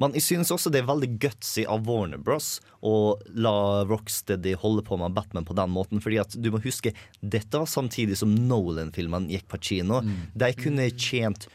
Men 0.00 0.16
jeg 0.16 0.24
synes 0.24 0.50
også 0.54 0.72
det 0.72 0.82
er 0.82 0.88
veldig 0.88 1.12
gutsy 1.20 1.66
av 1.68 1.84
Warner 1.88 2.20
Bros. 2.24 2.58
å 2.80 3.18
la 3.36 3.84
Rocksteady 3.84 4.56
holde 4.62 4.84
på 4.86 4.96
med 5.00 5.14
Batman 5.16 5.46
på 5.48 5.56
den 5.58 5.72
måten. 5.74 6.00
Fordi 6.02 6.20
at 6.22 6.36
du 6.40 6.50
må 6.54 6.62
huske, 6.64 6.94
dette 7.20 7.60
var 7.60 7.68
samtidig 7.68 8.16
som 8.20 8.32
Nolan-filmene 8.48 9.30
gikk 9.34 9.48
på 9.52 9.60
kino. 9.70 10.00
De 10.34 10.52
kunne 10.56 10.88
tjent 10.96 11.50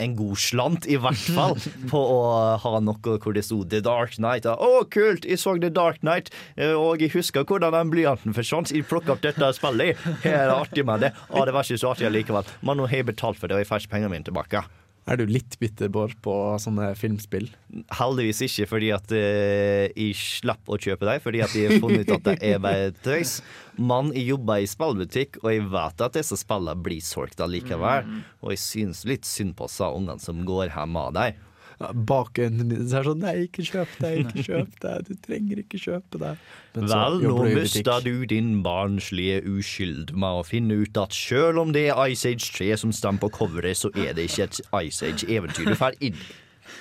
en 0.00 0.16
god 0.16 0.38
slant, 0.40 0.86
i 0.88 0.96
hvert 0.96 1.24
fall, 1.34 1.56
på 1.92 2.00
å 2.00 2.20
ha 2.62 2.72
noe 2.80 3.16
hvor 3.20 3.36
det 3.36 3.44
sto 3.46 3.60
The 3.68 3.82
Dark 3.84 4.16
Knight. 4.16 4.48
Å, 4.48 4.70
kult! 4.88 5.28
Jeg 5.28 5.42
så 5.42 5.56
The 5.60 5.68
Dark 5.76 6.00
Knight, 6.00 6.32
eh, 6.56 6.72
og 6.72 7.04
jeg 7.04 7.12
husker 7.18 7.44
hvordan 7.44 7.76
den 7.76 7.92
blyanten 7.92 8.36
forsvant. 8.36 8.72
Jeg 8.72 8.88
plukka 8.88 9.16
opp 9.16 9.24
dette 9.26 9.52
spillet. 9.58 10.00
Her 10.24 10.38
er 10.38 10.46
det 10.48 10.56
artig 10.56 10.86
med 10.88 11.04
det. 11.04 11.12
Å, 11.28 11.44
det 11.44 11.56
var 11.56 11.68
ikke 11.68 11.82
så 11.84 11.92
artig 11.92 12.12
likevel. 12.16 12.48
Men 12.64 12.80
nå 12.80 12.88
har 12.88 13.02
jeg 13.02 13.10
betalt 13.12 13.40
for 13.40 13.50
det, 13.50 13.58
og 13.58 13.64
jeg 13.64 13.70
får 13.70 13.84
ikke 13.84 13.98
pengene 13.98 14.14
mine 14.16 14.28
tilbake. 14.30 14.64
Er 15.08 15.18
du 15.18 15.24
litt 15.26 15.56
bitter, 15.58 15.88
Bård, 15.90 16.12
på 16.22 16.34
sånne 16.60 16.90
filmspill? 16.98 17.48
Heldigvis 17.96 18.42
ikke, 18.46 18.66
fordi 18.68 18.90
at 18.94 19.14
uh, 19.14 19.86
jeg 19.88 20.14
slapp 20.18 20.68
å 20.70 20.78
kjøpe 20.78 21.08
dem, 21.08 21.22
fordi 21.24 21.42
at 21.44 21.54
jeg 21.56 21.70
har 21.70 21.82
funnet 21.82 22.04
ut 22.06 22.14
at 22.18 22.26
det 22.28 22.36
er 22.46 22.60
bare 22.62 22.90
tøys. 23.04 23.38
Men 23.80 24.12
jeg 24.14 24.28
jobber 24.34 24.60
i 24.60 24.68
spillbutikk, 24.70 25.40
og 25.42 25.50
jeg 25.54 25.66
vet 25.72 26.04
at 26.06 26.18
disse 26.20 26.38
spillene 26.38 26.84
blir 26.84 27.04
solgt 27.04 27.42
allikevel. 27.42 28.12
Og 28.44 28.54
jeg 28.54 28.62
syns 28.62 29.06
litt 29.08 29.28
synd 29.28 29.56
på 29.58 29.70
disse 29.70 29.88
ungene 29.88 30.20
som 30.22 30.44
går 30.46 30.74
hjem 30.76 30.94
med 30.98 31.16
dem. 31.18 31.46
Bak 31.80 32.36
øynene 32.36 32.66
dine 32.68 32.84
så 32.90 32.98
er 32.98 33.06
det 33.06 33.08
sånn 33.10 33.22
Nei, 33.24 33.34
ikke 33.46 33.64
kjøp 33.64 33.92
det, 34.02 34.10
ikke 34.24 34.42
kjøp 34.50 34.74
det. 34.84 34.94
Du 35.08 35.12
trenger 35.24 35.62
ikke 35.62 35.80
kjøpe 35.80 36.20
det. 36.20 36.32
Men 36.74 36.90
så 36.90 36.98
Vel, 37.00 37.16
nå 37.24 37.46
mista 37.56 37.96
du 38.04 38.12
din 38.28 38.50
barnslige 38.66 39.40
uskyld 39.48 40.12
med 40.12 40.42
å 40.42 40.44
finne 40.46 40.76
ut 40.82 41.00
at 41.00 41.16
sjøl 41.16 41.58
om 41.62 41.72
det 41.72 41.86
er 41.88 42.02
Ice 42.12 42.28
Age 42.34 42.50
3 42.58 42.68
som 42.84 42.92
står 42.92 43.16
på 43.24 43.32
coveret, 43.38 43.80
så 43.80 43.88
er 43.96 44.12
det 44.18 44.28
ikke 44.28 44.46
et 44.50 44.60
Ice 44.90 45.08
Age-eventyr 45.08 45.72
du 45.72 45.76
får 45.80 45.96
inn. 46.04 46.20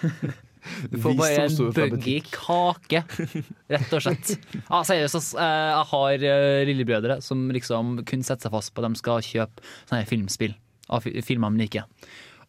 Du 0.92 0.98
får 1.02 1.14
bare 1.16 1.46
en 1.48 1.70
buggy 1.74 2.18
kake, 2.28 3.00
rett 3.72 3.94
og 3.96 4.02
slett. 4.04 4.34
Ja, 4.68 4.82
seriøst. 4.90 5.32
Eh, 5.40 5.70
Jeg 5.72 5.86
har 5.94 6.26
eh, 6.30 6.64
lillebrødre 6.68 7.16
som 7.26 7.46
liksom 7.56 8.02
kun 8.06 8.26
setter 8.28 8.50
seg 8.50 8.54
fast 8.58 8.74
på 8.76 8.84
at 8.84 8.90
de 8.92 9.00
skal 9.00 9.24
kjøpe 9.26 9.64
sånne 9.88 10.04
filmspill 10.10 10.58
av 10.92 11.08
filmer 11.26 11.56
de 11.56 11.64
liker. 11.64 11.88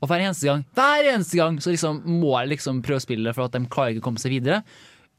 Og 0.01 0.09
hver 0.09 0.23
eneste 0.25 0.49
gang 0.49 0.63
Hver 0.77 1.11
eneste 1.13 1.37
gang 1.37 1.59
så 1.61 1.75
liksom 1.75 2.01
må 2.09 2.33
jeg 2.39 2.55
liksom 2.55 2.81
prøve 2.85 3.03
å 3.03 3.05
spille 3.05 3.29
det 3.29 3.37
for 3.37 3.49
at 3.49 3.57
de 3.57 3.69
klarer 3.69 3.95
ikke 3.95 4.05
å 4.05 4.09
komme 4.09 4.23
seg 4.23 4.33
videre. 4.39 4.63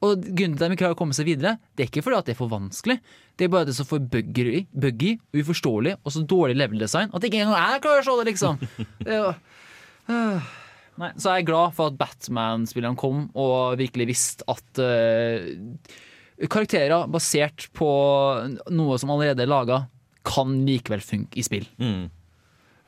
Og 0.01 0.23
grunnen 0.25 0.55
til 0.57 0.65
at 0.65 0.71
de 0.71 0.73
ikke 0.73 0.81
klarer 0.81 0.95
å 0.95 1.01
komme 1.03 1.13
seg 1.13 1.27
videre, 1.29 1.59
det 1.77 1.83
er 1.83 1.91
ikke 1.91 2.01
fordi 2.01 2.17
at 2.17 2.29
det 2.29 2.33
er 2.33 2.39
for 2.39 2.49
vanskelig. 2.49 2.97
Det 3.37 3.45
er 3.45 3.51
bare 3.53 3.67
det 3.69 3.75
som 3.77 3.85
får 3.85 4.01
buggy, 4.09 4.63
buggy 4.73 5.11
uforståelig 5.37 5.99
og 6.01 6.15
så 6.15 6.23
dårlig 6.25 6.57
level 6.57 6.81
design 6.81 7.13
at 7.13 7.27
ikke 7.27 7.43
engang 7.43 7.59
jeg 7.59 7.83
klarer 7.85 8.01
å 8.01 8.07
se 8.07 8.15
det, 8.17 8.31
liksom. 8.31 8.65
Det 9.05 9.13
er 9.13 9.21
jo 9.21 9.33
Øh. 10.11 10.49
Nei, 11.01 11.09
så 11.15 11.31
jeg 11.31 11.43
er 11.43 11.47
glad 11.47 11.75
for 11.77 11.89
at 11.89 11.97
Batman-spillerne 11.97 12.99
kom 12.99 13.23
og 13.39 13.77
virkelig 13.79 14.09
visste 14.09 14.45
at 14.51 14.81
uh, 14.83 15.45
karakterer 16.51 17.07
basert 17.09 17.69
på 17.77 17.87
noe 18.73 18.97
som 19.01 19.13
allerede 19.13 19.45
er 19.45 19.49
laga, 19.49 19.83
kan 20.27 20.59
likevel 20.67 21.01
funke 21.01 21.39
i 21.39 21.45
spill. 21.45 21.65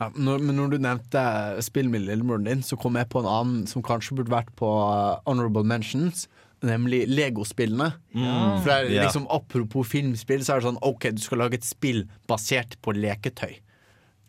Ja, 0.03 0.09
når, 0.19 0.41
men 0.43 0.57
når 0.59 0.73
du 0.73 0.79
nevnte 0.83 1.23
spill 1.63 1.89
med 1.91 2.05
lillebroren 2.07 2.47
din, 2.47 2.63
så 2.65 2.77
kom 2.79 2.97
jeg 2.99 3.09
på 3.11 3.21
en 3.23 3.29
annen 3.29 3.67
som 3.69 3.83
kanskje 3.85 4.17
burde 4.17 4.33
vært 4.33 4.51
på 4.59 4.67
uh, 4.67 5.21
honorable 5.27 5.63
mentions. 5.67 6.27
Nemlig 6.63 7.05
Lego-spillene. 7.11 7.91
Mm. 8.15 8.63
For 8.63 8.69
det 8.69 8.77
er 8.97 9.05
liksom 9.07 9.27
Apropos 9.31 9.87
filmspill, 9.91 10.43
så 10.43 10.55
er 10.55 10.61
det 10.61 10.69
sånn 10.69 10.81
OK, 10.83 11.09
du 11.15 11.21
skal 11.23 11.43
lage 11.43 11.59
et 11.59 11.67
spill 11.67 12.05
basert 12.29 12.77
på 12.83 12.95
leketøy. 12.95 13.59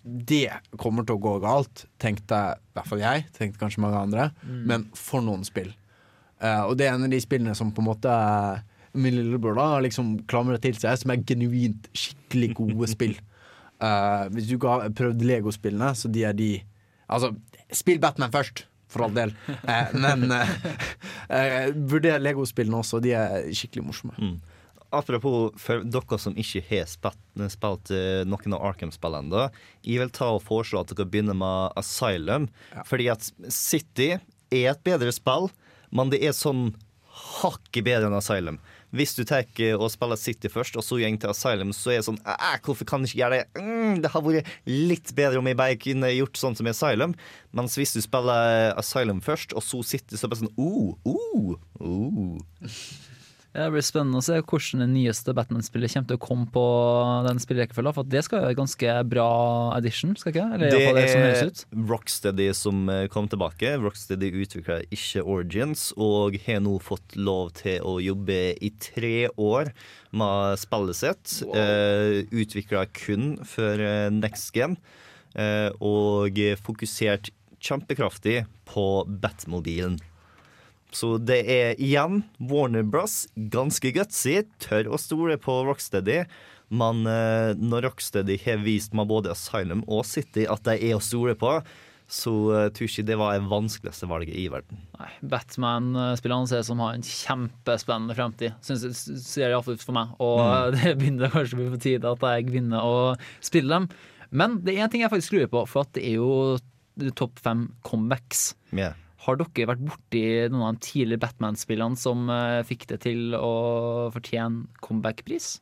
det 0.05 0.51
kommer 0.77 1.07
til 1.09 1.17
å 1.17 1.23
gå 1.23 1.39
galt, 1.41 1.87
tenkte 1.97 2.37
i 2.59 2.75
hvert 2.77 2.89
fall 2.91 3.01
jeg, 3.01 3.23
tenkte 3.33 3.63
kanskje 3.63 3.81
mange 3.81 4.03
andre. 4.05 4.27
Mm. 4.45 4.59
Men 4.69 4.87
for 4.99 5.25
noen 5.25 5.47
spill. 5.49 5.71
Uh, 6.43 6.69
og 6.69 6.75
det 6.77 6.89
er 6.89 6.99
en 6.99 7.07
av 7.07 7.15
de 7.15 7.21
spillene 7.23 7.55
som 7.57 7.71
på 7.73 7.81
en 7.81 7.89
måte 7.89 8.11
eh, 8.11 8.59
min 9.01 9.15
lillebror 9.17 9.57
da 9.57 9.69
har 9.77 9.85
liksom 9.87 10.19
klamret 10.29 10.61
til 10.67 10.77
seg, 10.77 10.99
som 11.01 11.15
er 11.15 11.23
genuint 11.25 11.89
skikkelig 11.97 12.51
gode 12.59 12.91
spill. 12.93 13.17
Eh, 13.85 14.25
hvis 14.35 14.49
du 14.49 14.57
ikke 14.57 14.71
har 14.73 14.95
prøvd 14.97 15.25
Lego-spillene, 15.29 15.93
så 15.99 16.11
de 16.13 16.25
er 16.29 16.37
de 16.37 16.53
Altså, 17.05 17.35
spill 17.69 17.99
Batman 18.01 18.33
først, 18.33 18.63
for 18.89 19.05
all 19.05 19.13
del. 19.13 19.35
Uh, 19.69 19.91
men 20.01 20.23
uh, 20.33 21.67
vurder 21.93 22.23
Lego-spillene 22.23 22.79
også, 22.81 22.97
de 23.05 23.13
er 23.13 23.51
skikkelig 23.53 23.85
morsomme. 23.85 24.15
Mm. 24.17 24.39
Apropos 24.95 25.53
for 25.61 25.85
dere 25.85 26.19
som 26.23 26.39
ikke 26.41 26.63
har 26.71 26.89
spilt, 26.89 27.93
noen 28.25 28.57
av 28.57 28.65
Arkham-spillene 28.71 29.27
ennå, 29.27 29.45
jeg 29.85 30.01
vil 30.01 30.15
ta 30.17 30.31
og 30.33 30.47
foreslå 30.47 30.81
at 30.81 30.95
dere 30.95 31.07
begynner 31.11 31.37
med 31.37 31.77
Asylum. 31.77 32.49
Fordi 32.89 33.11
at 33.13 33.29
City 33.53 34.15
er 34.15 34.71
et 34.73 34.85
bedre 34.87 35.13
spill, 35.13 35.51
men 35.93 36.15
det 36.15 36.23
er 36.25 36.33
sånn 36.33 36.71
hakket 37.43 37.85
bedre 37.87 38.09
enn 38.09 38.17
Asylum. 38.17 38.63
Hvis 38.95 39.15
du 39.19 39.25
tar 39.27 39.47
og 39.75 39.89
spiller 39.93 40.19
City 40.21 40.51
først, 40.53 40.77
og 40.79 40.85
så 40.87 41.01
går 41.01 41.17
til 41.21 41.33
Asylum, 41.33 41.73
så 41.75 41.95
er 41.95 42.01
det 42.01 42.07
sånn 42.09 42.21
Hvorfor 42.65 42.87
kan 42.89 43.03
jeg 43.03 43.13
ikke 43.13 43.23
gjøre 43.23 43.41
det? 43.41 43.63
Mm, 43.63 43.97
det 44.05 44.13
har 44.13 44.25
vært 44.25 44.53
litt 44.71 45.15
bedre 45.17 45.41
om 45.41 45.51
jeg 45.51 45.59
bare 45.59 45.81
kunne 45.81 46.13
gjort 46.15 46.39
sånn 46.39 46.59
som 46.59 46.69
i 46.69 46.75
Asylum. 46.75 47.17
Mens 47.55 47.79
hvis 47.79 47.95
du 47.97 48.03
spiller 48.05 48.75
Asylum 48.79 49.23
først, 49.25 49.57
og 49.57 49.67
så 49.67 49.83
City, 49.87 50.19
så 50.19 50.31
bare 50.31 50.45
sånn 50.45 50.55
oh, 50.55 50.95
oh, 51.05 51.59
oh. 51.83 52.71
Det 53.55 53.69
blir 53.71 53.85
spennende 53.87 54.19
å 54.19 54.25
se 54.25 54.41
hvordan 54.43 54.81
det 54.83 54.89
nyeste 54.91 55.31
Batman-spillet 55.37 55.93
kommer 55.93 56.09
til 56.11 56.19
å 56.19 56.23
komme 56.25 56.47
på 56.51 56.63
den 57.23 57.39
spillerekkefølga. 57.39 57.93
For 57.95 58.09
det 58.11 58.23
skal 58.27 58.41
jo 58.41 58.47
være 58.49 58.57
ganske 58.59 58.95
bra 59.13 59.27
edition, 59.77 60.17
skal 60.19 60.33
ikke? 60.33 60.47
Eller 60.57 60.73
det? 60.73 60.81
det 60.97 61.05
som 61.13 61.27
er 61.79 61.91
Rocksteady 61.93 62.49
som 62.59 62.81
eh, 62.91 63.05
kom 63.13 63.29
tilbake. 63.31 63.77
Rocksteady 63.79 64.33
utvikla 64.43 64.81
ikke 64.91 65.23
Origins, 65.23 65.93
og 65.95 66.35
har 66.49 66.65
nå 66.67 66.81
fått 66.83 67.15
lov 67.15 67.53
til 67.61 67.79
å 67.87 68.01
jobbe 68.03 68.41
i 68.59 68.73
tre 68.83 69.29
år 69.31 69.71
med 70.19 70.59
spillet 70.59 70.99
sitt. 70.99 71.37
Uh, 71.47 72.27
utvikla 72.35 72.89
kun 72.91 73.37
for 73.47 73.79
eh, 73.79 74.09
next 74.11 74.51
gen, 74.57 74.75
uh, 75.39 75.71
og 75.79 76.43
fokusert 76.67 77.31
kjempekraftig 77.63 78.43
på 78.67 78.89
Batmobilen. 79.07 80.01
Så 80.95 81.17
det 81.19 81.41
er 81.51 81.81
igjen 81.83 82.23
Warner 82.39 82.85
Bros. 82.87 83.25
Ganske 83.35 83.91
gutsy. 83.97 84.41
Tør 84.63 84.93
å 84.95 85.01
stole 85.01 85.37
på 85.43 85.57
Rocksteady. 85.67 86.23
Men 86.75 87.03
eh, 87.11 87.55
når 87.59 87.89
Rocksteady 87.89 88.39
har 88.47 88.63
vist 88.65 88.95
meg 88.97 89.11
både 89.11 89.35
Asylum 89.35 89.83
og 89.91 90.07
City 90.09 90.47
at 90.51 90.65
de 90.67 90.79
er 90.79 90.97
å 90.97 91.03
stole 91.03 91.35
på, 91.39 91.59
så 92.15 92.31
uh, 92.53 92.67
tror 92.69 92.89
ikke 92.91 93.07
det 93.09 93.17
var 93.17 93.33
det 93.33 93.47
vanskeligste 93.49 94.07
valget 94.11 94.37
i 94.37 94.43
verden. 94.53 94.81
Nei, 95.01 95.09
Batman-spillerne 95.33 96.51
ser 96.51 96.61
ut 96.61 96.69
som 96.69 96.83
har 96.85 96.99
en 96.99 97.07
kjempespennende 97.07 98.17
fremtid. 98.17 98.53
syns 98.65 98.85
det 98.85 99.21
ser 99.23 99.49
iallfall 99.49 99.79
ut 99.79 99.87
for 99.87 99.97
meg. 99.97 100.13
Og 100.21 100.43
Mm. 100.45 100.75
det 100.77 100.93
begynner 101.01 101.33
kanskje 101.33 101.57
å 101.57 101.63
bli 101.63 101.71
på 101.73 101.81
tide 101.87 102.13
at 102.13 102.27
jeg 102.29 102.47
begynner 102.51 102.85
å 102.85 102.99
spille 103.41 103.73
dem. 103.73 103.89
Men 104.31 104.59
det 104.67 104.77
er 104.77 104.85
en 104.85 104.93
ting 104.93 105.05
jeg 105.05 105.13
faktisk 105.15 105.37
lurer 105.37 105.51
på, 105.51 105.65
for 105.71 105.87
at 105.89 105.95
det 105.97 106.05
er 106.11 106.21
jo 106.21 106.59
topp 107.17 107.41
fem 107.43 107.71
comebacks. 107.87 108.53
Yeah. 108.71 109.01
Har 109.25 109.39
dere 109.41 109.69
vært 109.71 109.85
borti 109.87 110.25
noen 110.53 110.67
av 110.67 110.77
de 110.77 110.85
tidligere 110.85 111.23
Batman-spillene 111.23 111.97
som 111.97 112.29
eh, 112.33 112.61
fikk 112.69 112.89
det 112.91 113.01
til 113.07 113.37
å 113.39 114.11
fortjene 114.13 114.67
comeback-pris? 114.85 115.55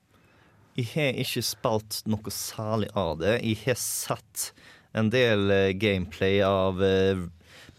Jeg 0.78 0.88
har 0.94 1.18
ikke 1.20 1.44
spilt 1.44 2.00
noe 2.10 2.32
særlig 2.32 2.88
av 2.98 3.20
det. 3.20 3.36
Jeg 3.44 3.60
har 3.66 3.78
sett 3.78 4.50
en 4.98 5.12
del 5.12 5.52
eh, 5.52 5.74
gameplay 5.78 6.40
av 6.46 6.82
eh, 6.82 7.22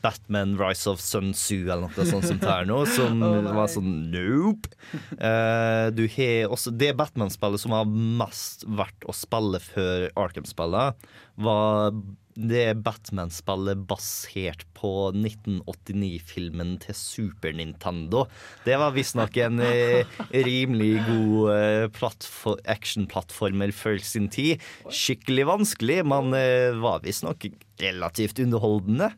Batman 0.03 0.57
Rise 0.59 0.89
of 0.91 1.01
Sun 1.01 1.31
Tzu 1.35 1.63
eller 1.63 1.87
noe 1.87 2.07
sånt 2.07 2.27
som 2.27 2.41
er 2.43 2.67
nå, 2.67 2.81
som 2.97 3.23
oh, 3.23 3.51
var 3.55 3.69
sånn 3.71 4.09
nope. 4.13 4.71
Uh, 5.15 5.87
du 5.95 6.05
har 6.17 6.51
også 6.53 6.73
Det 6.75 6.91
Batman-spillet 6.99 7.63
som 7.63 7.75
var 7.75 7.87
mest 7.87 8.67
verdt 8.67 9.07
å 9.07 9.15
spille 9.15 9.61
før 9.63 10.09
Arkham-spillet, 10.19 11.07
var 11.43 11.95
det 12.33 12.79
Batman-spillet 12.81 13.83
basert 13.89 14.63
på 14.73 15.11
1989-filmen 15.13 16.75
til 16.81 16.97
Super 16.97 17.53
Nintendo. 17.53 18.23
Det 18.65 18.77
var 18.81 18.95
visstnok 18.95 19.37
en 19.45 19.61
eh, 19.61 20.15
rimelig 20.33 20.95
god 21.05 21.51
eh, 21.53 21.85
plattfor- 21.93 22.61
actionplattformer 22.73 23.73
for 23.77 24.01
sin 24.01 24.31
tid. 24.33 24.61
Skikkelig 24.89 25.45
vanskelig, 25.51 25.99
men 26.09 26.33
var 26.81 27.05
visstnok 27.05 27.45
relativt 27.81 28.41
underholdende. 28.41 29.13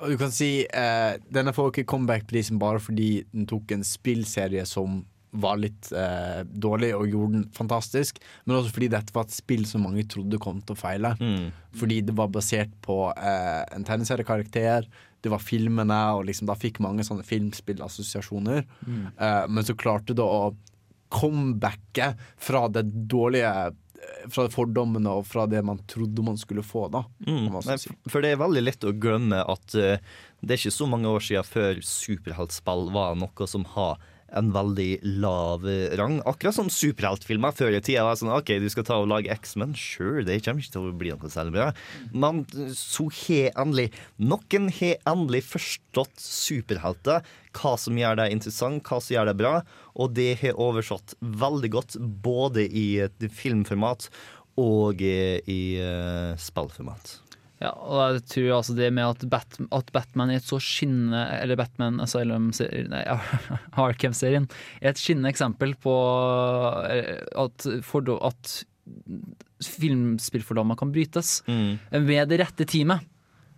Du 0.00 0.16
kan 0.20 0.32
si 0.32 0.64
eh, 0.64 1.14
Denne 1.32 1.52
får 1.56 1.72
ikke 1.72 1.88
comeback-prisen 1.92 2.60
bare 2.60 2.80
fordi 2.82 3.24
den 3.32 3.48
tok 3.50 3.74
en 3.76 3.86
spillserie 3.86 4.64
som 4.68 5.02
var 5.30 5.60
litt 5.62 5.92
eh, 5.94 6.40
dårlig 6.42 6.88
og 6.96 7.06
gjorde 7.06 7.36
den 7.36 7.44
fantastisk, 7.54 8.18
men 8.44 8.56
også 8.56 8.72
fordi 8.74 8.88
dette 8.90 9.14
var 9.14 9.28
et 9.28 9.34
spill 9.34 9.62
som 9.68 9.84
mange 9.86 10.02
trodde 10.10 10.40
kom 10.42 10.58
til 10.64 10.74
å 10.74 10.80
feile. 10.80 11.12
Fordi 11.78 12.00
det 12.06 12.16
var 12.18 12.32
basert 12.34 12.72
på 12.82 12.96
eh, 13.12 13.60
en 13.76 13.86
tegneseriekarakter, 13.86 14.88
det 15.20 15.30
var 15.30 15.44
filmene, 15.44 16.00
og 16.16 16.24
liksom, 16.26 16.48
da 16.50 16.56
fikk 16.58 16.80
mange 16.82 17.04
sånne 17.06 17.26
filmspillassosiasjoner. 17.28 18.66
Mm. 18.86 19.04
Eh, 19.14 19.44
men 19.52 19.66
så 19.66 19.76
klarte 19.78 20.16
det 20.18 20.26
å 20.26 20.50
comebacke 21.10 22.12
fra 22.38 22.66
det 22.70 22.84
dårlige 23.10 23.70
Fra 24.32 24.46
fordommene 24.52 25.12
og 25.12 25.26
fra 25.28 25.46
det 25.50 25.60
man 25.66 25.80
trodde 25.90 26.24
man 26.24 26.38
skulle 26.40 26.64
få, 26.64 26.86
da. 26.92 27.02
Mm, 27.26 27.52
si. 27.80 27.92
for 28.08 28.24
det 28.24 28.34
er 28.34 28.40
veldig 28.40 28.62
lett 28.62 28.86
å 28.88 28.94
glemme 28.96 29.42
at 29.44 29.76
uh, 29.76 29.96
det 30.40 30.54
er 30.54 30.60
ikke 30.60 30.72
så 30.72 30.88
mange 30.88 31.10
år 31.10 31.24
siden 31.24 31.48
før 31.48 31.82
superheltspill 31.84 32.88
var 32.94 33.18
noe 33.20 33.48
som 33.50 33.66
har 33.74 34.00
en 34.36 34.50
veldig 34.54 34.88
lav 35.22 35.64
rang. 35.98 36.18
Akkurat 36.28 36.56
som 36.56 36.70
superheltfilmer 36.72 37.54
før 37.56 37.76
i 37.76 37.82
tida 37.84 38.04
var 38.06 38.18
sånn 38.20 38.32
OK, 38.34 38.52
du 38.62 38.68
skal 38.72 38.86
ta 38.86 38.98
og 39.00 39.10
lage 39.10 39.32
X-Men. 39.32 39.74
Sure, 39.78 40.24
det 40.26 40.40
kommer 40.44 40.62
ikke 40.62 40.74
til 40.76 40.88
å 40.88 40.96
bli 41.02 41.12
noe 41.14 41.32
særlig 41.32 41.56
bra. 41.56 41.68
Men 42.12 42.44
så 42.76 43.08
har 43.22 43.54
endelig 43.60 43.90
Noen 44.20 44.68
har 44.80 44.98
endelig 45.10 45.44
forstått 45.48 46.20
superhelter. 46.22 47.24
Hva 47.56 47.74
som 47.80 47.98
gjør 47.98 48.20
det 48.20 48.30
interessant, 48.34 48.84
hva 48.86 49.00
som 49.02 49.16
gjør 49.16 49.30
det 49.30 49.38
bra. 49.40 49.54
Og 49.98 50.14
det 50.18 50.34
har 50.42 50.60
oversatt 50.60 51.16
veldig 51.20 51.72
godt 51.76 51.98
både 52.24 52.66
i 52.66 52.86
filmformat 53.40 54.10
og 54.60 55.00
i 55.00 55.62
eh, 55.80 56.36
spillformat. 56.38 57.29
Ja, 57.60 57.74
og 57.76 58.14
jeg 58.16 58.24
tror 58.30 58.54
altså 58.56 58.74
det 58.78 58.88
med 58.96 59.04
at, 59.04 59.24
Bat 59.28 59.58
at 59.76 59.92
Batman 59.92 60.32
er 60.32 60.40
et 60.40 60.46
så 60.48 60.56
skinnende 60.64 61.20
Eller 61.42 61.58
Batman 61.60 62.00
Asylum-serien 62.00 62.88
Nei, 62.88 63.02
Arkham-serien 63.84 64.48
er 64.80 64.94
et 64.94 65.00
skinnende 65.00 65.28
eksempel 65.28 65.74
på 65.76 65.94
eh, 66.88 67.20
at, 67.36 67.68
at 67.68 68.54
filmspillfordommer 69.60 70.78
kan 70.80 70.90
brytes. 70.90 71.42
ved 71.92 72.30
det 72.32 72.40
rette 72.40 72.64
teamet 72.64 73.04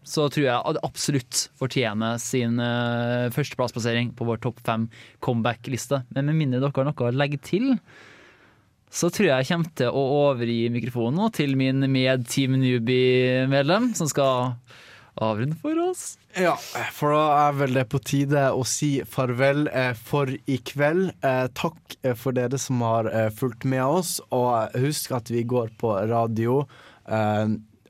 så 0.03 0.27
tror 0.35 0.45
jeg 0.45 0.59
at 0.59 0.77
det 0.77 0.83
absolutt 0.87 1.41
fortjener 1.59 2.19
sin 2.19 2.59
uh, 2.59 3.31
førsteplassplassering 3.35 4.11
på 4.19 4.27
vår 4.27 4.41
topp 4.43 4.59
fem 4.66 4.89
comeback-liste. 5.23 6.03
Men 6.16 6.27
med 6.29 6.41
mindre 6.41 6.62
dere 6.62 6.74
har 6.74 6.89
noe 6.89 7.07
å 7.07 7.15
legge 7.15 7.39
til, 7.47 7.77
så 8.93 9.09
tror 9.09 9.28
jeg 9.28 9.40
jeg 9.40 9.48
kommer 9.48 9.77
til 9.81 9.89
å 9.97 10.02
overgi 10.28 10.59
mikrofonen 10.73 11.20
nå 11.23 11.31
til 11.32 11.55
min 11.56 11.81
med-Team 11.89 12.59
Newbie-medlem, 12.60 13.93
som 13.97 14.10
skal 14.10 14.52
avrunde 15.16 15.56
for 15.60 15.78
oss. 15.81 16.19
Ja, 16.36 16.55
for 16.97 17.12
da 17.12 17.24
er 17.43 17.56
vel 17.59 17.77
det 17.77 17.85
på 17.93 18.01
tide 18.01 18.47
å 18.56 18.62
si 18.69 18.94
farvel 19.09 19.66
eh, 19.69 19.93
for 19.97 20.31
i 20.32 20.56
kveld. 20.64 21.10
Eh, 21.20 21.44
takk 21.56 21.97
eh, 22.01 22.16
for 22.16 22.36
dere 22.36 22.60
som 22.60 22.81
har 22.85 23.10
fulgt 23.36 23.66
med 23.69 23.85
oss, 23.85 24.16
og 24.32 24.77
husk 24.81 25.12
at 25.16 25.32
vi 25.32 25.44
går 25.48 25.74
på 25.81 25.93
radio 26.09 26.62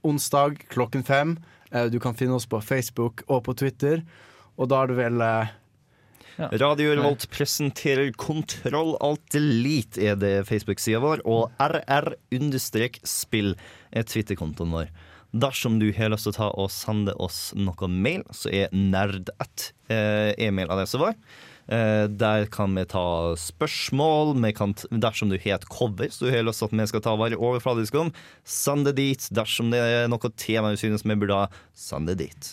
onsdag 0.02 0.64
klokken 0.72 1.04
fem. 1.06 1.36
Du 1.92 1.98
kan 2.02 2.16
finne 2.18 2.34
oss 2.36 2.48
på 2.48 2.58
Facebook 2.64 3.22
og 3.28 3.44
på 3.46 3.54
Twitter, 3.56 4.02
og 4.58 4.68
da 4.72 4.82
er 4.82 4.90
det 4.90 4.96
vel 4.98 5.22
eh, 6.38 6.59
Radio 6.62 6.94
Revolt 6.96 7.28
presenterer 7.32 8.12
Kontroll 8.16 8.96
Alt 9.04 9.24
Delete 9.34 10.02
er 10.02 10.18
det 10.20 10.34
Facebook-sida 10.48 11.02
vår, 11.02 11.24
og 11.28 11.50
RR-spill 11.62 13.54
er 13.92 14.09
Twitter-kontoen 14.09 14.74
vår. 14.74 14.92
Dersom 15.32 15.78
du 15.80 15.88
har 15.96 16.12
lyst 16.12 16.28
til 16.28 16.34
å 16.34 16.36
ta 16.36 16.50
og 16.60 16.68
sende 16.72 17.14
oss 17.16 17.54
noe 17.56 17.88
mail, 17.88 18.26
så 18.36 18.52
er 18.52 18.72
nerd1 18.76 19.70
eh, 19.88 20.34
e-mailadressen 20.48 21.00
vår. 21.00 21.16
Eh, 21.72 22.04
der 22.10 22.46
kan 22.52 22.74
vi 22.76 22.84
ta 22.84 23.32
spørsmål. 23.38 24.34
Vi 24.42 24.52
kan 24.52 24.74
dersom 24.90 25.30
du 25.30 25.38
har 25.38 25.56
et 25.56 25.68
cover 25.72 26.10
så 26.10 26.26
du 26.26 26.34
har 26.34 26.44
lyst 26.44 26.60
til 26.60 26.68
at 26.68 26.76
vi 26.80 26.88
skal 26.90 27.04
ta 27.04 27.14
vare 27.16 27.38
overfladisk 27.38 27.96
om, 28.00 28.12
send 28.44 28.88
det 28.88 28.96
dit. 28.98 29.28
Dersom 29.32 29.72
det 29.72 29.80
er 29.80 30.10
noe 30.12 30.32
tema 30.36 30.72
du 30.72 30.80
synes 30.80 31.06
vi 31.06 31.16
burde 31.16 31.44
ha, 31.44 31.48
send 31.72 32.10
det 32.10 32.18
dit. 32.26 32.52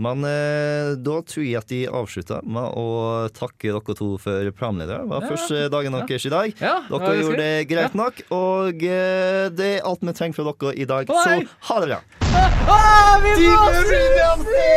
Men 0.00 0.24
eh, 0.24 0.94
da 0.96 1.18
tror 1.28 1.44
jeg 1.44 1.58
at 1.60 1.68
de 1.68 1.82
avslutter 1.86 2.40
med 2.48 2.76
å 2.80 3.28
takke 3.36 3.74
dere 3.74 3.96
to 3.98 4.16
for 4.22 4.48
planledere. 4.56 5.02
Det 5.04 5.10
var 5.12 5.22
Ja, 5.22 5.28
første 5.34 5.68
dagen 5.74 5.92
deres 5.98 6.26
i 6.26 6.32
dag. 6.32 6.54
Ja, 6.62 6.74
dere 6.88 7.18
gjorde 7.20 7.36
det 7.42 7.68
greit. 7.70 7.94
nok, 7.94 8.22
og 8.32 8.82
eh, 8.82 9.48
det 9.52 9.68
er 9.78 9.86
alt 9.86 10.00
vi 10.02 10.12
trenger 10.16 10.38
fra 10.40 10.48
dere 10.52 10.74
i 10.74 10.88
dag. 10.88 11.06
Bye. 11.12 11.46
Så 11.46 11.70
ha 11.72 11.80
det 11.84 11.92
bra. 11.92 12.00
Ah, 12.32 13.18
vi 13.20 13.36
må 13.36 14.72